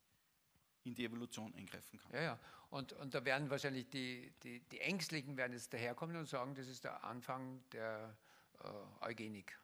in 0.84 0.96
die 0.96 1.06
Evolution 1.06 1.54
eingreifen 1.56 1.98
kann. 1.98 2.12
Ja, 2.14 2.22
ja. 2.22 2.40
Und, 2.70 2.92
und 2.94 3.14
da 3.14 3.24
werden 3.24 3.50
wahrscheinlich 3.50 3.90
die, 3.90 4.34
die, 4.44 4.60
die 4.68 4.82
Ängstlichen 4.82 5.38
werden 5.38 5.54
jetzt 5.54 5.72
daherkommen 5.74 6.18
und 6.18 6.28
sagen, 6.28 6.56
das 6.56 6.68
ist 6.68 6.84
der 6.84 7.04
Anfang 7.04 7.64
der 7.72 8.18
äh, 8.60 9.06
Eugenik. 9.06 9.58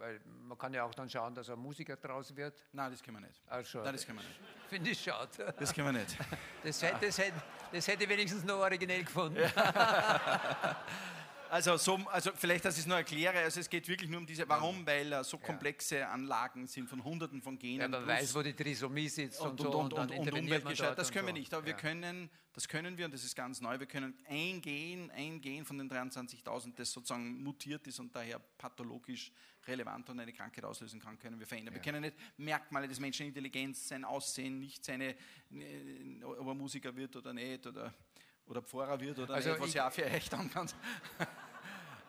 Weil 0.00 0.18
man 0.48 0.56
kann 0.56 0.72
ja 0.72 0.82
auch 0.84 0.94
dann 0.94 1.10
schauen, 1.10 1.34
dass 1.34 1.50
ein 1.50 1.58
Musiker 1.58 1.94
draus 1.94 2.34
wird. 2.34 2.64
Nein, 2.72 2.90
das 2.90 3.02
können 3.02 3.18
wir 3.18 3.26
nicht. 3.26 3.42
Ach. 3.46 3.62
Nein, 3.84 3.92
das 3.92 4.06
können 4.06 4.18
wir 4.18 4.24
nicht. 4.24 4.40
Finde 4.66 4.90
ich 4.90 4.98
schade. 4.98 5.54
Das 5.58 5.74
können 5.74 5.88
wir 5.88 6.00
nicht. 6.00 6.16
Das 6.64 6.82
hätte, 6.82 7.06
das 7.06 7.18
hätte, 7.18 7.42
das 7.70 7.86
hätte 7.86 8.08
wenigstens 8.08 8.42
noch 8.44 8.60
originell 8.60 9.04
gefunden. 9.04 9.42
Also, 11.50 11.76
so, 11.76 11.96
also 12.12 12.30
vielleicht, 12.36 12.64
dass 12.64 12.76
ich 12.76 12.82
es 12.82 12.86
nur 12.86 12.96
erkläre, 12.96 13.40
also 13.40 13.58
es 13.58 13.68
geht 13.68 13.88
wirklich 13.88 14.08
nur 14.08 14.20
um 14.20 14.26
diese, 14.26 14.48
warum? 14.48 14.86
Weil 14.86 15.12
uh, 15.12 15.24
so 15.24 15.36
komplexe 15.36 16.06
Anlagen 16.06 16.68
sind 16.68 16.88
von 16.88 17.02
hunderten 17.02 17.42
von 17.42 17.58
Genen. 17.58 17.80
Ja, 17.80 17.88
man 17.88 18.06
weiß, 18.06 18.34
wo 18.36 18.42
die 18.42 18.54
Trisomie 18.54 19.08
sitzt 19.08 19.40
und, 19.40 19.60
und, 19.60 19.60
so, 19.60 19.78
und, 19.78 19.92
und, 19.92 20.12
und, 20.12 20.32
und. 20.32 20.78
Das 20.96 21.10
können 21.10 21.26
wir 21.26 21.32
nicht, 21.32 21.52
aber 21.52 21.66
wir 21.66 21.74
können, 21.74 22.30
das 22.52 22.68
können 22.68 22.96
wir 22.96 23.04
und 23.04 23.12
das 23.12 23.24
ist 23.24 23.34
ganz 23.34 23.60
neu, 23.60 23.80
wir 23.80 23.86
können 23.86 24.14
ein 24.28 24.62
Gen, 24.62 25.10
ein 25.10 25.40
Gen 25.40 25.64
von 25.64 25.76
den 25.76 25.90
23.000, 25.90 26.74
das 26.76 26.92
sozusagen 26.92 27.42
mutiert 27.42 27.84
ist 27.88 27.98
und 27.98 28.14
daher 28.14 28.38
pathologisch 28.38 29.32
relevant 29.66 30.08
und 30.08 30.20
eine 30.20 30.32
Krankheit 30.32 30.64
auslösen 30.64 31.00
kann, 31.00 31.18
können 31.18 31.40
wir 31.40 31.48
verändern. 31.48 31.74
Wir 31.74 31.82
können 31.82 32.02
nicht 32.02 32.14
Merkmale 32.36 32.86
des 32.86 33.00
Menschen, 33.00 33.26
Intelligenz, 33.26 33.88
sein 33.88 34.04
Aussehen, 34.04 34.60
nicht 34.60 34.84
seine, 34.84 35.16
äh, 35.50 36.24
ob 36.24 36.46
er 36.46 36.54
Musiker 36.54 36.94
wird 36.94 37.16
oder 37.16 37.32
nicht 37.32 37.66
oder 37.66 37.92
oder 38.50 38.62
Pfarrer 38.62 39.00
wird 39.00 39.18
oder 39.18 39.34
also 39.34 39.50
nicht, 39.50 39.60
was 39.60 39.74
ja 39.74 39.88
auch 39.88 39.92
für 39.92 40.04
echt 40.04 40.34
an 40.34 40.50
kann. 40.50 40.68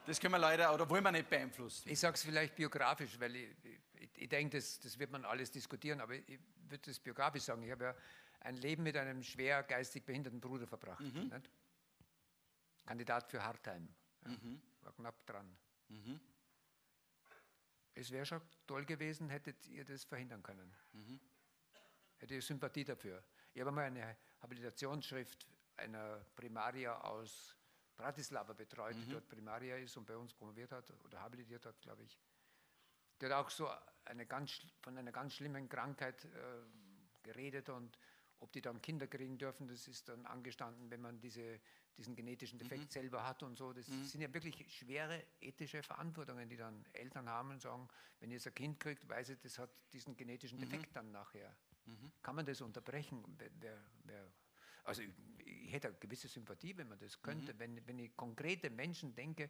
Das 0.06 0.20
können 0.20 0.34
wir 0.34 0.40
leider 0.40 0.74
oder 0.74 0.90
wollen 0.90 1.04
wir 1.04 1.12
nicht 1.12 1.30
beeinflussen. 1.30 1.90
Ich 1.90 2.00
sage 2.00 2.16
es 2.16 2.24
vielleicht 2.24 2.56
biografisch, 2.56 3.20
weil 3.20 3.36
ich, 3.36 3.50
ich, 3.94 4.10
ich 4.16 4.30
denke, 4.30 4.58
das, 4.58 4.80
das 4.80 4.98
wird 4.98 5.12
man 5.12 5.26
alles 5.26 5.52
diskutieren, 5.52 6.02
aber 6.02 6.16
ich 6.16 6.40
würde 6.70 6.90
es 6.90 7.00
biografisch 7.00 7.44
sagen. 7.44 7.64
Ich 7.64 7.72
habe 7.72 7.84
ja 7.84 7.96
ein 8.42 8.56
Leben 8.56 8.84
mit 8.84 8.98
einem 8.98 9.24
schwer 9.24 9.64
geistig 9.64 10.04
behinderten 10.06 10.42
Bruder 10.42 10.66
verbracht. 10.66 11.02
Mhm. 11.02 11.32
Kandidat 12.86 13.30
für 13.30 13.44
Hartheim. 13.44 13.88
Ja, 14.24 14.32
mhm. 14.32 14.62
War 14.82 14.94
knapp 14.94 15.26
dran. 15.26 15.58
Mhm. 15.90 16.20
Es 17.94 18.10
wäre 18.10 18.26
schon 18.26 18.42
toll 18.66 18.86
gewesen, 18.86 19.30
hättet 19.30 19.68
ihr 19.68 19.86
das 19.86 20.04
verhindern 20.04 20.42
können. 20.42 20.74
Mhm. 20.94 21.20
Hätte 22.18 22.36
ihr 22.36 22.42
Sympathie 22.42 22.84
dafür. 22.84 23.24
Ich 23.54 23.62
habe 23.62 23.72
mal 23.72 23.86
eine 23.86 24.18
Habilitationsschrift 24.42 25.48
einer 25.78 26.26
Primaria 26.36 27.00
aus 27.02 27.56
Bratislava 28.02 28.54
betreut, 28.54 28.96
mhm. 28.96 29.02
die 29.02 29.12
dort 29.12 29.28
Primaria 29.30 29.78
ist 29.78 29.96
und 29.96 30.06
bei 30.06 30.18
uns 30.18 30.34
promoviert 30.34 30.72
hat 30.72 30.92
oder 31.06 31.22
habilitiert 31.22 31.66
hat, 31.66 31.80
glaube 31.82 32.04
ich. 32.04 32.18
Der 33.20 33.30
hat 33.30 33.46
auch 33.46 33.50
so 33.50 33.70
eine 34.06 34.26
ganz, 34.26 34.60
von 34.82 34.98
einer 34.98 35.12
ganz 35.12 35.36
schlimmen 35.36 35.70
Krankheit 35.70 36.26
äh, 36.26 36.30
geredet 37.22 37.70
und 37.70 37.98
ob 38.40 38.52
die 38.52 38.62
dann 38.62 38.82
Kinder 38.82 39.06
kriegen 39.06 39.38
dürfen, 39.38 39.68
das 39.68 39.88
ist 39.88 40.10
dann 40.10 40.26
angestanden, 40.26 40.90
wenn 40.90 41.02
man 41.02 41.20
diese, 41.20 41.62
diesen 41.96 42.16
genetischen 42.16 42.58
Defekt 42.58 42.86
mhm. 42.86 42.90
selber 42.90 43.24
hat 43.24 43.44
und 43.44 43.56
so. 43.56 43.72
Das 43.72 43.88
mhm. 43.88 44.04
sind 44.06 44.22
ja 44.22 44.34
wirklich 44.34 44.76
schwere 44.76 45.24
ethische 45.40 45.84
Verantwortungen, 45.84 46.50
die 46.50 46.58
dann 46.58 46.84
Eltern 46.94 47.30
haben 47.30 47.52
und 47.52 47.62
sagen, 47.62 47.88
wenn 48.20 48.32
ihr 48.32 48.38
jetzt 48.38 48.48
ein 48.48 48.56
Kind 48.56 48.80
kriegt, 48.80 49.08
weiß 49.08 49.30
ich, 49.30 49.40
das 49.42 49.60
hat 49.60 49.70
diesen 49.94 50.18
genetischen 50.18 50.58
mhm. 50.58 50.64
Defekt 50.64 50.96
dann 50.96 51.12
nachher. 51.12 51.56
Mhm. 51.86 52.12
Kann 52.24 52.36
man 52.36 52.48
das 52.48 52.62
unterbrechen? 52.62 53.24
Wer, 53.38 53.78
wer 54.06 54.34
Also 54.84 55.04
ich 55.38 55.72
hätte 55.72 55.90
eine 55.90 55.98
gewisse 55.98 56.28
Sympathie, 56.28 56.76
wenn 56.78 56.90
man 56.90 57.00
das 57.00 57.22
könnte, 57.22 57.54
mhm. 57.54 57.60
wenn, 57.60 57.88
wenn 57.88 58.00
ich 58.00 58.16
konkrete 58.16 58.70
Menschen 58.70 59.16
denke, 59.16 59.50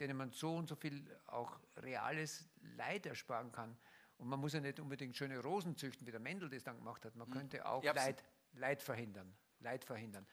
denen 0.00 0.16
man 0.16 0.30
so 0.30 0.56
und 0.56 0.68
so 0.68 0.76
viel 0.76 1.04
auch 1.26 1.60
reales 1.76 2.48
Leid 2.76 3.06
ersparen 3.06 3.52
kann. 3.52 3.76
Und 4.18 4.28
man 4.28 4.40
muss 4.40 4.52
ja 4.52 4.60
nicht 4.60 4.78
unbedingt 4.80 5.16
schöne 5.16 5.38
Rosen 5.40 5.76
züchten, 5.76 6.06
wie 6.06 6.10
der 6.10 6.20
Mendel 6.20 6.48
das 6.48 6.62
dann 6.62 6.76
gemacht 6.76 7.04
hat. 7.04 7.16
Man 7.16 7.28
mhm. 7.28 7.32
könnte 7.32 7.66
auch 7.66 7.82
Leid, 7.82 8.24
Leid 8.54 8.82
verhindern. 8.82 9.34
Leid 9.60 9.84
verhindern. 9.84 10.26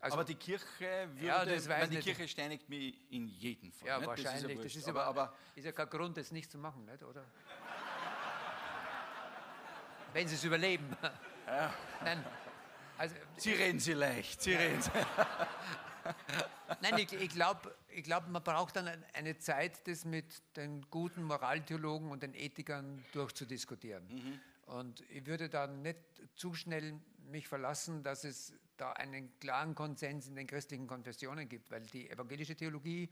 Also, 0.00 0.14
aber 0.14 0.24
die 0.24 0.34
Kirche 0.34 1.08
würde, 1.14 1.26
ja, 1.26 1.44
das 1.44 1.68
weiß 1.68 1.88
die 1.88 1.98
Kirche 1.98 2.28
steinigt 2.28 2.68
mich 2.68 3.10
in 3.10 3.28
jedem 3.28 3.72
Fall. 3.72 3.88
Ja, 3.88 3.98
nicht? 3.98 4.08
wahrscheinlich. 4.08 4.60
Das 4.60 4.76
ist, 4.76 4.86
ja, 4.86 4.92
aber, 4.92 5.04
aber, 5.04 5.34
ist 5.54 5.64
ja 5.64 5.72
kein 5.72 5.88
Grund, 5.88 6.16
das 6.16 6.32
nicht 6.32 6.50
zu 6.50 6.58
machen, 6.58 6.84
nicht, 6.84 7.02
oder? 7.02 7.24
Wenn 10.12 10.28
sie 10.28 10.34
es 10.34 10.44
überleben. 10.44 10.94
Ja. 11.46 11.72
Nein, 12.02 12.24
also, 12.98 13.14
Sie 13.36 13.52
reden 13.52 13.80
sie 13.80 13.92
leicht, 13.92 14.42
Sie 14.42 14.54
reden 14.54 14.82
sie. 14.82 14.90
Nein, 16.80 16.98
ich, 16.98 17.12
ich 17.12 17.28
glaube, 17.30 17.74
ich 17.88 18.04
glaub, 18.04 18.28
man 18.28 18.42
braucht 18.42 18.76
dann 18.76 18.88
eine 19.12 19.38
Zeit, 19.38 19.86
das 19.88 20.04
mit 20.04 20.42
den 20.56 20.88
guten 20.90 21.22
Moraltheologen 21.24 22.10
und 22.10 22.22
den 22.22 22.34
Ethikern 22.34 23.04
durchzudiskutieren. 23.12 24.06
Mhm. 24.08 24.40
Und 24.66 25.04
ich 25.10 25.26
würde 25.26 25.48
dann 25.48 25.82
nicht 25.82 25.98
zu 26.34 26.54
schnell 26.54 27.00
mich 27.30 27.48
verlassen, 27.48 28.02
dass 28.02 28.24
es 28.24 28.52
da 28.76 28.92
einen 28.92 29.38
klaren 29.38 29.74
Konsens 29.74 30.28
in 30.28 30.36
den 30.36 30.46
christlichen 30.46 30.86
Konfessionen 30.86 31.48
gibt, 31.48 31.70
weil 31.70 31.82
die 31.82 32.10
evangelische 32.10 32.56
Theologie 32.56 33.08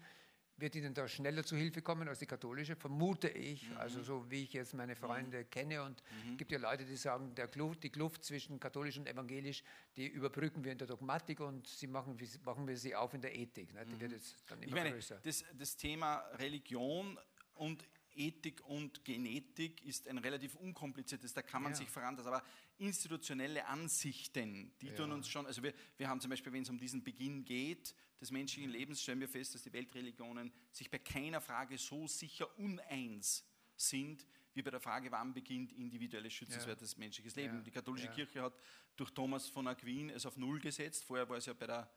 wird 0.57 0.77
Ihnen 0.77 0.95
da 0.95 1.09
schneller 1.09 1.45
zu 1.45 1.57
Hilfe 1.57 1.83
kommen 1.83 2.09
als 2.09 2.21
die 2.21 2.27
katholische, 2.27 2.77
vermute 2.77 3.29
ich, 3.29 3.69
mhm. 3.69 3.77
also 3.79 4.03
so 4.03 4.31
wie 4.31 4.43
ich 4.45 4.53
jetzt 4.53 4.75
meine 4.75 4.95
Freunde 4.95 5.39
mhm. 5.39 5.51
kenne. 5.51 5.83
Und 5.83 6.01
es 6.01 6.31
mhm. 6.31 6.37
gibt 6.37 6.53
ja 6.53 6.59
Leute, 6.59 6.85
die 6.85 6.97
sagen, 6.97 7.35
der 7.35 7.49
Kluft, 7.49 7.83
die 7.83 7.91
Kluft 7.91 8.25
zwischen 8.25 8.61
katholisch 8.61 8.99
und 8.99 9.09
evangelisch, 9.09 9.63
die 9.97 10.07
überbrücken 10.07 10.65
wir 10.65 10.73
in 10.73 10.79
der 10.79 10.87
Dogmatik 10.87 11.41
und 11.41 11.67
sie 11.67 11.87
machen, 11.87 12.19
machen 12.45 12.69
wir 12.69 12.77
sie 12.77 12.95
auf 12.95 13.15
in 13.15 13.21
der 13.21 13.35
Ethik. 13.35 13.75
Ne? 13.75 13.85
Die 13.85 14.01
wird 14.01 14.11
mhm. 14.11 14.17
jetzt 14.17 14.37
dann 14.49 14.63
immer 14.63 14.69
ich 14.69 14.75
meine, 14.75 14.93
größer. 14.93 15.21
Das, 15.23 15.45
das 15.59 15.77
Thema 15.77 16.19
Religion 16.39 17.19
und 17.55 17.85
Ethik 18.17 18.65
und 18.67 19.05
Genetik 19.05 19.85
ist 19.85 20.09
ein 20.09 20.19
relativ 20.19 20.55
unkompliziertes, 20.57 21.33
da 21.33 21.43
kann 21.43 21.63
man 21.63 21.73
ja. 21.73 21.79
sich 21.79 21.89
voran, 21.89 22.19
aber 22.19 22.43
institutionelle 22.79 23.67
Ansichten, 23.67 24.73
die 24.81 24.89
ja. 24.89 24.95
tun 24.95 25.13
uns 25.13 25.29
schon, 25.29 25.47
also 25.47 25.63
wir, 25.63 25.75
wir 25.97 26.09
haben 26.09 26.21
zum 26.21 26.31
Beispiel, 26.31 26.53
wenn 26.53 26.63
es 26.63 26.71
um 26.71 26.79
diesen 26.79 27.03
Beginn 27.03 27.45
geht, 27.45 27.95
des 28.21 28.31
menschlichen 28.31 28.71
Lebens, 28.71 29.03
stellen 29.03 29.21
wir 29.21 29.29
fest, 29.29 29.55
dass 29.55 29.63
die 29.63 29.73
Weltreligionen 29.73 30.53
sich 30.71 30.91
bei 30.91 30.99
keiner 30.99 31.41
Frage 31.41 31.77
so 31.79 32.07
sicher 32.07 32.59
uneins 32.59 33.45
sind, 33.77 34.27
wie 34.55 34.63
bei 34.63 34.71
der 34.71 34.81
Frage, 34.81 35.11
wann 35.11 35.35
beginnt 35.35 35.73
individuelles, 35.73 36.33
schützenswertes 36.33 36.93
ja. 36.93 36.99
menschliches 37.01 37.35
Leben. 37.35 37.57
Ja. 37.57 37.63
Die 37.63 37.71
katholische 37.71 38.09
Kirche 38.09 38.43
hat 38.43 38.55
durch 38.97 39.11
Thomas 39.11 39.49
von 39.49 39.67
Aquin 39.67 40.11
es 40.11 40.25
auf 40.27 40.37
Null 40.37 40.61
gesetzt, 40.61 41.05
vorher 41.05 41.29
war 41.29 41.37
es 41.37 41.47
ja 41.47 41.53
bei 41.53 41.67
der 41.67 41.91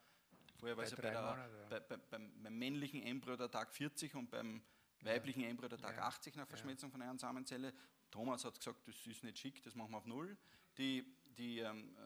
Vorher 0.58 0.76
war 0.76 0.84
es 0.84 0.90
ja 0.90 0.96
bei 0.96 1.10
der, 1.10 1.48
bei, 1.70 1.96
bei, 1.96 2.18
beim, 2.42 2.58
männlichen 2.58 3.00
Embryo 3.02 3.36
der 3.36 3.48
Tag 3.48 3.72
40 3.72 4.16
und 4.16 4.28
beim 4.28 4.60
weiblichen 5.08 5.42
Embryo 5.42 5.68
der 5.68 5.78
Tag 5.78 5.96
ja. 5.96 6.02
80 6.04 6.36
nach 6.36 6.46
Verschmelzung 6.46 6.90
von 6.90 7.02
einer 7.02 7.18
Samenzelle. 7.18 7.72
Thomas 8.10 8.44
hat 8.44 8.58
gesagt, 8.58 8.86
das 8.86 9.06
ist 9.06 9.24
nicht 9.24 9.38
schick, 9.38 9.62
das 9.62 9.74
machen 9.74 9.90
wir 9.90 9.98
auf 9.98 10.06
Null. 10.06 10.36
Die, 10.76 11.04
die, 11.36 11.58
ähm, 11.58 11.96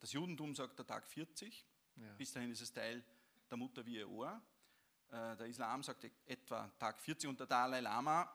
das 0.00 0.12
Judentum 0.12 0.54
sagt 0.54 0.78
der 0.78 0.86
Tag 0.86 1.06
40. 1.06 1.66
Ja. 1.96 2.12
Bis 2.14 2.32
dahin 2.32 2.50
ist 2.50 2.60
es 2.60 2.72
Teil 2.72 3.04
der 3.50 3.58
Mutter 3.58 3.84
wie 3.84 3.96
ihr 3.96 4.08
Ohr. 4.08 4.40
Äh, 5.08 5.36
der 5.36 5.46
Islam 5.46 5.82
sagt 5.82 6.10
etwa 6.26 6.68
Tag 6.78 7.00
40 7.00 7.28
und 7.28 7.38
der 7.40 7.46
Dalai 7.46 7.80
Lama 7.80 8.32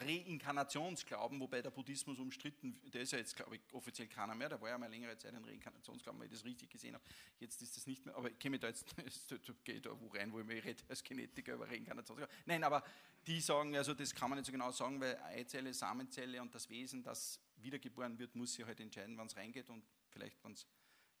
Reinkarnationsglauben, 0.00 1.40
wobei 1.40 1.62
der 1.62 1.70
Buddhismus 1.70 2.18
umstritten, 2.18 2.80
der 2.92 3.02
ist 3.02 3.12
ja 3.12 3.18
jetzt, 3.18 3.36
glaube 3.36 3.56
ich, 3.56 3.62
offiziell 3.72 4.08
keiner 4.08 4.34
mehr, 4.34 4.48
da 4.48 4.60
war 4.60 4.68
ja 4.68 4.78
mal 4.78 4.90
längere 4.90 5.16
Zeit 5.16 5.34
ein 5.34 5.44
Reinkarnationsglauben, 5.44 6.20
weil 6.20 6.26
ich 6.26 6.32
das 6.32 6.44
richtig 6.44 6.70
gesehen 6.70 6.94
habe. 6.94 7.04
Jetzt 7.38 7.60
ist 7.62 7.76
das 7.76 7.86
nicht 7.86 8.04
mehr, 8.06 8.14
aber 8.16 8.30
ich 8.30 8.38
kenne 8.38 8.52
mich 8.52 8.60
da 8.60 8.68
jetzt, 8.68 8.86
geht 9.64 9.86
da 9.86 10.00
wo 10.00 10.08
rein, 10.08 10.32
wo 10.32 10.40
ich 10.40 10.46
mich 10.46 10.64
rede 10.64 10.82
als 10.88 11.02
Genetiker 11.02 11.54
über 11.54 11.68
Reinkarnationsglauben. 11.68 12.34
Nein, 12.46 12.64
aber 12.64 12.82
die 13.26 13.40
sagen, 13.40 13.76
also 13.76 13.94
das 13.94 14.14
kann 14.14 14.30
man 14.30 14.38
nicht 14.38 14.46
so 14.46 14.52
genau 14.52 14.70
sagen, 14.70 15.00
weil 15.00 15.16
Eizelle, 15.18 15.74
Samenzelle 15.74 16.40
und 16.40 16.54
das 16.54 16.68
Wesen, 16.70 17.02
das 17.02 17.40
wiedergeboren 17.56 18.18
wird, 18.18 18.34
muss 18.34 18.54
sich 18.54 18.64
halt 18.64 18.80
entscheiden, 18.80 19.16
wann 19.18 19.26
es 19.26 19.36
reingeht 19.36 19.68
und 19.68 19.84
vielleicht, 20.08 20.42
wenn 20.44 20.52
es 20.52 20.66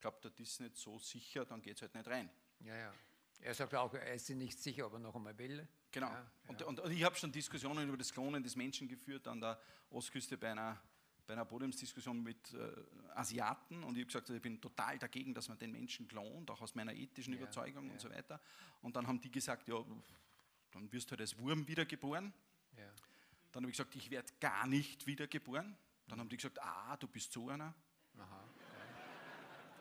glaubt, 0.00 0.24
das 0.24 0.38
ist 0.38 0.60
nicht 0.60 0.76
so 0.76 0.98
sicher, 0.98 1.44
dann 1.44 1.60
geht 1.60 1.76
es 1.76 1.82
halt 1.82 1.94
nicht 1.94 2.06
rein. 2.06 2.30
Ja, 2.60 2.76
ja. 2.76 2.94
Er 3.40 3.54
sagt 3.54 3.74
auch, 3.74 3.94
er 3.94 4.14
ist 4.14 4.26
sich 4.26 4.36
nicht 4.36 4.58
sicher, 4.58 4.86
ob 4.86 4.94
er 4.94 4.98
noch 4.98 5.14
einmal 5.14 5.36
will. 5.38 5.66
Genau. 5.90 6.08
Ja, 6.08 6.30
und, 6.48 6.60
ja. 6.60 6.66
Und, 6.66 6.80
und, 6.80 6.92
ich 6.92 7.02
habe 7.02 7.16
schon 7.16 7.32
Diskussionen 7.32 7.88
über 7.88 7.96
das 7.96 8.12
Klonen 8.12 8.42
des 8.42 8.56
Menschen 8.56 8.88
geführt 8.88 9.26
an 9.26 9.40
der 9.40 9.58
Ostküste 9.90 10.36
bei 10.36 10.50
einer, 10.50 10.80
bei 11.26 11.32
einer 11.32 11.44
Podiumsdiskussion 11.44 12.22
mit 12.22 12.52
äh, 12.52 12.70
Asiaten 13.14 13.82
und 13.84 13.96
ich 13.96 14.02
habe 14.02 14.06
gesagt, 14.06 14.30
ich 14.30 14.42
bin 14.42 14.60
total 14.60 14.98
dagegen, 14.98 15.32
dass 15.34 15.48
man 15.48 15.58
den 15.58 15.72
Menschen 15.72 16.06
klont, 16.06 16.50
auch 16.50 16.60
aus 16.60 16.74
meiner 16.74 16.92
ethischen 16.92 17.32
ja, 17.32 17.40
Überzeugung 17.40 17.90
und 17.90 18.00
so 18.00 18.10
weiter. 18.10 18.40
Und 18.82 18.96
dann 18.96 19.06
haben 19.06 19.20
die 19.20 19.30
gesagt, 19.30 19.68
ja, 19.68 19.82
dann 20.72 20.92
wirst 20.92 21.08
du 21.08 21.12
halt 21.12 21.22
als 21.22 21.38
Wurm 21.38 21.66
wiedergeboren. 21.66 22.32
Ja. 22.76 22.84
Dann 23.52 23.62
habe 23.62 23.70
ich 23.70 23.76
gesagt, 23.76 23.94
ich 23.96 24.10
werde 24.10 24.30
gar 24.40 24.66
nicht 24.66 25.06
wiedergeboren. 25.06 25.76
Dann 26.06 26.16
mhm. 26.16 26.20
haben 26.20 26.28
die 26.28 26.36
gesagt, 26.36 26.60
ah, 26.62 26.96
du 26.96 27.08
bist 27.08 27.32
so 27.32 27.48
einer. 27.48 27.74
Aha. 28.18 28.44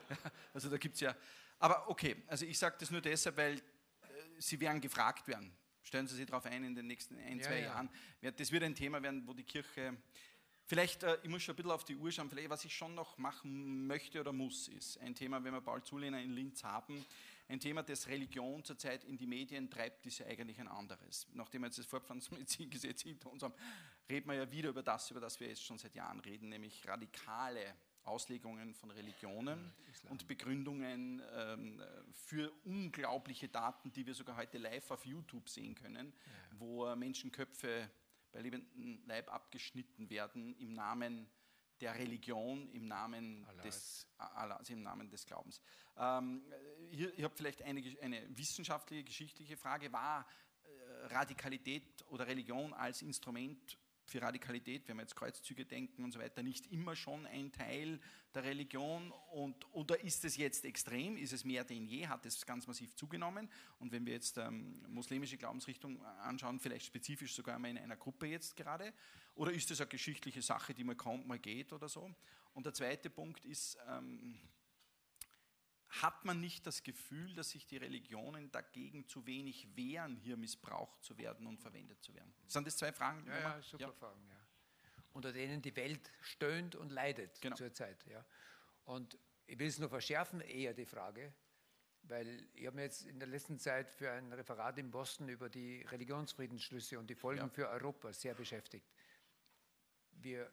also 0.53 0.69
da 0.69 0.77
gibt 0.77 0.95
es 0.95 1.01
ja 1.01 1.15
aber 1.59 1.89
okay, 1.89 2.23
also 2.27 2.45
ich 2.45 2.57
sage 2.57 2.75
das 2.79 2.91
nur 2.91 3.01
deshalb, 3.01 3.37
weil 3.37 3.55
äh, 3.55 3.61
Sie 4.37 4.59
werden 4.59 4.79
gefragt 4.79 5.27
werden. 5.27 5.51
Stellen 5.87 6.05
Sie 6.05 6.15
sich 6.15 6.25
darauf 6.25 6.45
ein 6.45 6.65
in 6.65 6.75
den 6.75 6.85
nächsten 6.85 7.17
ein, 7.17 7.39
zwei 7.39 7.61
ja. 7.61 7.67
Jahren. 7.67 7.89
Das 8.35 8.51
wird 8.51 8.63
ein 8.63 8.75
Thema 8.75 9.01
werden, 9.01 9.25
wo 9.25 9.33
die 9.33 9.45
Kirche, 9.45 9.95
vielleicht, 10.65 11.03
äh, 11.03 11.17
ich 11.23 11.29
muss 11.29 11.43
schon 11.43 11.53
ein 11.53 11.55
bisschen 11.55 11.71
auf 11.71 11.85
die 11.85 11.95
Uhr 11.95 12.11
schauen, 12.11 12.29
vielleicht 12.29 12.49
was 12.49 12.65
ich 12.65 12.75
schon 12.75 12.93
noch 12.93 13.17
machen 13.17 13.87
möchte 13.87 14.19
oder 14.19 14.33
muss, 14.33 14.67
ist 14.67 14.99
ein 14.99 15.15
Thema, 15.15 15.41
wenn 15.45 15.53
wir 15.53 15.61
Paul 15.61 15.81
Zulehner 15.81 16.21
in 16.21 16.31
Linz 16.31 16.61
haben, 16.65 17.05
ein 17.47 17.61
Thema, 17.61 17.83
das 17.83 18.05
Religion 18.07 18.65
zurzeit 18.65 19.05
in 19.05 19.17
die 19.17 19.27
Medien 19.27 19.69
treibt, 19.69 20.05
ist 20.05 20.17
ja 20.19 20.25
eigentlich 20.25 20.59
ein 20.59 20.67
anderes. 20.67 21.25
Nachdem 21.31 21.61
wir 21.61 21.67
jetzt 21.67 21.79
das 21.79 21.85
Fortpflanzungsmedizingesetz 21.85 23.01
hinter 23.03 23.31
uns 23.31 23.43
haben, 23.43 23.53
reden 24.09 24.27
wir 24.29 24.35
ja 24.35 24.51
wieder 24.51 24.67
über 24.67 24.83
das, 24.83 25.09
über 25.09 25.21
das 25.21 25.39
wir 25.39 25.47
jetzt 25.47 25.63
schon 25.63 25.77
seit 25.77 25.95
Jahren 25.95 26.19
reden, 26.19 26.49
nämlich 26.49 26.85
radikale 26.85 27.77
Auslegungen 28.07 28.73
von 28.73 28.91
Religionen 28.91 29.73
Islam. 29.91 30.11
und 30.11 30.27
Begründungen 30.27 31.21
ähm, 31.33 31.81
für 32.11 32.51
unglaubliche 32.63 33.49
Daten, 33.49 33.91
die 33.91 34.05
wir 34.05 34.13
sogar 34.13 34.37
heute 34.37 34.57
live 34.57 34.89
auf 34.91 35.05
YouTube 35.05 35.49
sehen 35.49 35.75
können, 35.75 36.13
ja. 36.25 36.59
wo 36.59 36.95
Menschenköpfe 36.95 37.89
bei 38.31 38.41
lebendem 38.41 39.03
Leib 39.05 39.31
abgeschnitten 39.33 40.09
werden 40.09 40.55
im 40.57 40.73
Namen 40.73 41.27
der 41.81 41.95
Religion, 41.95 42.69
im 42.71 42.85
Namen, 42.85 43.45
des, 43.63 44.07
also 44.17 44.73
im 44.73 44.81
Namen 44.81 45.09
des 45.09 45.25
Glaubens. 45.25 45.61
Ähm, 45.97 46.43
hier, 46.89 47.13
ich 47.17 47.23
habe 47.23 47.35
vielleicht 47.35 47.61
eine, 47.61 47.81
eine 48.01 48.37
wissenschaftliche, 48.37 49.03
geschichtliche 49.03 49.57
Frage. 49.57 49.91
War 49.91 50.25
äh, 50.63 51.05
Radikalität 51.07 52.03
oder 52.09 52.25
Religion 52.27 52.73
als 52.73 53.01
Instrument 53.01 53.77
für 54.09 54.21
Radikalität, 54.21 54.87
wenn 54.87 54.97
wir 54.97 55.03
jetzt 55.03 55.15
Kreuzzüge 55.15 55.65
denken 55.65 56.03
und 56.03 56.11
so 56.11 56.19
weiter, 56.19 56.41
nicht 56.43 56.71
immer 56.71 56.95
schon 56.95 57.25
ein 57.27 57.51
Teil 57.51 57.99
der 58.33 58.43
Religion? 58.43 59.11
Und, 59.31 59.55
oder 59.73 60.01
ist 60.03 60.25
es 60.25 60.37
jetzt 60.37 60.65
extrem? 60.65 61.17
Ist 61.17 61.33
es 61.33 61.43
mehr 61.43 61.63
denn 61.63 61.85
je? 61.85 62.07
Hat 62.07 62.25
es 62.25 62.45
ganz 62.45 62.67
massiv 62.67 62.95
zugenommen? 62.95 63.49
Und 63.79 63.91
wenn 63.91 64.05
wir 64.05 64.13
jetzt 64.13 64.37
ähm, 64.37 64.81
muslimische 64.87 65.37
Glaubensrichtung 65.37 66.03
anschauen, 66.05 66.59
vielleicht 66.59 66.85
spezifisch 66.85 67.33
sogar 67.33 67.55
einmal 67.55 67.71
in 67.71 67.77
einer 67.77 67.97
Gruppe 67.97 68.27
jetzt 68.27 68.55
gerade? 68.55 68.93
Oder 69.35 69.51
ist 69.51 69.69
es 69.69 69.81
eine 69.81 69.89
geschichtliche 69.89 70.41
Sache, 70.41 70.73
die 70.73 70.83
mal 70.83 70.95
kommt, 70.95 71.27
mal 71.27 71.39
geht 71.39 71.73
oder 71.73 71.89
so? 71.89 72.09
Und 72.53 72.65
der 72.65 72.73
zweite 72.73 73.09
Punkt 73.09 73.45
ist, 73.45 73.77
ähm, 73.87 74.39
hat 75.89 76.25
man 76.25 76.39
nicht 76.39 76.67
das 76.67 76.83
Gefühl, 76.83 77.33
dass 77.33 77.51
sich 77.51 77.65
die 77.65 77.77
Religionen 77.77 78.51
dagegen 78.51 79.07
zu 79.07 79.25
wenig 79.25 79.75
wehren, 79.75 80.17
hier 80.17 80.37
missbraucht 80.37 81.01
zu 81.03 81.17
werden 81.17 81.47
und 81.47 81.59
verwendet 81.59 82.03
zu 82.03 82.13
werden? 82.13 82.33
Sind 82.47 82.67
das 82.67 82.77
zwei 82.77 82.91
Fragen? 82.91 83.25
Ja, 83.27 83.39
ja 83.39 83.61
super 83.61 83.83
ja. 83.85 83.91
Fragen. 83.93 84.27
Ja. 84.29 84.35
Unter 85.13 85.31
denen 85.31 85.61
die 85.61 85.75
Welt 85.75 86.11
stöhnt 86.21 86.75
und 86.75 86.91
leidet 86.91 87.41
genau. 87.41 87.55
zurzeit. 87.55 88.05
Ja. 88.07 88.25
Und 88.85 89.17
ich 89.45 89.57
will 89.57 89.67
es 89.67 89.79
nur 89.79 89.89
verschärfen, 89.89 90.41
eher 90.41 90.73
die 90.73 90.85
Frage, 90.85 91.33
weil 92.03 92.47
ich 92.53 92.67
habe 92.67 92.75
mir 92.75 92.83
jetzt 92.83 93.05
in 93.05 93.19
der 93.19 93.27
letzten 93.27 93.57
Zeit 93.57 93.89
für 93.89 94.11
ein 94.11 94.31
Referat 94.33 94.77
in 94.77 94.91
Boston 94.91 95.29
über 95.29 95.49
die 95.49 95.81
Religionsfriedensschlüsse 95.83 96.99
und 96.99 97.09
die 97.09 97.15
Folgen 97.15 97.41
ja. 97.41 97.49
für 97.49 97.69
Europa 97.69 98.11
sehr 98.13 98.33
beschäftigt. 98.33 98.87
Wir 100.11 100.51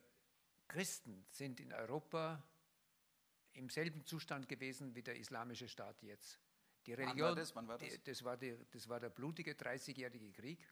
Christen 0.69 1.27
sind 1.31 1.61
in 1.61 1.73
Europa 1.73 2.43
im 3.55 3.71
selben 3.71 4.05
Zustand 4.05 4.49
gewesen 4.49 4.95
wie 4.95 5.03
der 5.03 5.17
islamische 5.17 5.69
Staat 5.69 6.03
jetzt. 6.03 6.39
Die 6.87 6.93
Religion, 6.93 7.29
Wann 7.29 7.29
war 7.29 7.35
das? 7.35 7.57
Wann 7.57 7.69
war 7.69 7.79
das? 7.79 7.89
Die, 7.89 8.03
das, 8.05 8.25
war 8.25 8.37
die, 8.37 8.57
das 8.71 8.89
war 8.89 9.01
der 9.01 9.09
blutige 9.09 9.53
30-jährige 9.53 10.31
Krieg 10.33 10.69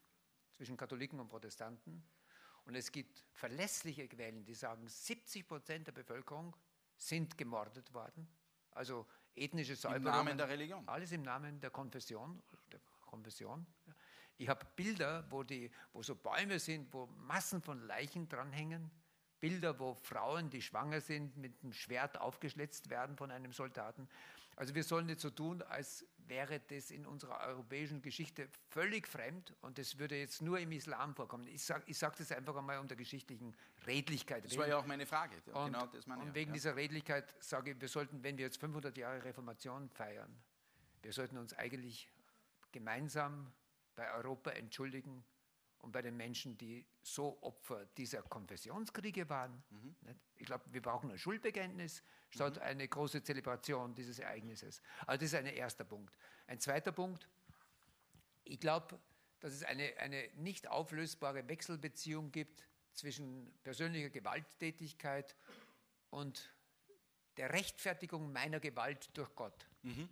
zwischen 0.53 0.77
Katholiken 0.77 1.19
und 1.21 1.29
Protestanten. 1.29 2.05
Und 2.65 2.75
es 2.75 2.93
gibt 2.93 3.25
verlässliche 3.33 4.07
Quellen, 4.09 4.45
die 4.45 4.55
sagen, 4.55 4.87
70 4.87 5.47
Prozent 5.47 5.87
der 5.87 5.93
Bevölkerung 5.93 6.55
sind 6.97 7.37
gemordet 7.37 7.93
worden. 7.93 8.29
Also 8.73 9.07
ethnische 9.35 9.75
Säuberungen. 9.75 10.07
Im 10.07 10.13
Namen 10.13 10.39
der 10.39 10.49
Religion. 10.49 10.89
Alles 10.89 11.13
im 11.13 11.23
Namen 11.23 11.61
der 11.61 11.71
Konfession. 11.71 12.43
Der 12.71 12.81
Konfession. 13.01 13.67
Ich 14.37 14.49
habe 14.49 14.65
Bilder, 14.77 15.25
wo, 15.31 15.43
die, 15.43 15.71
wo 15.93 16.03
so 16.03 16.15
Bäume 16.15 16.59
sind, 16.59 16.93
wo 16.93 17.07
Massen 17.07 17.63
von 17.63 17.81
Leichen 17.87 18.29
dranhängen 18.29 18.91
Bilder, 19.43 19.81
wo 19.81 19.95
Frauen, 19.95 20.51
die 20.51 20.63
schwanger 20.63 21.01
sind, 21.01 21.37
mit 21.37 21.65
dem 21.65 21.73
Schwert 21.73 22.21
aufgeschlitzt 22.21 22.91
werden 22.91 23.17
von 23.17 23.33
einem 23.33 23.53
Soldaten. 23.53 24.09
Also 24.55 24.77
wir 24.77 24.85
sollen 24.85 25.07
nicht 25.07 25.19
so 25.19 25.31
tun, 25.31 25.63
als 25.63 26.07
wäre 26.29 26.61
das 26.61 26.93
in 26.93 27.05
unserer 27.07 27.41
europäischen 27.49 28.03
Geschichte 28.03 28.49
völlig 28.69 29.09
fremd 29.09 29.53
und 29.61 29.79
das 29.79 29.99
würde 29.99 30.17
jetzt 30.17 30.43
nur 30.43 30.61
im 30.61 30.71
Islam 30.71 31.17
vorkommen. 31.17 31.49
Ich 31.49 31.65
sage 31.65 31.83
ich 31.87 31.99
sag 31.99 32.15
das 32.17 32.31
einfach 32.31 32.55
einmal 32.55 32.79
um 32.79 32.87
der 32.87 32.97
geschichtlichen 32.97 33.57
Redlichkeit. 33.85 34.45
Das 34.45 34.57
war 34.57 34.69
ja 34.69 34.79
auch 34.79 34.87
meine 34.87 35.07
Frage. 35.07 35.35
Und, 35.53 35.73
genau 35.73 35.87
das 35.87 36.07
meine 36.07 36.23
und 36.23 36.35
wegen 36.37 36.51
ja. 36.51 36.55
dieser 36.55 36.77
Redlichkeit 36.77 37.35
sage 37.41 37.73
ich, 37.73 37.81
wir 37.81 37.89
sollten, 37.89 38.23
wenn 38.23 38.39
wir 38.39 38.45
jetzt 38.45 38.61
500 38.61 38.97
Jahre 38.97 39.25
Reformation 39.25 39.89
feiern, 39.89 40.33
wir 41.03 41.13
sollten 41.13 41.37
uns 41.37 41.53
eigentlich 41.55 42.09
gemeinsam 42.71 43.53
bei 43.97 44.15
Europa 44.15 44.53
entschuldigen 44.53 45.25
und 45.83 45.91
bei 45.91 46.01
den 46.01 46.17
Menschen, 46.17 46.57
die 46.57 46.87
so 47.03 47.43
Opfer 47.43 47.87
dieser 47.99 48.23
Konfessionskriege 48.23 49.29
waren. 49.29 49.63
Mhm. 49.71 49.97
Ich 50.37 50.47
glaube, 50.47 50.65
wir 50.73 50.81
brauchen 50.81 51.11
ein 51.11 51.19
Schuldbekenntnis 51.19 52.03
statt 52.31 52.57
mhm. 52.57 52.63
eine 52.63 52.89
große 52.89 53.23
Zelebration 53.23 53.95
dieses 53.95 54.19
Ereignisses. 54.21 54.81
Also 55.07 55.21
das 55.21 55.33
ist 55.33 55.35
ein 55.35 55.47
erster 55.47 55.85
Punkt. 55.85 56.17
Ein 56.47 56.61
zweiter 56.61 56.93
Punkt, 56.93 57.29
ich 58.45 58.61
glaube, 58.61 58.99
dass 59.41 59.53
es 59.53 59.65
eine, 59.65 59.97
eine 59.99 60.29
nicht 60.37 60.69
auflösbare 60.69 61.49
Wechselbeziehung 61.49 62.31
gibt 62.31 62.65
zwischen 62.93 63.53
persönlicher 63.65 64.11
Gewalttätigkeit 64.11 65.37
und 66.11 66.55
der 67.39 67.53
Rechtfertigung 67.53 68.33
meiner 68.33 68.61
Gewalt 68.61 69.11
durch 69.17 69.35
Gott. 69.35 69.69
Mhm 69.83 70.09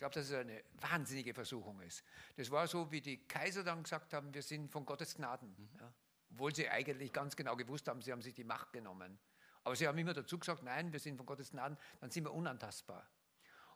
glaube, 0.00 0.14
dass 0.14 0.26
es 0.26 0.32
eine 0.32 0.64
wahnsinnige 0.80 1.34
Versuchung 1.34 1.80
ist. 1.82 2.02
Das 2.36 2.50
war 2.50 2.66
so, 2.66 2.90
wie 2.90 3.00
die 3.00 3.18
Kaiser 3.28 3.62
dann 3.62 3.82
gesagt 3.82 4.12
haben, 4.14 4.34
wir 4.34 4.42
sind 4.42 4.72
von 4.72 4.84
Gottes 4.84 5.14
Gnaden. 5.14 5.54
Mhm. 5.56 5.78
Ja, 5.78 5.92
obwohl 6.32 6.54
sie 6.54 6.68
eigentlich 6.68 7.12
ganz 7.12 7.36
genau 7.36 7.54
gewusst 7.54 7.86
haben, 7.86 8.00
sie 8.00 8.10
haben 8.10 8.22
sich 8.22 8.34
die 8.34 8.44
Macht 8.44 8.72
genommen. 8.72 9.18
Aber 9.62 9.76
sie 9.76 9.86
haben 9.86 9.98
immer 9.98 10.14
dazu 10.14 10.38
gesagt, 10.38 10.62
nein, 10.62 10.90
wir 10.92 11.00
sind 11.00 11.16
von 11.18 11.26
Gottes 11.26 11.50
Gnaden, 11.50 11.76
dann 12.00 12.10
sind 12.10 12.24
wir 12.24 12.32
unantastbar. 12.32 13.06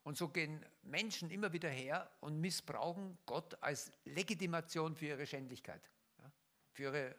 Und 0.03 0.17
so 0.17 0.29
gehen 0.29 0.65
Menschen 0.83 1.31
immer 1.31 1.53
wieder 1.53 1.69
her 1.69 2.11
und 2.21 2.41
missbrauchen 2.41 3.19
Gott 3.27 3.63
als 3.63 3.93
Legitimation 4.05 4.97
für 4.97 5.07
ihre 5.07 5.27
Schändlichkeit, 5.27 5.91
ja, 6.19 6.33
für, 6.73 6.83
ihre, 6.85 7.17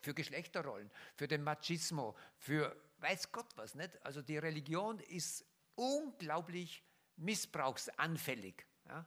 für 0.00 0.14
Geschlechterrollen, 0.14 0.90
für 1.14 1.28
den 1.28 1.42
Machismo, 1.44 2.16
für 2.36 2.76
weiß 2.98 3.30
Gott 3.30 3.56
was 3.56 3.74
nicht. 3.74 4.04
Also 4.04 4.20
die 4.22 4.38
Religion 4.38 4.98
ist 4.98 5.44
unglaublich 5.74 6.84
missbrauchsanfällig. 7.22 8.66
Ja? 8.86 9.06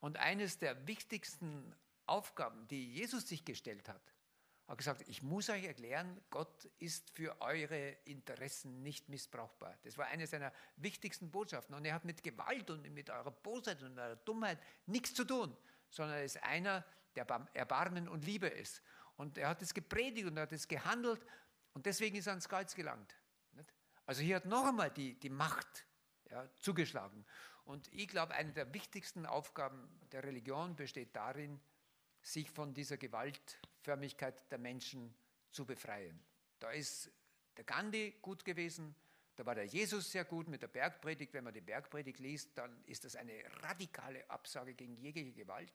Und 0.00 0.18
eines 0.18 0.58
der 0.58 0.86
wichtigsten 0.86 1.74
Aufgaben, 2.06 2.68
die 2.68 2.92
Jesus 2.92 3.28
sich 3.28 3.44
gestellt 3.44 3.88
hat, 3.88 4.14
hat 4.66 4.78
gesagt, 4.78 5.08
ich 5.08 5.22
muss 5.22 5.50
euch 5.50 5.64
erklären, 5.64 6.20
Gott 6.30 6.64
ist 6.78 7.10
für 7.10 7.40
eure 7.40 7.90
Interessen 8.04 8.82
nicht 8.82 9.08
missbrauchbar. 9.08 9.78
Das 9.82 9.98
war 9.98 10.06
eine 10.06 10.26
seiner 10.26 10.52
wichtigsten 10.76 11.30
Botschaften. 11.30 11.74
Und 11.74 11.84
er 11.84 11.94
hat 11.94 12.04
mit 12.04 12.22
Gewalt 12.22 12.70
und 12.70 12.82
mit 12.90 13.10
eurer 13.10 13.30
Bosheit 13.30 13.82
und 13.82 13.98
eurer 13.98 14.16
Dummheit 14.16 14.58
nichts 14.86 15.14
zu 15.14 15.24
tun, 15.24 15.54
sondern 15.90 16.18
er 16.18 16.24
ist 16.24 16.42
einer, 16.42 16.84
der 17.14 17.26
Erbarmen 17.52 18.08
und 18.08 18.24
Liebe 18.24 18.48
ist. 18.48 18.82
Und 19.16 19.38
er 19.38 19.48
hat 19.48 19.62
es 19.62 19.72
gepredigt 19.72 20.26
und 20.26 20.36
er 20.36 20.44
hat 20.44 20.52
es 20.52 20.66
gehandelt 20.66 21.24
und 21.74 21.86
deswegen 21.86 22.16
ist 22.16 22.26
er 22.26 22.32
ans 22.32 22.48
Kreuz 22.48 22.74
gelangt. 22.74 23.14
Also 24.06 24.22
hier 24.22 24.36
hat 24.36 24.46
noch 24.46 24.66
einmal 24.66 24.90
die, 24.90 25.14
die 25.14 25.30
Macht 25.30 25.86
ja, 26.34 26.48
zugeschlagen. 26.56 27.24
Und 27.64 27.88
ich 27.92 28.08
glaube, 28.08 28.34
eine 28.34 28.52
der 28.52 28.74
wichtigsten 28.74 29.24
Aufgaben 29.24 29.88
der 30.10 30.24
Religion 30.24 30.74
besteht 30.74 31.14
darin, 31.14 31.60
sich 32.22 32.50
von 32.50 32.74
dieser 32.74 32.96
Gewaltförmigkeit 32.96 34.50
der 34.50 34.58
Menschen 34.58 35.14
zu 35.50 35.64
befreien. 35.64 36.18
Da 36.58 36.70
ist 36.70 37.10
der 37.56 37.64
Gandhi 37.64 38.16
gut 38.20 38.44
gewesen, 38.44 38.96
da 39.36 39.46
war 39.46 39.54
der 39.54 39.66
Jesus 39.66 40.10
sehr 40.10 40.24
gut 40.24 40.48
mit 40.48 40.62
der 40.62 40.68
Bergpredigt. 40.68 41.32
Wenn 41.32 41.44
man 41.44 41.54
die 41.54 41.60
Bergpredigt 41.60 42.18
liest, 42.18 42.56
dann 42.56 42.84
ist 42.86 43.04
das 43.04 43.16
eine 43.16 43.32
radikale 43.62 44.28
Absage 44.30 44.74
gegen 44.74 44.96
jegliche 44.96 45.32
Gewalt. 45.32 45.72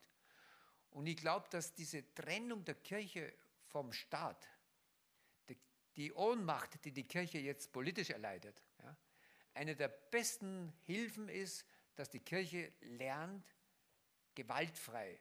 Und 0.91 1.07
ich 1.07 1.17
glaube, 1.17 1.47
dass 1.49 1.73
diese 1.73 2.13
Trennung 2.13 2.63
der 2.65 2.75
Kirche 2.75 3.33
vom 3.67 3.91
Staat, 3.93 4.47
die 5.95 6.13
Ohnmacht, 6.13 6.83
die 6.85 6.91
die 6.91 7.07
Kirche 7.07 7.39
jetzt 7.39 7.73
politisch 7.73 8.09
erleidet, 8.09 8.63
eine 9.59 9.75
der 9.75 9.89
besten 9.89 10.71
Hilfen 10.85 11.27
ist, 11.27 11.65
dass 11.95 12.09
die 12.09 12.21
Kirche 12.21 12.71
lernt, 12.79 13.45
gewaltfrei 14.33 15.19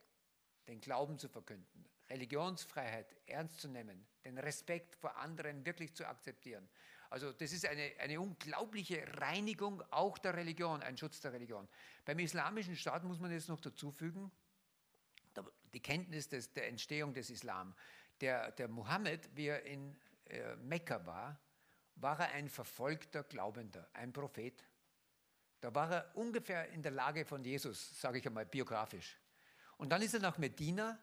den 0.69 0.81
Glauben 0.81 1.19
zu 1.19 1.29
verkünden, 1.29 1.85
Religionsfreiheit 2.09 3.17
ernst 3.27 3.61
zu 3.61 3.69
nehmen, 3.69 4.07
den 4.25 4.39
Respekt 4.39 4.95
vor 4.95 5.17
anderen 5.17 5.67
wirklich 5.67 5.93
zu 5.93 6.07
akzeptieren. 6.07 6.69
Also 7.11 7.33
das 7.33 7.53
ist 7.53 7.67
eine, 7.67 7.95
eine 7.99 8.21
unglaubliche 8.21 9.03
Reinigung 9.21 9.83
auch 9.91 10.19
der 10.19 10.35
Religion, 10.35 10.85
ein 10.85 10.97
Schutz 10.97 11.21
der 11.21 11.33
Religion. 11.33 11.67
Beim 12.05 12.21
islamischen 12.21 12.77
Staat 12.77 13.03
muss 13.03 13.19
man 13.19 13.33
jetzt 13.33 13.49
noch 13.49 13.61
dazu 13.61 13.91
fügen, 13.91 14.31
die 15.73 15.81
Kenntnis 15.81 16.29
des, 16.29 16.53
der 16.53 16.69
Entstehung 16.69 17.13
des 17.13 17.31
Islam. 17.31 17.75
Der, 18.21 18.53
der 18.53 18.69
Mohammed, 18.69 19.35
wie 19.35 19.47
er 19.47 19.65
in 19.65 19.97
äh, 20.27 20.55
Mekka 20.57 21.05
war, 21.07 21.41
war 22.01 22.21
er 22.21 22.33
ein 22.33 22.49
verfolgter 22.49 23.25
Glaubender, 23.25 23.89
ein 23.93 24.13
Prophet. 24.13 24.65
Da 25.61 25.75
war 25.75 25.91
er 25.91 26.17
ungefähr 26.17 26.69
in 26.71 26.83
der 26.83 26.93
Lage 26.93 27.25
von 27.25 27.45
Jesus, 27.45 28.01
sage 28.01 28.19
ich 28.19 28.27
einmal 28.27 28.47
biografisch. 28.47 29.19
Und 29.77 29.91
dann 29.91 30.03
ist 30.03 30.15
er 30.15 30.21
nach 30.21 30.39
Medina 30.39 30.99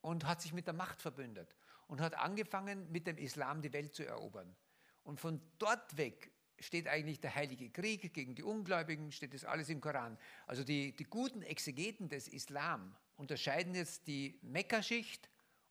und 0.00 0.24
hat 0.24 0.42
sich 0.42 0.52
mit 0.52 0.66
der 0.66 0.74
Macht 0.74 1.02
verbündet 1.02 1.54
und 1.88 2.00
hat 2.00 2.14
angefangen, 2.14 2.90
mit 2.90 3.06
dem 3.06 3.18
Islam 3.18 3.62
die 3.62 3.72
Welt 3.72 3.94
zu 3.94 4.04
erobern. 4.04 4.54
Und 5.02 5.20
von 5.20 5.40
dort 5.58 5.96
weg 5.96 6.32
steht 6.58 6.88
eigentlich 6.88 7.20
der 7.20 7.34
Heilige 7.34 7.70
Krieg 7.70 8.12
gegen 8.14 8.34
die 8.34 8.42
Ungläubigen, 8.42 9.12
steht 9.12 9.34
das 9.34 9.44
alles 9.44 9.68
im 9.68 9.80
Koran. 9.80 10.18
Also 10.46 10.64
die, 10.64 10.94
die 10.94 11.04
guten 11.04 11.42
Exegeten 11.42 12.08
des 12.08 12.28
Islam 12.28 12.96
unterscheiden 13.16 13.74
jetzt 13.74 14.06
die 14.06 14.38
Mekka-Schicht 14.42 15.28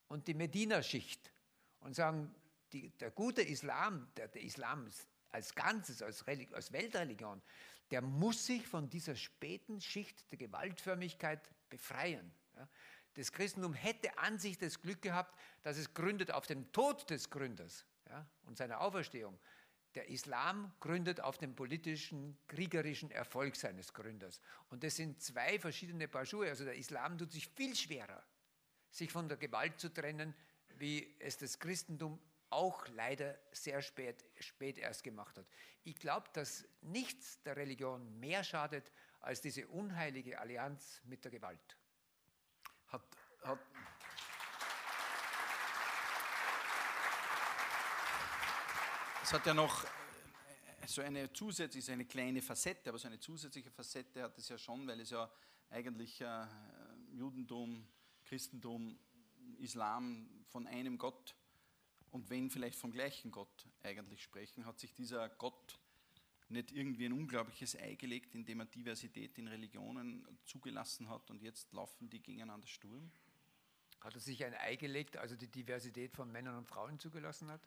und 0.08 0.28
die 0.28 0.34
Medina-Schicht 0.34 1.32
und 1.80 1.94
sagen, 1.94 2.34
die, 2.72 2.90
der 2.98 3.10
gute 3.10 3.42
Islam, 3.42 4.08
der, 4.16 4.28
der 4.28 4.42
Islam 4.42 4.88
als 5.30 5.54
Ganzes, 5.54 6.02
als, 6.02 6.24
als 6.26 6.72
Weltreligion, 6.72 7.42
der 7.90 8.02
muss 8.02 8.46
sich 8.46 8.66
von 8.66 8.88
dieser 8.88 9.14
späten 9.14 9.80
Schicht 9.80 10.30
der 10.32 10.38
Gewaltförmigkeit 10.38 11.48
befreien. 11.68 12.32
Ja. 12.56 12.68
Das 13.14 13.32
Christentum 13.32 13.72
hätte 13.72 14.18
an 14.18 14.38
sich 14.38 14.58
das 14.58 14.80
Glück 14.80 15.00
gehabt, 15.00 15.38
dass 15.62 15.78
es 15.78 15.94
gründet 15.94 16.30
auf 16.30 16.46
dem 16.46 16.70
Tod 16.72 17.08
des 17.08 17.30
Gründers 17.30 17.86
ja, 18.08 18.28
und 18.44 18.58
seiner 18.58 18.80
Auferstehung. 18.80 19.38
Der 19.94 20.10
Islam 20.10 20.74
gründet 20.80 21.22
auf 21.22 21.38
dem 21.38 21.54
politischen, 21.54 22.36
kriegerischen 22.48 23.10
Erfolg 23.10 23.56
seines 23.56 23.94
Gründers. 23.94 24.42
Und 24.68 24.84
das 24.84 24.96
sind 24.96 25.22
zwei 25.22 25.58
verschiedene 25.58 26.06
Paar 26.08 26.26
Schuhe. 26.26 26.50
Also 26.50 26.64
der 26.64 26.76
Islam 26.76 27.16
tut 27.16 27.32
sich 27.32 27.48
viel 27.48 27.74
schwerer, 27.74 28.22
sich 28.90 29.10
von 29.10 29.28
der 29.28 29.38
Gewalt 29.38 29.80
zu 29.80 29.88
trennen, 29.88 30.34
wie 30.76 31.16
es 31.18 31.38
das 31.38 31.58
Christentum 31.58 32.20
auch 32.50 32.86
leider 32.88 33.38
sehr 33.52 33.82
spät, 33.82 34.24
spät 34.40 34.78
erst 34.78 35.02
gemacht 35.02 35.36
hat. 35.38 35.46
Ich 35.84 35.96
glaube, 35.96 36.28
dass 36.32 36.64
nichts 36.80 37.42
der 37.42 37.56
Religion 37.56 38.18
mehr 38.18 38.44
schadet 38.44 38.90
als 39.20 39.40
diese 39.40 39.66
unheilige 39.68 40.38
Allianz 40.38 41.00
mit 41.04 41.24
der 41.24 41.30
Gewalt. 41.32 41.76
Hat, 42.88 43.02
hat 43.42 43.58
es 49.22 49.32
hat 49.32 49.44
ja 49.44 49.54
noch 49.54 49.84
so 50.86 51.02
eine 51.02 51.32
zusätzliche, 51.32 51.92
eine 51.92 52.04
kleine 52.04 52.40
Facette, 52.40 52.90
aber 52.90 52.98
so 52.98 53.08
eine 53.08 53.18
zusätzliche 53.18 53.72
Facette 53.72 54.22
hat 54.22 54.38
es 54.38 54.48
ja 54.48 54.56
schon, 54.56 54.86
weil 54.86 55.00
es 55.00 55.10
ja 55.10 55.28
eigentlich 55.70 56.20
äh, 56.20 56.46
Judentum, 57.12 57.88
Christentum, 58.24 58.96
Islam 59.58 60.44
von 60.46 60.66
einem 60.68 60.96
Gott 60.96 61.34
und 62.16 62.30
wenn 62.30 62.48
vielleicht 62.48 62.78
vom 62.78 62.92
gleichen 62.92 63.30
Gott 63.30 63.66
eigentlich 63.82 64.22
sprechen, 64.22 64.64
hat 64.64 64.78
sich 64.80 64.94
dieser 64.94 65.28
Gott 65.28 65.78
nicht 66.48 66.72
irgendwie 66.72 67.04
ein 67.04 67.12
unglaubliches 67.12 67.76
Ei 67.76 67.94
gelegt, 67.94 68.34
indem 68.34 68.60
er 68.60 68.66
Diversität 68.66 69.36
in 69.36 69.48
Religionen 69.48 70.26
zugelassen 70.46 71.10
hat 71.10 71.30
und 71.30 71.42
jetzt 71.42 71.70
laufen 71.74 72.08
die 72.08 72.22
gegeneinander 72.22 72.66
Sturm? 72.66 73.10
Hat 74.00 74.14
er 74.14 74.20
sich 74.20 74.42
ein 74.46 74.54
Ei 74.54 74.76
gelegt, 74.76 75.18
also 75.18 75.36
die 75.36 75.48
Diversität 75.48 76.14
von 76.14 76.32
Männern 76.32 76.56
und 76.56 76.66
Frauen 76.66 76.98
zugelassen 76.98 77.50
hat? 77.50 77.60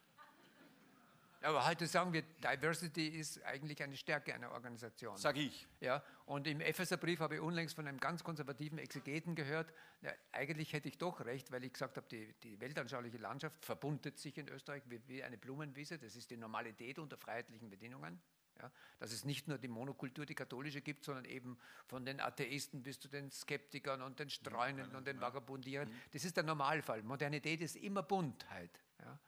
Aber 1.44 1.68
heute 1.68 1.86
sagen 1.86 2.12
wir, 2.12 2.24
Diversity 2.24 3.08
ist 3.08 3.44
eigentlich 3.44 3.84
eine 3.84 3.96
Stärke 3.98 4.34
einer 4.34 4.52
Organisation. 4.52 5.16
Sag 5.16 5.38
ich. 5.38 5.68
Ja, 5.80 6.04
und 6.30 6.46
im 6.46 6.62
Epheserbrief 6.62 7.22
habe 7.22 7.36
ich 7.36 7.42
unlängst 7.42 7.74
von 7.74 7.88
einem 7.88 8.00
ganz 8.00 8.24
konservativen 8.24 8.78
Exegeten 8.78 9.34
gehört, 9.34 9.74
ja, 10.04 10.12
eigentlich 10.32 10.74
hätte 10.74 10.88
ich 10.88 11.00
doch 11.00 11.26
recht, 11.26 11.52
weil 11.52 11.64
ich 11.64 11.74
gesagt 11.74 11.98
habe, 11.98 12.08
die, 12.08 12.36
die 12.44 12.62
weltanschauliche 12.62 13.18
Landschaft 13.18 13.66
verbundet 13.66 14.20
sich 14.20 14.38
in 14.38 14.48
Österreich 14.48 14.84
wie, 14.86 15.02
wie 15.08 15.24
eine 15.24 15.40
Blumenwiese. 15.40 15.98
Das 15.98 16.16
ist 16.16 16.30
die 16.30 16.38
Normalität 16.38 17.00
unter 17.00 17.18
freiheitlichen 17.18 17.72
Bedingungen. 17.72 18.22
Ja, 18.62 18.72
dass 19.00 19.12
es 19.12 19.26
nicht 19.26 19.48
nur 19.48 19.58
die 19.58 19.70
Monokultur, 19.70 20.28
die 20.28 20.36
katholische 20.36 20.82
gibt, 20.82 21.04
sondern 21.04 21.26
eben 21.26 21.58
von 21.88 22.06
den 22.06 22.20
Atheisten 22.20 22.84
bis 22.84 23.00
zu 23.00 23.08
den 23.08 23.32
Skeptikern 23.32 24.04
und 24.04 24.20
den 24.20 24.30
Streunenden 24.30 24.96
und 24.96 25.08
den 25.08 25.20
Vagabundierern. 25.20 25.90
Das 26.12 26.26
ist 26.26 26.38
der 26.38 26.44
Normalfall. 26.44 27.02
Modernität 27.02 27.62
ist 27.62 27.76
immer 27.76 28.04
Buntheit. 28.04 28.80
Ja. 29.00 29.20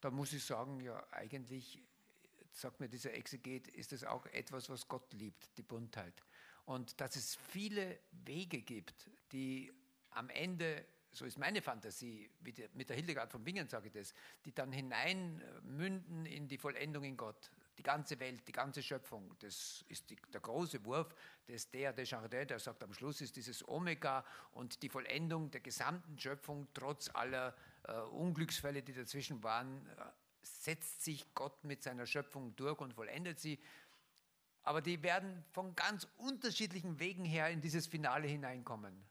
da 0.00 0.08
muss 0.12 0.32
ich 0.32 0.44
sagen, 0.44 0.80
ja, 0.82 1.04
eigentlich 1.10 1.82
sagt 2.52 2.78
mir 2.78 2.88
dieser 2.88 3.12
Exeget, 3.12 3.68
ist 3.68 3.90
das 3.90 4.04
auch 4.04 4.26
etwas, 4.26 4.70
was 4.70 4.86
Gott 4.86 5.12
liebt, 5.14 5.56
die 5.58 5.62
Buntheit. 5.62 6.22
Und 6.66 7.00
dass 7.00 7.16
es 7.16 7.36
viele 7.36 7.98
Wege 8.24 8.62
gibt, 8.62 9.10
die 9.32 9.72
am 10.10 10.30
Ende, 10.30 10.86
so 11.12 11.24
ist 11.24 11.38
meine 11.38 11.60
Fantasie, 11.60 12.30
mit 12.74 12.88
der 12.88 12.96
Hildegard 12.96 13.30
von 13.30 13.44
Bingen 13.44 13.68
sage 13.68 13.88
ich 13.88 13.92
das, 13.92 14.14
die 14.44 14.52
dann 14.52 14.72
hineinmünden 14.72 16.26
in 16.26 16.48
die 16.48 16.58
Vollendung 16.58 17.04
in 17.04 17.16
Gott. 17.16 17.50
Die 17.76 17.82
ganze 17.82 18.18
Welt, 18.20 18.46
die 18.46 18.52
ganze 18.52 18.82
Schöpfung, 18.82 19.34
das 19.40 19.84
ist 19.88 20.08
die, 20.08 20.16
der 20.32 20.40
große 20.40 20.84
Wurf 20.84 21.12
des 21.48 21.70
Der 21.70 21.92
Desjardins, 21.92 22.46
der 22.46 22.58
sagt, 22.60 22.82
am 22.84 22.94
Schluss 22.94 23.20
ist 23.20 23.36
dieses 23.36 23.66
Omega 23.68 24.24
und 24.52 24.80
die 24.82 24.88
Vollendung 24.88 25.50
der 25.50 25.60
gesamten 25.60 26.18
Schöpfung, 26.18 26.68
trotz 26.72 27.10
aller 27.12 27.54
äh, 27.82 27.92
Unglücksfälle, 27.92 28.82
die 28.82 28.92
dazwischen 28.92 29.42
waren, 29.42 29.86
äh, 29.88 30.04
setzt 30.44 31.02
sich 31.02 31.34
Gott 31.34 31.64
mit 31.64 31.82
seiner 31.82 32.06
Schöpfung 32.06 32.54
durch 32.56 32.80
und 32.80 32.94
vollendet 32.94 33.40
sie. 33.40 33.58
Aber 34.64 34.80
die 34.80 35.02
werden 35.02 35.44
von 35.52 35.76
ganz 35.76 36.08
unterschiedlichen 36.16 36.98
Wegen 36.98 37.24
her 37.24 37.50
in 37.50 37.60
dieses 37.60 37.86
Finale 37.86 38.26
hineinkommen. 38.26 39.04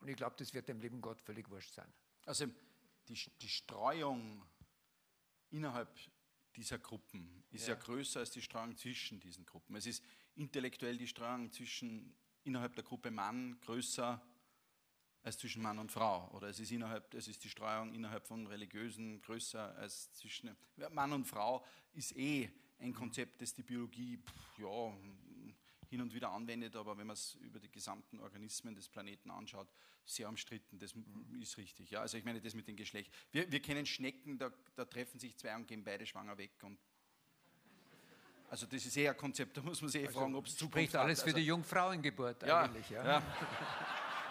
Und 0.00 0.08
ich 0.08 0.16
glaube, 0.16 0.36
das 0.38 0.52
wird 0.54 0.68
dem 0.68 0.80
lieben 0.80 1.00
Gott 1.00 1.20
völlig 1.20 1.48
wurscht 1.50 1.72
sein. 1.72 1.90
Also 2.26 2.46
die, 3.08 3.18
die 3.40 3.48
Streuung 3.48 4.44
innerhalb 5.50 5.88
dieser 6.54 6.78
Gruppen 6.78 7.44
ist 7.50 7.68
ja. 7.68 7.74
ja. 7.74 7.80
größer 7.80 8.20
als 8.20 8.30
die 8.30 8.42
Streuung 8.42 8.76
zwischen 8.76 9.18
diesen 9.20 9.46
Gruppen. 9.46 9.76
Es 9.76 9.86
ist 9.86 10.04
intellektuell 10.34 10.96
die 10.98 11.06
Streuung 11.06 11.50
zwischen 11.52 12.14
innerhalb 12.44 12.74
der 12.74 12.84
Gruppe 12.84 13.10
Mann 13.10 13.58
größer 13.60 14.22
als 15.22 15.38
zwischen 15.38 15.62
Mann 15.62 15.78
und 15.78 15.90
Frau. 15.90 16.30
Oder 16.32 16.48
es 16.48 16.60
ist, 16.60 16.70
innerhalb, 16.70 17.12
es 17.14 17.26
ist 17.26 17.42
die 17.42 17.48
Streuung 17.48 17.92
innerhalb 17.92 18.26
von 18.26 18.46
Religiösen 18.46 19.20
größer 19.22 19.74
als 19.76 20.12
zwischen 20.12 20.56
Mann 20.90 21.12
und 21.12 21.24
Frau 21.24 21.64
ist 21.94 22.16
eh 22.16 22.48
ein 22.78 22.92
Konzept, 22.94 23.40
das 23.40 23.54
die 23.54 23.62
Biologie 23.62 24.18
ja, 24.58 24.92
hin 25.88 26.00
und 26.00 26.12
wieder 26.12 26.30
anwendet, 26.30 26.76
aber 26.76 26.96
wenn 26.98 27.06
man 27.06 27.14
es 27.14 27.34
über 27.36 27.58
die 27.58 27.70
gesamten 27.70 28.20
Organismen 28.20 28.74
des 28.74 28.88
Planeten 28.88 29.30
anschaut, 29.30 29.68
sehr 30.04 30.28
umstritten. 30.28 30.78
Das 30.78 30.94
ist 31.40 31.56
richtig. 31.58 31.90
Ja? 31.90 32.00
Also 32.00 32.16
ich 32.16 32.24
meine 32.24 32.40
das 32.40 32.54
mit 32.54 32.68
dem 32.68 32.76
Geschlecht. 32.76 33.12
Wir, 33.32 33.50
wir 33.50 33.60
kennen 33.60 33.86
Schnecken, 33.86 34.38
da, 34.38 34.52
da 34.74 34.84
treffen 34.84 35.18
sich 35.18 35.36
zwei 35.36 35.54
und 35.54 35.66
gehen 35.66 35.84
beide 35.84 36.06
schwanger 36.06 36.38
weg. 36.38 36.52
Also 38.48 38.66
das 38.66 38.86
ist 38.86 38.96
eher 38.96 39.10
ein 39.10 39.16
Konzept, 39.16 39.56
da 39.56 39.62
muss 39.62 39.80
man 39.80 39.90
sich 39.90 40.02
eh 40.02 40.06
also 40.06 40.20
fragen, 40.20 40.34
ob 40.36 40.46
es 40.46 40.56
Zukunft 40.56 40.74
spricht 40.74 40.96
alles 40.96 41.20
für 41.20 41.26
also, 41.26 41.38
die 41.38 41.46
Jungfrauengeburt 41.46 42.42
ja, 42.44 42.62
eigentlich. 42.62 42.88
Ja. 42.90 43.04
ja. 43.04 43.22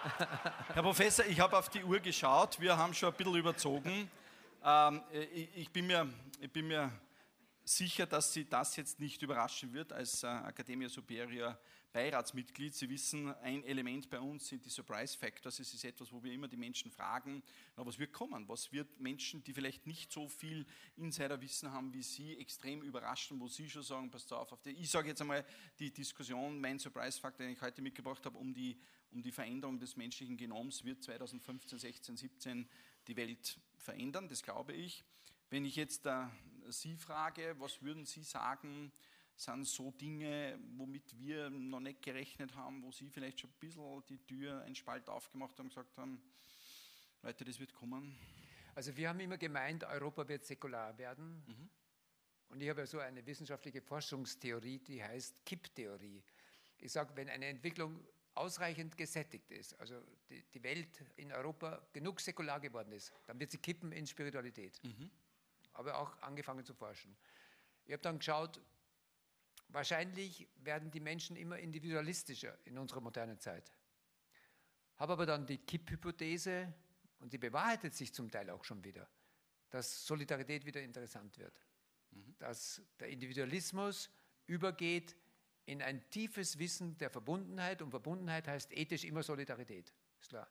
Herr 0.72 0.82
Professor, 0.82 1.26
ich 1.26 1.38
habe 1.38 1.58
auf 1.58 1.68
die 1.68 1.84
Uhr 1.84 2.00
geschaut, 2.00 2.58
wir 2.58 2.76
haben 2.76 2.94
schon 2.94 3.10
ein 3.10 3.16
bisschen 3.16 3.34
überzogen. 3.34 4.10
Ähm, 4.64 5.02
ich, 5.12 5.56
ich, 5.56 5.70
bin 5.70 5.86
mir, 5.86 6.08
ich 6.40 6.50
bin 6.50 6.68
mir 6.68 6.90
sicher, 7.68 8.06
dass 8.06 8.32
Sie 8.32 8.48
das 8.48 8.76
jetzt 8.76 9.00
nicht 9.00 9.22
überraschen 9.22 9.72
wird 9.72 9.92
als 9.92 10.22
äh, 10.22 10.28
Academia 10.28 10.88
Superior 10.88 11.58
Beiratsmitglied. 11.92 12.74
Sie 12.74 12.88
wissen, 12.88 13.34
ein 13.36 13.64
Element 13.64 14.08
bei 14.10 14.20
uns 14.20 14.48
sind 14.48 14.64
die 14.64 14.70
Surprise 14.70 15.16
Factors. 15.16 15.58
Es 15.58 15.72
ist 15.74 15.84
etwas, 15.84 16.12
wo 16.12 16.22
wir 16.22 16.32
immer 16.32 16.46
die 16.46 16.56
Menschen 16.56 16.90
fragen, 16.90 17.42
na, 17.74 17.84
was 17.84 17.98
wird 17.98 18.12
kommen? 18.12 18.46
Was 18.48 18.70
wird 18.70 19.00
Menschen, 19.00 19.42
die 19.42 19.52
vielleicht 19.52 19.86
nicht 19.86 20.12
so 20.12 20.28
viel 20.28 20.66
Insiderwissen 20.96 21.72
haben 21.72 21.92
wie 21.92 22.02
Sie, 22.02 22.36
extrem 22.36 22.82
überraschen, 22.82 23.40
wo 23.40 23.48
Sie 23.48 23.68
schon 23.68 23.82
sagen, 23.82 24.10
passt 24.10 24.32
auf, 24.32 24.52
auf 24.52 24.62
die, 24.62 24.70
ich 24.70 24.90
sage 24.90 25.08
jetzt 25.08 25.20
einmal 25.20 25.44
die 25.78 25.90
Diskussion, 25.90 26.60
mein 26.60 26.78
Surprise 26.78 27.18
Factor, 27.18 27.46
den 27.46 27.54
ich 27.54 27.62
heute 27.62 27.82
mitgebracht 27.82 28.24
habe, 28.26 28.38
um 28.38 28.52
die, 28.52 28.78
um 29.10 29.22
die 29.22 29.32
Veränderung 29.32 29.78
des 29.78 29.96
menschlichen 29.96 30.36
Genoms 30.36 30.84
wird 30.84 31.02
2015, 31.02 31.78
16, 31.78 32.16
17 32.16 32.68
die 33.08 33.16
Welt 33.16 33.58
verändern, 33.78 34.28
das 34.28 34.42
glaube 34.42 34.72
ich. 34.72 35.02
Wenn 35.48 35.64
ich 35.64 35.76
jetzt 35.76 36.04
äh, 36.06 36.26
Sie 36.68 36.96
frage, 36.96 37.54
was 37.58 37.82
würden 37.82 38.04
Sie 38.04 38.22
sagen, 38.22 38.92
sind 39.36 39.66
so 39.66 39.90
Dinge, 39.90 40.58
womit 40.76 41.16
wir 41.18 41.50
noch 41.50 41.80
nicht 41.80 42.02
gerechnet 42.02 42.54
haben, 42.54 42.82
wo 42.82 42.90
Sie 42.90 43.08
vielleicht 43.10 43.40
schon 43.40 43.50
ein 43.50 43.58
bisschen 43.60 44.02
die 44.08 44.18
Tür, 44.18 44.62
einen 44.62 44.74
Spalt 44.74 45.08
aufgemacht 45.08 45.58
haben 45.58 45.66
und 45.66 45.74
gesagt 45.74 45.96
haben, 45.98 46.20
Leute, 47.22 47.44
das 47.44 47.60
wird 47.60 47.74
kommen? 47.74 48.16
Also 48.74 48.96
wir 48.96 49.08
haben 49.08 49.20
immer 49.20 49.38
gemeint, 49.38 49.84
Europa 49.84 50.26
wird 50.28 50.44
säkular 50.44 50.96
werden. 50.98 51.42
Mhm. 51.46 51.70
Und 52.48 52.62
ich 52.62 52.68
habe 52.68 52.80
ja 52.80 52.86
so 52.86 52.98
eine 52.98 53.24
wissenschaftliche 53.26 53.82
Forschungstheorie, 53.82 54.78
die 54.78 55.02
heißt 55.02 55.44
Kipptheorie. 55.44 56.22
Ich 56.78 56.92
sage, 56.92 57.14
wenn 57.16 57.28
eine 57.28 57.46
Entwicklung 57.46 58.06
ausreichend 58.34 58.96
gesättigt 58.96 59.50
ist, 59.50 59.78
also 59.80 60.00
die, 60.28 60.42
die, 60.54 60.62
Welt 60.62 61.04
in 61.16 61.32
Europa 61.32 61.86
genug 61.92 62.20
säkular 62.20 62.60
geworden 62.60 62.92
ist, 62.92 63.12
dann 63.26 63.40
wird 63.40 63.50
sie 63.50 63.58
kippen 63.58 63.92
in 63.92 64.06
Spiritualität. 64.06 64.78
Mhm 64.84 65.10
aber 65.78 65.98
auch 65.98 66.20
angefangen 66.22 66.64
zu 66.64 66.74
forschen. 66.74 67.16
Ich 67.84 67.92
habe 67.92 68.02
dann 68.02 68.18
geschaut, 68.18 68.60
wahrscheinlich 69.68 70.48
werden 70.56 70.90
die 70.90 71.00
Menschen 71.00 71.36
immer 71.36 71.58
individualistischer 71.58 72.58
in 72.64 72.78
unserer 72.78 73.00
modernen 73.00 73.38
Zeit. 73.38 73.72
Habe 74.96 75.12
aber 75.12 75.26
dann 75.26 75.46
die 75.46 75.58
Kipp-Hypothese, 75.58 76.72
und 77.18 77.32
die 77.32 77.38
bewahrheitet 77.38 77.94
sich 77.94 78.12
zum 78.12 78.30
Teil 78.30 78.50
auch 78.50 78.64
schon 78.64 78.84
wieder, 78.84 79.08
dass 79.70 80.06
Solidarität 80.06 80.66
wieder 80.66 80.82
interessant 80.82 81.38
wird. 81.38 81.60
Mhm. 82.10 82.34
Dass 82.38 82.82
der 83.00 83.08
Individualismus 83.08 84.10
übergeht 84.46 85.16
in 85.64 85.82
ein 85.82 86.08
tiefes 86.10 86.58
Wissen 86.58 86.96
der 86.98 87.10
Verbundenheit 87.10 87.82
und 87.82 87.90
Verbundenheit 87.90 88.46
heißt 88.46 88.72
ethisch 88.72 89.04
immer 89.04 89.22
Solidarität. 89.22 89.92
Ist 90.20 90.28
klar. 90.28 90.48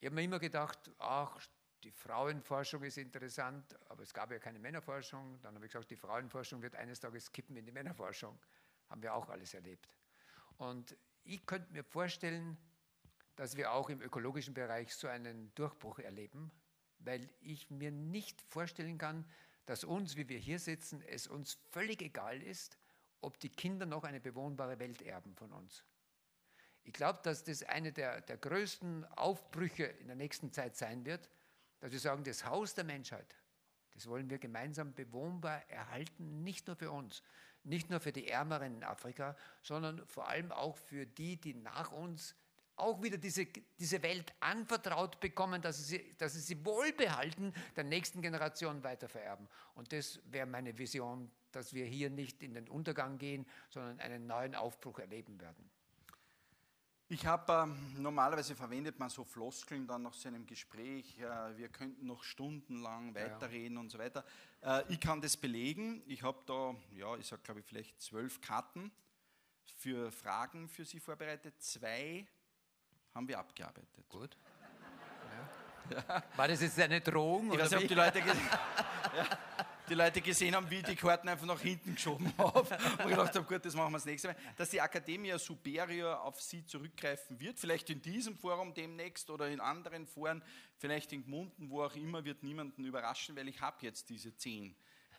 Ich 0.00 0.06
habe 0.06 0.14
mir 0.14 0.22
immer 0.22 0.38
gedacht, 0.38 0.90
ach, 0.98 1.40
die 1.84 1.90
Frauenforschung 1.90 2.82
ist 2.82 2.96
interessant, 2.96 3.78
aber 3.90 4.02
es 4.02 4.14
gab 4.14 4.30
ja 4.30 4.38
keine 4.38 4.58
Männerforschung. 4.58 5.38
Dann 5.42 5.54
habe 5.54 5.66
ich 5.66 5.72
gesagt, 5.72 5.90
die 5.90 5.96
Frauenforschung 5.96 6.62
wird 6.62 6.74
eines 6.76 6.98
Tages 6.98 7.30
kippen 7.30 7.56
in 7.56 7.66
die 7.66 7.72
Männerforschung. 7.72 8.38
Haben 8.88 9.02
wir 9.02 9.14
auch 9.14 9.28
alles 9.28 9.52
erlebt. 9.52 9.88
Und 10.56 10.96
ich 11.24 11.44
könnte 11.44 11.72
mir 11.72 11.84
vorstellen, 11.84 12.56
dass 13.36 13.56
wir 13.56 13.72
auch 13.72 13.90
im 13.90 14.00
ökologischen 14.00 14.54
Bereich 14.54 14.94
so 14.94 15.08
einen 15.08 15.54
Durchbruch 15.54 15.98
erleben, 15.98 16.50
weil 17.00 17.28
ich 17.40 17.70
mir 17.70 17.90
nicht 17.90 18.40
vorstellen 18.40 18.96
kann, 18.96 19.28
dass 19.66 19.84
uns, 19.84 20.16
wie 20.16 20.28
wir 20.28 20.38
hier 20.38 20.58
sitzen, 20.58 21.02
es 21.02 21.26
uns 21.26 21.58
völlig 21.70 22.00
egal 22.00 22.42
ist, 22.42 22.78
ob 23.20 23.38
die 23.40 23.48
Kinder 23.50 23.86
noch 23.86 24.04
eine 24.04 24.20
bewohnbare 24.20 24.78
Welt 24.78 25.02
erben 25.02 25.34
von 25.34 25.52
uns. 25.52 25.84
Ich 26.84 26.92
glaube, 26.92 27.20
dass 27.22 27.44
das 27.44 27.62
eine 27.62 27.92
der, 27.92 28.20
der 28.20 28.36
größten 28.36 29.04
Aufbrüche 29.06 29.84
in 29.84 30.06
der 30.06 30.16
nächsten 30.16 30.52
Zeit 30.52 30.76
sein 30.76 31.04
wird, 31.04 31.30
dass 31.84 31.92
wir 31.92 32.00
sagen, 32.00 32.24
das 32.24 32.46
Haus 32.46 32.72
der 32.72 32.84
Menschheit, 32.84 33.36
das 33.92 34.06
wollen 34.06 34.30
wir 34.30 34.38
gemeinsam 34.38 34.94
bewohnbar 34.94 35.68
erhalten, 35.68 36.42
nicht 36.42 36.66
nur 36.66 36.76
für 36.76 36.90
uns, 36.90 37.22
nicht 37.62 37.90
nur 37.90 38.00
für 38.00 38.10
die 38.10 38.26
Ärmeren 38.26 38.76
in 38.76 38.84
Afrika, 38.84 39.36
sondern 39.60 40.02
vor 40.06 40.26
allem 40.26 40.50
auch 40.50 40.78
für 40.78 41.04
die, 41.04 41.36
die 41.36 41.52
nach 41.52 41.92
uns 41.92 42.34
auch 42.76 43.02
wieder 43.02 43.18
diese, 43.18 43.44
diese 43.78 44.02
Welt 44.02 44.32
anvertraut 44.40 45.20
bekommen, 45.20 45.60
dass 45.60 45.86
sie, 45.86 46.10
dass 46.16 46.32
sie 46.32 46.40
sie 46.40 46.64
wohlbehalten 46.64 47.52
der 47.76 47.84
nächsten 47.84 48.22
Generation 48.22 48.82
weitervererben. 48.82 49.46
Und 49.74 49.92
das 49.92 50.20
wäre 50.24 50.46
meine 50.46 50.78
Vision, 50.78 51.30
dass 51.52 51.74
wir 51.74 51.84
hier 51.84 52.08
nicht 52.08 52.42
in 52.42 52.54
den 52.54 52.66
Untergang 52.66 53.18
gehen, 53.18 53.44
sondern 53.68 54.00
einen 54.00 54.26
neuen 54.26 54.54
Aufbruch 54.54 55.00
erleben 55.00 55.38
werden. 55.38 55.70
Ich 57.08 57.26
habe 57.26 57.52
äh, 57.70 58.00
normalerweise 58.00 58.54
verwendet 58.54 58.98
man 58.98 59.10
so 59.10 59.24
Floskeln 59.24 59.86
dann 59.86 60.02
nach 60.02 60.14
so 60.14 60.28
einem 60.28 60.46
Gespräch, 60.46 61.18
äh, 61.18 61.56
wir 61.56 61.68
könnten 61.68 62.06
noch 62.06 62.24
stundenlang 62.24 63.14
weiterreden 63.14 63.74
ja. 63.74 63.80
und 63.80 63.90
so 63.90 63.98
weiter. 63.98 64.24
Äh, 64.62 64.82
ich 64.88 65.00
kann 65.00 65.20
das 65.20 65.36
belegen. 65.36 66.02
Ich 66.06 66.22
habe 66.22 66.38
da, 66.46 66.74
ja, 66.96 67.14
ich 67.16 67.26
sage 67.26 67.42
glaube 67.42 67.60
ich 67.60 67.66
vielleicht 67.66 68.00
zwölf 68.00 68.40
Karten 68.40 68.90
für 69.76 70.10
Fragen 70.10 70.66
für 70.68 70.86
Sie 70.86 70.98
vorbereitet. 70.98 71.54
Zwei 71.62 72.26
haben 73.14 73.28
wir 73.28 73.38
abgearbeitet. 73.38 74.08
Gut. 74.08 74.36
Ja. 75.90 76.22
War 76.36 76.48
das 76.48 76.62
jetzt 76.62 76.80
eine 76.80 76.98
Drohung? 77.02 77.52
Ich 77.52 77.58
weiß 77.58 77.72
nicht, 77.72 77.82
ob 77.82 77.88
die 77.88 77.94
Leute 77.94 78.18
ja 79.18 79.63
die 79.88 79.94
Leute 79.94 80.20
gesehen 80.20 80.54
haben, 80.54 80.70
wie 80.70 80.76
ich 80.76 80.84
die 80.84 80.96
Karten 80.96 81.28
einfach 81.28 81.46
nach 81.46 81.60
hinten 81.60 81.94
geschoben 81.94 82.32
habe 82.38 82.60
und 82.60 83.08
gedacht 83.08 83.34
habe, 83.34 83.42
gut, 83.42 83.64
das 83.64 83.74
machen 83.74 83.92
wir 83.92 83.98
das 83.98 84.06
nächste 84.06 84.28
Mal. 84.28 84.36
Dass 84.56 84.70
die 84.70 84.78
Academia 84.78 85.38
Superior 85.38 86.22
auf 86.22 86.40
sie 86.40 86.64
zurückgreifen 86.64 87.38
wird, 87.40 87.58
vielleicht 87.58 87.90
in 87.90 88.00
diesem 88.00 88.36
Forum 88.36 88.72
demnächst 88.74 89.30
oder 89.30 89.48
in 89.48 89.60
anderen 89.60 90.06
Foren, 90.06 90.42
vielleicht 90.78 91.12
in 91.12 91.24
Gmunden, 91.24 91.70
wo 91.70 91.82
auch 91.82 91.94
immer, 91.94 92.24
wird 92.24 92.42
niemanden 92.42 92.84
überraschen, 92.84 93.36
weil 93.36 93.48
ich 93.48 93.60
habe 93.60 93.76
jetzt 93.80 94.08
diese 94.08 94.36
zehn 94.36 94.74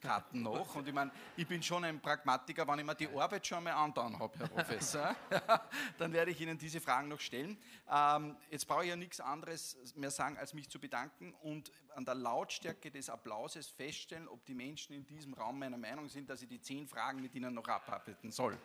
Karten 0.06 0.42
noch. 0.42 0.76
Und 0.76 0.88
ich 0.88 0.94
meine, 0.94 1.12
ich 1.36 1.48
bin 1.48 1.62
schon 1.64 1.84
ein 1.84 2.00
Pragmatiker, 2.00 2.68
wenn 2.68 2.80
ich 2.80 2.86
mir 2.86 2.96
die 2.96 3.08
Arbeit 3.08 3.46
schon 3.46 3.60
einmal 3.60 3.74
angetan 3.74 4.18
habe, 4.20 4.38
Herr 4.38 4.48
Professor, 4.48 5.16
dann 5.98 6.14
werde 6.14 6.32
ich 6.32 6.40
Ihnen 6.40 6.58
diese 6.58 6.80
Fragen 6.80 7.08
noch 7.08 7.20
stellen. 7.20 7.58
Ähm, 7.90 8.36
jetzt 8.50 8.68
brauche 8.68 8.84
ich 8.84 8.90
ja 8.90 8.96
nichts 8.96 9.20
anderes 9.20 9.78
mehr 9.96 10.12
sagen, 10.12 10.38
als 10.38 10.54
mich 10.54 10.70
zu 10.70 10.80
bedanken 10.80 11.34
und 11.42 11.72
an 11.96 12.06
der 12.06 12.16
Lautstärke 12.16 12.92
des 12.92 13.10
Applauses 13.10 13.68
feststellen, 13.68 14.28
ob 14.28 14.46
die 14.46 14.54
Menschen 14.54 14.94
in 14.94 15.06
diesem 15.06 15.34
Raum 15.34 15.60
meiner 15.60 15.78
Meinung 15.78 16.08
sind, 16.08 16.30
dass 16.30 16.42
ich 16.42 16.48
die 16.48 16.62
zehn 16.62 16.88
Fragen 16.88 17.22
mit 17.22 17.34
Ihnen 17.36 17.54
noch 17.54 17.68
abarbeiten 17.68 18.32
soll. 18.32 18.58